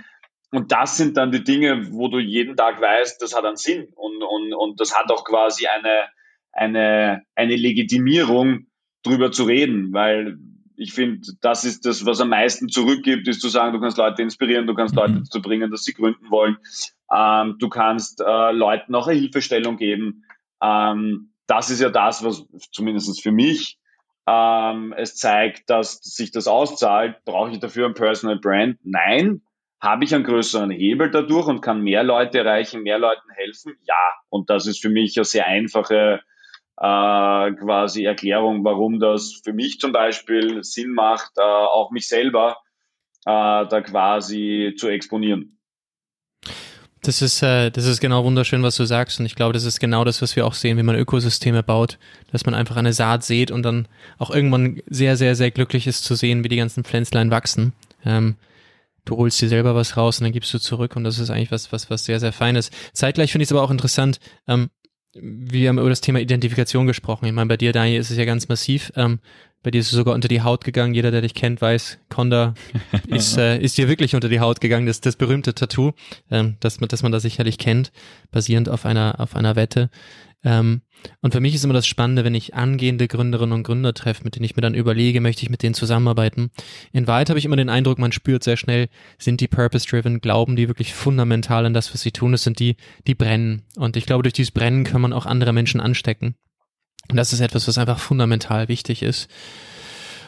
und 0.52 0.72
das 0.72 0.96
sind 0.96 1.18
dann 1.18 1.32
die 1.32 1.44
Dinge, 1.44 1.92
wo 1.92 2.08
du 2.08 2.20
jeden 2.20 2.56
Tag 2.56 2.80
weißt, 2.80 3.22
das 3.22 3.36
hat 3.36 3.44
einen 3.44 3.58
Sinn 3.58 3.90
und, 3.96 4.24
und, 4.24 4.54
und 4.54 4.80
das 4.80 4.96
hat 4.96 5.12
auch 5.12 5.26
quasi 5.26 5.68
eine, 5.68 6.08
eine, 6.54 7.26
eine 7.36 7.56
Legitimierung, 7.56 8.68
drüber 9.04 9.32
zu 9.32 9.44
reden, 9.44 9.94
weil 9.94 10.38
ich 10.76 10.94
finde, 10.94 11.28
das 11.42 11.66
ist 11.66 11.86
das, 11.86 12.06
was 12.06 12.20
am 12.20 12.30
meisten 12.30 12.68
zurückgibt, 12.68 13.28
ist 13.28 13.42
zu 13.42 13.50
sagen, 13.50 13.74
du 13.74 13.80
kannst 13.80 13.98
Leute 13.98 14.22
inspirieren, 14.22 14.66
du 14.66 14.74
kannst 14.74 14.96
Leute 14.96 15.14
mhm. 15.14 15.20
dazu 15.20 15.42
bringen, 15.42 15.70
dass 15.70 15.84
sie 15.84 15.94
gründen 15.94 16.30
wollen. 16.30 16.58
Ähm, 17.14 17.58
du 17.60 17.70
kannst 17.70 18.22
äh, 18.22 18.52
Leuten 18.52 18.96
auch 18.96 19.08
eine 19.08 19.20
Hilfestellung 19.20 19.78
geben. 19.78 20.24
Ähm, 20.62 21.30
das 21.48 21.70
ist 21.70 21.82
ja 21.82 21.90
das, 21.90 22.24
was 22.24 22.46
zumindest 22.72 23.22
für 23.22 23.32
mich 23.32 23.78
ähm, 24.28 24.94
es 24.98 25.16
zeigt, 25.16 25.70
dass 25.70 26.00
sich 26.02 26.32
das 26.32 26.48
auszahlt. 26.48 27.24
Brauche 27.26 27.52
ich 27.52 27.60
dafür 27.60 27.88
ein 27.88 27.94
Personal 27.94 28.40
Brand? 28.40 28.78
Nein. 28.84 29.42
Habe 29.82 30.06
ich 30.06 30.16
einen 30.16 30.24
größeren 30.24 30.72
Hebel 30.72 31.12
dadurch 31.12 31.48
und 31.48 31.60
kann 31.60 31.82
mehr 31.82 32.04
Leute 32.04 32.40
erreichen, 32.40 32.84
mehr 32.84 33.00
Leuten 33.00 33.30
helfen? 33.36 33.74
Ja. 33.84 33.96
Und 34.30 34.50
das 34.50 34.66
ist 34.66 34.82
für 34.82 34.90
mich 34.90 35.18
eine 35.18 35.26
sehr 35.26 35.46
einfache 35.46 36.22
äh, 36.78 37.52
quasi 37.54 38.06
Erklärung, 38.06 38.64
warum 38.64 39.00
das 39.00 39.42
für 39.44 39.54
mich 39.54 39.80
zum 39.80 39.92
Beispiel 39.92 40.64
Sinn 40.64 40.94
macht, 40.94 41.32
äh, 41.38 41.42
auch 41.42 41.92
mich 41.92 42.08
selber 42.08 42.58
äh, 43.26 43.66
da 43.68 43.82
quasi 43.82 44.74
zu 44.78 44.88
exponieren. 44.90 45.60
Das 47.04 47.22
ist, 47.22 47.42
äh, 47.44 47.70
das 47.70 47.86
ist 47.86 48.00
genau 48.00 48.24
wunderschön, 48.24 48.64
was 48.64 48.78
du 48.78 48.86
sagst. 48.86 49.20
Und 49.20 49.26
ich 49.26 49.36
glaube, 49.36 49.52
das 49.52 49.66
ist 49.66 49.82
genau 49.82 50.06
das, 50.06 50.22
was 50.22 50.38
wir 50.38 50.48
auch 50.48 50.54
sehen, 50.54 50.78
wie 50.78 50.84
man 50.84 50.96
Ökosysteme 50.96 51.62
baut, 51.62 52.00
dass 52.32 52.46
man 52.46 52.56
einfach 52.56 52.78
eine 52.78 52.94
Saat 52.94 53.26
sät 53.26 53.52
und 53.52 53.64
dann 53.64 53.90
auch 54.20 54.32
irgendwann 54.32 54.82
sehr, 54.88 55.18
sehr, 55.18 55.36
sehr 55.36 55.52
glücklich 55.52 55.86
ist 55.86 56.06
zu 56.06 56.16
sehen, 56.16 56.46
wie 56.46 56.48
die 56.48 56.56
ganzen 56.56 56.86
Pflänzlein 56.86 57.30
wachsen. 57.30 57.74
Ähm, 58.06 58.38
du 59.04 59.18
holst 59.18 59.42
dir 59.42 59.50
selber 59.50 59.76
was 59.76 59.98
raus 59.98 60.20
und 60.20 60.24
dann 60.24 60.32
gibst 60.32 60.54
du 60.54 60.60
zurück 60.60 60.96
und 60.96 61.04
das 61.04 61.20
ist 61.20 61.30
eigentlich 61.30 61.52
was, 61.52 61.74
was, 61.74 61.90
was 61.90 62.06
sehr, 62.06 62.22
sehr 62.22 62.32
Feines. 62.32 62.72
Zeitgleich 62.94 63.34
finde 63.34 63.44
ich 63.44 63.48
es 63.48 63.52
aber 63.52 63.64
auch 63.64 63.72
interessant, 63.72 64.22
ähm, 64.48 64.70
wir 65.16 65.70
haben 65.70 65.80
über 65.80 65.90
das 65.90 66.02
Thema 66.02 66.20
Identifikation 66.20 66.88
gesprochen. 66.88 67.26
Ich 67.26 67.34
meine, 67.34 67.48
bei 67.48 67.58
dir, 67.58 67.72
Daniel, 67.72 68.00
ist 68.00 68.10
es 68.10 68.18
ja 68.18 68.26
ganz 68.26 68.48
massiv. 68.48 68.92
Ähm, 68.96 69.20
bei 69.64 69.72
dir 69.72 69.80
ist 69.80 69.88
es 69.88 69.94
sogar 69.94 70.14
unter 70.14 70.28
die 70.28 70.42
Haut 70.42 70.64
gegangen. 70.64 70.94
Jeder, 70.94 71.10
der 71.10 71.22
dich 71.22 71.34
kennt, 71.34 71.62
weiß, 71.62 72.00
Conda 72.10 72.54
ist, 73.08 73.38
äh, 73.38 73.58
ist 73.60 73.78
dir 73.78 73.88
wirklich 73.88 74.14
unter 74.14 74.30
die 74.30 74.40
Haut 74.40 74.62
gegangen. 74.62 74.86
Das, 74.86 75.02
das 75.02 75.16
berühmte 75.16 75.56
Tattoo, 75.56 75.94
ähm, 76.30 76.58
das, 76.60 76.78
das 76.78 77.02
man 77.02 77.12
da 77.12 77.20
sicherlich 77.20 77.58
kennt, 77.58 77.92
basierend 78.32 78.70
auf 78.70 78.86
einer, 78.86 79.20
auf 79.20 79.36
einer 79.36 79.56
Wette. 79.56 79.90
Ähm, 80.44 80.82
und 81.22 81.34
für 81.34 81.40
mich 81.40 81.56
ist 81.56 81.64
immer 81.64 81.74
das 81.74 81.88
Spannende, 81.88 82.24
wenn 82.24 82.36
ich 82.36 82.54
angehende 82.54 83.08
Gründerinnen 83.08 83.54
und 83.54 83.64
Gründer 83.64 83.94
treffe, 83.94 84.24
mit 84.24 84.36
denen 84.36 84.46
ich 84.46 84.56
mir 84.56 84.62
dann 84.62 84.74
überlege, 84.74 85.22
möchte 85.22 85.44
ich 85.44 85.50
mit 85.50 85.64
denen 85.64 85.74
zusammenarbeiten. 85.74 86.52
In 86.92 87.08
Wahrheit 87.08 87.30
habe 87.30 87.40
ich 87.40 87.46
immer 87.46 87.56
den 87.56 87.70
Eindruck, 87.70 87.98
man 87.98 88.12
spürt 88.12 88.44
sehr 88.44 88.58
schnell, 88.58 88.90
sind 89.18 89.40
die 89.42 89.48
purpose-driven, 89.48 90.20
glauben 90.20 90.56
die 90.56 90.68
wirklich 90.68 90.94
fundamental 90.94 91.66
an 91.66 91.74
das, 91.74 91.94
was 91.94 92.02
sie 92.02 92.12
tun. 92.12 92.34
Das 92.34 92.44
sind 92.44 92.60
die, 92.60 92.76
die 93.08 93.16
brennen. 93.16 93.64
Und 93.78 93.96
ich 93.96 94.06
glaube, 94.06 94.24
durch 94.24 94.34
dieses 94.34 94.52
Brennen 94.52 94.84
kann 94.84 95.02
man 95.02 95.14
auch 95.14 95.26
andere 95.26 95.54
Menschen 95.54 95.80
anstecken. 95.80 96.36
Und 97.10 97.18
das 97.18 97.34
ist 97.34 97.42
etwas, 97.42 97.68
was 97.68 97.78
einfach 97.78 98.00
fundamental 98.00 98.68
wichtig 98.68 99.04
ist. 99.04 99.30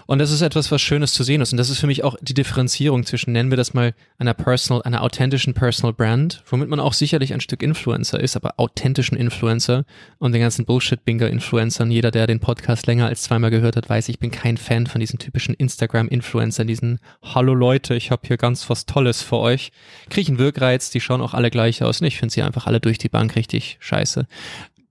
Und 0.08 0.20
das 0.20 0.32
ist 0.32 0.42
etwas, 0.42 0.72
was 0.72 0.82
Schönes 0.82 1.14
zu 1.14 1.24
sehen 1.24 1.42
ist. 1.42 1.52
Und 1.52 1.58
das 1.58 1.70
ist 1.70 1.80
für 1.80 1.88
mich 1.88 2.04
auch 2.04 2.16
die 2.22 2.36
Differenzierung 2.36 3.06
zwischen, 3.06 3.32
nennen 3.32 3.50
wir 3.50 3.58
das 3.58 3.74
mal, 3.74 3.96
einer 4.20 4.36
personal, 4.36 4.84
einer 4.84 5.02
authentischen 5.02 5.56
Personal 5.56 5.94
Brand, 5.94 6.44
womit 6.48 6.70
man 6.70 6.80
auch 6.80 6.94
sicherlich 6.94 7.34
ein 7.34 7.42
Stück 7.42 7.64
Influencer 7.64 8.20
ist, 8.20 8.36
aber 8.36 8.54
authentischen 8.58 9.18
Influencer 9.18 9.84
und 10.20 10.32
den 10.32 10.42
ganzen 10.42 10.66
Bullshit-Binger-Influencern. 10.66 11.90
Jeder, 11.90 12.12
der 12.12 12.28
den 12.28 12.40
Podcast 12.40 12.86
länger 12.86 13.08
als 13.08 13.24
zweimal 13.24 13.50
gehört 13.50 13.78
hat, 13.78 13.90
weiß, 13.90 14.10
ich 14.10 14.20
bin 14.20 14.30
kein 14.30 14.58
Fan 14.58 14.86
von 14.86 15.00
diesen 15.00 15.18
typischen 15.18 15.56
Instagram-Influencern, 15.56 16.68
diesen 16.68 17.00
Hallo 17.24 17.56
Leute, 17.56 17.96
ich 17.96 18.12
habe 18.12 18.28
hier 18.28 18.38
ganz 18.38 18.70
was 18.70 18.86
Tolles 18.86 19.24
für 19.24 19.38
euch. 19.38 19.72
Kriechen 20.12 20.38
Wirkreiz, 20.38 20.92
die 20.92 21.02
schauen 21.02 21.22
auch 21.22 21.34
alle 21.34 21.50
gleich 21.50 21.82
aus. 21.82 22.02
Und 22.02 22.08
ich 22.08 22.18
finde 22.18 22.32
sie 22.32 22.44
einfach 22.44 22.68
alle 22.68 22.80
durch 22.80 23.00
die 23.00 23.10
Bank 23.10 23.36
richtig 23.36 23.78
scheiße. 23.80 24.28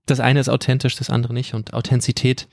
Das 0.06 0.20
eine 0.20 0.40
ist 0.40 0.48
authentisch, 0.48 0.96
das 0.96 1.10
andere 1.10 1.32
nicht. 1.32 1.54
Und 1.54 1.74
Authentizität 1.74 2.48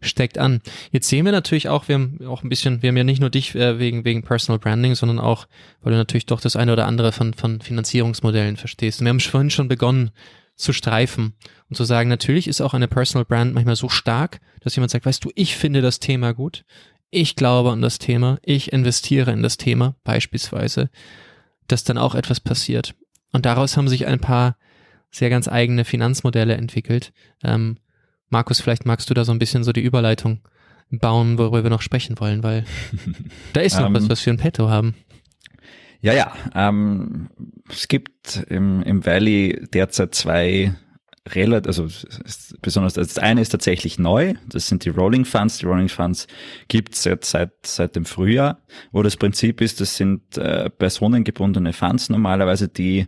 steckt 0.00 0.38
an. 0.38 0.60
Jetzt 0.90 1.08
sehen 1.08 1.24
wir 1.24 1.32
natürlich 1.32 1.68
auch, 1.68 1.88
wir 1.88 1.96
haben 1.96 2.20
auch 2.26 2.42
ein 2.42 2.48
bisschen, 2.48 2.82
wir 2.82 2.88
haben 2.88 2.96
ja 2.96 3.04
nicht 3.04 3.20
nur 3.20 3.30
dich 3.30 3.54
äh, 3.54 3.78
wegen, 3.78 4.04
wegen 4.04 4.22
Personal 4.22 4.58
Branding, 4.58 4.94
sondern 4.94 5.18
auch, 5.18 5.46
weil 5.82 5.92
du 5.92 5.98
natürlich 5.98 6.26
doch 6.26 6.40
das 6.40 6.56
eine 6.56 6.72
oder 6.72 6.86
andere 6.86 7.12
von, 7.12 7.34
von 7.34 7.60
Finanzierungsmodellen 7.60 8.56
verstehst. 8.56 9.00
Und 9.00 9.06
wir 9.06 9.10
haben 9.10 9.20
vorhin 9.20 9.50
schon 9.50 9.68
begonnen 9.68 10.10
zu 10.54 10.72
streifen 10.72 11.34
und 11.68 11.76
zu 11.76 11.84
sagen, 11.84 12.08
natürlich 12.08 12.48
ist 12.48 12.60
auch 12.60 12.74
eine 12.74 12.88
Personal 12.88 13.24
Brand 13.24 13.54
manchmal 13.54 13.76
so 13.76 13.88
stark, 13.88 14.40
dass 14.60 14.74
jemand 14.74 14.90
sagt, 14.90 15.06
weißt 15.06 15.24
du, 15.24 15.30
ich 15.34 15.56
finde 15.56 15.82
das 15.82 16.00
Thema 16.00 16.32
gut, 16.32 16.64
ich 17.10 17.36
glaube 17.36 17.70
an 17.70 17.80
das 17.80 17.98
Thema, 17.98 18.38
ich 18.42 18.72
investiere 18.72 19.32
in 19.32 19.42
das 19.42 19.56
Thema 19.56 19.94
beispielsweise, 20.04 20.90
dass 21.68 21.84
dann 21.84 21.96
auch 21.96 22.14
etwas 22.14 22.40
passiert. 22.40 22.94
Und 23.32 23.46
daraus 23.46 23.76
haben 23.76 23.88
sich 23.88 24.06
ein 24.06 24.20
paar 24.20 24.56
sehr 25.10 25.30
ganz 25.30 25.48
eigene 25.48 25.84
Finanzmodelle 25.84 26.54
entwickelt, 26.54 27.12
ähm, 27.42 27.78
Markus, 28.30 28.60
vielleicht 28.60 28.84
magst 28.84 29.08
du 29.08 29.14
da 29.14 29.24
so 29.24 29.32
ein 29.32 29.38
bisschen 29.38 29.64
so 29.64 29.72
die 29.72 29.80
Überleitung 29.80 30.40
bauen, 30.90 31.38
worüber 31.38 31.62
wir 31.62 31.70
noch 31.70 31.82
sprechen 31.82 32.18
wollen, 32.18 32.42
weil 32.42 32.64
da 33.52 33.60
ist 33.60 33.78
noch 33.78 33.86
um, 33.86 33.94
was, 33.94 34.04
ähm, 34.04 34.10
was 34.10 34.26
wir 34.26 34.32
in 34.32 34.38
petto 34.38 34.68
haben. 34.68 34.94
Ja, 36.00 36.12
ja. 36.12 36.32
Ähm, 36.54 37.28
es 37.70 37.88
gibt 37.88 38.44
im, 38.48 38.82
im 38.82 39.04
Valley 39.04 39.66
derzeit 39.72 40.14
zwei 40.14 40.74
relativ, 41.34 41.66
also 41.66 41.88
besonders 42.62 42.94
das 42.94 43.18
eine 43.18 43.40
ist 43.40 43.50
tatsächlich 43.50 43.98
neu, 43.98 44.34
das 44.46 44.68
sind 44.68 44.84
die 44.84 44.90
Rolling 44.90 45.24
Funds. 45.24 45.58
Die 45.58 45.66
Rolling 45.66 45.88
Funds 45.88 46.26
gibt 46.68 46.94
es 46.94 47.04
jetzt 47.04 47.30
seit, 47.30 47.52
seit 47.66 47.96
dem 47.96 48.04
Frühjahr, 48.04 48.62
wo 48.92 49.02
das 49.02 49.16
Prinzip 49.16 49.60
ist, 49.60 49.80
das 49.80 49.96
sind 49.96 50.38
äh, 50.38 50.70
personengebundene 50.70 51.72
Funds 51.72 52.08
normalerweise, 52.08 52.68
die 52.68 53.06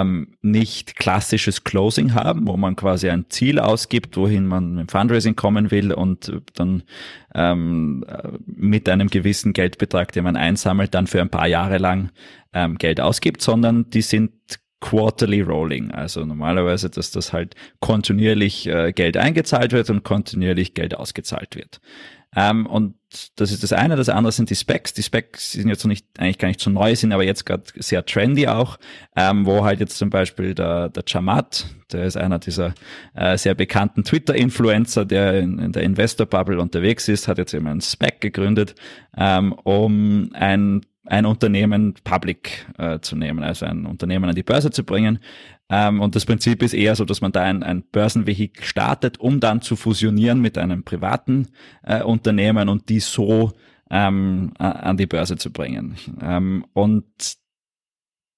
ähm, 0.00 0.28
nicht 0.40 0.96
klassisches 0.96 1.64
Closing 1.64 2.14
haben, 2.14 2.46
wo 2.46 2.56
man 2.56 2.76
quasi 2.76 3.10
ein 3.10 3.26
Ziel 3.28 3.58
ausgibt, 3.58 4.16
wohin 4.16 4.46
man 4.46 4.74
mit 4.74 4.90
Fundraising 4.90 5.36
kommen 5.36 5.70
will 5.70 5.92
und 5.92 6.32
dann 6.54 6.82
ähm, 7.34 8.04
mit 8.46 8.88
einem 8.88 9.08
gewissen 9.08 9.52
Geldbetrag, 9.52 10.12
den 10.12 10.24
man 10.24 10.36
einsammelt, 10.36 10.94
dann 10.94 11.06
für 11.06 11.20
ein 11.20 11.30
paar 11.30 11.46
Jahre 11.46 11.78
lang 11.78 12.10
ähm, 12.52 12.78
Geld 12.78 13.00
ausgibt, 13.00 13.42
sondern 13.42 13.90
die 13.90 14.02
sind 14.02 14.32
quarterly 14.80 15.40
rolling. 15.40 15.90
Also 15.92 16.24
normalerweise, 16.24 16.90
dass 16.90 17.10
das 17.10 17.32
halt 17.32 17.54
kontinuierlich 17.80 18.66
äh, 18.66 18.92
Geld 18.92 19.16
eingezahlt 19.16 19.72
wird 19.72 19.90
und 19.90 20.02
kontinuierlich 20.02 20.74
Geld 20.74 20.94
ausgezahlt 20.94 21.54
wird. 21.54 21.80
Ähm, 22.34 22.66
und 22.66 22.94
das 23.36 23.52
ist 23.52 23.62
das 23.62 23.72
eine. 23.72 23.96
Das 23.96 24.08
andere 24.08 24.32
sind 24.32 24.48
die 24.50 24.56
Specs. 24.56 24.94
Die 24.94 25.02
Specs 25.02 25.52
sind 25.52 25.68
jetzt 25.68 25.84
noch 25.84 25.90
nicht, 25.90 26.06
eigentlich 26.18 26.38
gar 26.38 26.48
nicht 26.48 26.60
so 26.60 26.70
neu, 26.70 26.94
sind 26.96 27.12
aber 27.12 27.24
jetzt 27.24 27.44
gerade 27.44 27.64
sehr 27.76 28.04
trendy 28.06 28.48
auch, 28.48 28.78
ähm, 29.16 29.44
wo 29.44 29.64
halt 29.64 29.80
jetzt 29.80 29.98
zum 29.98 30.10
Beispiel 30.10 30.54
der, 30.54 30.88
der 30.88 31.04
Chamat, 31.06 31.66
der 31.92 32.04
ist 32.04 32.16
einer 32.16 32.38
dieser 32.38 32.74
äh, 33.14 33.36
sehr 33.36 33.54
bekannten 33.54 34.04
Twitter-Influencer, 34.04 35.04
der 35.04 35.40
in, 35.40 35.58
in 35.58 35.72
der 35.72 35.82
Investor-Bubble 35.82 36.58
unterwegs 36.58 37.08
ist, 37.08 37.28
hat 37.28 37.38
jetzt 37.38 37.52
eben 37.52 37.66
einen 37.66 37.82
Spec 37.82 38.20
gegründet, 38.20 38.74
ähm, 39.16 39.52
um 39.52 40.30
ein 40.32 40.82
ein 41.04 41.26
Unternehmen 41.26 41.94
public 42.04 42.66
äh, 42.78 43.00
zu 43.00 43.16
nehmen, 43.16 43.42
also 43.42 43.66
ein 43.66 43.86
Unternehmen 43.86 44.28
an 44.28 44.36
die 44.36 44.44
Börse 44.44 44.70
zu 44.70 44.84
bringen. 44.84 45.18
Ähm, 45.70 46.00
und 46.00 46.14
das 46.16 46.26
Prinzip 46.26 46.62
ist 46.62 46.74
eher 46.74 46.96
so, 46.96 47.04
dass 47.04 47.20
man 47.20 47.32
da 47.32 47.42
ein, 47.42 47.62
ein 47.62 47.82
Börsenvehikel 47.82 48.64
startet, 48.64 49.20
um 49.20 49.40
dann 49.40 49.62
zu 49.62 49.76
fusionieren 49.76 50.40
mit 50.40 50.58
einem 50.58 50.84
privaten 50.84 51.48
äh, 51.82 52.02
Unternehmen 52.02 52.68
und 52.68 52.88
die 52.88 53.00
so 53.00 53.52
ähm, 53.90 54.52
an 54.58 54.96
die 54.96 55.06
Börse 55.06 55.36
zu 55.36 55.52
bringen. 55.52 55.96
Ähm, 56.20 56.64
und 56.72 57.04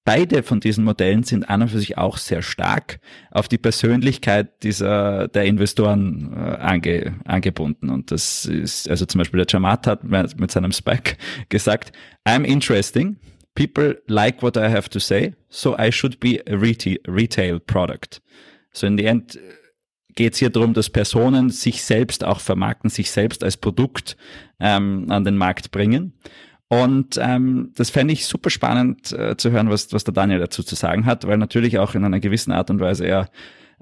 Beide 0.06 0.42
von 0.42 0.60
diesen 0.60 0.84
Modellen 0.84 1.22
sind 1.22 1.48
an 1.48 1.62
und 1.62 1.70
für 1.70 1.78
sich 1.78 1.96
auch 1.96 2.18
sehr 2.18 2.42
stark 2.42 3.00
auf 3.30 3.48
die 3.48 3.56
Persönlichkeit 3.56 4.62
dieser 4.62 5.28
der 5.28 5.46
Investoren 5.46 6.30
äh, 6.34 6.56
ange, 6.56 7.14
angebunden. 7.24 7.88
Und 7.88 8.10
das 8.10 8.44
ist, 8.44 8.90
also 8.90 9.06
zum 9.06 9.20
Beispiel 9.20 9.38
der 9.38 9.46
Jamat 9.48 9.86
hat 9.86 10.04
mit 10.04 10.50
seinem 10.50 10.72
Spike 10.72 11.16
gesagt, 11.48 11.92
I'm 12.28 12.44
interesting. 12.44 13.16
People 13.54 13.96
like 14.08 14.42
what 14.42 14.56
I 14.56 14.68
have 14.68 14.88
to 14.90 14.98
say, 14.98 15.34
so 15.48 15.76
I 15.78 15.92
should 15.92 16.18
be 16.18 16.42
a 16.46 16.56
retail, 16.56 17.60
product. 17.60 18.20
So 18.72 18.86
in 18.86 18.98
the 18.98 19.06
end 19.06 19.38
geht 20.16 20.34
es 20.34 20.38
hier 20.38 20.50
darum, 20.50 20.74
dass 20.74 20.90
Personen 20.90 21.50
sich 21.50 21.82
selbst 21.82 22.24
auch 22.24 22.40
vermarkten, 22.40 22.90
sich 22.90 23.10
selbst 23.10 23.44
als 23.44 23.56
Produkt 23.56 24.16
ähm, 24.60 25.06
an 25.10 25.24
den 25.24 25.36
Markt 25.36 25.70
bringen. 25.70 26.14
Und 26.68 27.18
ähm, 27.20 27.72
das 27.76 27.90
fände 27.90 28.12
ich 28.12 28.26
super 28.26 28.50
spannend 28.50 29.12
äh, 29.12 29.36
zu 29.36 29.50
hören, 29.50 29.70
was, 29.70 29.92
was 29.92 30.04
der 30.04 30.14
Daniel 30.14 30.40
dazu 30.40 30.62
zu 30.62 30.74
sagen 30.74 31.06
hat, 31.06 31.26
weil 31.26 31.38
natürlich 31.38 31.78
auch 31.78 31.94
in 31.94 32.04
einer 32.04 32.20
gewissen 32.20 32.52
Art 32.52 32.70
und 32.70 32.80
Weise 32.80 33.06
er 33.06 33.28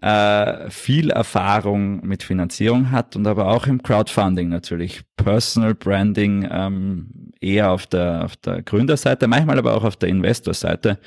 äh, 0.02 0.68
viel 0.68 1.10
Erfahrung 1.10 2.04
mit 2.04 2.22
Finanzierung 2.22 2.90
hat 2.90 3.14
und 3.14 3.26
aber 3.26 3.46
auch 3.48 3.66
im 3.66 3.82
Crowdfunding 3.82 4.48
natürlich. 4.48 5.02
Personal 5.16 5.74
Branding 5.74 6.48
ähm, 6.50 7.31
eher 7.42 7.70
auf 7.70 7.86
der, 7.86 8.24
auf 8.24 8.36
der 8.36 8.62
Gründerseite, 8.62 9.26
manchmal 9.28 9.58
aber 9.58 9.74
auch 9.74 9.84
auf 9.84 9.96
der 9.96 10.08
Investorseite 10.08 10.98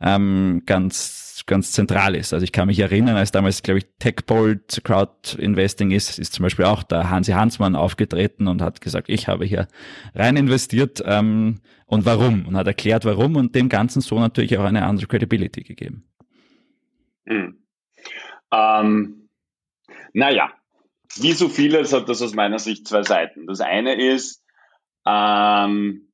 ähm, 0.00 0.62
ganz 0.66 1.24
ganz 1.46 1.72
zentral 1.72 2.14
ist. 2.14 2.32
Also 2.32 2.44
ich 2.44 2.52
kann 2.52 2.68
mich 2.68 2.78
erinnern, 2.78 3.16
als 3.16 3.32
damals, 3.32 3.62
glaube 3.62 3.78
ich, 3.78 3.86
TechBolt 3.98 4.80
Crowd 4.84 5.36
Investing 5.38 5.90
ist, 5.90 6.18
ist 6.18 6.32
zum 6.32 6.44
Beispiel 6.44 6.64
auch 6.64 6.82
der 6.82 7.10
Hansi 7.10 7.32
Hansmann 7.32 7.76
aufgetreten 7.76 8.48
und 8.48 8.62
hat 8.62 8.80
gesagt, 8.80 9.08
ich 9.08 9.28
habe 9.28 9.44
hier 9.44 9.68
rein 10.14 10.36
investiert 10.36 11.02
ähm, 11.04 11.60
und 11.86 12.06
warum 12.06 12.46
und 12.46 12.56
hat 12.56 12.66
erklärt, 12.66 13.04
warum 13.04 13.36
und 13.36 13.54
dem 13.54 13.68
Ganzen 13.68 14.00
so 14.00 14.18
natürlich 14.18 14.56
auch 14.56 14.64
eine 14.64 14.84
andere 14.84 15.06
Credibility 15.06 15.62
gegeben. 15.62 16.04
Hm. 17.26 17.58
Ähm, 18.52 19.28
naja, 20.12 20.52
wie 21.16 21.32
so 21.32 21.48
vieles 21.48 21.92
hat 21.92 22.08
das 22.08 22.22
aus 22.22 22.34
meiner 22.34 22.58
Sicht 22.58 22.88
zwei 22.88 23.02
Seiten. 23.02 23.46
Das 23.46 23.60
eine 23.60 23.94
ist, 23.94 24.43
ähm, 25.06 26.12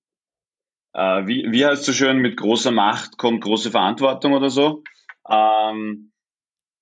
äh, 0.92 1.26
wie, 1.26 1.46
wie 1.50 1.64
heißt 1.64 1.80
es 1.80 1.86
so 1.86 1.92
schön, 1.92 2.18
mit 2.18 2.36
großer 2.36 2.70
Macht 2.70 3.16
kommt 3.16 3.42
große 3.42 3.70
Verantwortung 3.70 4.32
oder 4.32 4.50
so. 4.50 4.82
Ähm, 5.28 6.12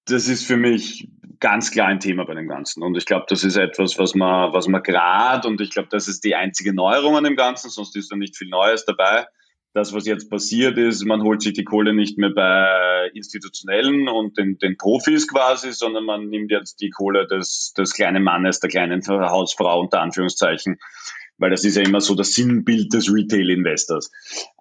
das 0.07 0.29
ist 0.29 0.47
für 0.47 0.57
mich 0.57 1.09
ganz 1.41 1.71
klar 1.71 1.89
ein 1.89 2.01
Thema 2.01 2.25
bei 2.25 2.35
dem 2.35 2.49
Ganzen. 2.49 2.83
Und 2.83 2.97
ich 2.97 3.05
glaube, 3.05 3.27
das 3.29 3.45
ist 3.45 3.57
etwas, 3.57 3.99
was 3.99 4.15
man, 4.15 4.53
was 4.53 4.67
man 4.67 4.83
gerade, 4.83 5.47
und 5.47 5.61
ich 5.61 5.71
glaube, 5.71 5.89
das 5.91 6.09
ist 6.09 6.25
die 6.25 6.35
einzige 6.35 6.75
Neuerung 6.75 7.17
an 7.17 7.25
dem 7.25 7.37
Ganzen, 7.37 7.71
sonst 7.71 7.95
ist 7.97 8.11
da 8.11 8.17
nicht 8.17 8.37
viel 8.37 8.49
Neues 8.49 8.85
dabei. 8.85 9.27
Das, 9.75 9.95
was 9.95 10.07
jetzt 10.07 10.31
passiert 10.31 10.79
ist, 10.79 11.05
man 11.05 11.23
holt 11.23 11.43
sich 11.43 11.53
die 11.53 11.63
Kohle 11.63 11.93
nicht 11.93 12.19
mehr 12.19 12.31
bei 12.31 13.11
Institutionellen 13.15 14.09
und 14.09 14.39
den, 14.39 14.59
den 14.59 14.77
Profis 14.79 15.29
quasi, 15.29 15.73
sondern 15.73 16.05
man 16.05 16.29
nimmt 16.29 16.51
jetzt 16.51 16.81
die 16.81 16.91
Kohle 16.91 17.27
des, 17.27 17.75
des 17.77 17.93
kleinen 17.93 18.25
Mannes, 18.25 18.61
der 18.61 18.71
kleinen 18.71 19.07
Hausfrau 19.07 19.81
unter 19.81 20.01
Anführungszeichen, 20.01 20.79
weil 21.39 21.51
das 21.51 21.65
ist 21.65 21.77
ja 21.77 21.83
immer 21.83 22.01
so 22.01 22.15
das 22.15 22.35
Sinnbild 22.35 22.93
des 22.93 23.13
Retail-Investors. 23.13 24.11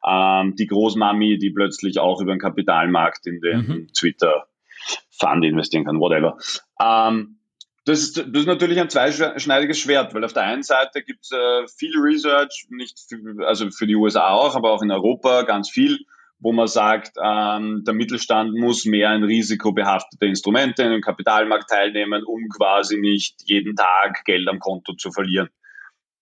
Ähm, 0.08 0.56
die 0.56 0.68
Großmami, 0.68 1.38
die 1.38 1.50
plötzlich 1.50 2.00
auch 2.00 2.22
über 2.22 2.34
den 2.34 2.40
Kapitalmarkt 2.40 3.28
in 3.28 3.42
den 3.42 3.58
mhm. 3.60 3.88
Twitter-Fund 3.94 5.44
investieren 5.44 5.86
kann, 5.86 6.00
whatever. 6.00 6.38
Ähm, 6.80 7.38
das 7.86 8.00
ist, 8.00 8.18
das 8.18 8.42
ist 8.42 8.48
natürlich 8.48 8.80
ein 8.80 8.90
zweischneidiges 8.90 9.80
Schwert, 9.80 10.14
weil 10.14 10.24
auf 10.26 10.34
der 10.34 10.44
einen 10.44 10.64
Seite 10.64 11.02
gibt 11.04 11.24
es 11.24 11.32
äh, 11.32 11.68
viel 11.68 11.98
Research, 11.98 12.68
nicht 12.70 13.00
für, 13.08 13.48
also 13.48 13.72
für 13.72 13.88
die 13.88 13.96
USA 13.96 14.30
auch, 14.30 14.56
aber 14.56 14.72
auch 14.72 14.82
in 14.82 14.92
Europa 14.92 15.44
ganz 15.44 15.70
viel, 15.70 16.00
wo 16.40 16.52
man 16.52 16.68
sagt, 16.68 17.14
ähm, 17.24 17.84
der 17.88 17.94
Mittelstand 17.94 18.54
muss 18.54 18.86
mehr 18.86 19.16
in 19.16 19.24
risikobehaftete 19.24 20.26
Instrumente 20.26 20.84
in 20.84 20.92
den 20.92 21.02
Kapitalmarkt 21.02 21.70
teilnehmen, 21.70 22.24
um 22.26 22.50
quasi 22.50 22.98
nicht 22.98 23.42
jeden 23.46 23.76
Tag 23.76 24.26
Geld 24.26 24.48
am 24.50 24.60
Konto 24.60 24.94
zu 24.94 25.12
verlieren. 25.12 25.50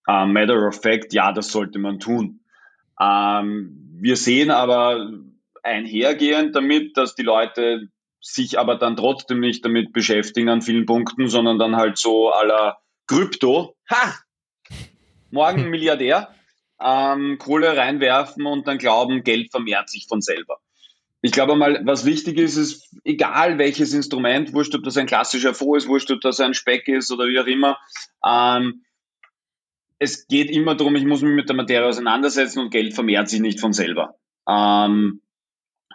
Uh, 0.08 0.26
matter 0.26 0.68
of 0.68 0.80
fact, 0.80 1.14
ja, 1.14 1.32
das 1.32 1.52
sollte 1.52 1.80
man 1.80 2.00
tun. 2.00 2.42
Ähm, 3.00 3.98
wir 4.00 4.16
sehen 4.16 4.52
aber 4.52 5.10
einhergehend 5.64 6.56
damit, 6.56 6.96
dass 6.96 7.16
die 7.16 7.24
Leute 7.24 7.90
sich 8.22 8.60
aber 8.60 8.76
dann 8.76 8.96
trotzdem 8.96 9.40
nicht 9.40 9.64
damit 9.66 9.94
beschäftigen 9.94 10.50
an 10.50 10.62
vielen 10.62 10.86
Punkten, 10.86 11.28
sondern 11.28 11.60
dann 11.60 11.76
halt 11.76 11.98
so 11.98 12.32
aller 12.32 12.78
Krypto, 13.08 13.76
ha, 13.90 14.16
morgen 15.30 15.70
Milliardär, 15.70 16.34
ähm, 16.82 17.38
Kohle 17.38 17.78
reinwerfen 17.78 18.46
und 18.46 18.68
dann 18.68 18.78
glauben, 18.78 19.24
Geld 19.24 19.52
vermehrt 19.52 19.90
sich 19.90 20.08
von 20.08 20.22
selber. 20.22 20.60
Ich 21.22 21.32
glaube 21.32 21.56
mal, 21.56 21.82
was 21.86 22.06
wichtig 22.06 22.38
ist, 22.38 22.56
ist, 22.56 22.96
egal 23.04 23.58
welches 23.58 23.94
Instrument, 23.94 24.54
wurscht, 24.54 24.76
ob 24.76 24.84
das 24.84 24.98
ein 24.98 25.08
klassischer 25.08 25.56
Fonds 25.56 25.84
ist, 25.84 25.90
wurscht, 25.90 26.12
ob 26.12 26.22
das 26.22 26.40
ein 26.40 26.54
Speck 26.54 26.88
ist 26.88 27.12
oder 27.12 27.26
wie 27.26 27.40
auch 27.40 27.48
immer, 27.48 27.78
ähm, 28.24 28.85
es 30.06 30.28
geht 30.28 30.50
immer 30.50 30.76
darum, 30.76 30.96
ich 30.96 31.06
muss 31.06 31.22
mich 31.22 31.34
mit 31.34 31.50
der 31.50 31.56
Materie 31.56 31.88
auseinandersetzen 31.88 32.60
und 32.60 32.70
Geld 32.70 32.94
vermehrt 32.94 33.28
sich 33.28 33.42
nicht 33.42 33.60
von 33.60 33.74
selber. 33.74 34.16
Ähm, 34.48 35.22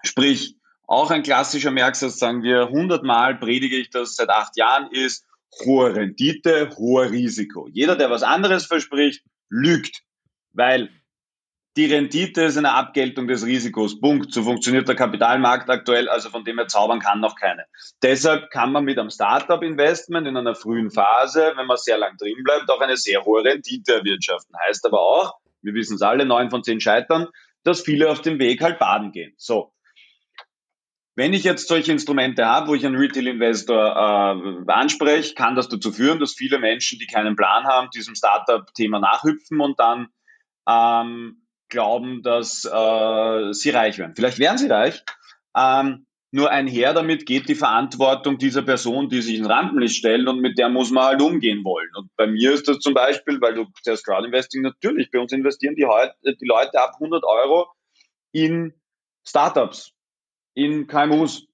sprich, 0.03 0.57
auch 0.87 1.11
ein 1.11 1.23
klassischer 1.23 1.71
Merksatz, 1.71 2.19
sagen 2.19 2.43
wir, 2.43 2.69
hundertmal 2.69 3.39
predige 3.39 3.77
ich 3.77 3.91
das 3.91 4.17
seit 4.17 4.29
acht 4.29 4.57
Jahren, 4.57 4.91
ist 4.91 5.25
hohe 5.65 5.95
Rendite, 5.95 6.71
hohe 6.77 7.11
Risiko. 7.11 7.69
Jeder, 7.69 7.97
der 7.97 8.11
was 8.11 8.23
anderes 8.23 8.67
verspricht, 8.67 9.23
lügt, 9.49 10.03
weil 10.53 10.91
die 11.77 11.87
Rendite 11.87 12.43
ist 12.43 12.57
eine 12.57 12.73
Abgeltung 12.73 13.29
des 13.29 13.47
Risikos. 13.47 14.01
Punkt. 14.01 14.33
So 14.33 14.43
funktioniert 14.43 14.89
der 14.89 14.97
Kapitalmarkt 14.97 15.71
aktuell, 15.71 16.09
also 16.09 16.29
von 16.29 16.45
dem 16.45 16.59
her 16.59 16.66
zaubern 16.66 16.99
kann 16.99 17.21
noch 17.21 17.37
keine. 17.37 17.64
Deshalb 18.03 18.51
kann 18.51 18.73
man 18.73 18.85
mit 18.85 18.99
einem 18.99 19.11
Startup-Investment 19.11 20.27
in 20.27 20.37
einer 20.37 20.55
frühen 20.55 20.91
Phase, 20.91 21.53
wenn 21.57 21.66
man 21.66 21.77
sehr 21.77 21.99
lang 21.99 22.16
drin 22.16 22.43
bleibt, 22.43 22.68
auch 22.71 22.81
eine 22.81 22.97
sehr 22.97 23.25
hohe 23.25 23.45
Rendite 23.45 23.95
erwirtschaften. 23.95 24.55
Heißt 24.66 24.85
aber 24.85 25.01
auch, 25.01 25.35
wir 25.62 25.75
wissen 25.75 25.95
es 25.95 26.03
alle, 26.03 26.25
neun 26.27 26.51
von 26.51 26.64
zehn 26.64 26.81
scheitern, 26.81 27.29
dass 27.62 27.83
viele 27.83 28.11
auf 28.11 28.21
dem 28.21 28.39
Weg 28.39 28.62
halt 28.62 28.79
baden 28.79 29.12
gehen. 29.12 29.35
So. 29.37 29.73
Wenn 31.14 31.35
ich 31.35 31.45
jetzt 31.45 31.68
solche 31.68 31.93
Instrumente 31.93 32.47
habe, 32.47 32.68
wo 32.68 32.75
ich 32.75 32.87
einen 32.87 32.97
Retail-Investor 32.97 34.64
äh, 34.66 34.73
anspreche, 34.73 35.35
kann 35.35 35.55
das 35.55 35.68
dazu 35.68 35.93
führen, 35.93 36.18
dass 36.18 36.35
viele 36.35 36.59
Menschen, 36.59 36.99
die 36.99 37.07
keinen 37.07 37.37
Plan 37.37 37.64
haben, 37.64 37.91
diesem 37.91 38.14
Startup-Thema 38.14 39.01
nachhüpfen 39.01 39.61
und 39.61 39.79
dann 39.79 40.09
ähm, 40.68 41.39
glauben, 41.71 42.23
dass 42.23 42.64
äh, 42.64 43.53
sie 43.53 43.71
reich 43.71 43.99
werden. 43.99 44.14
Vielleicht 44.14 44.39
werden 44.39 44.59
sie 44.59 44.68
reich, 44.68 45.03
ähm, 45.57 46.07
nur 46.33 46.51
einher 46.51 46.95
damit 46.95 47.27
geht 47.27 47.49
die 47.49 47.57
Verantwortung 47.57 48.39
dieser 48.39 48.62
Person, 48.62 49.09
die 49.09 49.21
sich 49.21 49.37
ins 49.37 49.49
Rampenlicht 49.49 49.97
stellt 49.97 50.29
und 50.29 50.41
mit 50.41 50.59
der 50.59 50.68
muss 50.68 50.93
man 50.93 51.05
halt 51.05 51.23
umgehen 51.23 51.64
wollen. 51.64 51.89
Und 51.97 52.11
bei 52.16 52.29
mir 52.29 52.53
ist 52.53 52.68
das 52.68 52.79
zum 52.79 52.95
Beispiel, 52.95 53.41
weil 53.41 53.55
du 53.55 53.66
zuerst 53.83 54.07
Crowdinvesting, 54.07 54.62
natürlich, 54.62 55.11
bei 55.11 55.18
uns 55.18 55.33
investieren 55.33 55.75
die, 55.75 55.87
die 56.25 56.47
Leute 56.47 56.81
ab 56.81 56.93
100 57.01 57.25
Euro 57.25 57.66
in 58.31 58.75
Startups, 59.27 59.93
in 60.55 60.87
KMUs. 60.87 61.47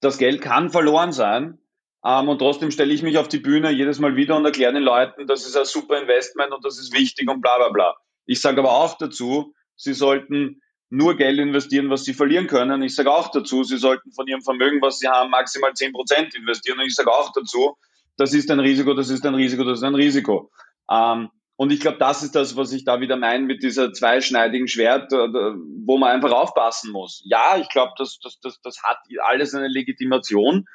Das 0.00 0.16
Geld 0.16 0.40
kann 0.40 0.70
verloren 0.70 1.12
sein. 1.12 1.58
Ähm, 2.02 2.28
und 2.30 2.38
trotzdem 2.38 2.70
stelle 2.70 2.94
ich 2.94 3.02
mich 3.02 3.18
auf 3.18 3.28
die 3.28 3.40
Bühne 3.40 3.70
jedes 3.70 3.98
Mal 3.98 4.16
wieder 4.16 4.36
und 4.36 4.44
erkläre 4.44 4.72
den 4.72 4.84
Leuten, 4.84 5.26
das 5.26 5.44
ist 5.44 5.56
ein 5.56 5.66
super 5.66 6.00
Investment 6.00 6.52
und 6.52 6.64
das 6.64 6.78
ist 6.78 6.94
wichtig 6.94 7.28
und 7.28 7.42
bla 7.42 7.58
bla 7.58 7.68
bla. 7.68 7.96
Ich 8.28 8.42
sage 8.42 8.60
aber 8.60 8.72
auch 8.72 8.98
dazu, 8.98 9.54
sie 9.74 9.94
sollten 9.94 10.60
nur 10.90 11.16
Geld 11.16 11.38
investieren, 11.38 11.88
was 11.88 12.04
sie 12.04 12.12
verlieren 12.12 12.46
können. 12.46 12.82
Ich 12.82 12.94
sage 12.94 13.10
auch 13.10 13.30
dazu, 13.30 13.64
sie 13.64 13.78
sollten 13.78 14.12
von 14.12 14.26
ihrem 14.26 14.42
Vermögen, 14.42 14.80
was 14.82 14.98
sie 14.98 15.08
haben, 15.08 15.30
maximal 15.30 15.70
10% 15.70 16.36
investieren. 16.36 16.78
Und 16.78 16.86
ich 16.86 16.94
sage 16.94 17.10
auch 17.10 17.32
dazu, 17.32 17.76
das 18.18 18.34
ist 18.34 18.50
ein 18.50 18.60
Risiko, 18.60 18.92
das 18.92 19.08
ist 19.08 19.24
ein 19.24 19.34
Risiko, 19.34 19.64
das 19.64 19.78
ist 19.78 19.84
ein 19.84 19.94
Risiko. 19.94 20.50
Ähm, 20.90 21.30
und 21.56 21.72
ich 21.72 21.80
glaube, 21.80 21.96
das 21.96 22.22
ist 22.22 22.34
das, 22.34 22.54
was 22.54 22.72
ich 22.72 22.84
da 22.84 23.00
wieder 23.00 23.16
meine 23.16 23.44
mit 23.44 23.62
dieser 23.62 23.92
zweischneidigen 23.94 24.68
Schwert, 24.68 25.10
äh, 25.12 25.16
wo 25.16 25.96
man 25.96 26.10
einfach 26.10 26.32
aufpassen 26.32 26.92
muss. 26.92 27.22
Ja, 27.24 27.56
ich 27.58 27.70
glaube, 27.70 27.92
das, 27.96 28.18
das, 28.22 28.38
das, 28.40 28.60
das 28.60 28.82
hat 28.82 28.98
alles 29.24 29.54
eine 29.54 29.68
Legitimation. 29.68 30.66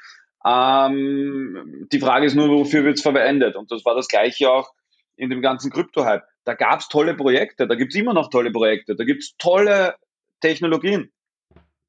Ähm, 0.44 1.88
die 1.92 2.00
Frage 2.00 2.26
ist 2.26 2.36
nur, 2.36 2.50
wofür 2.50 2.84
wird 2.84 2.98
es 2.98 3.04
verwendet? 3.04 3.56
Und 3.56 3.72
das 3.72 3.86
war 3.86 3.94
das 3.94 4.08
gleiche 4.08 4.50
auch 4.50 4.74
in 5.16 5.30
dem 5.30 5.44
ganzen 5.44 5.72
Krypto-Hype. 5.72 6.24
Da 6.46 6.54
gab 6.54 6.82
es 6.82 6.90
tolle 6.90 7.16
Projekte, 7.16 7.68
da 7.68 7.76
gibt 7.76 7.94
es 7.94 8.00
immer 8.00 8.14
noch 8.14 8.30
tolle 8.30 8.52
Projekte, 8.52 8.96
da 8.96 9.04
gibt 9.04 9.24
es 9.24 9.36
tolle 9.38 9.96
Technologien. 10.42 11.12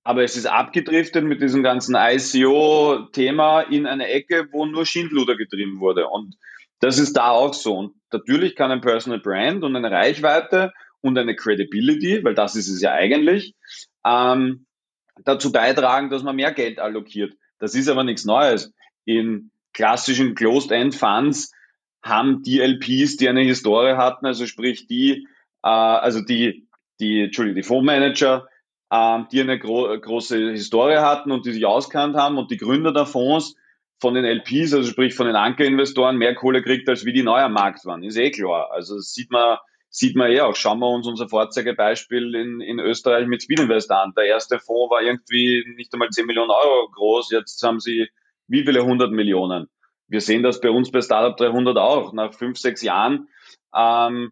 Aber 0.05 0.23
es 0.23 0.37
ist 0.37 0.47
abgedriftet 0.47 1.25
mit 1.25 1.41
diesem 1.41 1.63
ganzen 1.63 1.97
ICO-Thema 1.97 3.63
in 3.63 3.87
eine 3.87 4.09
Ecke, 4.09 4.49
wo 4.53 4.67
nur 4.67 4.85
Schindluder 4.85 5.35
getrieben 5.35 5.81
wurde. 5.81 6.09
Und 6.09 6.37
das 6.81 6.99
ist 6.99 7.15
da 7.17 7.31
auch 7.31 7.55
so. 7.55 7.75
Und 7.75 7.95
natürlich 8.13 8.55
kann 8.55 8.71
ein 8.71 8.83
Personal 8.83 9.21
Brand 9.21 9.65
und 9.65 9.75
eine 9.75 9.91
Reichweite 9.91 10.75
und 11.01 11.17
eine 11.17 11.35
Credibility, 11.35 12.23
weil 12.23 12.35
das 12.35 12.55
ist 12.55 12.69
es 12.69 12.83
ja 12.83 12.93
eigentlich, 12.93 13.55
ähm, 14.05 14.67
dazu 15.25 15.53
beitragen, 15.53 16.11
dass 16.11 16.23
man 16.23 16.37
mehr 16.37 16.53
Geld 16.53 16.79
allokiert. 16.81 17.35
Das 17.59 17.75
ist 17.75 17.89
aber 17.89 18.05
nichts 18.05 18.27
Neues. 18.27 18.75
In 19.07 19.51
klassischen 19.73 20.35
Closed-End-Funds 20.35 21.54
haben 22.05 22.43
die 22.43 22.61
LPs, 22.61 23.17
die 23.17 23.29
eine 23.29 23.43
Historie 23.43 23.97
hatten, 23.97 24.27
also 24.27 24.47
sprich 24.47 24.87
die, 24.87 25.27
äh, 25.63 25.69
also 25.69 26.21
die, 26.21 26.69
die, 27.01 27.23
Entschuldigung, 27.23 27.57
die 27.57 27.67
Fondsmanager, 27.67 28.47
äh, 28.91 29.19
die 29.33 29.41
eine 29.41 29.59
gro 29.59 29.99
große 29.99 30.51
Historie 30.51 30.99
hatten 30.99 31.33
und 31.33 31.47
die 31.47 31.53
sich 31.53 31.65
auskannt 31.65 32.15
haben 32.15 32.37
und 32.37 32.51
die 32.51 32.59
Gründer 32.59 32.93
der 32.93 33.07
Fonds 33.07 33.57
von 34.01 34.13
den 34.13 34.27
LPs, 34.27 34.75
also 34.75 34.91
sprich 34.91 35.15
von 35.15 35.27
den 35.27 35.37
Ankerinvestoren, 35.37 36.19
mehr 36.19 36.35
Kohle 36.35 36.63
kriegt, 36.63 36.89
als 36.91 37.07
wie 37.07 37.15
die 37.15 37.23
neu 37.23 37.41
am 37.41 37.55
Markt 37.55 37.87
waren. 37.87 38.03
Ist 38.03 38.19
eh 38.19 38.31
klar. 38.31 38.71
Also 38.71 38.97
das 38.97 39.15
sieht 39.15 39.31
man, 39.31 39.57
sieht 39.89 40.15
man 40.15 40.31
eh 40.31 40.43
auch. 40.43 40.57
Schauen 40.57 40.81
wir 40.81 40.91
uns 40.91 41.07
unser 41.07 41.27
Vorzeigebeispiel 41.27 42.35
in, 42.35 42.61
in 42.61 42.81
Österreich 42.81 43.27
mit 43.27 43.43
Speedinvest 43.43 43.91
an. 43.91 44.13
Der 44.15 44.25
erste 44.25 44.59
Fonds 44.59 44.91
war 44.91 45.01
irgendwie 45.01 45.65
nicht 45.77 45.91
einmal 45.95 46.11
10 46.11 46.27
Millionen 46.27 46.51
Euro 46.51 46.91
groß. 46.91 47.31
Jetzt 47.31 47.63
haben 47.63 47.81
sie 47.81 48.09
wie 48.47 48.65
viele 48.65 48.81
100 48.81 49.11
Millionen. 49.11 49.69
Wir 50.15 50.21
sehen 50.21 50.45
das 50.45 50.61
bei 50.61 50.71
uns 50.71 50.93
bei 50.93 51.03
Startup 51.03 51.37
300 51.37 51.77
auch. 51.77 52.13
Nach 52.13 52.33
fünf, 52.33 52.57
sechs 52.57 52.83
Jahren 52.83 53.27
ähm, 53.77 54.31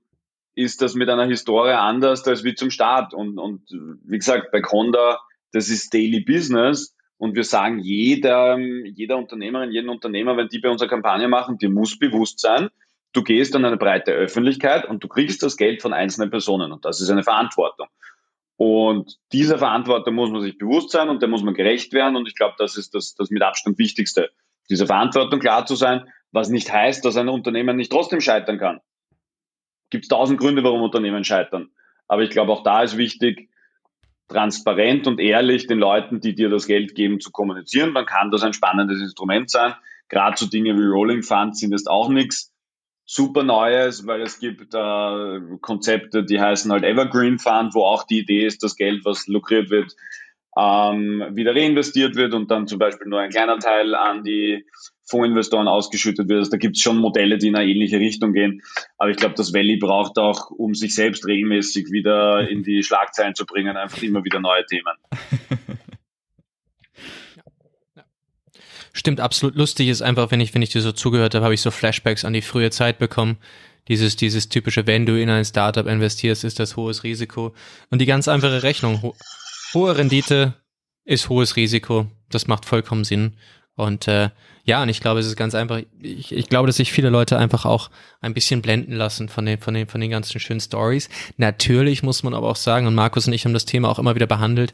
ist 0.54 0.80
das 0.80 0.94
mit 0.94 1.08
einer 1.08 1.26
Historie 1.26 1.72
anders 1.72 2.24
als 2.28 2.44
wie 2.44 2.54
zum 2.54 2.70
Start. 2.70 3.14
Und, 3.14 3.36
und 3.36 3.68
wie 4.04 4.18
gesagt, 4.18 4.52
bei 4.52 4.60
Conda, 4.60 5.18
das 5.50 5.70
ist 5.70 5.92
Daily 5.92 6.20
Business. 6.20 6.94
Und 7.18 7.34
wir 7.34 7.42
sagen, 7.42 7.80
jeder, 7.80 8.58
jeder 8.58 9.16
Unternehmerin, 9.16 9.72
jeden 9.72 9.88
Unternehmer, 9.88 10.36
wenn 10.36 10.46
die 10.46 10.60
bei 10.60 10.70
unserer 10.70 10.88
Kampagne 10.88 11.26
machen, 11.26 11.58
dir 11.58 11.68
muss 11.68 11.98
bewusst 11.98 12.38
sein, 12.38 12.68
du 13.12 13.24
gehst 13.24 13.56
an 13.56 13.64
eine 13.64 13.76
breite 13.76 14.12
Öffentlichkeit 14.12 14.88
und 14.88 15.02
du 15.02 15.08
kriegst 15.08 15.42
das 15.42 15.56
Geld 15.56 15.82
von 15.82 15.92
einzelnen 15.92 16.30
Personen. 16.30 16.70
Und 16.70 16.84
das 16.84 17.00
ist 17.00 17.10
eine 17.10 17.24
Verantwortung. 17.24 17.88
Und 18.56 19.18
dieser 19.32 19.58
Verantwortung 19.58 20.14
muss 20.14 20.30
man 20.30 20.42
sich 20.42 20.58
bewusst 20.58 20.90
sein 20.90 21.08
und 21.08 21.22
der 21.22 21.28
muss 21.28 21.42
man 21.42 21.54
gerecht 21.54 21.92
werden. 21.92 22.14
Und 22.14 22.28
ich 22.28 22.36
glaube, 22.36 22.54
das 22.58 22.76
ist 22.76 22.94
das, 22.94 23.16
das 23.16 23.30
mit 23.30 23.42
Abstand 23.42 23.78
Wichtigste, 23.78 24.30
dieser 24.70 24.86
Verantwortung 24.86 25.40
klar 25.40 25.66
zu 25.66 25.76
sein, 25.76 26.08
was 26.30 26.48
nicht 26.48 26.72
heißt, 26.72 27.04
dass 27.04 27.16
ein 27.16 27.28
Unternehmen 27.28 27.76
nicht 27.76 27.92
trotzdem 27.92 28.20
scheitern 28.20 28.58
kann. 28.58 28.80
Gibt 29.90 30.04
es 30.04 30.08
tausend 30.08 30.40
Gründe, 30.40 30.64
warum 30.64 30.82
Unternehmen 30.82 31.24
scheitern. 31.24 31.68
Aber 32.08 32.22
ich 32.22 32.30
glaube, 32.30 32.52
auch 32.52 32.62
da 32.62 32.82
ist 32.82 32.96
wichtig, 32.96 33.50
transparent 34.28 35.06
und 35.06 35.20
ehrlich 35.20 35.66
den 35.66 35.78
Leuten, 35.78 36.20
die 36.20 36.34
dir 36.34 36.48
das 36.48 36.66
Geld 36.66 36.94
geben, 36.94 37.20
zu 37.20 37.30
kommunizieren. 37.30 37.94
Dann 37.94 38.06
kann 38.06 38.30
das 38.30 38.42
ein 38.42 38.54
spannendes 38.54 39.00
Instrument 39.00 39.50
sein. 39.50 39.74
Gerade 40.08 40.36
so 40.36 40.46
Dinge 40.46 40.76
wie 40.76 40.84
Rolling 40.84 41.22
Funds 41.22 41.60
sind 41.60 41.72
jetzt 41.72 41.88
auch 41.88 42.08
nichts 42.08 42.52
super 43.04 43.42
Neues, 43.42 44.06
weil 44.06 44.22
es 44.22 44.38
gibt 44.38 44.74
äh, 44.74 45.40
Konzepte, 45.60 46.24
die 46.24 46.40
heißen 46.40 46.72
halt 46.72 46.84
Evergreen 46.84 47.38
Fund, 47.38 47.74
wo 47.74 47.84
auch 47.84 48.04
die 48.04 48.20
Idee 48.20 48.46
ist, 48.46 48.62
das 48.62 48.76
Geld, 48.76 49.04
was 49.04 49.26
lukriert 49.26 49.70
wird, 49.70 49.94
ähm, 50.58 51.24
wieder 51.32 51.54
reinvestiert 51.54 52.14
wird 52.16 52.34
und 52.34 52.50
dann 52.50 52.66
zum 52.66 52.78
Beispiel 52.78 53.08
nur 53.08 53.20
ein 53.20 53.30
kleiner 53.30 53.58
Teil 53.58 53.94
an 53.94 54.22
die 54.22 54.66
Fondsinvestoren 55.04 55.68
ausgeschüttet 55.68 56.28
wird. 56.28 56.40
Also 56.40 56.50
da 56.50 56.56
gibt 56.58 56.76
es 56.76 56.82
schon 56.82 56.98
Modelle, 56.98 57.38
die 57.38 57.48
in 57.48 57.56
eine 57.56 57.70
ähnliche 57.70 57.98
Richtung 57.98 58.32
gehen. 58.32 58.62
Aber 58.98 59.10
ich 59.10 59.16
glaube, 59.16 59.34
das 59.34 59.54
Valley 59.54 59.76
braucht 59.76 60.18
auch, 60.18 60.50
um 60.50 60.74
sich 60.74 60.94
selbst 60.94 61.26
regelmäßig 61.26 61.90
wieder 61.90 62.48
in 62.48 62.62
die 62.62 62.82
Schlagzeilen 62.86 63.34
zu 63.34 63.46
bringen, 63.46 63.76
einfach 63.76 64.02
immer 64.02 64.24
wieder 64.24 64.40
neue 64.40 64.64
Themen. 64.66 64.94
Stimmt, 68.94 69.20
absolut 69.20 69.56
lustig 69.56 69.88
ist 69.88 70.02
einfach, 70.02 70.30
wenn 70.30 70.40
ich, 70.40 70.54
wenn 70.54 70.60
ich 70.60 70.68
dir 70.68 70.82
so 70.82 70.92
zugehört 70.92 71.34
habe, 71.34 71.44
habe 71.44 71.54
ich 71.54 71.62
so 71.62 71.70
Flashbacks 71.70 72.26
an 72.26 72.34
die 72.34 72.42
frühe 72.42 72.70
Zeit 72.70 72.98
bekommen. 72.98 73.38
Dieses, 73.88 74.16
dieses 74.16 74.48
typische, 74.48 74.86
wenn 74.86 75.06
du 75.06 75.20
in 75.20 75.30
ein 75.30 75.44
Startup 75.44 75.86
investierst, 75.86 76.44
ist 76.44 76.60
das 76.60 76.76
hohes 76.76 77.02
Risiko. 77.02 77.54
Und 77.90 78.00
die 78.00 78.06
ganz 78.06 78.28
einfache 78.28 78.62
Rechnung, 78.62 79.14
hohe 79.74 79.96
Rendite 79.96 80.54
ist 81.04 81.28
hohes 81.28 81.56
Risiko. 81.56 82.06
Das 82.30 82.46
macht 82.46 82.64
vollkommen 82.64 83.04
Sinn. 83.04 83.34
Und 83.74 84.06
äh, 84.06 84.30
ja, 84.64 84.82
und 84.82 84.88
ich 84.88 85.00
glaube, 85.00 85.20
es 85.20 85.26
ist 85.26 85.36
ganz 85.36 85.54
einfach, 85.54 85.80
ich, 86.00 86.32
ich 86.32 86.48
glaube, 86.48 86.66
dass 86.66 86.76
sich 86.76 86.92
viele 86.92 87.10
Leute 87.10 87.38
einfach 87.38 87.64
auch 87.64 87.90
ein 88.20 88.34
bisschen 88.34 88.62
blenden 88.62 88.92
lassen 88.92 89.28
von 89.28 89.44
den, 89.44 89.58
von 89.58 89.74
den, 89.74 89.88
von 89.88 90.00
den 90.00 90.10
ganzen 90.10 90.38
schönen 90.40 90.60
Stories. 90.60 91.08
Natürlich 91.36 92.02
muss 92.02 92.22
man 92.22 92.34
aber 92.34 92.48
auch 92.48 92.56
sagen, 92.56 92.86
und 92.86 92.94
Markus 92.94 93.26
und 93.26 93.32
ich 93.32 93.44
haben 93.44 93.54
das 93.54 93.64
Thema 93.64 93.88
auch 93.88 93.98
immer 93.98 94.14
wieder 94.14 94.26
behandelt, 94.26 94.72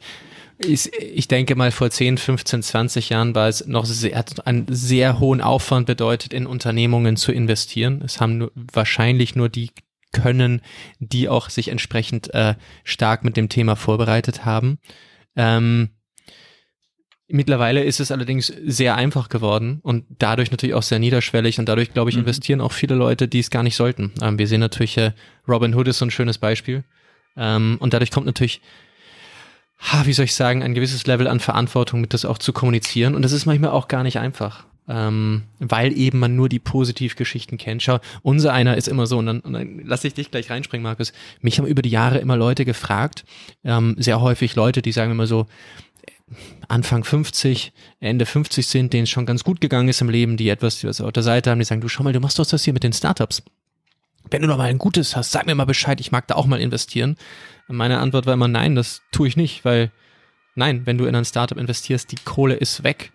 ist, 0.58 0.90
ich 0.98 1.28
denke 1.28 1.54
mal, 1.54 1.70
vor 1.70 1.88
10, 1.88 2.18
15, 2.18 2.62
20 2.64 3.08
Jahren 3.10 3.34
war 3.34 3.48
es 3.48 3.66
noch 3.66 3.86
sehr, 3.86 4.18
hat 4.18 4.46
einen 4.46 4.66
sehr 4.68 5.20
hohen 5.20 5.40
Aufwand 5.40 5.86
bedeutet, 5.86 6.34
in 6.34 6.46
Unternehmungen 6.46 7.16
zu 7.16 7.30
investieren. 7.30 8.02
Es 8.04 8.20
haben 8.20 8.38
nur, 8.38 8.52
wahrscheinlich 8.54 9.36
nur 9.36 9.48
die 9.48 9.70
können, 10.12 10.62
die 10.98 11.28
auch 11.28 11.50
sich 11.50 11.68
entsprechend 11.68 12.32
äh, 12.34 12.54
stark 12.84 13.24
mit 13.24 13.36
dem 13.36 13.48
Thema 13.48 13.76
vorbereitet 13.76 14.44
haben. 14.44 14.78
Ähm, 15.36 15.90
Mittlerweile 17.30 17.84
ist 17.84 18.00
es 18.00 18.10
allerdings 18.10 18.46
sehr 18.64 18.96
einfach 18.96 19.28
geworden 19.28 19.80
und 19.82 20.06
dadurch 20.18 20.50
natürlich 20.50 20.72
auch 20.72 20.82
sehr 20.82 20.98
niederschwellig 20.98 21.58
und 21.58 21.68
dadurch, 21.68 21.92
glaube 21.92 22.08
ich, 22.08 22.16
mhm. 22.16 22.22
investieren 22.22 22.62
auch 22.62 22.72
viele 22.72 22.94
Leute, 22.94 23.28
die 23.28 23.40
es 23.40 23.50
gar 23.50 23.62
nicht 23.62 23.76
sollten. 23.76 24.14
Ähm, 24.22 24.38
wir 24.38 24.46
sehen 24.46 24.60
natürlich, 24.60 24.96
äh, 24.96 25.12
Robin 25.46 25.74
Hood 25.74 25.88
ist 25.88 25.98
so 25.98 26.06
ein 26.06 26.10
schönes 26.10 26.38
Beispiel. 26.38 26.84
Ähm, 27.36 27.76
und 27.80 27.92
dadurch 27.92 28.10
kommt 28.10 28.24
natürlich, 28.24 28.62
ha, 29.78 30.06
wie 30.06 30.14
soll 30.14 30.24
ich 30.24 30.34
sagen, 30.34 30.62
ein 30.62 30.72
gewisses 30.72 31.06
Level 31.06 31.28
an 31.28 31.38
Verantwortung 31.38 32.00
mit 32.00 32.14
das 32.14 32.24
auch 32.24 32.38
zu 32.38 32.54
kommunizieren. 32.54 33.14
Und 33.14 33.20
das 33.20 33.32
ist 33.32 33.44
manchmal 33.44 33.72
auch 33.72 33.88
gar 33.88 34.04
nicht 34.04 34.18
einfach. 34.18 34.64
Ähm, 34.90 35.42
weil 35.58 35.96
eben 35.96 36.18
man 36.18 36.34
nur 36.34 36.48
die 36.48 36.58
Positivgeschichten 36.58 37.58
kennt. 37.58 37.82
Schau, 37.82 37.98
unser 38.22 38.54
einer 38.54 38.76
ist 38.78 38.88
immer 38.88 39.06
so, 39.06 39.18
und 39.18 39.26
dann, 39.26 39.40
und 39.40 39.52
dann 39.52 39.82
lass 39.84 40.04
ich 40.04 40.14
dich 40.14 40.30
gleich 40.30 40.48
reinspringen, 40.48 40.82
Markus. 40.82 41.12
Mich 41.42 41.58
haben 41.58 41.66
über 41.66 41.82
die 41.82 41.90
Jahre 41.90 42.18
immer 42.18 42.38
Leute 42.38 42.64
gefragt, 42.64 43.26
ähm, 43.64 43.96
sehr 43.98 44.22
häufig 44.22 44.56
Leute, 44.56 44.80
die 44.80 44.92
sagen 44.92 45.12
immer 45.12 45.26
so, 45.26 45.46
Anfang 46.68 47.04
50, 47.04 47.72
Ende 48.00 48.26
50 48.26 48.66
sind, 48.66 48.92
denen 48.92 49.04
es 49.04 49.10
schon 49.10 49.26
ganz 49.26 49.44
gut 49.44 49.60
gegangen 49.60 49.88
ist 49.88 50.00
im 50.00 50.10
Leben, 50.10 50.36
die 50.36 50.48
etwas, 50.48 50.84
was 50.84 51.00
auf 51.00 51.12
der 51.12 51.22
Seite 51.22 51.50
haben, 51.50 51.58
die 51.58 51.64
sagen, 51.64 51.80
du 51.80 51.88
schau 51.88 52.02
mal, 52.02 52.12
du 52.12 52.20
machst 52.20 52.38
doch 52.38 52.46
das 52.46 52.64
hier 52.64 52.74
mit 52.74 52.84
den 52.84 52.92
Startups. 52.92 53.42
Wenn 54.30 54.42
du 54.42 54.48
noch 54.48 54.58
mal 54.58 54.68
ein 54.68 54.78
gutes 54.78 55.16
hast, 55.16 55.32
sag 55.32 55.46
mir 55.46 55.54
mal 55.54 55.64
Bescheid, 55.64 56.00
ich 56.00 56.12
mag 56.12 56.26
da 56.26 56.34
auch 56.34 56.46
mal 56.46 56.60
investieren. 56.60 57.16
Meine 57.68 57.98
Antwort 57.98 58.26
war 58.26 58.34
immer 58.34 58.48
nein, 58.48 58.74
das 58.74 59.02
tue 59.10 59.28
ich 59.28 59.36
nicht, 59.36 59.64
weil 59.64 59.90
nein, 60.54 60.82
wenn 60.84 60.98
du 60.98 61.06
in 61.06 61.14
ein 61.14 61.24
Startup 61.24 61.56
investierst, 61.56 62.12
die 62.12 62.18
Kohle 62.24 62.54
ist 62.54 62.84
weg. 62.84 63.12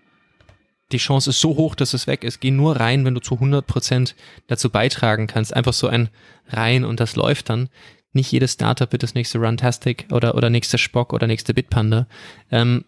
Die 0.94 0.98
Chance 0.98 1.32
ist 1.32 1.42
so 1.42 1.58
hoch, 1.58 1.76
dass 1.76 1.94
es 1.94 2.08
weg 2.08 2.24
ist. 2.24 2.40
Geh 2.40 2.52
nur 2.52 2.80
rein, 2.80 3.04
wenn 3.04 3.16
du 3.16 3.20
zu 3.20 3.36
100 3.36 3.66
Prozent 3.66 4.16
dazu 4.48 4.70
beitragen 4.70 5.28
kannst. 5.28 5.54
Einfach 5.54 5.74
so 5.74 5.88
ein 5.88 6.10
rein 6.48 6.86
und 6.86 7.00
das 7.00 7.16
läuft 7.16 7.50
dann. 7.50 7.70
Nicht 8.14 8.32
jedes 8.32 8.54
Startup 8.54 8.92
wird 8.92 9.02
das 9.02 9.16
nächste 9.16 9.40
Runtastic 9.40 10.06
oder, 10.12 10.36
oder 10.36 10.52
nächste 10.52 10.78
Spock 10.78 11.14
oder 11.14 11.26
nächste 11.26 11.54
Bitpanda. 11.54 12.08
Ähm, 12.52 12.86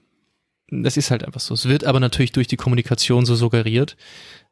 das 0.69 0.97
ist 0.97 1.11
halt 1.11 1.23
einfach 1.23 1.39
so. 1.39 1.55
Es 1.55 1.67
wird 1.67 1.83
aber 1.83 1.99
natürlich 1.99 2.31
durch 2.31 2.47
die 2.47 2.57
Kommunikation 2.57 3.25
so 3.25 3.35
suggeriert. 3.35 3.97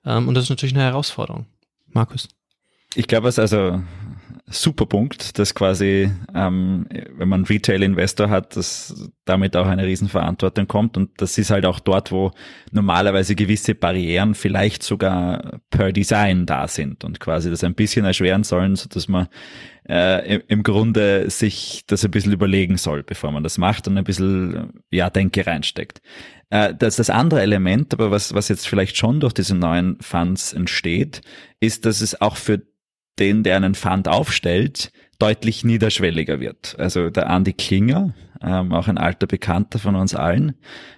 Ähm, 0.03 0.27
und 0.27 0.34
das 0.34 0.45
ist 0.45 0.49
natürlich 0.49 0.73
eine 0.73 0.84
Herausforderung. 0.84 1.45
Markus. 1.88 2.27
Ich 2.95 3.07
glaube, 3.07 3.27
was 3.27 3.39
also 3.39 3.81
super 4.48 4.86
Punkt, 4.86 5.40
dass 5.40 5.56
quasi, 5.56 6.11
ähm, 6.36 6.86
wenn 7.18 7.30
man 7.30 7.45
Retail-Investor 7.45 8.30
hat, 8.30 8.56
dass 8.57 9.10
damit 9.26 9.56
auch 9.56 9.68
eine 9.68 9.86
Riesenverantwortung 9.86 10.68
kommt. 10.68 10.98
Und 10.98 11.10
das 11.18 11.38
ist 11.38 11.49
halt 11.49 11.65
auch 11.65 11.80
dort, 11.80 12.11
wo 12.11 12.32
normalerweise 12.72 13.36
gewisse 13.36 13.74
Barrieren 13.74 14.36
vielleicht 14.36 14.84
sogar 14.84 15.60
per 15.70 15.94
Design 15.94 16.45
da 16.45 16.68
sind 16.68 17.03
und 17.06 17.20
quasi 17.20 17.49
das 17.49 17.64
ein 17.64 17.74
bisschen 17.74 18.06
erschweren 18.06 18.44
sollen, 18.44 18.76
so 18.76 18.90
dass 18.90 19.07
man 19.07 19.28
äh, 19.88 20.40
im 20.48 20.64
Grunde 20.64 21.30
sich 21.30 21.84
das 21.88 22.03
ein 22.03 22.11
bisschen 22.11 22.34
überlegen 22.34 22.78
soll, 22.78 23.03
bevor 23.03 23.32
man 23.32 23.44
das 23.44 23.57
macht 23.57 23.88
und 23.88 23.98
ein 23.98 24.03
bisschen, 24.03 24.82
ja, 24.91 25.10
Denke 25.10 25.48
reinsteckt. 25.48 26.02
Äh, 26.49 26.76
das, 26.78 26.98
das 26.98 27.10
andere 27.10 27.41
Element, 27.41 27.94
aber 27.94 28.11
was, 28.11 28.34
was 28.34 28.49
jetzt 28.49 28.68
vielleicht 28.68 28.98
schon 28.98 29.22
durch 29.22 29.34
diese 29.34 29.56
neuen 29.56 29.98
Funds 30.02 30.53
entsteht, 30.53 31.22
ist, 31.60 31.86
dass 31.86 32.02
es 32.02 32.20
auch 32.20 32.36
für 32.36 32.61
den, 33.19 33.44
der 33.44 33.57
einen 33.57 33.76
Fund 33.76 34.07
aufstellt, 34.07 34.91
deutlich 35.19 35.64
niederschwelliger 35.64 36.40
wird. 36.40 36.76
Also 36.80 37.10
der 37.10 37.30
Andy 37.30 37.53
Klinger, 37.53 38.14
ähm, 38.41 38.73
auch 38.73 38.88
ein 38.88 38.98
alter 38.98 39.27
Bekannter 39.27 39.80
von 39.80 39.95
uns 39.95 40.15
allen, 40.15 40.56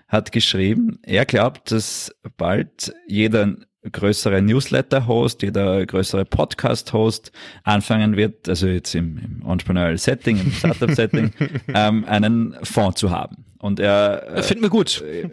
hat 0.07 0.31
geschrieben, 0.31 0.99
er 1.03 1.25
glaubt, 1.25 1.71
dass 1.71 2.13
bald 2.37 2.93
jeder 3.07 3.55
größere 3.91 4.41
Newsletter-Host, 4.41 5.43
jeder 5.43 5.85
größere 5.85 6.25
Podcast-Host 6.25 7.31
anfangen 7.63 8.17
wird, 8.17 8.49
also 8.49 8.67
jetzt 8.67 8.95
im, 8.95 9.17
im 9.17 9.47
Entrepreneurial 9.47 9.97
Setting, 9.97 10.39
im 10.39 10.51
Startup-Setting, 10.51 11.31
ähm, 11.73 12.05
einen 12.05 12.55
Fonds 12.63 12.99
zu 12.99 13.11
haben. 13.11 13.45
Und 13.65 13.79
er 13.79 14.27
äh, 14.27 14.43
finden 14.43 14.61
wir 14.61 14.69
gut. 14.69 15.01
Äh, 15.01 15.27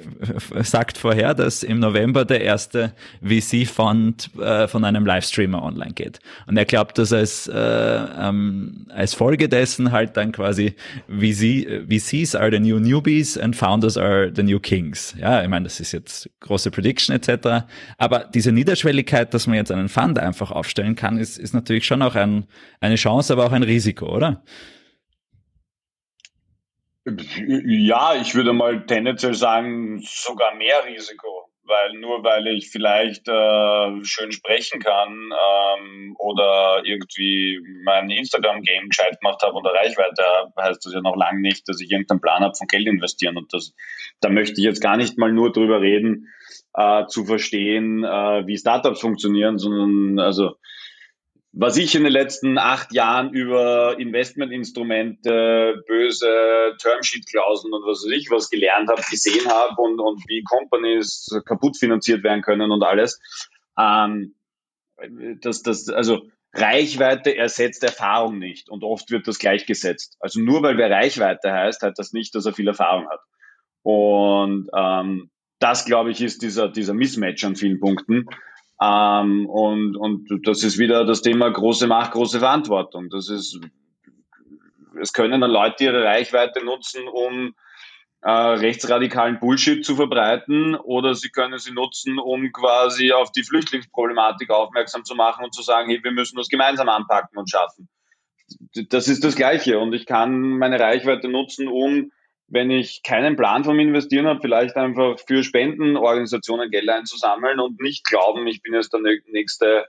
sagt 0.65 0.97
vorher, 0.97 1.35
dass 1.35 1.63
im 1.63 1.81
November 1.81 2.25
der 2.25 2.41
erste 2.41 2.95
VC-Fund 3.23 4.31
äh, 4.41 4.67
von 4.69 4.87
einem 4.87 5.05
Livestreamer 5.05 5.63
online 5.63 5.93
geht. 5.93 6.19
Und 6.47 6.57
er 6.57 6.65
glaubt, 6.65 6.97
dass 6.97 7.13
als, 7.13 7.47
äh, 7.47 7.55
ähm, 7.55 8.87
als 8.89 9.13
Folge 9.13 9.51
dessen 9.51 9.93
halt 9.93 10.17
dann 10.17 10.33
quasi 10.33 10.75
VC, 11.09 11.85
VCs 11.91 12.35
are 12.35 12.51
the 12.51 12.59
new 12.59 12.79
newbies 12.79 13.37
and 13.37 13.55
founders 13.55 13.99
are 13.99 14.33
the 14.35 14.43
new 14.43 14.59
kings. 14.59 15.15
Ja, 15.21 15.43
ich 15.43 15.49
meine, 15.51 15.65
das 15.65 15.79
ist 15.79 15.93
jetzt 15.93 16.31
große 16.41 16.71
Prediction 16.71 17.15
etc. 17.15 17.67
Aber 17.99 18.21
diese 18.33 18.51
Niederschwelligkeit, 18.51 19.35
dass 19.35 19.47
man 19.47 19.57
jetzt 19.57 19.71
einen 19.71 19.91
Fund 19.91 20.19
einfach 20.19 20.51
aufstellen 20.51 20.97
kann, 20.97 21.19
ist, 21.19 21.37
ist 21.37 21.53
natürlich 21.53 21.85
schon 21.85 22.01
auch 22.01 22.15
ein, 22.15 22.47
eine 22.81 22.95
Chance, 22.95 23.35
aber 23.35 23.45
auch 23.45 23.53
ein 23.53 23.63
Risiko, 23.63 24.07
oder? 24.07 24.43
Ja, 27.05 28.15
ich 28.15 28.35
würde 28.35 28.53
mal 28.53 28.87
tendenziell 28.87 29.35
sagen, 29.35 30.01
sogar 30.03 30.55
mehr 30.55 30.85
Risiko. 30.87 31.49
Weil 31.65 31.95
nur 31.95 32.25
weil 32.25 32.49
ich 32.49 32.71
vielleicht 32.71 33.29
äh, 33.29 34.05
schön 34.05 34.33
sprechen 34.33 34.81
kann 34.81 35.31
ähm, 35.33 36.17
oder 36.19 36.83
irgendwie 36.85 37.61
mein 37.85 38.11
Instagram-Game 38.11 38.89
gescheit 38.89 39.21
gemacht 39.21 39.43
habe 39.43 39.55
und 39.55 39.67
Reichweite 39.67 40.25
habe, 40.25 40.51
heißt 40.61 40.85
das 40.85 40.93
ja 40.93 41.01
noch 41.01 41.17
lange 41.17 41.41
nicht, 41.41 41.69
dass 41.69 41.81
ich 41.81 41.91
irgendeinen 41.93 42.21
Plan 42.21 42.43
habe 42.43 42.55
von 42.59 42.67
Geld 42.67 42.89
investieren. 42.89 43.37
Und 43.37 43.55
das, 43.55 43.75
da 44.21 44.29
möchte 44.29 44.61
ich 44.61 44.65
jetzt 44.65 44.83
gar 44.83 44.97
nicht 44.97 45.19
mal 45.19 45.33
nur 45.33 45.53
drüber 45.53 45.81
reden, 45.81 46.27
äh, 46.75 47.07
zu 47.07 47.25
verstehen, 47.25 48.03
äh, 48.03 48.47
wie 48.47 48.59
Startups 48.59 49.01
funktionieren, 49.01 49.57
sondern 49.57 50.19
also 50.19 50.57
was 51.53 51.77
ich 51.77 51.95
in 51.95 52.05
den 52.05 52.13
letzten 52.13 52.57
acht 52.57 52.93
Jahren 52.95 53.33
über 53.35 53.99
Investmentinstrumente, 53.99 55.85
böse 55.87 56.75
Termsheet-Klauseln 56.79 57.75
und 57.75 57.83
was 57.83 58.05
weiß 58.05 58.13
ich 58.13 58.31
was 58.31 58.49
gelernt 58.49 58.89
habe, 58.89 59.03
gesehen 59.11 59.47
habe 59.49 59.81
und, 59.81 60.01
und 60.01 60.25
wie 60.29 60.43
Companies 60.43 61.29
kaputt 61.45 61.77
finanziert 61.77 62.25
werden 62.25 62.43
können 62.43 62.71
und 62.71 62.83
alles. 62.83 63.21
Ähm, 63.79 64.35
das, 65.41 65.63
das, 65.63 65.89
also 65.91 66.23
Reichweite 66.55 67.37
ersetzt 67.37 67.83
Erfahrung 67.83 68.39
nicht 68.39 68.71
und 68.71 68.83
oft 68.83 69.11
wird 69.11 69.29
das 69.29 69.39
gleichgesetzt. 69.39 70.17
Also 70.21 70.41
nur 70.41 70.63
weil 70.63 70.79
wer 70.79 70.91
Reichweite 70.91 71.53
heißt, 71.53 71.83
heißt 71.83 71.99
das 71.99 72.13
nicht, 72.13 72.35
dass 72.35 72.47
er 72.47 72.55
viel 72.55 72.69
Erfahrung 72.69 73.09
hat. 73.11 73.21
Und 73.83 74.69
ähm, 74.75 75.31
das, 75.59 75.85
glaube 75.85 76.11
ich, 76.11 76.23
ist 76.23 76.43
dieser, 76.43 76.69
dieser 76.69 76.95
Mismatch 76.95 77.45
an 77.45 77.57
vielen 77.57 77.81
Punkten. 77.81 78.27
Ähm, 78.83 79.47
und, 79.49 79.97
und 79.97 80.47
das 80.47 80.65
ist 80.65 80.79
wieder 80.79 81.05
das 81.05 81.23
Thema 81.23 81.49
große 81.51 81.87
Macht, 81.87 82.13
große 82.13 82.41
Verantwortung. 82.41 83.11
Das 83.11 83.29
ist, 83.29 83.61
es 85.01 85.13
können 85.13 85.41
dann 85.41 85.51
Leute 85.51 85.85
ihre 85.85 86.05
Reichweite 86.05 86.65
nutzen, 86.65 87.07
um 87.07 87.55
äh, 88.23 88.31
rechtsradikalen 88.31 89.39
Bullshit 89.39 89.85
zu 89.85 89.95
verbreiten 89.95 90.75
oder 90.75 91.15
sie 91.15 91.31
können 91.31 91.59
sie 91.59 91.73
nutzen, 91.73 92.19
um 92.19 92.51
quasi 92.51 93.13
auf 93.13 93.31
die 93.31 93.45
Flüchtlingsproblematik 93.45 94.51
aufmerksam 94.51 95.05
zu 95.05 95.15
machen 95.15 95.45
und 95.45 95.55
zu 95.55 95.63
sagen, 95.63 95.89
hey, 95.91 96.03
wir 96.03 96.13
müssen 96.13 96.37
das 96.37 96.49
gemeinsam 96.49 96.89
anpacken 96.89 97.39
und 97.39 97.51
schaffen. 97.51 97.89
Das 98.89 99.07
ist 99.07 99.23
das 99.23 99.37
Gleiche 99.37 99.79
und 99.79 99.93
ich 99.93 100.07
kann 100.07 100.41
meine 100.59 100.81
Reichweite 100.81 101.29
nutzen, 101.29 101.69
um 101.69 102.11
wenn 102.53 102.71
ich 102.71 103.03
keinen 103.03 103.35
Plan 103.35 103.65
vom 103.65 103.79
Investieren 103.79 104.27
habe, 104.27 104.41
vielleicht 104.43 104.77
einfach 104.77 105.19
für 105.27 105.43
Spendenorganisationen 105.43 106.71
Geld 106.71 106.89
einzusammeln 106.91 107.59
und 107.59 107.81
nicht 107.81 108.05
glauben, 108.05 108.47
ich 108.47 108.61
bin 108.61 108.75
jetzt 108.75 108.93
der 108.93 109.01
nächste, 109.01 109.87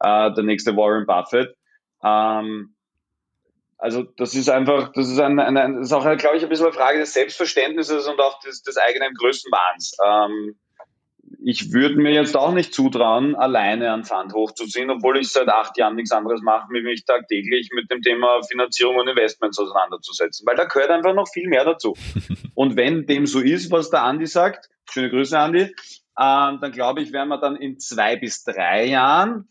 äh, 0.00 0.32
der 0.32 0.44
nächste 0.44 0.76
Warren 0.76 1.06
Buffett. 1.06 1.56
Ähm, 2.04 2.74
also 3.78 4.02
das 4.02 4.34
ist 4.34 4.50
einfach, 4.50 4.92
das 4.92 5.08
ist, 5.08 5.18
ein, 5.18 5.40
ein, 5.40 5.54
das 5.54 5.86
ist 5.86 5.92
auch, 5.94 6.04
glaube 6.18 6.36
ich, 6.36 6.42
ein 6.42 6.50
bisschen 6.50 6.66
eine 6.66 6.74
Frage 6.74 6.98
des 6.98 7.14
Selbstverständnisses 7.14 8.06
und 8.06 8.20
auch 8.20 8.38
des, 8.40 8.62
des 8.62 8.76
eigenen 8.76 9.14
Größenwahns. 9.14 9.96
Ähm, 10.04 10.58
ich 11.46 11.72
würde 11.72 11.96
mir 11.96 12.10
jetzt 12.10 12.36
auch 12.36 12.52
nicht 12.52 12.72
zutrauen, 12.72 13.36
alleine 13.36 13.92
einen 13.92 14.04
Fund 14.04 14.32
hochzuziehen, 14.32 14.90
obwohl 14.90 15.18
ich 15.18 15.28
seit 15.28 15.48
acht 15.48 15.76
Jahren 15.76 15.94
nichts 15.94 16.10
anderes 16.10 16.40
mache, 16.40 16.72
mich 16.72 17.04
tagtäglich 17.04 17.68
mit 17.74 17.90
dem 17.90 18.00
Thema 18.00 18.40
Finanzierung 18.42 18.96
und 18.96 19.08
Investments 19.08 19.58
auseinanderzusetzen, 19.58 20.46
weil 20.46 20.56
da 20.56 20.64
gehört 20.64 20.90
einfach 20.90 21.14
noch 21.14 21.28
viel 21.28 21.48
mehr 21.48 21.66
dazu. 21.66 21.94
und 22.54 22.76
wenn 22.76 23.04
dem 23.06 23.26
so 23.26 23.40
ist, 23.40 23.70
was 23.70 23.90
der 23.90 24.04
Andi 24.04 24.26
sagt, 24.26 24.70
schöne 24.90 25.10
Grüße 25.10 25.38
Andi, 25.38 25.74
ähm, 26.18 26.58
dann 26.60 26.72
glaube 26.72 27.02
ich, 27.02 27.12
werden 27.12 27.28
wir 27.28 27.38
dann 27.38 27.56
in 27.56 27.78
zwei 27.78 28.16
bis 28.16 28.44
drei 28.44 28.86
Jahren 28.86 29.48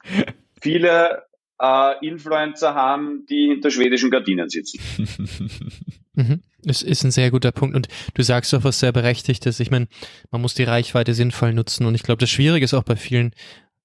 viele 0.60 1.24
äh, 1.62 2.08
Influencer 2.08 2.74
haben, 2.74 3.28
die 3.30 3.50
hinter 3.50 3.70
schwedischen 3.70 4.10
Gardinen 4.10 4.50
sitzen. 4.50 4.80
mhm. 6.14 6.42
Es 6.66 6.82
ist 6.82 7.04
ein 7.04 7.12
sehr 7.12 7.32
guter 7.32 7.52
Punkt 7.52 7.76
und 7.76 7.88
du 8.14 8.24
sagst 8.24 8.54
auch 8.54 8.64
was 8.64 8.80
sehr 8.80 8.92
berechtigtes. 8.92 9.60
Ich 9.60 9.72
meine, 9.72 9.88
man 10.32 10.42
muss 10.42 10.54
die 10.54 10.64
Reichweite 10.64 11.14
sinnvoll 11.14 11.54
nutzen 11.54 11.86
und 11.86 11.96
ich 11.96 12.04
glaube, 12.04 12.20
das 12.20 12.30
Schwierige 12.30 12.64
ist 12.64 12.74
auch 12.74 12.84
bei 12.84 12.96
vielen, 12.96 13.34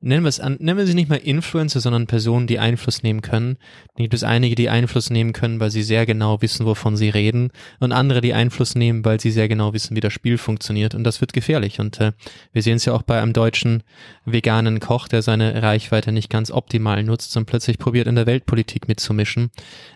nennen 0.01 0.23
wir 0.23 0.29
es 0.29 0.39
an, 0.39 0.57
nennen 0.61 0.79
wir 0.79 0.87
sie 0.87 0.95
nicht 0.95 1.09
mal 1.09 1.17
Influencer, 1.17 1.81
sondern 1.81 2.07
Personen, 2.07 2.47
die 2.47 2.61
Einfluss 2.61 3.03
nehmen 3.03 3.21
können. 3.21 3.57
Da 3.97 4.05
gibt 4.05 4.15
es 4.15 4.23
einige, 4.23 4.55
die 4.55 4.69
Einfluss 4.69 5.11
nehmen 5.11 5.33
können, 5.33 5.59
weil 5.59 5.71
sie 5.71 5.83
sehr 5.83 6.07
genau 6.07 6.41
wissen, 6.41 6.67
wovon 6.67 6.97
sie 6.97 7.09
reden 7.09 7.51
und 7.81 7.93
andere, 7.93 8.21
die 8.21 8.35
Einfluss 8.35 8.75
nehmen, 8.77 9.05
weil 9.05 9.21
sie 9.21 9.33
sehr 9.33 9.49
genau 9.49 9.73
wissen, 9.73 9.97
wie 9.97 10.01
das 10.01 10.13
Spiel 10.13 10.39
funktioniert 10.39 10.95
und 10.95 11.03
das 11.05 11.21
wird 11.21 11.33
gefährlich 11.33 11.81
und 11.81 12.01
äh, 12.01 12.13
wir 12.53 12.63
sehen 12.63 12.77
es 12.77 12.85
ja 12.85 12.93
auch 12.93 13.03
bei 13.03 13.21
einem 13.21 13.33
deutschen 13.33 13.83
veganen 14.25 14.79
Koch, 14.79 15.09
der 15.09 15.23
seine 15.23 15.63
Reichweite 15.63 16.13
nicht 16.13 16.31
ganz 16.31 16.51
optimal 16.51 17.03
nutzt 17.03 17.37
und 17.37 17.47
plötzlich 17.47 17.79
probiert 17.79 18.07
in 18.07 18.15
der 18.15 18.27
Weltpolitik 18.27 18.87
mitzumischen. 18.87 19.51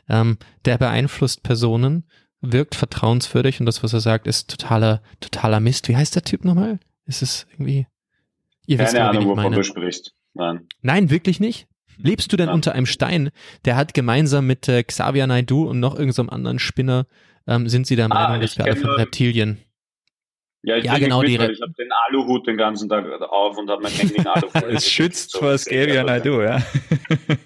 Ähm, 0.09 0.39
der 0.65 0.79
beeinflusst 0.79 1.43
Personen, 1.43 2.05
wirkt 2.43 2.74
vertrauenswürdig 2.74 3.60
und 3.60 3.66
das, 3.66 3.82
was 3.82 3.93
er 3.93 4.01
sagt, 4.01 4.27
ist 4.27 4.51
totaler, 4.51 5.02
totaler 5.20 5.60
Mist. 5.60 5.89
Wie 5.89 5.97
heißt 5.97 6.14
der 6.14 6.23
Typ 6.23 6.44
nochmal? 6.44 6.78
Ist 7.06 7.23
es 7.23 7.47
irgendwie. 7.52 7.86
Ihr 8.66 8.77
Keine 8.77 8.89
wisst, 8.89 9.01
Ahnung, 9.01 9.27
wovon 9.27 9.52
du 9.52 9.64
sprichst. 9.64 10.14
Nein. 10.35 10.66
Nein, 10.82 11.10
wirklich 11.10 11.40
nicht? 11.40 11.69
Lebst 11.98 12.32
du 12.32 12.36
denn 12.36 12.48
ja. 12.48 12.55
unter 12.55 12.73
einem 12.73 12.86
Stein? 12.86 13.31
Der 13.64 13.77
hat 13.77 13.94
gemeinsam 13.94 14.47
mit 14.47 14.69
äh, 14.69 14.82
Xavier 14.82 15.27
Naidu 15.27 15.69
und 15.69 15.81
noch 15.81 15.94
irgendeinem 15.94 16.27
so 16.27 16.32
anderen 16.32 16.59
Spinner, 16.59 17.06
ähm, 17.47 17.69
sind 17.69 17.86
sie 17.86 17.97
der 17.97 18.06
ah, 18.06 18.09
Meinung, 18.09 18.40
dass 18.40 18.56
wir 18.56 18.64
alle 18.64 18.77
von 18.77 18.90
Reptilien. 18.90 19.59
Ja, 20.64 20.77
ich, 20.77 20.85
ja, 20.85 20.97
genau, 20.98 21.20
mit, 21.20 21.28
die 21.28 21.35
ich 21.35 21.60
habe 21.60 21.73
den 21.77 21.90
Aluhut 22.06 22.47
den 22.47 22.56
ganzen 22.56 22.89
Tag 22.89 23.05
auf 23.20 23.59
und 23.59 23.69
habe 23.69 23.82
mein 23.82 23.93
Handy 23.93 24.14
in 24.14 24.27
Alu. 24.27 24.48
es 24.69 24.89
schützt 24.89 25.36
vor 25.36 25.55
Xavier 25.55 26.05
Naidu, 26.05 26.40
ja. 26.40 26.62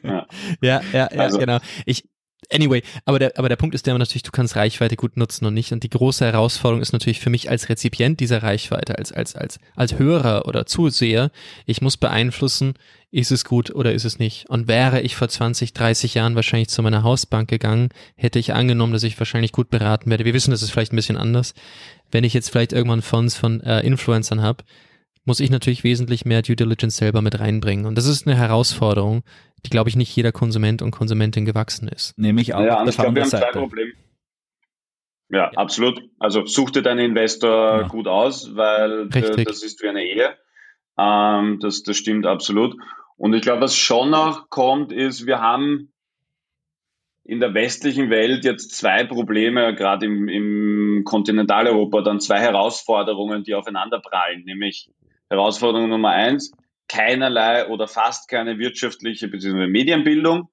ja. 0.03 0.27
Ja, 0.61 0.81
ja, 0.93 1.09
ja, 1.13 1.21
also. 1.21 1.39
genau. 1.39 1.59
Ich, 1.87 2.05
Anyway, 2.53 2.83
aber 3.05 3.19
der, 3.19 3.39
aber 3.39 3.49
der 3.49 3.57
Punkt 3.57 3.75
ist 3.75 3.87
der 3.87 3.99
natürlich, 3.99 4.23
du 4.23 4.31
kannst 4.31 4.57
Reichweite 4.57 4.97
gut 4.97 5.17
nutzen 5.17 5.47
und 5.47 5.55
nicht. 5.55 5.73
Und 5.73 5.83
die 5.83 5.91
große 5.91 6.25
Herausforderung 6.25 6.81
ist 6.81 6.93
natürlich 6.93 7.21
für 7.21 7.31
mich 7.31 7.51
als 7.51 7.69
Rezipient 7.69 8.21
dieser 8.21 8.43
Reichweite, 8.43 8.99
als, 8.99 9.11
als, 9.11 9.35
als, 9.35 9.59
als 9.75 9.99
Hörer 9.99 10.47
oder 10.47 10.67
Zuseher, 10.67 11.31
ich 11.65 11.83
muss 11.83 11.97
beeinflussen, 11.97 12.75
ist 13.11 13.33
es 13.33 13.45
gut 13.45 13.75
oder 13.75 13.93
ist 13.93 14.05
es 14.05 14.19
nicht. 14.19 14.49
Und 14.49 14.69
wäre 14.69 15.01
ich 15.01 15.17
vor 15.17 15.29
20, 15.29 15.73
30 15.73 16.15
Jahren 16.15 16.35
wahrscheinlich 16.37 16.69
zu 16.69 16.83
meiner 16.83 17.03
Hausbank 17.03 17.49
gegangen, 17.49 17.89
hätte 18.17 18.39
ich 18.39 18.53
angenommen, 18.53 18.93
dass 18.93 19.03
ich 19.03 19.19
wahrscheinlich 19.19 19.53
gut 19.53 19.71
beraten 19.71 20.11
werde. 20.11 20.25
Wir 20.25 20.35
wissen, 20.35 20.51
das 20.51 20.63
ist 20.63 20.71
vielleicht 20.71 20.93
ein 20.93 20.97
bisschen 20.97 21.17
anders. 21.17 21.55
Wenn 22.11 22.25
ich 22.25 22.35
jetzt 22.35 22.51
vielleicht 22.51 22.73
irgendwann 22.73 23.03
Fonds 23.03 23.37
von 23.37 23.61
äh, 23.63 23.81
Influencern 23.81 24.43
habe, 24.43 24.65
muss 25.27 25.41
ich 25.41 25.51
natürlich 25.51 25.85
wesentlich 25.85 26.25
mehr 26.25 26.43
Due 26.43 26.57
Diligence 26.57 26.97
selber 26.97 27.21
mit 27.21 27.39
reinbringen. 27.39 27.85
Und 27.85 27.97
das 27.99 28.07
ist 28.07 28.27
eine 28.27 28.37
Herausforderung, 28.37 29.23
die, 29.65 29.71
glaube 29.71 29.91
ich, 29.91 29.97
nicht 29.97 30.15
jeder 30.15 30.33
Konsument 30.33 30.83
und 30.83 30.93
Konsumentin 30.93 31.45
gewachsen 31.45 31.89
ist. 31.89 32.17
Nämlich 32.17 32.55
auch 32.55 32.61
ja, 32.61 32.85
ich 32.85 32.97
glaube, 32.97 33.15
wir 33.15 33.23
haben 33.23 33.31
zwei 33.31 33.51
Probleme. 33.53 33.93
Ja, 35.29 35.39
ja, 35.39 35.51
absolut. 35.57 36.01
Also 36.19 36.47
such 36.47 36.71
dir 36.71 36.83
deinen 36.83 37.11
Investor 37.11 37.81
ja. 37.81 37.89
gut 37.89 38.07
aus, 38.07 38.55
weil 38.55 39.09
Richtig. 39.13 39.47
das 39.47 39.63
ist 39.63 39.83
wie 39.83 39.89
eine 39.89 40.05
Ehe. 40.05 40.37
Ähm, 40.97 41.59
das, 41.61 41.83
das 41.83 41.97
stimmt 41.97 42.27
absolut. 42.27 42.77
Und 43.17 43.35
ich 43.35 43.43
glaube, 43.43 43.63
was 43.63 43.77
schon 43.77 44.11
noch 44.11 44.49
kommt, 44.51 44.93
ist, 44.93 45.27
wir 45.27 45.41
haben 45.41 45.93
in 47.25 47.41
der 47.41 47.55
westlichen 47.55 48.09
Welt 48.09 48.45
jetzt 48.45 48.77
zwei 48.77 49.03
Probleme, 49.05 49.75
gerade 49.75 50.07
im, 50.07 50.29
im 50.29 51.03
Kontinentaleuropa, 51.05 52.03
dann 52.03 52.21
zwei 52.21 52.39
Herausforderungen, 52.39 53.43
die 53.43 53.57
aufeinander 53.57 54.01
prallen. 54.01 54.45
Nämlich 54.45 54.91
Herausforderung 55.29 55.89
Nummer 55.89 56.11
eins, 56.11 56.53
keinerlei 56.89 57.69
oder 57.69 57.89
fast 57.89 58.29
keine 58.29 58.59
wirtschaftliche 58.59 59.29
bzw. 59.29 59.67
Medienbildung, 59.67 60.49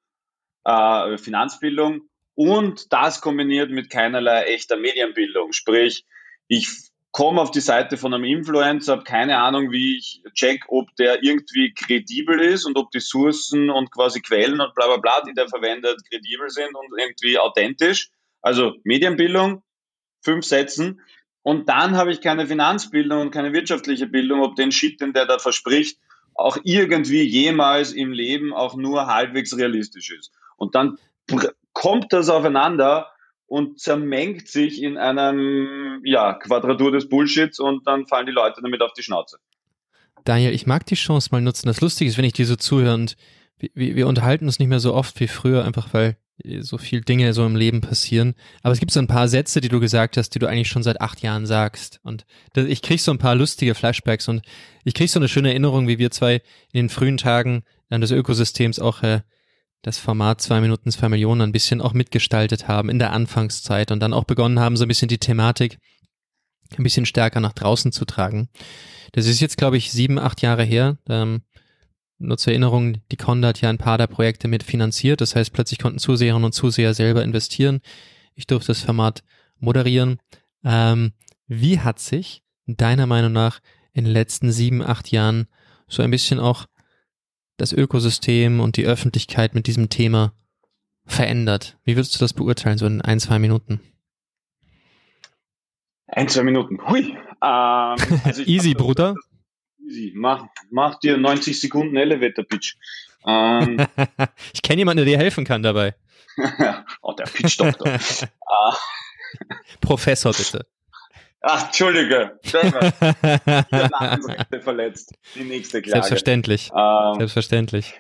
äh, 0.65 1.17
Finanzbildung 1.17 2.09
und 2.35 2.91
das 2.91 3.21
kombiniert 3.21 3.69
mit 3.69 3.89
keinerlei 3.89 4.43
echter 4.45 4.77
Medienbildung. 4.77 5.53
Sprich, 5.53 6.05
ich 6.47 6.67
komme 7.11 7.41
auf 7.41 7.51
die 7.51 7.61
Seite 7.61 7.95
von 7.95 8.13
einem 8.13 8.23
Influencer, 8.23 8.93
habe 8.93 9.03
keine 9.03 9.37
Ahnung, 9.37 9.71
wie 9.71 9.97
ich 9.97 10.23
check, 10.33 10.63
ob 10.67 10.93
der 10.95 11.23
irgendwie 11.23 11.73
kredibel 11.73 12.39
ist 12.39 12.65
und 12.65 12.75
ob 12.75 12.89
die 12.89 12.99
Sourcen 12.99 13.69
und 13.69 13.91
quasi 13.91 14.19
Quellen 14.21 14.59
und 14.59 14.73
bla 14.73 14.87
bla 14.87 14.97
bla, 14.97 15.21
die 15.21 15.33
der 15.33 15.47
verwendet, 15.47 16.01
kredibel 16.09 16.49
sind 16.49 16.75
und 16.75 16.87
irgendwie 16.97 17.37
authentisch. 17.37 18.09
Also 18.41 18.73
Medienbildung, 18.83 19.61
fünf 20.21 20.43
Sätzen. 20.45 21.01
Und 21.43 21.69
dann 21.69 21.97
habe 21.97 22.11
ich 22.11 22.21
keine 22.21 22.47
Finanzbildung 22.47 23.21
und 23.21 23.31
keine 23.31 23.53
wirtschaftliche 23.53 24.07
Bildung, 24.07 24.41
ob 24.41 24.55
den 24.55 24.71
Shit, 24.71 25.01
den 25.01 25.13
der 25.13 25.25
da 25.25 25.39
verspricht, 25.39 25.99
auch 26.33 26.57
irgendwie 26.63 27.21
jemals 27.21 27.91
im 27.91 28.11
Leben 28.11 28.53
auch 28.53 28.75
nur 28.75 29.07
halbwegs 29.07 29.55
realistisch 29.55 30.09
ist. 30.11 30.31
Und 30.55 30.73
dann 30.73 30.97
kommt 31.73 32.11
das 32.13 32.29
aufeinander 32.29 33.11
und 33.45 33.79
zermengt 33.79 34.47
sich 34.47 34.81
in 34.81 34.97
einem 34.97 36.01
ja, 36.05 36.33
Quadratur 36.33 36.91
des 36.91 37.07
Bullshits 37.09 37.59
und 37.59 37.85
dann 37.85 38.07
fallen 38.07 38.25
die 38.25 38.31
Leute 38.31 38.61
damit 38.61 38.81
auf 38.81 38.93
die 38.93 39.03
Schnauze. 39.03 39.37
Daniel, 40.23 40.53
ich 40.53 40.65
mag 40.65 40.85
die 40.85 40.95
Chance 40.95 41.29
mal 41.31 41.41
nutzen. 41.41 41.67
Das 41.67 41.81
Lustige 41.81 42.09
ist, 42.09 42.17
wenn 42.17 42.25
ich 42.25 42.33
dir 42.33 42.45
so 42.45 42.55
zuhöre 42.55 42.93
und 42.93 43.15
wir, 43.73 43.95
wir 43.95 44.07
unterhalten 44.07 44.45
uns 44.45 44.59
nicht 44.59 44.67
mehr 44.67 44.79
so 44.79 44.93
oft 44.93 45.19
wie 45.19 45.27
früher, 45.27 45.65
einfach 45.65 45.93
weil 45.93 46.17
so 46.59 46.77
viel 46.77 47.01
Dinge 47.01 47.33
so 47.33 47.45
im 47.45 47.55
Leben 47.55 47.81
passieren. 47.81 48.33
Aber 48.63 48.73
es 48.73 48.79
gibt 48.79 48.91
so 48.91 48.99
ein 48.99 49.07
paar 49.07 49.27
Sätze, 49.27 49.61
die 49.61 49.69
du 49.69 49.79
gesagt 49.79 50.17
hast, 50.17 50.31
die 50.31 50.39
du 50.39 50.47
eigentlich 50.47 50.67
schon 50.67 50.83
seit 50.83 50.99
acht 50.99 51.21
Jahren 51.21 51.45
sagst. 51.45 51.99
Und 52.03 52.25
ich 52.55 52.81
krieg 52.81 52.99
so 52.99 53.11
ein 53.11 53.19
paar 53.19 53.35
lustige 53.35 53.75
Flashbacks 53.75 54.27
und 54.27 54.41
ich 54.83 54.93
krieg 54.93 55.09
so 55.09 55.19
eine 55.19 55.29
schöne 55.29 55.49
Erinnerung, 55.49 55.87
wie 55.87 55.99
wir 55.99 56.11
zwei 56.11 56.35
in 56.71 56.73
den 56.73 56.89
frühen 56.89 57.17
Tagen 57.17 57.63
des 57.91 58.11
Ökosystems 58.11 58.79
auch 58.79 59.03
äh, 59.03 59.21
das 59.83 59.99
Format 59.99 60.41
zwei 60.41 60.61
Minuten 60.61 60.91
zwei 60.91 61.09
Millionen 61.09 61.41
ein 61.41 61.51
bisschen 61.51 61.81
auch 61.81 61.93
mitgestaltet 61.93 62.67
haben 62.67 62.89
in 62.89 62.97
der 62.97 63.11
Anfangszeit 63.11 63.91
und 63.91 63.99
dann 63.99 64.13
auch 64.13 64.23
begonnen 64.23 64.59
haben, 64.59 64.77
so 64.77 64.85
ein 64.85 64.87
bisschen 64.87 65.09
die 65.09 65.19
Thematik 65.19 65.77
ein 66.75 66.83
bisschen 66.83 67.05
stärker 67.05 67.39
nach 67.39 67.53
draußen 67.53 67.91
zu 67.91 68.05
tragen. 68.05 68.49
Das 69.11 69.27
ist 69.27 69.41
jetzt, 69.41 69.57
glaube 69.57 69.77
ich, 69.77 69.91
sieben, 69.91 70.17
acht 70.17 70.41
Jahre 70.41 70.63
her. 70.63 70.97
Ähm, 71.07 71.43
nur 72.19 72.37
zur 72.37 72.53
Erinnerung, 72.53 72.97
die 73.11 73.17
Conda 73.17 73.49
hat 73.49 73.61
ja 73.61 73.69
ein 73.69 73.77
paar 73.77 73.97
der 73.97 74.07
Projekte 74.07 74.47
mit 74.47 74.63
finanziert. 74.63 75.21
Das 75.21 75.35
heißt, 75.35 75.53
plötzlich 75.53 75.79
konnten 75.79 75.99
Zuseherinnen 75.99 76.45
und 76.45 76.53
Zuseher 76.53 76.93
selber 76.93 77.23
investieren. 77.23 77.81
Ich 78.35 78.47
durfte 78.47 78.67
das 78.67 78.81
Format 78.81 79.23
moderieren. 79.59 80.19
Ähm, 80.63 81.13
wie 81.47 81.79
hat 81.79 81.99
sich 81.99 82.43
deiner 82.65 83.05
Meinung 83.05 83.33
nach 83.33 83.59
in 83.93 84.05
den 84.05 84.13
letzten 84.13 84.51
sieben, 84.51 84.81
acht 84.81 85.11
Jahren 85.11 85.47
so 85.87 86.01
ein 86.01 86.11
bisschen 86.11 86.39
auch 86.39 86.65
das 87.57 87.73
Ökosystem 87.73 88.59
und 88.59 88.77
die 88.77 88.85
Öffentlichkeit 88.85 89.53
mit 89.53 89.67
diesem 89.67 89.89
Thema 89.89 90.33
verändert? 91.05 91.77
Wie 91.83 91.95
würdest 91.95 92.15
du 92.15 92.19
das 92.19 92.33
beurteilen, 92.33 92.77
so 92.77 92.85
in 92.85 93.01
ein, 93.01 93.19
zwei 93.19 93.39
Minuten? 93.39 93.81
Ein, 96.07 96.27
zwei 96.29 96.43
Minuten. 96.43 96.79
Hui. 96.87 97.01
Ähm, 97.01 97.17
also 98.23 98.43
easy, 98.43 98.73
Bruder. 98.73 99.15
Easy. 99.87 100.13
Mach, 100.15 100.45
mach 100.69 100.99
dir 100.99 101.17
90 101.17 101.59
Sekunden 101.59 101.95
Elevator 101.95 102.45
Pitch. 102.45 102.75
Ähm, 103.25 103.85
ich 104.53 104.61
kenne 104.61 104.79
jemanden, 104.79 105.05
der 105.05 105.17
dir 105.17 105.17
helfen 105.17 105.45
kann 105.45 105.63
dabei. 105.63 105.95
oh, 107.01 107.13
der 107.13 107.25
Pitch 107.25 107.59
Doktor. 107.59 107.97
Ah. 108.45 108.77
Professor, 109.81 110.31
bitte. 110.31 110.67
Ach, 111.41 111.65
Entschuldige. 111.65 112.39
verletzt. 114.61 115.15
Die 115.33 115.43
nächste 115.43 115.81
Klage. 115.81 115.93
Selbstverständlich. 115.93 116.69
Ähm, 116.75 117.15
Selbstverständlich. 117.17 117.95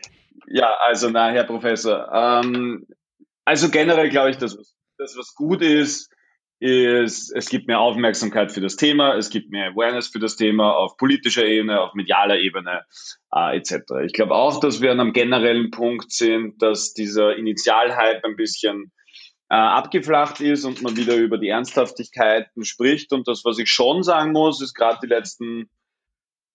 Ja, 0.45 0.75
also 0.85 1.09
na, 1.09 1.31
Herr 1.31 1.45
Professor. 1.45 2.07
Ähm, 2.13 2.85
also 3.45 3.69
generell 3.69 4.09
glaube 4.09 4.29
ich, 4.29 4.37
dass 4.37 4.55
das, 4.99 5.17
was 5.17 5.33
gut 5.33 5.63
ist, 5.63 6.12
ist, 6.63 7.29
es 7.35 7.49
gibt 7.49 7.67
mehr 7.67 7.81
Aufmerksamkeit 7.81 8.53
für 8.53 8.61
das 8.61 8.77
Thema, 8.77 9.17
es 9.17 9.29
gibt 9.29 9.51
mehr 9.51 9.71
Awareness 9.71 10.07
für 10.07 10.19
das 10.19 10.37
Thema 10.37 10.71
auf 10.71 10.95
politischer 10.95 11.45
Ebene, 11.45 11.81
auf 11.81 11.93
medialer 11.93 12.39
Ebene 12.39 12.85
äh, 13.35 13.57
etc. 13.57 13.81
Ich 14.05 14.13
glaube 14.13 14.33
auch, 14.33 14.61
dass 14.61 14.79
wir 14.79 14.93
an 14.93 15.01
einem 15.01 15.11
generellen 15.11 15.71
Punkt 15.71 16.13
sind, 16.13 16.61
dass 16.61 16.93
dieser 16.93 17.35
Initialhype 17.35 18.23
ein 18.23 18.37
bisschen 18.37 18.93
äh, 19.49 19.55
abgeflacht 19.55 20.39
ist 20.39 20.63
und 20.63 20.81
man 20.81 20.95
wieder 20.95 21.17
über 21.17 21.37
die 21.37 21.49
Ernsthaftigkeiten 21.49 22.63
spricht. 22.63 23.11
Und 23.11 23.27
das, 23.27 23.43
was 23.43 23.59
ich 23.59 23.69
schon 23.69 24.01
sagen 24.01 24.31
muss, 24.31 24.61
ist 24.61 24.73
gerade 24.73 24.99
die 25.03 25.13
letzten 25.13 25.69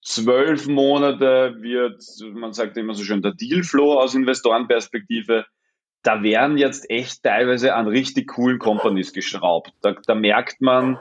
zwölf 0.03 0.69
Monate 0.69 1.57
wird, 1.61 2.03
man 2.33 2.55
sagt 2.55 2.79
immer 2.79 2.95
so 2.95 3.05
schön, 3.05 3.21
der 3.21 3.35
Dealflow 3.35 4.01
aus 4.01 4.15
Investorenperspektive, 4.15 5.45
da 6.03 6.23
werden 6.23 6.59
jetzt 6.59 6.91
echt 6.91 7.23
teilweise 7.23 7.75
an 7.75 7.89
richtig 7.89 8.29
coolen 8.29 8.59
Companies 8.59 9.13
geschraubt. 9.13 9.73
Da, 9.83 9.95
da 10.07 10.15
merkt 10.15 10.61
man, 10.61 11.01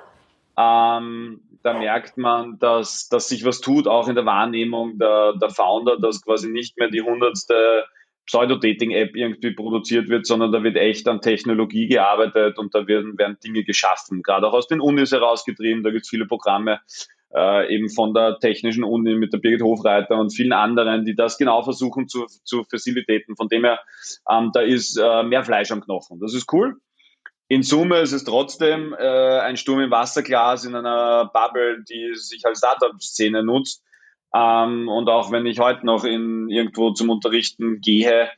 ähm, 0.57 1.41
da 1.63 1.73
merkt 1.73 2.17
man, 2.17 2.57
dass, 2.59 3.09
dass 3.09 3.29
sich 3.29 3.45
was 3.45 3.61
tut, 3.61 3.87
auch 3.87 4.07
in 4.07 4.15
der 4.15 4.25
Wahrnehmung 4.25 4.97
der, 4.97 5.33
der 5.33 5.49
Founder, 5.49 5.97
dass 5.99 6.23
quasi 6.23 6.49
nicht 6.49 6.77
mehr 6.77 6.89
die 6.89 7.01
hundertste 7.01 7.85
Pseudo-Dating-App 8.25 9.15
irgendwie 9.15 9.51
produziert 9.51 10.09
wird, 10.09 10.25
sondern 10.25 10.51
da 10.51 10.61
wird 10.61 10.75
echt 10.75 11.07
an 11.07 11.21
Technologie 11.21 11.87
gearbeitet 11.87 12.57
und 12.59 12.75
da 12.75 12.85
werden, 12.87 13.17
werden 13.17 13.37
Dinge 13.43 13.63
geschaffen, 13.63 14.21
gerade 14.21 14.47
auch 14.47 14.53
aus 14.53 14.67
den 14.67 14.81
Unis 14.81 15.11
herausgetrieben. 15.11 15.83
Da 15.83 15.91
gibt 15.91 16.03
es 16.03 16.09
viele 16.09 16.25
Programme, 16.25 16.81
äh, 17.33 17.73
eben 17.73 17.89
von 17.89 18.13
der 18.13 18.39
Technischen 18.39 18.83
Uni 18.83 19.15
mit 19.15 19.33
der 19.33 19.39
Birgit 19.39 19.61
Hofreiter 19.61 20.17
und 20.17 20.35
vielen 20.35 20.53
anderen, 20.53 21.05
die 21.05 21.15
das 21.15 21.37
genau 21.37 21.61
versuchen 21.63 22.07
zu, 22.07 22.25
zu 22.43 22.63
facilitaten. 22.63 23.35
Von 23.35 23.47
dem 23.47 23.65
her, 23.65 23.79
ähm, 24.29 24.51
da 24.53 24.61
ist 24.61 24.97
äh, 24.97 25.23
mehr 25.23 25.43
Fleisch 25.43 25.71
am 25.71 25.81
Knochen. 25.81 26.19
Das 26.19 26.33
ist 26.33 26.51
cool. 26.53 26.75
In 27.49 27.63
Summe 27.63 27.99
ist 27.99 28.11
es 28.11 28.25
trotzdem 28.25 28.93
äh, 28.93 29.39
ein 29.39 29.55
Sturm 29.55 29.79
im 29.79 29.91
Wasserglas 29.91 30.65
in 30.65 30.75
einer 30.75 31.31
Bubble, 31.33 31.83
die 31.89 32.13
sich 32.15 32.45
als 32.45 32.57
Startup-Szene 32.59 33.43
nutzt 33.43 33.83
ähm, 34.33 34.89
und 34.89 35.09
auch 35.09 35.31
wenn 35.31 35.45
ich 35.45 35.59
heute 35.59 35.85
noch 35.85 36.03
in, 36.03 36.49
irgendwo 36.49 36.91
zum 36.91 37.09
Unterrichten 37.09 37.79
gehe, 37.81 38.29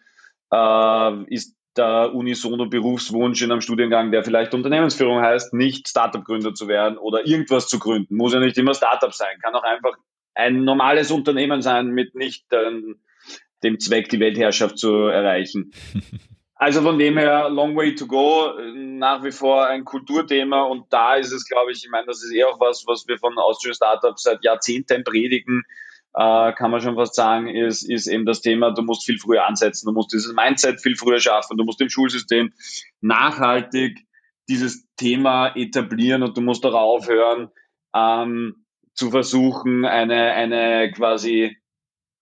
äh, 0.52 1.24
ist 1.34 1.56
der 1.80 2.14
unisono 2.14 2.68
Berufswunsch 2.68 3.42
in 3.42 3.52
einem 3.52 3.62
Studiengang, 3.62 4.12
der 4.12 4.24
vielleicht 4.24 4.54
Unternehmensführung 4.54 5.22
heißt, 5.22 5.54
nicht 5.54 5.88
Startup-Gründer 5.88 6.54
zu 6.54 6.68
werden 6.68 6.98
oder 6.98 7.26
irgendwas 7.26 7.68
zu 7.68 7.80
gründen. 7.80 8.16
Muss 8.16 8.34
ja 8.34 8.40
nicht 8.40 8.58
immer 8.58 8.74
Startup 8.74 9.14
sein, 9.14 9.40
kann 9.42 9.56
auch 9.56 9.64
einfach 9.64 9.94
ein 10.36 10.66
normales 10.66 11.10
Unternehmen 11.10 11.62
sein 11.62 11.88
mit 11.88 12.16
nicht 12.16 12.46
ähm, 12.52 13.00
dem 13.64 13.80
Zweck, 13.80 14.10
die 14.10 14.20
Weltherrschaft 14.20 14.78
zu 14.78 14.94
erreichen. 14.94 15.72
Also 16.62 16.82
von 16.82 17.00
dem 17.00 17.18
her, 17.18 17.48
long 17.50 17.78
way 17.78 17.96
to 17.96 18.06
go, 18.06 18.52
nach 18.76 19.24
wie 19.24 19.32
vor 19.32 19.66
ein 19.68 19.86
Kulturthema 19.86 20.64
und 20.64 20.92
da 20.92 21.16
ist 21.16 21.32
es, 21.32 21.48
glaube 21.48 21.72
ich, 21.72 21.86
ich 21.86 21.90
meine, 21.90 22.08
das 22.08 22.22
ist 22.22 22.34
eh 22.34 22.44
auch 22.44 22.60
was, 22.60 22.84
was 22.86 23.08
wir 23.08 23.18
von 23.18 23.38
Austrian 23.38 23.74
Startups 23.74 24.24
seit 24.24 24.44
Jahrzehnten 24.44 25.06
predigen, 25.06 25.64
äh, 26.14 26.54
kann 26.54 26.72
man 26.72 26.82
schon 26.82 26.96
fast 26.96 27.16
sagen, 27.16 27.48
ist, 27.48 27.84
ist 27.84 28.08
eben 28.08 28.26
das 28.26 28.42
Thema, 28.42 28.72
du 28.72 28.82
musst 28.82 29.06
viel 29.06 29.20
früher 29.20 29.46
ansetzen, 29.46 29.86
du 29.88 29.94
musst 29.94 30.14
dieses 30.14 30.34
Mindset 30.34 30.82
viel 30.82 30.96
früher 30.96 31.20
schaffen, 31.20 31.58
du 31.58 31.64
musst 31.64 31.82
im 31.82 31.90
Schulsystem 31.90 32.54
nachhaltig 33.02 34.00
dieses 34.50 34.88
Thema 34.96 35.56
etablieren 35.56 36.24
und 36.24 36.36
du 36.36 36.42
musst 36.42 36.66
auch 36.66 36.74
aufhören, 36.74 37.50
ähm, 37.96 38.66
zu 38.94 39.12
versuchen, 39.12 39.86
eine, 39.86 40.34
eine 40.34 40.92
quasi 40.92 41.56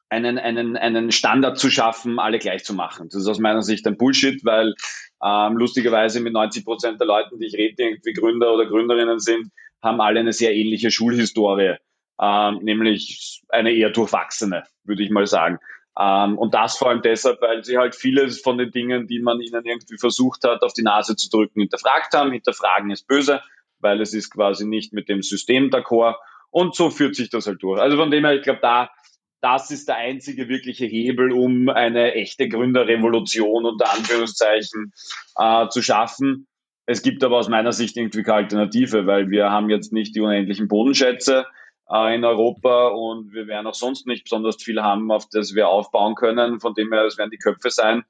einen, 0.10 0.38
einen, 0.38 0.78
einen 0.78 1.12
Standard 1.12 1.58
zu 1.58 1.70
schaffen, 1.70 2.20
alle 2.20 2.40
gleich 2.40 2.64
zu 2.64 2.74
machen. 2.74 3.10
Das 3.10 3.22
ist 3.22 3.28
aus 3.28 3.40
meiner 3.40 3.62
Sicht 3.62 3.86
ein 3.88 3.98
Bullshit, 3.98 4.44
weil 4.46 4.76
ähm, 5.24 5.58
lustigerweise 5.58 6.20
mit 6.20 6.34
90 6.34 6.64
Prozent 6.64 7.00
der 7.00 7.08
Leuten, 7.08 7.40
die 7.40 7.48
ich 7.48 7.56
rede, 7.56 7.76
die 7.76 7.84
irgendwie 7.84 8.14
Gründer 8.14 8.54
oder 8.54 8.66
Gründerinnen 8.66 9.20
sind, 9.20 9.52
haben 9.82 10.00
alle 10.02 10.20
eine 10.20 10.34
sehr 10.34 10.56
ähnliche 10.56 10.92
Schulhistorie, 10.92 11.76
ähm, 12.22 12.60
nämlich 12.62 13.44
eine 13.50 13.72
eher 13.72 13.90
durchwachsene, 13.90 14.64
würde 14.84 15.04
ich 15.04 15.10
mal 15.10 15.28
sagen. 15.28 15.60
Ähm, 16.00 16.38
und 16.38 16.54
das 16.54 16.78
vor 16.78 16.90
allem 16.90 17.02
deshalb, 17.02 17.42
weil 17.42 17.64
sie 17.64 17.78
halt 17.78 17.96
vieles 17.96 18.42
von 18.42 18.58
den 18.58 18.72
Dingen, 18.72 19.08
die 19.08 19.20
man 19.20 19.42
ihnen 19.42 19.66
irgendwie 19.66 19.98
versucht 19.98 20.44
hat, 20.44 20.62
auf 20.62 20.74
die 20.74 20.84
Nase 20.84 21.16
zu 21.16 21.30
drücken, 21.30 21.62
hinterfragt 21.62 22.14
haben. 22.14 22.32
Hinterfragen 22.32 22.92
ist 22.92 23.08
böse, 23.08 23.42
weil 23.80 24.02
es 24.02 24.14
ist 24.14 24.32
quasi 24.32 24.66
nicht 24.66 24.94
mit 24.94 25.10
dem 25.10 25.22
System 25.22 25.70
d'accord. 25.70 26.16
Und 26.50 26.76
so 26.76 26.90
führt 26.90 27.16
sich 27.16 27.30
das 27.30 27.48
halt 27.48 27.62
durch. 27.62 27.80
Also 27.80 27.98
von 27.98 28.12
dem 28.12 28.26
her, 28.26 28.36
ich 28.36 28.44
glaube, 28.44 28.60
da 28.62 28.90
das 29.42 29.70
ist 29.70 29.88
der 29.88 29.98
einzige 29.98 30.50
wirkliche 30.50 30.86
Hebel, 30.86 31.32
um 31.32 31.70
eine 31.70 32.14
echte 32.14 32.48
Gründerrevolution 32.50 33.66
unter 33.66 33.94
Anführungszeichen 33.94 34.94
äh, 35.38 35.68
zu 35.70 35.82
schaffen. 35.82 36.48
Es 36.88 37.04
gibt 37.04 37.24
aber 37.24 37.38
aus 37.38 37.50
meiner 37.50 37.72
Sicht 37.72 37.98
irgendwie 37.98 38.24
keine 38.24 38.38
Alternative, 38.38 39.06
weil 39.06 39.30
wir 39.30 39.52
haben 39.52 39.70
jetzt 39.70 39.94
nicht 39.94 40.16
die 40.16 40.22
unendlichen 40.22 40.68
Bodenschätze 40.68 41.46
äh, 41.90 42.16
in 42.16 42.26
Europa 42.26 42.88
und 42.88 43.34
wir 43.34 43.48
werden 43.48 43.68
auch 43.68 43.74
sonst 43.74 44.08
nicht 44.08 44.24
besonders 44.24 44.62
viel 44.62 44.82
haben, 44.82 45.12
auf 45.12 45.28
das 45.30 45.56
wir 45.56 45.70
aufbauen 45.70 46.16
können. 46.16 46.60
Von 46.60 46.74
dem 46.74 46.92
her, 46.92 47.06
es 47.06 47.18
werden 47.18 47.32
die 47.32 47.38
Köpfe 47.38 47.70
sein. 47.70 48.04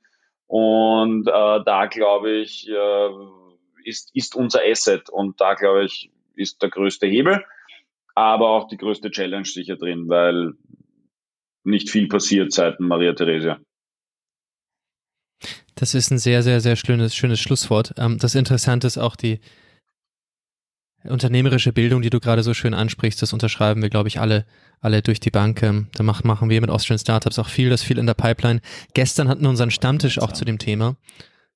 Und 0.48 1.28
äh, 1.28 1.32
da 1.66 1.88
glaube 1.88 2.32
ich, 2.32 2.70
äh, 2.70 3.10
ist, 3.84 4.12
ist 4.14 4.36
unser 4.36 4.62
Asset 4.64 5.10
und 5.10 5.40
da 5.42 5.54
glaube 5.54 5.86
ich, 5.86 6.12
ist 6.36 6.62
der 6.62 6.70
größte 6.70 7.08
Hebel, 7.08 7.44
aber 8.16 8.50
auch 8.50 8.68
die 8.68 8.78
größte 8.78 9.12
Challenge 9.12 9.46
sicher 9.46 9.76
drin, 9.76 10.08
weil 10.08 10.54
nicht 11.64 11.90
viel 11.90 12.08
passiert 12.08 12.54
seit 12.54 12.80
Maria 12.80 13.14
Theresia. 13.14 13.60
Das 15.76 15.94
ist 15.94 16.12
ein 16.12 16.18
sehr, 16.18 16.42
sehr, 16.42 16.60
sehr 16.60 16.76
schönes, 16.76 17.16
schönes 17.16 17.40
Schlusswort. 17.40 17.94
Ähm, 17.98 18.18
das 18.18 18.36
Interessante 18.36 18.88
ist 18.88 18.98
auch 18.98 19.16
die 19.16 19.40
unternehmerische 21.10 21.74
Bildung, 21.74 22.02
die 22.02 22.10
du 22.10 22.20
gerade 22.20 22.44
so 22.44 22.54
schön 22.54 22.74
ansprichst. 22.74 23.22
Das 23.22 23.34
unterschreiben 23.34 23.82
wir, 23.82 23.90
glaube 23.90 24.10
ich, 24.10 24.20
alle, 24.20 24.46
alle 24.82 25.02
durch 25.02 25.20
die 25.20 25.32
Bank. 25.32 25.62
Ähm, 25.64 25.88
da 25.94 26.04
machen 26.04 26.50
wir 26.50 26.62
mit 26.62 26.70
Austrian 26.70 27.00
Startups 27.00 27.40
auch 27.40 27.50
viel, 27.50 27.70
das 27.70 27.84
viel 27.84 27.98
in 27.98 28.06
der 28.06 28.14
Pipeline. 28.14 28.62
Gestern 28.94 29.28
hatten 29.28 29.42
wir 29.42 29.50
unseren 29.50 29.72
Stammtisch 29.72 30.20
auch 30.20 30.32
zu 30.32 30.46
dem 30.46 30.60
Thema. 30.60 30.96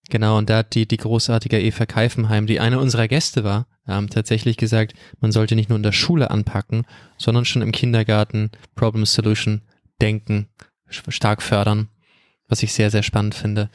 Genau, 0.09 0.37
und 0.37 0.49
da 0.49 0.57
hat 0.57 0.75
die, 0.75 0.87
die 0.87 0.97
großartige 0.97 1.61
Eva 1.61 1.85
Keifenheim, 1.85 2.47
die 2.47 2.59
eine 2.59 2.79
unserer 2.79 3.07
Gäste 3.07 3.43
war, 3.43 3.67
ähm, 3.87 4.09
tatsächlich 4.09 4.57
gesagt, 4.57 4.93
man 5.19 5.31
sollte 5.31 5.55
nicht 5.55 5.69
nur 5.69 5.77
in 5.77 5.83
der 5.83 5.91
Schule 5.91 6.31
anpacken, 6.31 6.85
sondern 7.17 7.45
schon 7.45 7.61
im 7.61 7.71
Kindergarten 7.71 8.51
Problem 8.75 9.05
Solution 9.05 9.61
denken, 10.01 10.47
stark 10.89 11.41
fördern 11.41 11.87
was 12.51 12.61
ich 12.61 12.73
sehr, 12.73 12.91
sehr 12.91 13.01
spannend 13.01 13.33
finde. 13.33 13.69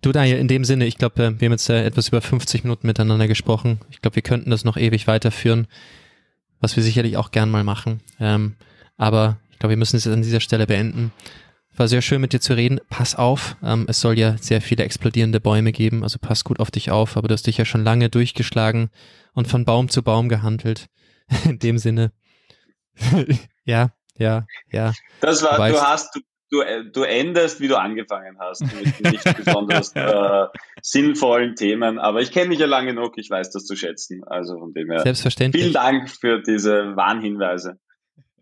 Du, 0.00 0.10
Daniel, 0.10 0.38
in 0.38 0.48
dem 0.48 0.64
Sinne, 0.64 0.86
ich 0.86 0.98
glaube, 0.98 1.22
äh, 1.22 1.40
wir 1.40 1.46
haben 1.46 1.52
jetzt 1.52 1.68
äh, 1.68 1.84
etwas 1.84 2.08
über 2.08 2.20
50 2.20 2.64
Minuten 2.64 2.86
miteinander 2.86 3.28
gesprochen. 3.28 3.78
Ich 3.90 4.00
glaube, 4.00 4.16
wir 4.16 4.22
könnten 4.22 4.50
das 4.50 4.64
noch 4.64 4.76
ewig 4.76 5.06
weiterführen, 5.06 5.66
was 6.60 6.74
wir 6.74 6.82
sicherlich 6.82 7.16
auch 7.16 7.30
gern 7.30 7.50
mal 7.50 7.62
machen. 7.62 8.00
Ähm, 8.18 8.56
aber 8.96 9.38
ich 9.50 9.58
glaube, 9.58 9.70
wir 9.70 9.76
müssen 9.76 9.96
es 9.96 10.06
an 10.06 10.22
dieser 10.22 10.40
Stelle 10.40 10.66
beenden. 10.66 11.12
War 11.76 11.88
sehr 11.88 12.02
schön 12.02 12.20
mit 12.20 12.32
dir 12.32 12.40
zu 12.40 12.54
reden. 12.54 12.80
Pass 12.88 13.14
auf, 13.14 13.56
ähm, 13.62 13.86
es 13.88 14.00
soll 14.00 14.18
ja 14.18 14.36
sehr 14.38 14.60
viele 14.60 14.84
explodierende 14.84 15.40
Bäume 15.40 15.72
geben, 15.72 16.02
also 16.02 16.18
pass 16.18 16.44
gut 16.44 16.58
auf 16.58 16.70
dich 16.70 16.90
auf, 16.90 17.16
aber 17.16 17.28
du 17.28 17.34
hast 17.34 17.46
dich 17.46 17.58
ja 17.58 17.64
schon 17.64 17.84
lange 17.84 18.10
durchgeschlagen 18.10 18.90
und 19.34 19.46
von 19.46 19.64
Baum 19.64 19.88
zu 19.88 20.02
Baum 20.02 20.28
gehandelt. 20.28 20.88
in 21.44 21.58
dem 21.58 21.78
Sinne. 21.78 22.12
ja, 23.64 23.90
ja, 24.16 24.46
ja. 24.70 24.92
Das 25.20 25.42
war, 25.42 25.56
du, 25.66 25.74
du 25.74 25.80
hast, 25.80 26.14
du 26.14 26.20
du, 26.52 26.60
äh, 26.60 26.84
du 26.84 27.02
endest, 27.02 27.60
wie 27.60 27.68
du 27.68 27.76
angefangen 27.76 28.36
hast, 28.38 28.62
mit 28.62 29.00
nicht 29.12 29.24
besonders 29.44 29.96
äh, 29.96 30.46
sinnvollen 30.82 31.56
Themen. 31.56 31.98
Aber 31.98 32.20
ich 32.20 32.30
kenne 32.30 32.50
mich 32.50 32.60
ja 32.60 32.66
lange 32.66 32.94
genug, 32.94 33.14
ich 33.16 33.30
weiß 33.30 33.50
das 33.50 33.64
zu 33.64 33.74
schätzen. 33.74 34.22
Also 34.24 34.58
von 34.58 34.72
dem 34.74 34.90
her. 34.90 35.00
Selbstverständlich. 35.00 35.62
Vielen 35.62 35.74
Dank 35.74 36.10
für 36.10 36.42
diese 36.42 36.94
Warnhinweise. 36.94 37.78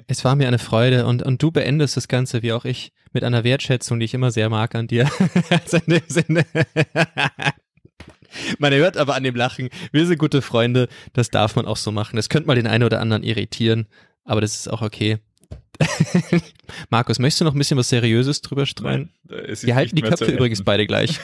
Es 0.07 0.25
war 0.25 0.35
mir 0.35 0.49
eine 0.49 0.59
Freude 0.59 1.07
und, 1.07 1.23
und 1.23 1.41
du 1.41 1.53
beendest 1.53 1.97
das 1.97 2.09
Ganze, 2.09 2.43
wie 2.43 2.53
auch 2.53 2.65
ich, 2.65 2.93
mit 3.13 3.23
einer 3.23 3.45
Wertschätzung, 3.45 4.01
die 4.01 4.07
ich 4.07 4.15
immer 4.15 4.33
sehr 4.33 4.49
mag 4.49 4.75
an 4.75 4.89
dir. 4.89 5.09
also. 5.51 5.79
Man 8.59 8.73
hört 8.73 8.97
aber 8.97 9.15
an 9.15 9.23
dem 9.23 9.35
Lachen, 9.37 9.71
wir 9.93 10.07
sind 10.07 10.19
gute 10.19 10.41
Freunde, 10.43 10.89
das 11.13 11.31
darf 11.31 11.57
man 11.57 11.67
auch 11.67 11.77
so 11.77 11.91
machen. 11.91 12.15
Das 12.15 12.29
könnte 12.29 12.47
mal 12.47 12.55
den 12.55 12.69
einen 12.69 12.85
oder 12.85 13.01
anderen 13.01 13.25
irritieren, 13.25 13.89
aber 14.25 14.41
das 14.41 14.55
ist 14.55 14.69
auch 14.69 14.83
okay. 14.83 15.19
Markus, 16.91 17.19
möchtest 17.19 17.41
du 17.41 17.45
noch 17.45 17.55
ein 17.55 17.59
bisschen 17.59 17.79
was 17.79 17.89
Seriöses 17.89 18.43
drüber 18.43 18.67
streuen? 18.67 19.11
Nein, 19.25 19.57
wir 19.63 19.75
halten 19.75 19.97
die 19.97 20.03
Köpfe 20.03 20.27
übrigens 20.27 20.63
beide 20.63 20.87
gleich. 20.87 21.19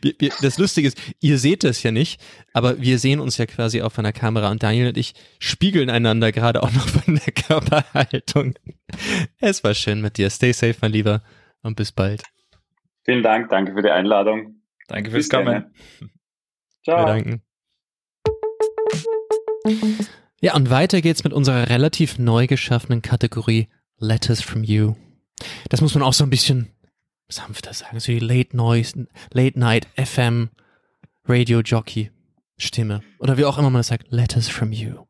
das 0.42 0.58
Lustige 0.58 0.88
ist, 0.88 0.98
ihr 1.20 1.38
seht 1.38 1.64
das 1.64 1.82
ja 1.82 1.90
nicht, 1.90 2.20
aber 2.52 2.80
wir 2.80 2.98
sehen 2.98 3.20
uns 3.20 3.36
ja 3.38 3.46
quasi 3.46 3.82
auf 3.82 3.98
einer 3.98 4.12
Kamera 4.12 4.50
und 4.50 4.62
Daniel 4.62 4.88
und 4.88 4.98
ich 4.98 5.14
spiegeln 5.38 5.90
einander 5.90 6.32
gerade 6.32 6.62
auch 6.62 6.72
noch 6.72 6.88
von 6.88 7.16
der 7.16 7.32
Körperhaltung. 7.32 8.54
Es 9.38 9.64
war 9.64 9.74
schön 9.74 10.00
mit 10.00 10.18
dir. 10.18 10.30
Stay 10.30 10.52
safe, 10.52 10.76
mein 10.80 10.92
Lieber, 10.92 11.22
und 11.62 11.76
bis 11.76 11.92
bald. 11.92 12.22
Vielen 13.04 13.22
Dank, 13.22 13.48
danke 13.50 13.74
für 13.74 13.82
die 13.82 13.90
Einladung. 13.90 14.62
Danke 14.88 15.10
fürs 15.10 15.28
Kommen. 15.28 15.72
Ciao. 16.84 17.06
Wir 17.06 17.06
danken. 17.06 17.42
Ja, 20.42 20.54
und 20.54 20.70
weiter 20.70 21.02
geht's 21.02 21.22
mit 21.22 21.34
unserer 21.34 21.68
relativ 21.68 22.18
neu 22.18 22.46
geschaffenen 22.46 23.02
Kategorie 23.02 23.68
Letters 23.98 24.40
from 24.40 24.64
You. 24.64 24.94
Das 25.68 25.82
muss 25.82 25.92
man 25.92 26.02
auch 26.02 26.14
so 26.14 26.24
ein 26.24 26.30
bisschen 26.30 26.70
sanfter 27.28 27.74
sagen, 27.74 28.00
so 28.00 28.10
die 28.10 28.20
Late 28.20 28.56
Noise, 28.56 29.06
Late 29.34 29.58
Night 29.58 29.86
FM 29.96 30.48
Radio 31.26 31.60
Jockey 31.60 32.10
Stimme 32.56 33.02
oder 33.18 33.36
wie 33.36 33.44
auch 33.44 33.58
immer 33.58 33.68
man 33.68 33.80
das 33.80 33.88
sagt, 33.88 34.10
Letters 34.10 34.48
from 34.48 34.72
You. 34.72 35.04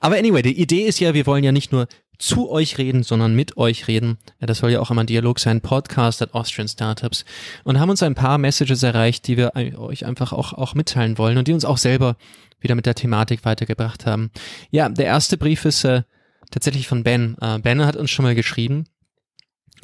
Aber 0.00 0.16
anyway, 0.16 0.40
die 0.40 0.58
Idee 0.58 0.86
ist 0.86 1.00
ja, 1.00 1.12
wir 1.12 1.26
wollen 1.26 1.44
ja 1.44 1.52
nicht 1.52 1.70
nur 1.70 1.86
zu 2.18 2.50
euch 2.50 2.78
reden, 2.78 3.02
sondern 3.02 3.34
mit 3.34 3.58
euch 3.58 3.88
reden. 3.88 4.16
Ja, 4.40 4.46
das 4.46 4.58
soll 4.58 4.70
ja 4.70 4.80
auch 4.80 4.90
immer 4.90 5.02
ein 5.02 5.06
Dialog 5.06 5.38
sein, 5.38 5.60
Podcast 5.60 6.22
at 6.22 6.32
Austrian 6.34 6.68
Startups. 6.68 7.26
Und 7.64 7.78
haben 7.78 7.90
uns 7.90 8.02
ein 8.02 8.14
paar 8.14 8.38
Messages 8.38 8.82
erreicht, 8.82 9.26
die 9.26 9.36
wir 9.36 9.52
euch 9.54 10.06
einfach 10.06 10.32
auch, 10.32 10.54
auch 10.54 10.74
mitteilen 10.74 11.18
wollen 11.18 11.36
und 11.36 11.46
die 11.46 11.52
uns 11.52 11.64
auch 11.64 11.78
selber 11.78 12.16
wieder 12.62 12.74
mit 12.74 12.86
der 12.86 12.94
Thematik 12.94 13.44
weitergebracht 13.44 14.06
haben. 14.06 14.30
Ja, 14.70 14.88
der 14.88 15.06
erste 15.06 15.36
Brief 15.36 15.64
ist 15.64 15.84
äh, 15.84 16.02
tatsächlich 16.50 16.88
von 16.88 17.02
Ben. 17.02 17.36
Äh, 17.40 17.58
ben 17.58 17.84
hat 17.84 17.96
uns 17.96 18.10
schon 18.10 18.24
mal 18.24 18.34
geschrieben 18.34 18.86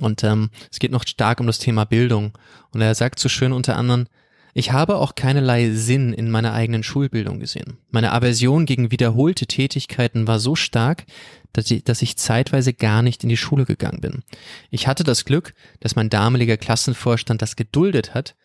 und 0.00 0.24
ähm, 0.24 0.50
es 0.70 0.78
geht 0.78 0.92
noch 0.92 1.06
stark 1.06 1.40
um 1.40 1.46
das 1.46 1.59
Thema 1.59 1.84
Bildung. 1.84 2.36
Und 2.70 2.80
er 2.80 2.94
sagt 2.94 3.18
so 3.18 3.28
schön 3.28 3.52
unter 3.52 3.76
anderem, 3.76 4.06
ich 4.55 4.72
habe 4.72 4.96
auch 4.96 5.14
keinerlei 5.14 5.70
Sinn 5.70 6.12
in 6.12 6.30
meiner 6.30 6.52
eigenen 6.52 6.82
Schulbildung 6.82 7.38
gesehen. 7.38 7.78
Meine 7.90 8.12
Aversion 8.12 8.66
gegen 8.66 8.90
wiederholte 8.90 9.46
Tätigkeiten 9.46 10.26
war 10.26 10.38
so 10.38 10.56
stark, 10.56 11.05
dass 11.52 11.70
ich, 11.70 11.84
dass 11.84 12.02
ich 12.02 12.16
zeitweise 12.16 12.72
gar 12.72 13.02
nicht 13.02 13.22
in 13.22 13.28
die 13.28 13.36
Schule 13.36 13.64
gegangen 13.66 14.00
bin. 14.00 14.22
Ich 14.70 14.86
hatte 14.86 15.05
das 15.05 15.24
Glück, 15.24 15.55
dass 15.80 15.96
mein 15.96 16.10
damaliger 16.10 16.56
Klassenvorstand 16.56 17.42
das 17.42 17.56
geduldet 17.56 18.14
hat, 18.14 18.36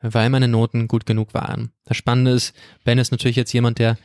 weil 0.00 0.30
meine 0.30 0.48
Noten 0.48 0.88
gut 0.88 1.06
genug 1.06 1.34
waren. 1.34 1.72
Das 1.84 1.96
Spannende 1.96 2.32
ist, 2.32 2.54
Ben 2.84 2.98
ist 2.98 3.10
natürlich 3.10 3.36
jetzt 3.36 3.52
jemand, 3.52 3.78
der 3.78 3.96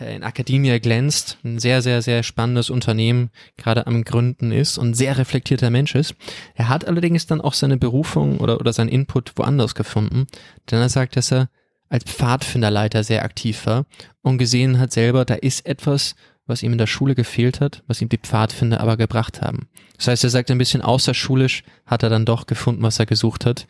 in 0.00 0.24
Akademie 0.24 0.80
glänzt, 0.80 1.38
ein 1.44 1.60
sehr, 1.60 1.80
sehr, 1.80 2.02
sehr 2.02 2.24
spannendes 2.24 2.68
Unternehmen 2.68 3.30
gerade 3.56 3.86
am 3.86 4.02
Gründen 4.02 4.50
ist 4.50 4.76
und 4.76 4.94
sehr 4.94 5.16
reflektierter 5.18 5.70
Mensch 5.70 5.94
ist. 5.94 6.16
Er 6.54 6.68
hat 6.68 6.86
allerdings 6.86 7.26
dann 7.26 7.40
auch 7.40 7.52
seine 7.52 7.76
Berufung 7.76 8.38
oder, 8.40 8.58
oder 8.58 8.72
seinen 8.72 8.88
Input 8.88 9.32
woanders 9.36 9.76
gefunden, 9.76 10.26
denn 10.70 10.80
er 10.80 10.88
sagt, 10.88 11.16
dass 11.16 11.32
er 11.32 11.48
als 11.88 12.04
Pfadfinderleiter 12.04 13.04
sehr 13.04 13.24
aktiv 13.24 13.66
war 13.66 13.86
und 14.22 14.38
gesehen 14.38 14.80
hat 14.80 14.92
selber, 14.92 15.24
da 15.24 15.34
ist 15.34 15.64
etwas, 15.64 16.16
was 16.46 16.62
ihm 16.62 16.72
in 16.72 16.78
der 16.78 16.88
Schule 16.88 17.14
gefehlt 17.14 17.60
hat, 17.60 17.84
was 17.86 18.02
ihm 18.02 18.08
die 18.08 18.18
Pfadfinder 18.18 18.80
aber 18.80 18.96
gebracht 18.96 19.42
haben. 19.42 19.68
Das 19.96 20.08
heißt, 20.08 20.24
er 20.24 20.30
sagt 20.30 20.50
ein 20.50 20.58
bisschen 20.58 20.82
außerschulisch 20.82 21.62
hat 21.86 22.02
er 22.02 22.10
dann 22.10 22.24
doch 22.24 22.46
gefunden, 22.46 22.82
was 22.82 22.98
er 22.98 23.06
gesucht 23.06 23.46
hat. 23.46 23.66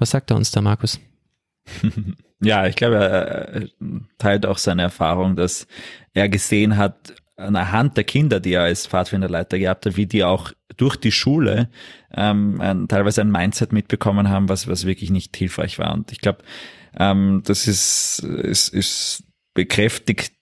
Was 0.00 0.10
sagt 0.10 0.32
er 0.32 0.36
uns 0.36 0.50
da, 0.50 0.60
Markus? 0.60 0.98
Ja, 2.42 2.66
ich 2.66 2.74
glaube, 2.74 2.96
er 2.96 3.68
teilt 4.16 4.46
auch 4.46 4.56
seine 4.56 4.80
Erfahrung, 4.80 5.36
dass 5.36 5.66
er 6.14 6.30
gesehen 6.30 6.78
hat, 6.78 7.14
anhand 7.36 7.98
der 7.98 8.04
Kinder, 8.04 8.40
die 8.40 8.54
er 8.54 8.62
als 8.62 8.86
Pfadfinderleiter 8.86 9.58
gehabt 9.58 9.84
hat, 9.84 9.96
wie 9.98 10.06
die 10.06 10.24
auch 10.24 10.52
durch 10.76 10.96
die 10.96 11.12
Schule 11.12 11.68
ähm, 12.14 12.58
ein, 12.60 12.88
teilweise 12.88 13.20
ein 13.20 13.30
Mindset 13.30 13.72
mitbekommen 13.72 14.30
haben, 14.30 14.48
was, 14.48 14.68
was 14.68 14.86
wirklich 14.86 15.10
nicht 15.10 15.36
hilfreich 15.36 15.78
war. 15.78 15.92
Und 15.92 16.12
ich 16.12 16.20
glaube, 16.20 16.38
ähm, 16.98 17.42
das 17.44 17.66
ist, 17.66 18.20
ist, 18.20 18.72
ist 18.72 19.24
bekräftigt 19.52 20.32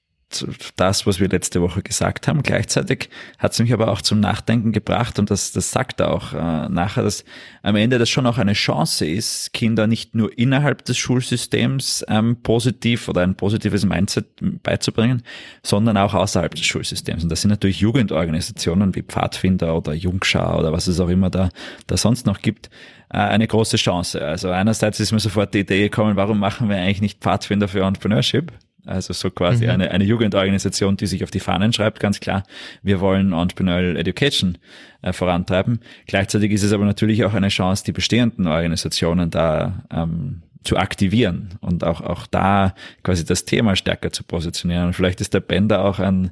das, 0.77 1.07
was 1.07 1.21
wir 1.21 1.29
letzte 1.29 1.63
Woche 1.63 1.83
gesagt 1.83 2.29
haben. 2.29 2.43
Gleichzeitig 2.43 3.09
hat 3.39 3.53
es 3.53 3.59
mich 3.59 3.73
aber 3.73 3.89
auch 3.89 4.03
zum 4.03 4.21
Nachdenken 4.21 4.73
gebracht 4.73 5.19
und 5.19 5.31
das, 5.31 5.53
das 5.53 5.71
sagt 5.71 6.01
er 6.01 6.13
auch 6.13 6.35
äh, 6.35 6.69
nachher, 6.69 7.03
dass 7.03 7.25
am 7.63 7.77
Ende 7.77 7.99
das 7.99 8.11
schon 8.11 8.27
auch 8.27 8.37
eine 8.37 8.53
Chance 8.53 9.07
ist, 9.07 9.53
Kinder 9.55 9.87
nicht 9.87 10.15
nur 10.15 10.37
innerhalb 10.37 10.85
des 10.85 10.99
Schulsystems 10.99 12.05
ähm, 12.09 12.43
positiv 12.43 13.09
oder 13.09 13.23
ein 13.23 13.37
positives 13.37 13.87
Mindset 13.87 14.27
beizubringen, 14.63 15.23
sondern 15.63 15.97
auch 15.97 16.13
außerhalb 16.13 16.55
des 16.55 16.67
Schulsystems. 16.67 17.23
Und 17.23 17.31
das 17.31 17.41
sind 17.41 17.51
natürlich 17.51 17.81
Jugendorganisationen 17.81 18.95
wie 18.95 19.03
Pfadfinder 19.03 19.77
oder 19.77 19.95
Jungschar 19.95 20.59
oder 20.59 20.73
was 20.73 20.89
es 20.89 21.01
auch 21.01 21.09
immer 21.09 21.31
da, 21.31 21.49
da 21.87 21.97
sonst 21.97 22.27
noch 22.27 22.43
gibt, 22.43 22.69
äh, 23.11 23.17
eine 23.17 23.47
große 23.47 23.79
Chance. 23.79 24.23
Also 24.23 24.51
einerseits 24.51 25.01
ist 25.01 25.13
mir 25.13 25.21
sofort 25.21 25.55
die 25.55 25.61
Idee 25.61 25.85
gekommen, 25.85 26.17
warum 26.17 26.39
machen 26.39 26.69
wir 26.69 26.77
eigentlich 26.77 27.01
nicht 27.01 27.21
Pfadfinder 27.21 27.67
für 27.67 27.81
Entrepreneurship? 27.81 28.53
Also 28.87 29.13
so 29.13 29.31
quasi 29.31 29.65
mhm. 29.65 29.71
eine, 29.71 29.91
eine 29.91 30.05
Jugendorganisation, 30.05 30.97
die 30.97 31.07
sich 31.07 31.23
auf 31.23 31.31
die 31.31 31.41
Fahnen 31.41 31.73
schreibt, 31.73 32.01
ganz 32.01 32.21
klar, 32.21 32.45
wir 32.83 33.01
wollen 33.01 33.33
Entrepreneurial 33.33 33.97
Education 33.97 34.59
äh, 35.03 35.13
vorantreiben. 35.13 35.81
Gleichzeitig 36.07 36.53
ist 36.53 36.63
es 36.63 36.73
aber 36.73 36.85
natürlich 36.85 37.25
auch 37.25 37.35
eine 37.35 37.49
Chance, 37.49 37.85
die 37.85 37.93
bestehenden 37.93 38.47
Organisationen 38.47 39.31
da 39.31 39.85
ähm, 39.91 40.43
zu 40.65 40.77
aktivieren 40.77 41.51
und 41.61 41.85
auch, 41.85 42.01
auch 42.01 42.27
da 42.27 42.75
quasi 43.03 43.25
das 43.25 43.45
Thema 43.45 43.77
stärker 43.77 44.11
zu 44.11 44.25
positionieren. 44.25 44.87
Und 44.87 44.93
vielleicht 44.95 45.21
ist 45.21 45.35
der 45.35 45.41
Bender 45.41 45.85
auch 45.85 45.99
ein, 45.99 46.31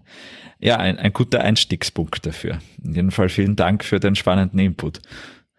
ja, 0.59 0.77
ein, 0.79 0.99
ein 0.99 1.13
guter 1.13 1.41
Einstiegspunkt 1.41 2.27
dafür. 2.27 2.59
In 2.83 2.95
jedem 2.95 3.11
Fall 3.11 3.29
vielen 3.29 3.57
Dank 3.57 3.85
für 3.85 4.01
den 4.01 4.15
spannenden 4.15 4.59
Input. 4.59 5.01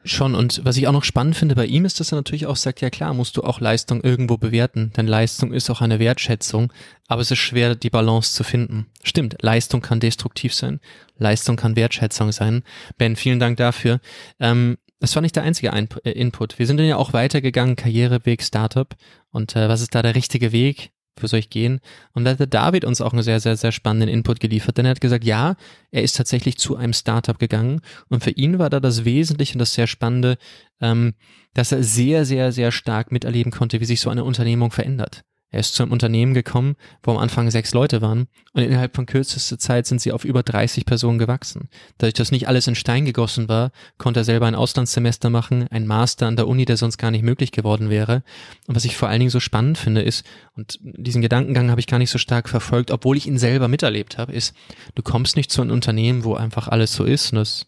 Schon, 0.08 0.36
und 0.36 0.64
was 0.64 0.78
ich 0.78 0.88
auch 0.88 0.94
noch 0.94 1.04
spannend 1.04 1.36
finde 1.36 1.56
bei 1.56 1.66
ihm 1.66 1.84
ist, 1.84 2.00
dass 2.00 2.14
er 2.14 2.16
natürlich 2.16 2.46
auch 2.46 2.56
sagt, 2.56 2.80
ja 2.80 2.90
klar, 2.90 3.14
musst 3.14 3.36
du 3.36 3.44
auch 3.44 3.60
Leistung 3.60 4.02
irgendwo 4.02 4.38
bewerten, 4.38 4.94
denn 4.96 5.06
Leistung 5.06 5.52
ist 5.52 5.70
auch 5.70 5.82
eine 5.82 6.00
Wertschätzung, 6.00 6.72
aber 7.08 7.22
es 7.22 7.30
ist 7.30 7.40
schwer, 7.40 7.76
die 7.76 7.90
Balance 7.90 8.34
zu 8.34 8.46
finden. 8.46 8.88
Stimmt, 9.04 9.36
Leistung 9.42 9.82
kann 9.82 10.00
destruktiv 10.00 10.54
sein, 10.54 10.80
Leistung 11.18 11.58
kann 11.58 11.76
Wertschätzung 11.76 12.32
sein. 12.32 12.64
Ben, 12.98 13.18
vielen 13.18 13.40
Dank 13.40 13.58
dafür. 13.58 14.00
Ähm, 14.40 14.78
das 15.00 15.14
war 15.16 15.22
nicht 15.22 15.36
der 15.36 15.44
einzige 15.44 15.74
Ein 15.74 15.90
äh, 16.06 16.12
Input. 16.12 16.58
Wir 16.58 16.68
sind 16.68 16.78
dann 16.78 16.88
ja 16.88 16.96
auch 16.96 17.14
weitergegangen, 17.14 17.76
Karriereweg, 17.76 18.42
Startup. 18.42 18.96
Und 19.30 19.56
äh, 19.56 19.68
was 19.70 19.82
ist 19.82 19.94
da 19.94 20.02
der 20.02 20.16
richtige 20.16 20.52
Weg? 20.52 20.92
Für 21.20 21.38
ich 21.38 21.50
gehen? 21.50 21.80
Und 22.14 22.26
da 22.26 22.32
hat 22.32 22.40
der 22.40 22.48
David 22.48 22.86
uns 22.86 23.02
auch 23.02 23.14
einen 23.14 23.24
sehr, 23.24 23.40
sehr, 23.40 23.58
sehr 23.58 23.72
spannenden 23.72 24.10
Input 24.10 24.40
geliefert, 24.40 24.78
denn 24.78 24.86
er 24.86 24.92
hat 24.92 25.02
gesagt, 25.02 25.24
ja, 25.24 25.56
er 25.92 26.04
ist 26.04 26.16
tatsächlich 26.16 26.58
zu 26.58 26.76
einem 26.76 26.94
Startup 26.94 27.38
gegangen 27.38 27.82
und 28.10 28.24
für 28.24 28.32
ihn 28.32 28.60
war 28.60 28.70
da 28.70 28.80
das 28.80 29.06
Wesentliche 29.06 29.54
und 29.54 29.60
das 29.60 29.74
sehr 29.74 29.88
Spannende, 29.88 30.38
ähm, 30.82 31.14
dass 31.54 31.72
er 31.72 31.84
sehr, 31.84 32.26
sehr, 32.26 32.52
sehr 32.52 32.72
stark 32.72 33.12
miterleben 33.12 33.52
konnte, 33.52 33.80
wie 33.80 33.86
sich 33.86 34.00
so 34.00 34.10
eine 34.10 34.24
Unternehmung 34.24 34.72
verändert. 34.72 35.24
Er 35.50 35.62
ist 35.62 35.76
zu 35.76 35.84
einem 35.84 35.94
Unternehmen 35.94 36.34
gekommen, 36.34 36.76
wo 37.04 37.12
am 37.12 37.18
Anfang 37.18 37.50
sechs 37.52 37.74
Leute 37.74 38.02
waren 38.02 38.28
und 38.54 38.64
innerhalb 38.64 38.96
von 38.96 39.06
kürzester 39.06 39.58
Zeit 39.58 39.88
sind 39.88 40.02
sie 40.02 40.12
auf 40.12 40.26
über 40.26 40.44
30 40.44 40.86
Personen 40.86 41.20
gewachsen. 41.20 41.70
Dadurch, 41.98 42.16
dass 42.16 42.32
nicht 42.32 42.50
alles 42.50 42.68
in 42.68 42.76
Stein 42.76 43.06
gegossen 43.06 43.48
war, 43.48 43.72
konnte 43.98 44.20
er 44.20 44.24
selber 44.26 44.48
ein 44.48 44.56
Auslandssemester 44.56 45.30
machen, 45.30 45.68
ein 45.70 45.88
Master 45.88 46.28
an 46.28 46.36
der 46.36 46.50
Uni, 46.50 46.66
der 46.66 46.76
sonst 46.76 46.98
gar 46.98 47.12
nicht 47.12 47.24
möglich 47.24 47.54
geworden 47.54 47.90
wäre. 47.90 48.24
Und 48.68 48.76
was 48.76 48.84
ich 48.84 48.98
vor 48.98 49.08
allen 49.08 49.20
Dingen 49.20 49.32
so 49.32 49.40
spannend 49.40 49.78
finde 49.78 50.02
ist, 50.02 50.26
und 50.56 50.80
diesen 50.82 51.22
Gedankengang 51.22 51.70
habe 51.70 51.80
ich 51.80 51.88
gar 51.88 52.00
nicht 52.00 52.10
so 52.10 52.18
stark 52.18 52.50
verfolgt, 52.50 52.92
obwohl 52.92 53.16
ich 53.16 53.28
ihn 53.28 53.38
selber 53.38 53.70
miterlebt 53.70 54.18
habe, 54.18 54.34
ist, 54.34 54.54
du 54.96 55.02
kommst 55.02 55.38
nicht 55.38 55.52
zu 55.52 55.62
einem 55.62 55.72
Unternehmen, 55.72 56.26
wo 56.26 56.34
einfach 56.34 56.68
alles 56.68 56.94
so 56.94 57.06
ist 57.06 57.32
und 57.32 57.38
das 57.38 57.68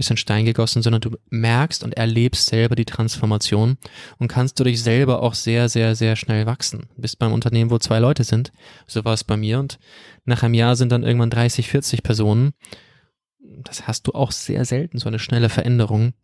ist 0.00 0.10
in 0.10 0.16
Stein 0.16 0.44
gegossen, 0.44 0.82
sondern 0.82 1.00
du 1.00 1.16
merkst 1.30 1.84
und 1.84 1.96
erlebst 1.96 2.46
selber 2.46 2.74
die 2.74 2.84
Transformation 2.84 3.76
und 4.18 4.28
kannst 4.28 4.58
dadurch 4.58 4.82
selber 4.82 5.22
auch 5.22 5.34
sehr, 5.34 5.68
sehr, 5.68 5.94
sehr 5.94 6.16
schnell 6.16 6.46
wachsen. 6.46 6.88
Du 6.96 7.02
bist 7.02 7.18
beim 7.18 7.32
Unternehmen, 7.32 7.70
wo 7.70 7.78
zwei 7.78 7.98
Leute 8.00 8.24
sind. 8.24 8.52
So 8.86 9.04
war 9.04 9.14
es 9.14 9.24
bei 9.24 9.36
mir 9.36 9.58
und 9.58 9.78
nach 10.24 10.42
einem 10.42 10.54
Jahr 10.54 10.74
sind 10.74 10.90
dann 10.90 11.04
irgendwann 11.04 11.30
30, 11.30 11.68
40 11.68 12.02
Personen. 12.02 12.52
Das 13.38 13.86
hast 13.86 14.06
du 14.06 14.12
auch 14.12 14.32
sehr 14.32 14.64
selten, 14.64 14.98
so 14.98 15.08
eine 15.08 15.18
schnelle 15.18 15.48
Veränderung. 15.48 16.14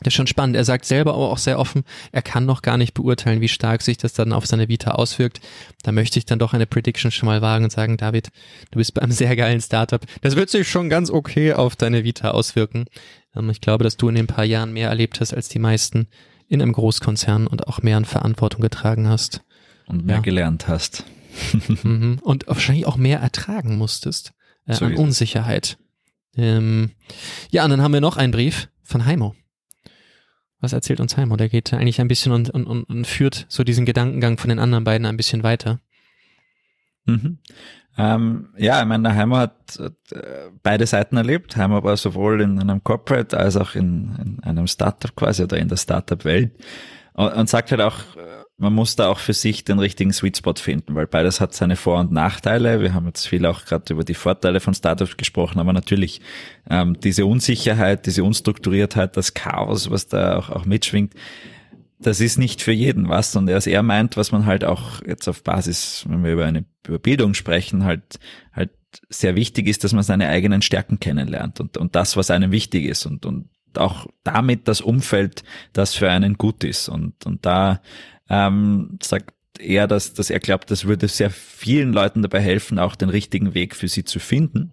Das 0.00 0.12
ist 0.12 0.14
schon 0.14 0.26
spannend. 0.26 0.54
Er 0.56 0.64
sagt 0.64 0.84
selber 0.84 1.14
aber 1.14 1.30
auch 1.30 1.38
sehr 1.38 1.58
offen, 1.58 1.82
er 2.12 2.22
kann 2.22 2.46
noch 2.46 2.62
gar 2.62 2.76
nicht 2.76 2.94
beurteilen, 2.94 3.40
wie 3.40 3.48
stark 3.48 3.82
sich 3.82 3.96
das 3.96 4.12
dann 4.12 4.32
auf 4.32 4.46
seine 4.46 4.68
Vita 4.68 4.92
auswirkt. 4.92 5.40
Da 5.82 5.92
möchte 5.92 6.18
ich 6.18 6.24
dann 6.26 6.38
doch 6.38 6.54
eine 6.54 6.66
Prediction 6.66 7.10
schon 7.10 7.26
mal 7.26 7.42
wagen 7.42 7.64
und 7.64 7.70
sagen, 7.70 7.96
David, 7.96 8.30
du 8.70 8.78
bist 8.78 8.94
beim 8.94 9.10
sehr 9.10 9.34
geilen 9.34 9.60
Startup. 9.60 10.00
Das 10.20 10.36
wird 10.36 10.50
sich 10.50 10.68
schon 10.68 10.88
ganz 10.88 11.10
okay 11.10 11.52
auf 11.52 11.74
deine 11.74 12.04
Vita 12.04 12.30
auswirken. 12.30 12.86
Ähm, 13.34 13.50
ich 13.50 13.60
glaube, 13.60 13.84
dass 13.84 13.96
du 13.96 14.08
in 14.08 14.14
den 14.14 14.26
paar 14.26 14.44
Jahren 14.44 14.72
mehr 14.72 14.88
erlebt 14.88 15.20
hast 15.20 15.34
als 15.34 15.48
die 15.48 15.58
meisten 15.58 16.08
in 16.48 16.62
einem 16.62 16.72
Großkonzern 16.72 17.46
und 17.46 17.66
auch 17.66 17.82
mehr 17.82 17.96
an 17.96 18.04
Verantwortung 18.04 18.60
getragen 18.60 19.08
hast. 19.08 19.42
Und 19.86 20.06
mehr 20.06 20.16
ja. 20.16 20.22
gelernt 20.22 20.68
hast. 20.68 21.04
Mhm. 21.84 22.18
und 22.22 22.48
wahrscheinlich 22.48 22.86
auch 22.86 22.96
mehr 22.96 23.20
ertragen 23.20 23.78
musstest 23.78 24.32
äh, 24.66 24.74
so 24.74 24.86
an 24.86 24.96
Unsicherheit. 24.96 25.78
Ähm, 26.36 26.90
ja, 27.50 27.64
und 27.64 27.70
dann 27.70 27.82
haben 27.82 27.92
wir 27.92 28.00
noch 28.00 28.16
einen 28.16 28.32
Brief 28.32 28.68
von 28.82 29.06
Heimo. 29.06 29.36
Was 30.60 30.72
erzählt 30.72 31.00
uns 31.00 31.16
Heimo? 31.16 31.36
Der 31.36 31.48
geht 31.48 31.72
eigentlich 31.72 32.00
ein 32.00 32.08
bisschen 32.08 32.32
und, 32.32 32.50
und, 32.50 32.66
und, 32.66 33.06
führt 33.06 33.46
so 33.48 33.62
diesen 33.62 33.86
Gedankengang 33.86 34.38
von 34.38 34.48
den 34.48 34.58
anderen 34.58 34.84
beiden 34.84 35.06
ein 35.06 35.16
bisschen 35.16 35.42
weiter. 35.42 35.80
Mhm. 37.04 37.38
Ähm, 37.96 38.48
ja, 38.56 38.80
ich 38.80 38.86
meine, 38.86 39.14
Heimo 39.14 39.36
hat 39.36 39.78
äh, 39.78 39.90
beide 40.62 40.86
Seiten 40.86 41.16
erlebt. 41.16 41.56
Heimo 41.56 41.82
war 41.82 41.96
sowohl 41.96 42.40
in 42.40 42.58
einem 42.60 42.82
Corporate 42.82 43.36
als 43.36 43.56
auch 43.56 43.74
in, 43.74 44.38
in 44.42 44.44
einem 44.44 44.66
Startup 44.66 45.14
quasi 45.14 45.44
oder 45.44 45.58
in 45.58 45.68
der 45.68 45.76
Startup-Welt 45.76 46.52
und, 47.14 47.32
und 47.32 47.48
sagt 47.48 47.70
halt 47.70 47.80
auch, 47.80 48.02
man 48.58 48.72
muss 48.72 48.96
da 48.96 49.08
auch 49.08 49.20
für 49.20 49.34
sich 49.34 49.64
den 49.64 49.78
richtigen 49.78 50.12
Sweet 50.12 50.38
Spot 50.38 50.54
finden, 50.54 50.96
weil 50.96 51.06
beides 51.06 51.40
hat 51.40 51.54
seine 51.54 51.76
Vor- 51.76 52.00
und 52.00 52.10
Nachteile. 52.10 52.80
Wir 52.80 52.92
haben 52.92 53.06
jetzt 53.06 53.26
viel 53.26 53.46
auch 53.46 53.64
gerade 53.64 53.92
über 53.92 54.02
die 54.02 54.14
Vorteile 54.14 54.58
von 54.58 54.74
Startups 54.74 55.16
gesprochen, 55.16 55.60
aber 55.60 55.72
natürlich 55.72 56.20
ähm, 56.68 56.98
diese 57.00 57.24
Unsicherheit, 57.24 58.04
diese 58.06 58.24
Unstrukturiertheit, 58.24 59.16
das 59.16 59.34
Chaos, 59.34 59.90
was 59.90 60.08
da 60.08 60.36
auch, 60.36 60.50
auch 60.50 60.64
mitschwingt, 60.64 61.14
das 62.00 62.20
ist 62.20 62.36
nicht 62.36 62.60
für 62.60 62.72
jeden 62.72 63.08
was. 63.08 63.34
Und 63.36 63.48
er, 63.48 63.64
er 63.64 63.82
meint, 63.84 64.16
was 64.16 64.32
man 64.32 64.44
halt 64.44 64.64
auch 64.64 65.02
jetzt 65.06 65.28
auf 65.28 65.44
Basis, 65.44 66.04
wenn 66.08 66.24
wir 66.24 66.32
über 66.32 66.44
eine 66.44 66.64
über 66.86 66.98
Bildung 66.98 67.34
sprechen, 67.34 67.84
halt 67.84 68.18
halt 68.52 68.70
sehr 69.08 69.36
wichtig 69.36 69.68
ist, 69.68 69.84
dass 69.84 69.92
man 69.92 70.02
seine 70.02 70.28
eigenen 70.28 70.62
Stärken 70.62 70.98
kennenlernt 70.98 71.60
und, 71.60 71.76
und 71.76 71.94
das, 71.94 72.16
was 72.16 72.30
einem 72.30 72.50
wichtig 72.50 72.86
ist 72.86 73.06
und, 73.06 73.24
und 73.24 73.48
auch 73.76 74.06
damit 74.24 74.66
das 74.66 74.80
Umfeld, 74.80 75.44
das 75.72 75.94
für 75.94 76.10
einen 76.10 76.34
gut 76.34 76.64
ist. 76.64 76.88
Und, 76.88 77.26
und 77.26 77.44
da 77.44 77.80
ähm, 78.28 78.98
sagt 79.02 79.34
er, 79.58 79.86
dass, 79.86 80.14
dass 80.14 80.30
er 80.30 80.40
glaubt, 80.40 80.70
das 80.70 80.84
würde 80.84 81.08
sehr 81.08 81.30
vielen 81.30 81.92
Leuten 81.92 82.22
dabei 82.22 82.40
helfen, 82.40 82.78
auch 82.78 82.94
den 82.94 83.08
richtigen 83.08 83.54
Weg 83.54 83.74
für 83.74 83.88
sie 83.88 84.04
zu 84.04 84.18
finden. 84.18 84.72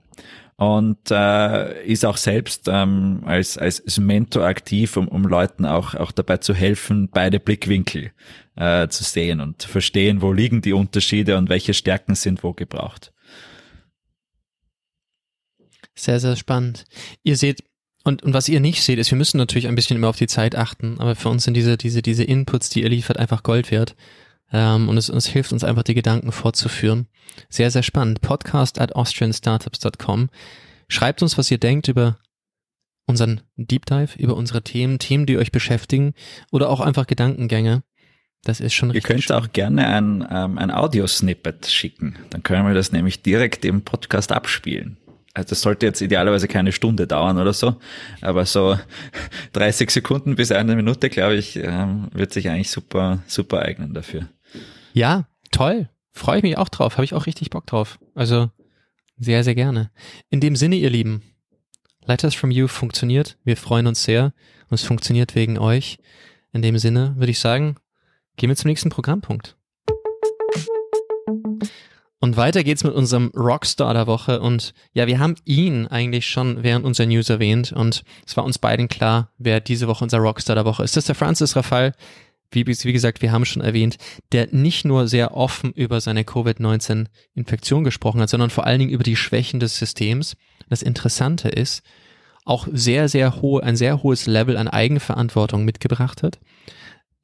Und 0.58 1.12
äh, 1.12 1.86
ist 1.86 2.06
auch 2.06 2.16
selbst 2.16 2.70
ähm, 2.72 3.24
als, 3.26 3.58
als 3.58 4.00
Mentor 4.00 4.46
aktiv, 4.46 4.96
um, 4.96 5.10
um 5.10 5.24
Leuten 5.24 5.66
auch, 5.66 5.96
auch 5.96 6.14
dabei 6.14 6.38
zu 6.38 6.54
helfen, 6.54 7.10
beide 7.12 7.42
Blickwinkel 7.42 8.12
äh, 8.56 8.88
zu 8.88 9.04
sehen 9.04 9.42
und 9.42 9.64
verstehen, 9.64 10.22
wo 10.22 10.32
liegen 10.32 10.62
die 10.62 10.72
Unterschiede 10.72 11.38
und 11.38 11.50
welche 11.50 11.74
Stärken 11.74 12.16
sind 12.16 12.42
wo 12.42 12.54
gebraucht. 12.54 13.12
Sehr, 15.94 16.22
sehr 16.22 16.38
spannend. 16.38 16.86
Ihr 17.24 17.36
seht, 17.36 17.64
und, 18.06 18.22
und 18.22 18.34
was 18.34 18.48
ihr 18.48 18.60
nicht 18.60 18.84
seht, 18.84 19.00
ist, 19.00 19.10
wir 19.10 19.18
müssen 19.18 19.40
natürlich 19.40 19.68
ein 19.68 19.74
bisschen 19.74 19.98
immer 19.98 20.10
auf 20.10 20.18
die 20.18 20.28
Zeit 20.28 20.56
achten, 20.56 21.00
aber 21.00 21.16
für 21.16 21.30
uns 21.30 21.44
sind 21.44 21.56
diese, 21.56 21.76
diese, 21.76 22.04
diese 22.04 22.24
Inputs, 22.24 22.70
die 22.70 22.84
ihr 22.84 22.90
liefert, 22.90 23.18
einfach 23.18 23.42
Gold 23.42 23.72
wert. 23.72 23.96
Ähm, 24.54 24.88
und 24.90 24.98
es, 24.98 25.10
es 25.10 25.26
hilft 25.26 25.52
uns 25.52 25.64
einfach, 25.64 25.82
die 25.82 25.96
Gedanken 25.96 26.32
fortzuführen. 26.32 27.08
Sehr, 27.50 27.72
sehr 27.72 27.82
spannend. 27.82 28.22
Podcast 28.22 28.80
at 28.80 28.96
austrianstartups.com. 28.96 30.30
Schreibt 30.88 31.24
uns, 31.24 31.36
was 31.40 31.50
ihr 31.50 31.58
denkt 31.58 31.88
über 31.88 32.20
unseren 33.08 33.42
Deep 33.56 33.88
Dive, 33.88 34.20
über 34.20 34.36
unsere 34.36 34.62
Themen, 34.62 35.00
Themen, 35.00 35.26
die 35.26 35.40
euch 35.40 35.52
beschäftigen 35.52 36.14
oder 36.52 36.70
auch 36.70 36.82
einfach 36.82 37.08
Gedankengänge. 37.08 37.82
Das 38.44 38.60
ist 38.60 38.76
schon 38.76 38.92
richtig. 38.92 39.10
Ihr 39.10 39.16
könnt 39.16 39.32
auch 39.32 39.52
gerne 39.52 39.88
ein, 39.88 40.28
ähm, 40.30 40.60
ein 40.60 40.70
Audio-Snippet 40.70 41.66
schicken. 41.66 42.18
Dann 42.30 42.44
können 42.44 42.68
wir 42.68 42.76
das 42.76 42.92
nämlich 42.92 43.24
direkt 43.24 43.66
im 43.66 43.82
Podcast 43.82 44.32
abspielen 44.32 44.98
also 45.36 45.50
das 45.50 45.62
sollte 45.62 45.86
jetzt 45.86 46.02
idealerweise 46.02 46.48
keine 46.48 46.72
Stunde 46.72 47.08
dauern 47.08 47.38
oder 47.38 47.54
so, 47.54 47.76
aber 48.22 48.46
so 48.46 48.80
30 49.54 49.92
Sekunden 49.92 50.36
bis 50.36 50.52
eine 50.52 50.76
Minute, 50.76 51.10
glaube 51.10 51.36
ich, 51.36 51.58
ähm, 51.58 52.08
wird 52.14 52.34
sich 52.34 52.50
eigentlich 52.50 52.72
super, 52.72 53.20
super 53.28 53.62
eignen 53.62 53.94
dafür. 53.94 54.30
Ja, 54.94 55.28
toll. 55.52 55.90
Freue 56.14 56.38
ich 56.38 56.44
mich 56.44 56.58
auch 56.58 56.70
drauf. 56.70 56.94
Habe 56.94 57.04
ich 57.04 57.14
auch 57.14 57.26
richtig 57.26 57.50
Bock 57.50 57.68
drauf. 57.68 58.00
Also 58.16 58.50
sehr, 59.18 59.44
sehr 59.44 59.56
gerne. 59.56 59.92
In 60.30 60.40
dem 60.40 60.56
Sinne, 60.56 60.78
ihr 60.78 60.90
Lieben, 60.90 61.22
Letters 62.06 62.34
from 62.34 62.50
You 62.50 62.68
funktioniert. 62.68 63.38
Wir 63.44 63.58
freuen 63.58 63.88
uns 63.88 64.04
sehr 64.04 64.34
und 64.70 64.76
es 64.76 64.84
funktioniert 64.84 65.36
wegen 65.36 65.58
euch. 65.58 65.98
In 66.54 66.62
dem 66.62 66.78
Sinne 66.78 67.14
würde 67.18 67.32
ich 67.32 67.40
sagen, 67.40 67.76
gehen 68.38 68.50
wir 68.50 68.56
zum 68.56 68.70
nächsten 68.70 68.90
Programmpunkt. 68.90 69.58
Und 72.26 72.38
weiter 72.38 72.64
geht's 72.64 72.84
mit 72.84 72.96
unserem 72.96 73.28
Rockstar 73.36 73.94
der 73.94 74.08
Woche. 74.08 74.42
Und 74.42 74.74
ja, 74.94 75.06
wir 75.06 75.20
haben 75.20 75.36
ihn 75.46 75.86
eigentlich 75.86 76.26
schon 76.26 76.64
während 76.64 76.84
unserer 76.84 77.06
News 77.06 77.30
erwähnt. 77.30 77.72
Und 77.72 78.04
es 78.26 78.36
war 78.36 78.44
uns 78.44 78.58
beiden 78.58 78.88
klar, 78.88 79.30
wer 79.38 79.60
diese 79.60 79.88
Woche 79.88 80.04
unser 80.04 80.18
Rockstar 80.18 80.56
der 80.56 80.66
Woche 80.66 80.84
ist. 80.84 80.96
Das 80.96 81.04
ist 81.04 81.08
der 81.08 81.14
Francis 81.14 81.56
Rafal. 81.56 81.94
Wie, 82.50 82.66
wie 82.66 82.94
gesagt, 82.94 83.22
wir 83.22 83.32
haben 83.32 83.46
schon 83.46 83.62
erwähnt, 83.62 84.00
der 84.32 84.48
nicht 84.50 84.86
nur 84.86 85.08
sehr 85.08 85.38
offen 85.38 85.72
über 85.74 86.02
seine 86.02 86.24
Covid-19-Infektion 86.24 87.84
gesprochen 87.84 88.22
hat, 88.22 88.30
sondern 88.30 88.50
vor 88.50 88.66
allen 88.66 88.80
Dingen 88.80 88.92
über 88.92 89.04
die 89.04 89.16
Schwächen 89.16 89.60
des 89.60 89.78
Systems. 89.78 90.36
Das 90.68 90.82
Interessante 90.82 91.50
ist, 91.50 91.84
auch 92.44 92.68
sehr, 92.72 93.08
sehr 93.08 93.40
hohe, 93.44 93.62
ein 93.62 93.76
sehr 93.76 94.02
hohes 94.02 94.26
Level 94.26 94.58
an 94.58 94.68
Eigenverantwortung 94.68 95.64
mitgebracht 95.64 96.24
hat 96.24 96.40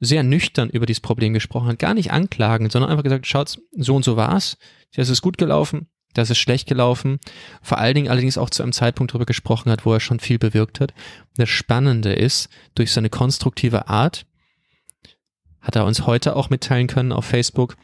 sehr 0.04 0.24
nüchtern 0.24 0.68
über 0.68 0.84
dieses 0.84 1.00
Problem 1.00 1.32
gesprochen 1.32 1.68
hat, 1.68 1.78
gar 1.78 1.94
nicht 1.94 2.10
anklagen, 2.10 2.68
sondern 2.70 2.90
einfach 2.90 3.04
gesagt, 3.04 3.26
schaut, 3.26 3.60
so 3.70 3.94
und 3.94 4.04
so 4.04 4.16
war's, 4.16 4.58
das 4.96 5.08
ist 5.08 5.22
gut 5.22 5.38
gelaufen, 5.38 5.86
das 6.12 6.28
ist 6.28 6.38
schlecht 6.38 6.68
gelaufen. 6.68 7.20
Vor 7.62 7.78
allen 7.78 7.94
Dingen 7.94 8.08
allerdings 8.08 8.36
auch 8.36 8.50
zu 8.50 8.64
einem 8.64 8.72
Zeitpunkt 8.72 9.12
darüber 9.12 9.26
gesprochen 9.26 9.70
hat, 9.70 9.86
wo 9.86 9.92
er 9.92 10.00
schon 10.00 10.18
viel 10.18 10.40
bewirkt 10.40 10.80
hat. 10.80 10.92
Das 11.36 11.48
Spannende 11.48 12.12
ist, 12.12 12.48
durch 12.74 12.90
seine 12.90 13.10
konstruktive 13.10 13.88
Art 13.88 14.26
hat 15.60 15.76
er 15.76 15.86
uns 15.86 16.04
heute 16.04 16.34
auch 16.34 16.50
mitteilen 16.50 16.88
können 16.88 17.12
auf 17.12 17.24
Facebook, 17.24 17.76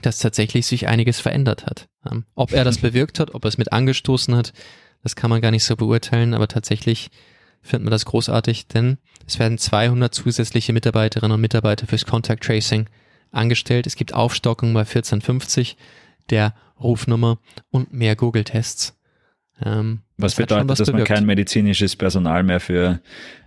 dass 0.00 0.18
tatsächlich 0.18 0.66
sich 0.66 0.88
einiges 0.88 1.20
verändert 1.20 1.66
hat. 1.66 1.86
Ob 2.34 2.52
er 2.52 2.64
das 2.64 2.78
bewirkt 2.80 3.20
hat, 3.20 3.34
ob 3.34 3.44
er 3.44 3.48
es 3.48 3.58
mit 3.58 3.72
angestoßen 3.72 4.34
hat, 4.34 4.54
das 5.02 5.16
kann 5.16 5.28
man 5.28 5.42
gar 5.42 5.50
nicht 5.50 5.64
so 5.64 5.76
beurteilen, 5.76 6.32
aber 6.32 6.48
tatsächlich 6.48 7.10
finden 7.60 7.86
wir 7.86 7.90
das 7.90 8.06
großartig, 8.06 8.68
denn 8.68 8.96
es 9.26 9.38
werden 9.38 9.58
200 9.58 10.14
zusätzliche 10.14 10.72
Mitarbeiterinnen 10.72 11.34
und 11.34 11.40
Mitarbeiter 11.40 11.86
fürs 11.86 12.06
Contact 12.06 12.44
Tracing 12.44 12.86
angestellt. 13.32 13.86
Es 13.86 13.96
gibt 13.96 14.14
Aufstockung 14.14 14.72
bei 14.72 14.80
1450 14.80 15.76
der 16.30 16.54
Rufnummer 16.80 17.38
und 17.70 17.92
mehr 17.92 18.16
Google-Tests. 18.16 18.96
Ähm, 19.64 20.00
was 20.18 20.34
bedeutet, 20.34 20.68
was 20.68 20.78
dass 20.78 20.88
bewirkt. 20.88 21.08
man 21.08 21.16
kein 21.18 21.26
medizinisches 21.26 21.96
Personal 21.96 22.42
mehr 22.42 22.60
für 22.60 23.00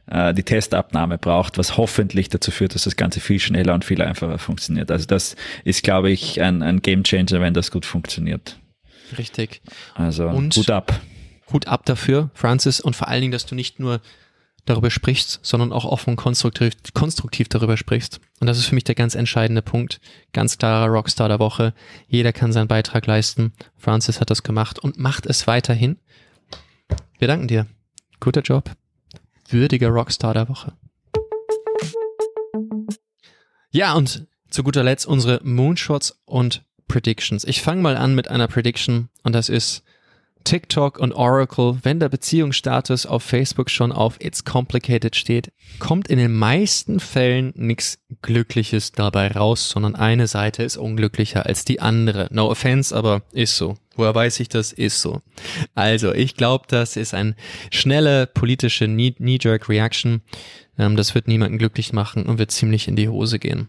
äh, 0.07 0.33
die 0.33 0.43
Testabnahme 0.43 1.17
braucht, 1.17 1.57
was 1.57 1.77
hoffentlich 1.77 2.29
dazu 2.29 2.51
führt, 2.51 2.75
dass 2.75 2.83
das 2.83 2.95
Ganze 2.95 3.19
viel 3.19 3.39
schneller 3.39 3.73
und 3.73 3.85
viel 3.85 4.01
einfacher 4.01 4.39
funktioniert. 4.39 4.91
Also 4.91 5.05
das 5.05 5.35
ist, 5.63 5.83
glaube 5.83 6.09
ich, 6.09 6.41
ein, 6.41 6.63
ein 6.63 6.81
Game 6.81 7.03
Changer, 7.03 7.41
wenn 7.41 7.53
das 7.53 7.71
gut 7.71 7.85
funktioniert. 7.85 8.59
Richtig. 9.17 9.61
Also 9.95 10.27
und 10.27 10.55
Hut 10.55 10.69
ab. 10.69 10.99
Hut 11.51 11.67
ab 11.67 11.85
dafür, 11.85 12.29
Francis, 12.33 12.79
und 12.79 12.95
vor 12.95 13.07
allen 13.07 13.21
Dingen, 13.21 13.31
dass 13.31 13.45
du 13.45 13.55
nicht 13.55 13.79
nur 13.79 14.01
darüber 14.65 14.89
sprichst, 14.89 15.39
sondern 15.41 15.71
auch 15.71 15.85
offen 15.85 16.15
konstruktiv, 16.15 16.73
konstruktiv 16.93 17.49
darüber 17.49 17.77
sprichst. 17.77 18.19
Und 18.39 18.47
das 18.47 18.57
ist 18.57 18.65
für 18.67 18.75
mich 18.75 18.83
der 18.83 18.95
ganz 18.95 19.15
entscheidende 19.15 19.61
Punkt. 19.61 19.99
Ganz 20.33 20.57
klarer 20.57 20.87
Rockstar 20.87 21.27
der 21.27 21.39
Woche. 21.39 21.73
Jeder 22.07 22.33
kann 22.33 22.53
seinen 22.53 22.67
Beitrag 22.67 23.05
leisten. 23.05 23.53
Francis 23.77 24.21
hat 24.21 24.29
das 24.29 24.43
gemacht 24.43 24.79
und 24.79 24.97
macht 24.97 25.25
es 25.25 25.47
weiterhin. 25.47 25.97
Wir 27.17 27.27
danken 27.27 27.47
dir. 27.47 27.67
Guter 28.19 28.41
Job. 28.41 28.71
Würdiger 29.49 29.89
Rockstar 29.89 30.33
der 30.33 30.49
Woche. 30.49 30.73
Ja, 33.71 33.93
und 33.93 34.27
zu 34.49 34.63
guter 34.63 34.83
Letzt 34.83 35.05
unsere 35.05 35.41
Moonshots 35.43 36.19
und 36.25 36.63
Predictions. 36.87 37.43
Ich 37.43 37.61
fange 37.61 37.81
mal 37.81 37.97
an 37.97 38.15
mit 38.15 38.29
einer 38.29 38.47
Prediction 38.47 39.09
und 39.23 39.33
das 39.33 39.47
ist 39.47 39.83
TikTok 40.43 40.99
und 40.99 41.13
Oracle, 41.13 41.79
wenn 41.83 41.99
der 41.99 42.09
Beziehungsstatus 42.09 43.05
auf 43.05 43.23
Facebook 43.23 43.69
schon 43.69 43.91
auf 43.91 44.17
It's 44.19 44.45
Complicated 44.45 45.15
steht, 45.15 45.51
kommt 45.79 46.07
in 46.07 46.17
den 46.17 46.33
meisten 46.33 46.99
Fällen 46.99 47.53
nichts 47.55 47.99
Glückliches 48.21 48.91
dabei 48.91 49.29
raus, 49.31 49.69
sondern 49.69 49.95
eine 49.95 50.27
Seite 50.27 50.63
ist 50.63 50.77
unglücklicher 50.77 51.45
als 51.45 51.65
die 51.65 51.81
andere. 51.81 52.27
No 52.31 52.49
offense, 52.49 52.95
aber 52.95 53.21
ist 53.31 53.57
so. 53.57 53.75
Woher 53.95 54.15
weiß 54.15 54.39
ich 54.39 54.49
das? 54.49 54.71
Ist 54.71 55.01
so. 55.01 55.21
Also, 55.75 56.13
ich 56.13 56.35
glaube, 56.35 56.65
das 56.67 56.95
ist 56.95 57.13
eine 57.13 57.35
schnelle 57.69 58.27
politische 58.27 58.85
Knee-Jerk 58.85 59.67
Reaction. 59.67 60.21
Ähm, 60.77 60.95
das 60.95 61.15
wird 61.15 61.27
niemanden 61.27 61.57
glücklich 61.57 61.93
machen 61.93 62.25
und 62.25 62.37
wird 62.39 62.51
ziemlich 62.51 62.87
in 62.87 62.95
die 62.95 63.09
Hose 63.09 63.39
gehen. 63.39 63.67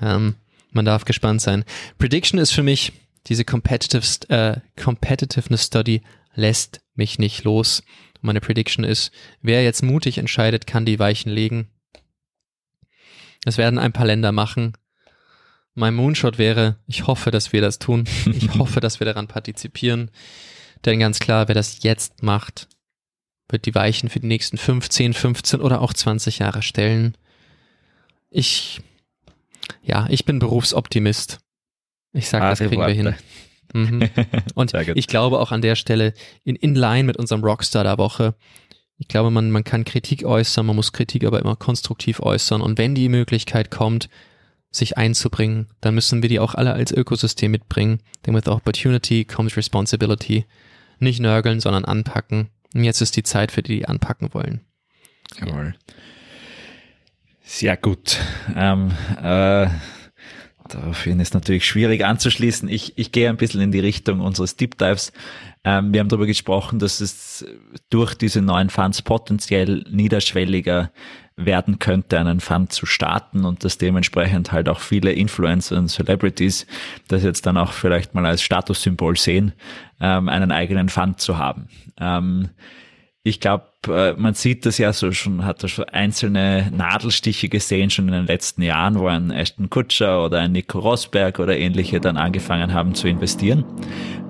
Ähm, 0.00 0.36
man 0.72 0.84
darf 0.84 1.04
gespannt 1.04 1.40
sein. 1.40 1.64
Prediction 1.98 2.38
ist 2.38 2.52
für 2.52 2.62
mich 2.62 2.92
diese 3.26 3.44
Competitive, 3.44 4.04
äh, 4.28 4.60
Competitiveness 4.80 5.66
Study 5.66 6.02
lässt 6.34 6.80
mich 6.94 7.18
nicht 7.18 7.44
los. 7.44 7.82
Meine 8.20 8.40
Prediction 8.40 8.84
ist, 8.84 9.10
wer 9.42 9.62
jetzt 9.62 9.82
mutig 9.82 10.18
entscheidet, 10.18 10.66
kann 10.66 10.86
die 10.86 10.98
Weichen 10.98 11.30
legen. 11.30 11.68
Das 13.44 13.58
werden 13.58 13.78
ein 13.78 13.92
paar 13.92 14.06
Länder 14.06 14.32
machen. 14.32 14.76
Mein 15.74 15.94
Moonshot 15.94 16.38
wäre, 16.38 16.78
ich 16.86 17.06
hoffe, 17.06 17.30
dass 17.30 17.52
wir 17.52 17.60
das 17.60 17.78
tun. 17.78 18.08
Ich 18.26 18.54
hoffe, 18.54 18.80
dass 18.80 19.00
wir 19.00 19.04
daran 19.04 19.28
partizipieren. 19.28 20.10
Denn 20.84 20.98
ganz 20.98 21.18
klar, 21.18 21.48
wer 21.48 21.54
das 21.54 21.82
jetzt 21.82 22.22
macht, 22.22 22.68
wird 23.48 23.66
die 23.66 23.74
Weichen 23.74 24.08
für 24.08 24.20
die 24.20 24.26
nächsten 24.26 24.58
15, 24.58 25.14
15 25.14 25.60
oder 25.60 25.80
auch 25.80 25.92
20 25.92 26.38
Jahre 26.38 26.62
stellen. 26.62 27.16
Ich, 28.30 28.80
ja, 29.82 30.06
ich 30.10 30.24
bin 30.24 30.38
Berufsoptimist. 30.38 31.38
Ich 32.16 32.28
sag, 32.28 32.40
das 32.40 32.58
kriegen 32.58 32.80
wir 32.80 32.88
hin. 32.88 33.14
Mhm. 33.72 34.08
Und 34.54 34.72
ich 34.94 35.06
glaube 35.06 35.38
auch 35.38 35.52
an 35.52 35.60
der 35.60 35.76
Stelle 35.76 36.14
in, 36.44 36.56
in 36.56 36.74
line 36.74 37.04
mit 37.04 37.16
unserem 37.16 37.44
Rockstar 37.44 37.84
der 37.84 37.98
Woche. 37.98 38.34
Ich 38.98 39.08
glaube, 39.08 39.30
man, 39.30 39.50
man 39.50 39.64
kann 39.64 39.84
Kritik 39.84 40.24
äußern, 40.24 40.64
man 40.64 40.76
muss 40.76 40.92
Kritik 40.92 41.24
aber 41.24 41.40
immer 41.40 41.56
konstruktiv 41.56 42.20
äußern. 42.20 42.62
Und 42.62 42.78
wenn 42.78 42.94
die 42.94 43.10
Möglichkeit 43.10 43.70
kommt, 43.70 44.08
sich 44.70 44.96
einzubringen, 44.96 45.68
dann 45.80 45.94
müssen 45.94 46.22
wir 46.22 46.28
die 46.28 46.40
auch 46.40 46.54
alle 46.54 46.72
als 46.72 46.92
Ökosystem 46.92 47.50
mitbringen. 47.50 48.00
Denn 48.24 48.34
with 48.34 48.48
opportunity 48.48 49.24
comes 49.24 49.56
responsibility. 49.56 50.46
Nicht 50.98 51.20
nörgeln, 51.20 51.60
sondern 51.60 51.84
anpacken. 51.84 52.48
Und 52.74 52.84
jetzt 52.84 53.02
ist 53.02 53.16
die 53.16 53.22
Zeit 53.22 53.52
für 53.52 53.62
die, 53.62 53.80
die 53.80 53.86
anpacken 53.86 54.32
wollen. 54.32 54.62
Jawohl. 55.38 55.74
Sehr 57.42 57.76
gut. 57.76 58.18
Ähm, 58.54 58.92
äh 59.22 59.68
Daraufhin 60.68 61.20
ist 61.20 61.34
natürlich 61.34 61.66
schwierig 61.66 62.04
anzuschließen. 62.04 62.68
Ich, 62.68 62.96
ich 62.96 63.12
gehe 63.12 63.28
ein 63.28 63.36
bisschen 63.36 63.60
in 63.60 63.72
die 63.72 63.80
Richtung 63.80 64.20
unseres 64.20 64.56
Deep 64.56 64.78
Dives. 64.78 65.12
Ähm, 65.64 65.92
wir 65.92 66.00
haben 66.00 66.08
darüber 66.08 66.26
gesprochen, 66.26 66.78
dass 66.78 67.00
es 67.00 67.44
durch 67.90 68.14
diese 68.14 68.42
neuen 68.42 68.70
Funds 68.70 69.02
potenziell 69.02 69.84
niederschwelliger 69.90 70.90
werden 71.36 71.78
könnte, 71.78 72.18
einen 72.18 72.40
Fund 72.40 72.72
zu 72.72 72.86
starten 72.86 73.44
und 73.44 73.62
dass 73.62 73.76
dementsprechend 73.76 74.52
halt 74.52 74.68
auch 74.68 74.80
viele 74.80 75.12
Influencer 75.12 75.76
und 75.76 75.88
Celebrities 75.88 76.66
das 77.08 77.22
jetzt 77.22 77.44
dann 77.44 77.58
auch 77.58 77.72
vielleicht 77.72 78.14
mal 78.14 78.24
als 78.24 78.42
Statussymbol 78.42 79.16
sehen, 79.16 79.52
ähm, 80.00 80.28
einen 80.28 80.50
eigenen 80.50 80.88
Fund 80.88 81.20
zu 81.20 81.36
haben. 81.36 81.68
Ähm, 82.00 82.50
ich 83.26 83.40
glaube, 83.40 83.64
äh, 83.88 84.12
man 84.12 84.34
sieht 84.34 84.66
das 84.66 84.78
ja 84.78 84.92
so 84.92 85.10
schon, 85.10 85.44
hat 85.44 85.60
da 85.60 85.66
schon 85.66 85.86
einzelne 85.86 86.70
Nadelstiche 86.70 87.48
gesehen, 87.48 87.90
schon 87.90 88.06
in 88.06 88.14
den 88.14 88.26
letzten 88.26 88.62
Jahren, 88.62 88.96
wo 89.00 89.08
ein 89.08 89.32
Ashton 89.32 89.68
Kutscher 89.68 90.24
oder 90.24 90.38
ein 90.38 90.52
Nico 90.52 90.78
Rosberg 90.78 91.40
oder 91.40 91.58
ähnliche 91.58 92.00
dann 92.00 92.18
angefangen 92.18 92.72
haben 92.72 92.94
zu 92.94 93.08
investieren. 93.08 93.64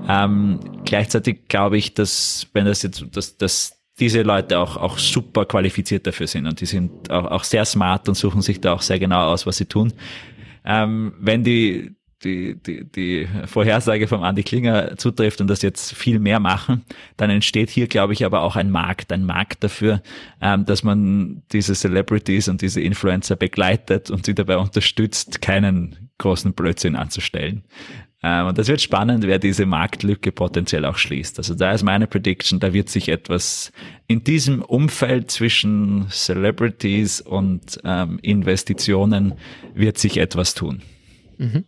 Ähm, 0.09 0.61
gleichzeitig 0.87 1.47
glaube 1.49 1.77
ich, 1.77 1.93
dass, 1.93 2.47
wenn 2.55 2.65
das 2.65 2.83
jetzt, 2.83 3.05
dass, 3.13 3.37
dass 3.37 3.83
diese 3.99 4.23
Leute 4.23 4.59
auch, 4.59 4.79
auch 4.79 4.97
super 4.97 5.45
qualifiziert 5.45 6.07
dafür 6.07 6.27
sind 6.27 6.47
und 6.47 6.63
die 6.63 6.67
sind 6.67 7.11
auch, 7.11 7.27
auch 7.27 7.45
sehr 7.45 7.67
smart 7.67 8.09
und 8.09 8.15
suchen 8.15 8.41
sich 8.41 8.63
da 8.63 8.73
auch 8.73 8.83
sehr 8.83 8.99
genau 8.99 9.27
aus, 9.27 9.47
was 9.47 9.59
sie 9.59 9.67
tun. 9.67 9.93
Ähm, 10.65 11.13
wenn 11.19 11.45
die 11.45 11.96
die, 12.25 12.57
die, 12.57 12.85
die 12.85 13.29
Vorhersage 13.47 14.09
vom 14.09 14.23
Andi 14.23 14.43
Klinger 14.43 14.97
zutrifft 14.97 15.41
und 15.41 15.49
das 15.49 15.63
jetzt 15.63 15.95
viel 15.95 16.19
mehr 16.19 16.41
machen, 16.41 16.85
dann 17.17 17.31
entsteht 17.31 17.71
hier, 17.71 17.87
glaube 17.87 18.15
ich, 18.15 18.25
aber 18.25 18.41
auch 18.41 18.57
ein 18.57 18.71
Markt, 18.71 19.13
ein 19.13 19.25
Markt 19.25 19.63
dafür, 19.63 20.03
ähm, 20.41 20.65
dass 20.65 20.83
man 20.83 21.43
diese 21.53 21.75
Celebrities 21.75 22.49
und 22.49 22.63
diese 22.63 22.81
Influencer 22.81 23.37
begleitet 23.37 24.11
und 24.11 24.25
sie 24.25 24.35
dabei 24.35 24.57
unterstützt, 24.57 25.43
keinen 25.43 26.11
großen 26.19 26.55
Blödsinn 26.55 26.97
anzustellen. 26.97 27.65
Ähm, 28.23 28.47
und 28.47 28.57
das 28.57 28.69
wird 28.69 28.81
spannend, 28.81 29.27
wer 29.27 29.39
diese 29.39 29.67
Marktlücke 29.67 30.33
potenziell 30.33 30.87
auch 30.87 30.97
schließt. 30.97 31.37
Also 31.37 31.55
da 31.55 31.73
ist 31.73 31.83
meine 31.83 32.07
Prediction, 32.07 32.61
da 32.61 32.73
wird 32.73 32.89
sich 32.89 33.11
etwas 33.11 33.73
in 34.07 34.25
diesem 34.25 34.63
Umfeld 34.63 35.31
zwischen 35.31 36.07
Celebrities 36.09 37.21
und 37.21 37.79
ähm, 37.85 38.19
Investitionen 38.23 39.35
wird 39.75 39.99
sich 39.99 40.17
etwas 40.17 40.55
tun. 40.55 40.81
Mhm 41.37 41.65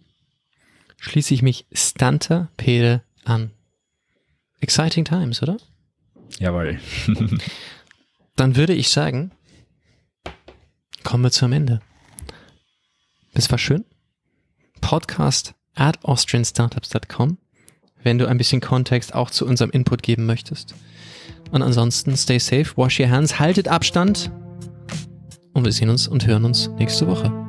schließe 0.98 1.34
ich 1.34 1.42
mich 1.42 1.66
Stunter 1.72 2.50
Pede 2.56 3.02
an. 3.24 3.50
Exciting 4.60 5.04
times, 5.04 5.42
oder? 5.42 5.56
Jawohl. 6.38 6.78
Dann 8.36 8.56
würde 8.56 8.74
ich 8.74 8.90
sagen, 8.90 9.32
kommen 11.04 11.24
wir 11.24 11.30
zum 11.30 11.52
Ende. 11.52 11.80
Das 13.34 13.50
war 13.50 13.58
schön. 13.58 13.84
Podcast 14.80 15.54
at 15.74 16.04
austrianstartups.com, 16.04 17.38
wenn 18.02 18.18
du 18.18 18.26
ein 18.26 18.38
bisschen 18.38 18.60
Kontext 18.60 19.14
auch 19.14 19.30
zu 19.30 19.46
unserem 19.46 19.70
Input 19.70 20.02
geben 20.02 20.26
möchtest. 20.26 20.74
Und 21.50 21.62
ansonsten 21.62 22.16
stay 22.16 22.38
safe, 22.38 22.76
wash 22.76 23.00
your 23.00 23.08
hands, 23.08 23.38
haltet 23.38 23.68
Abstand 23.68 24.30
und 25.52 25.64
wir 25.64 25.72
sehen 25.72 25.88
uns 25.88 26.06
und 26.06 26.26
hören 26.26 26.44
uns 26.44 26.68
nächste 26.78 27.06
Woche. 27.06 27.47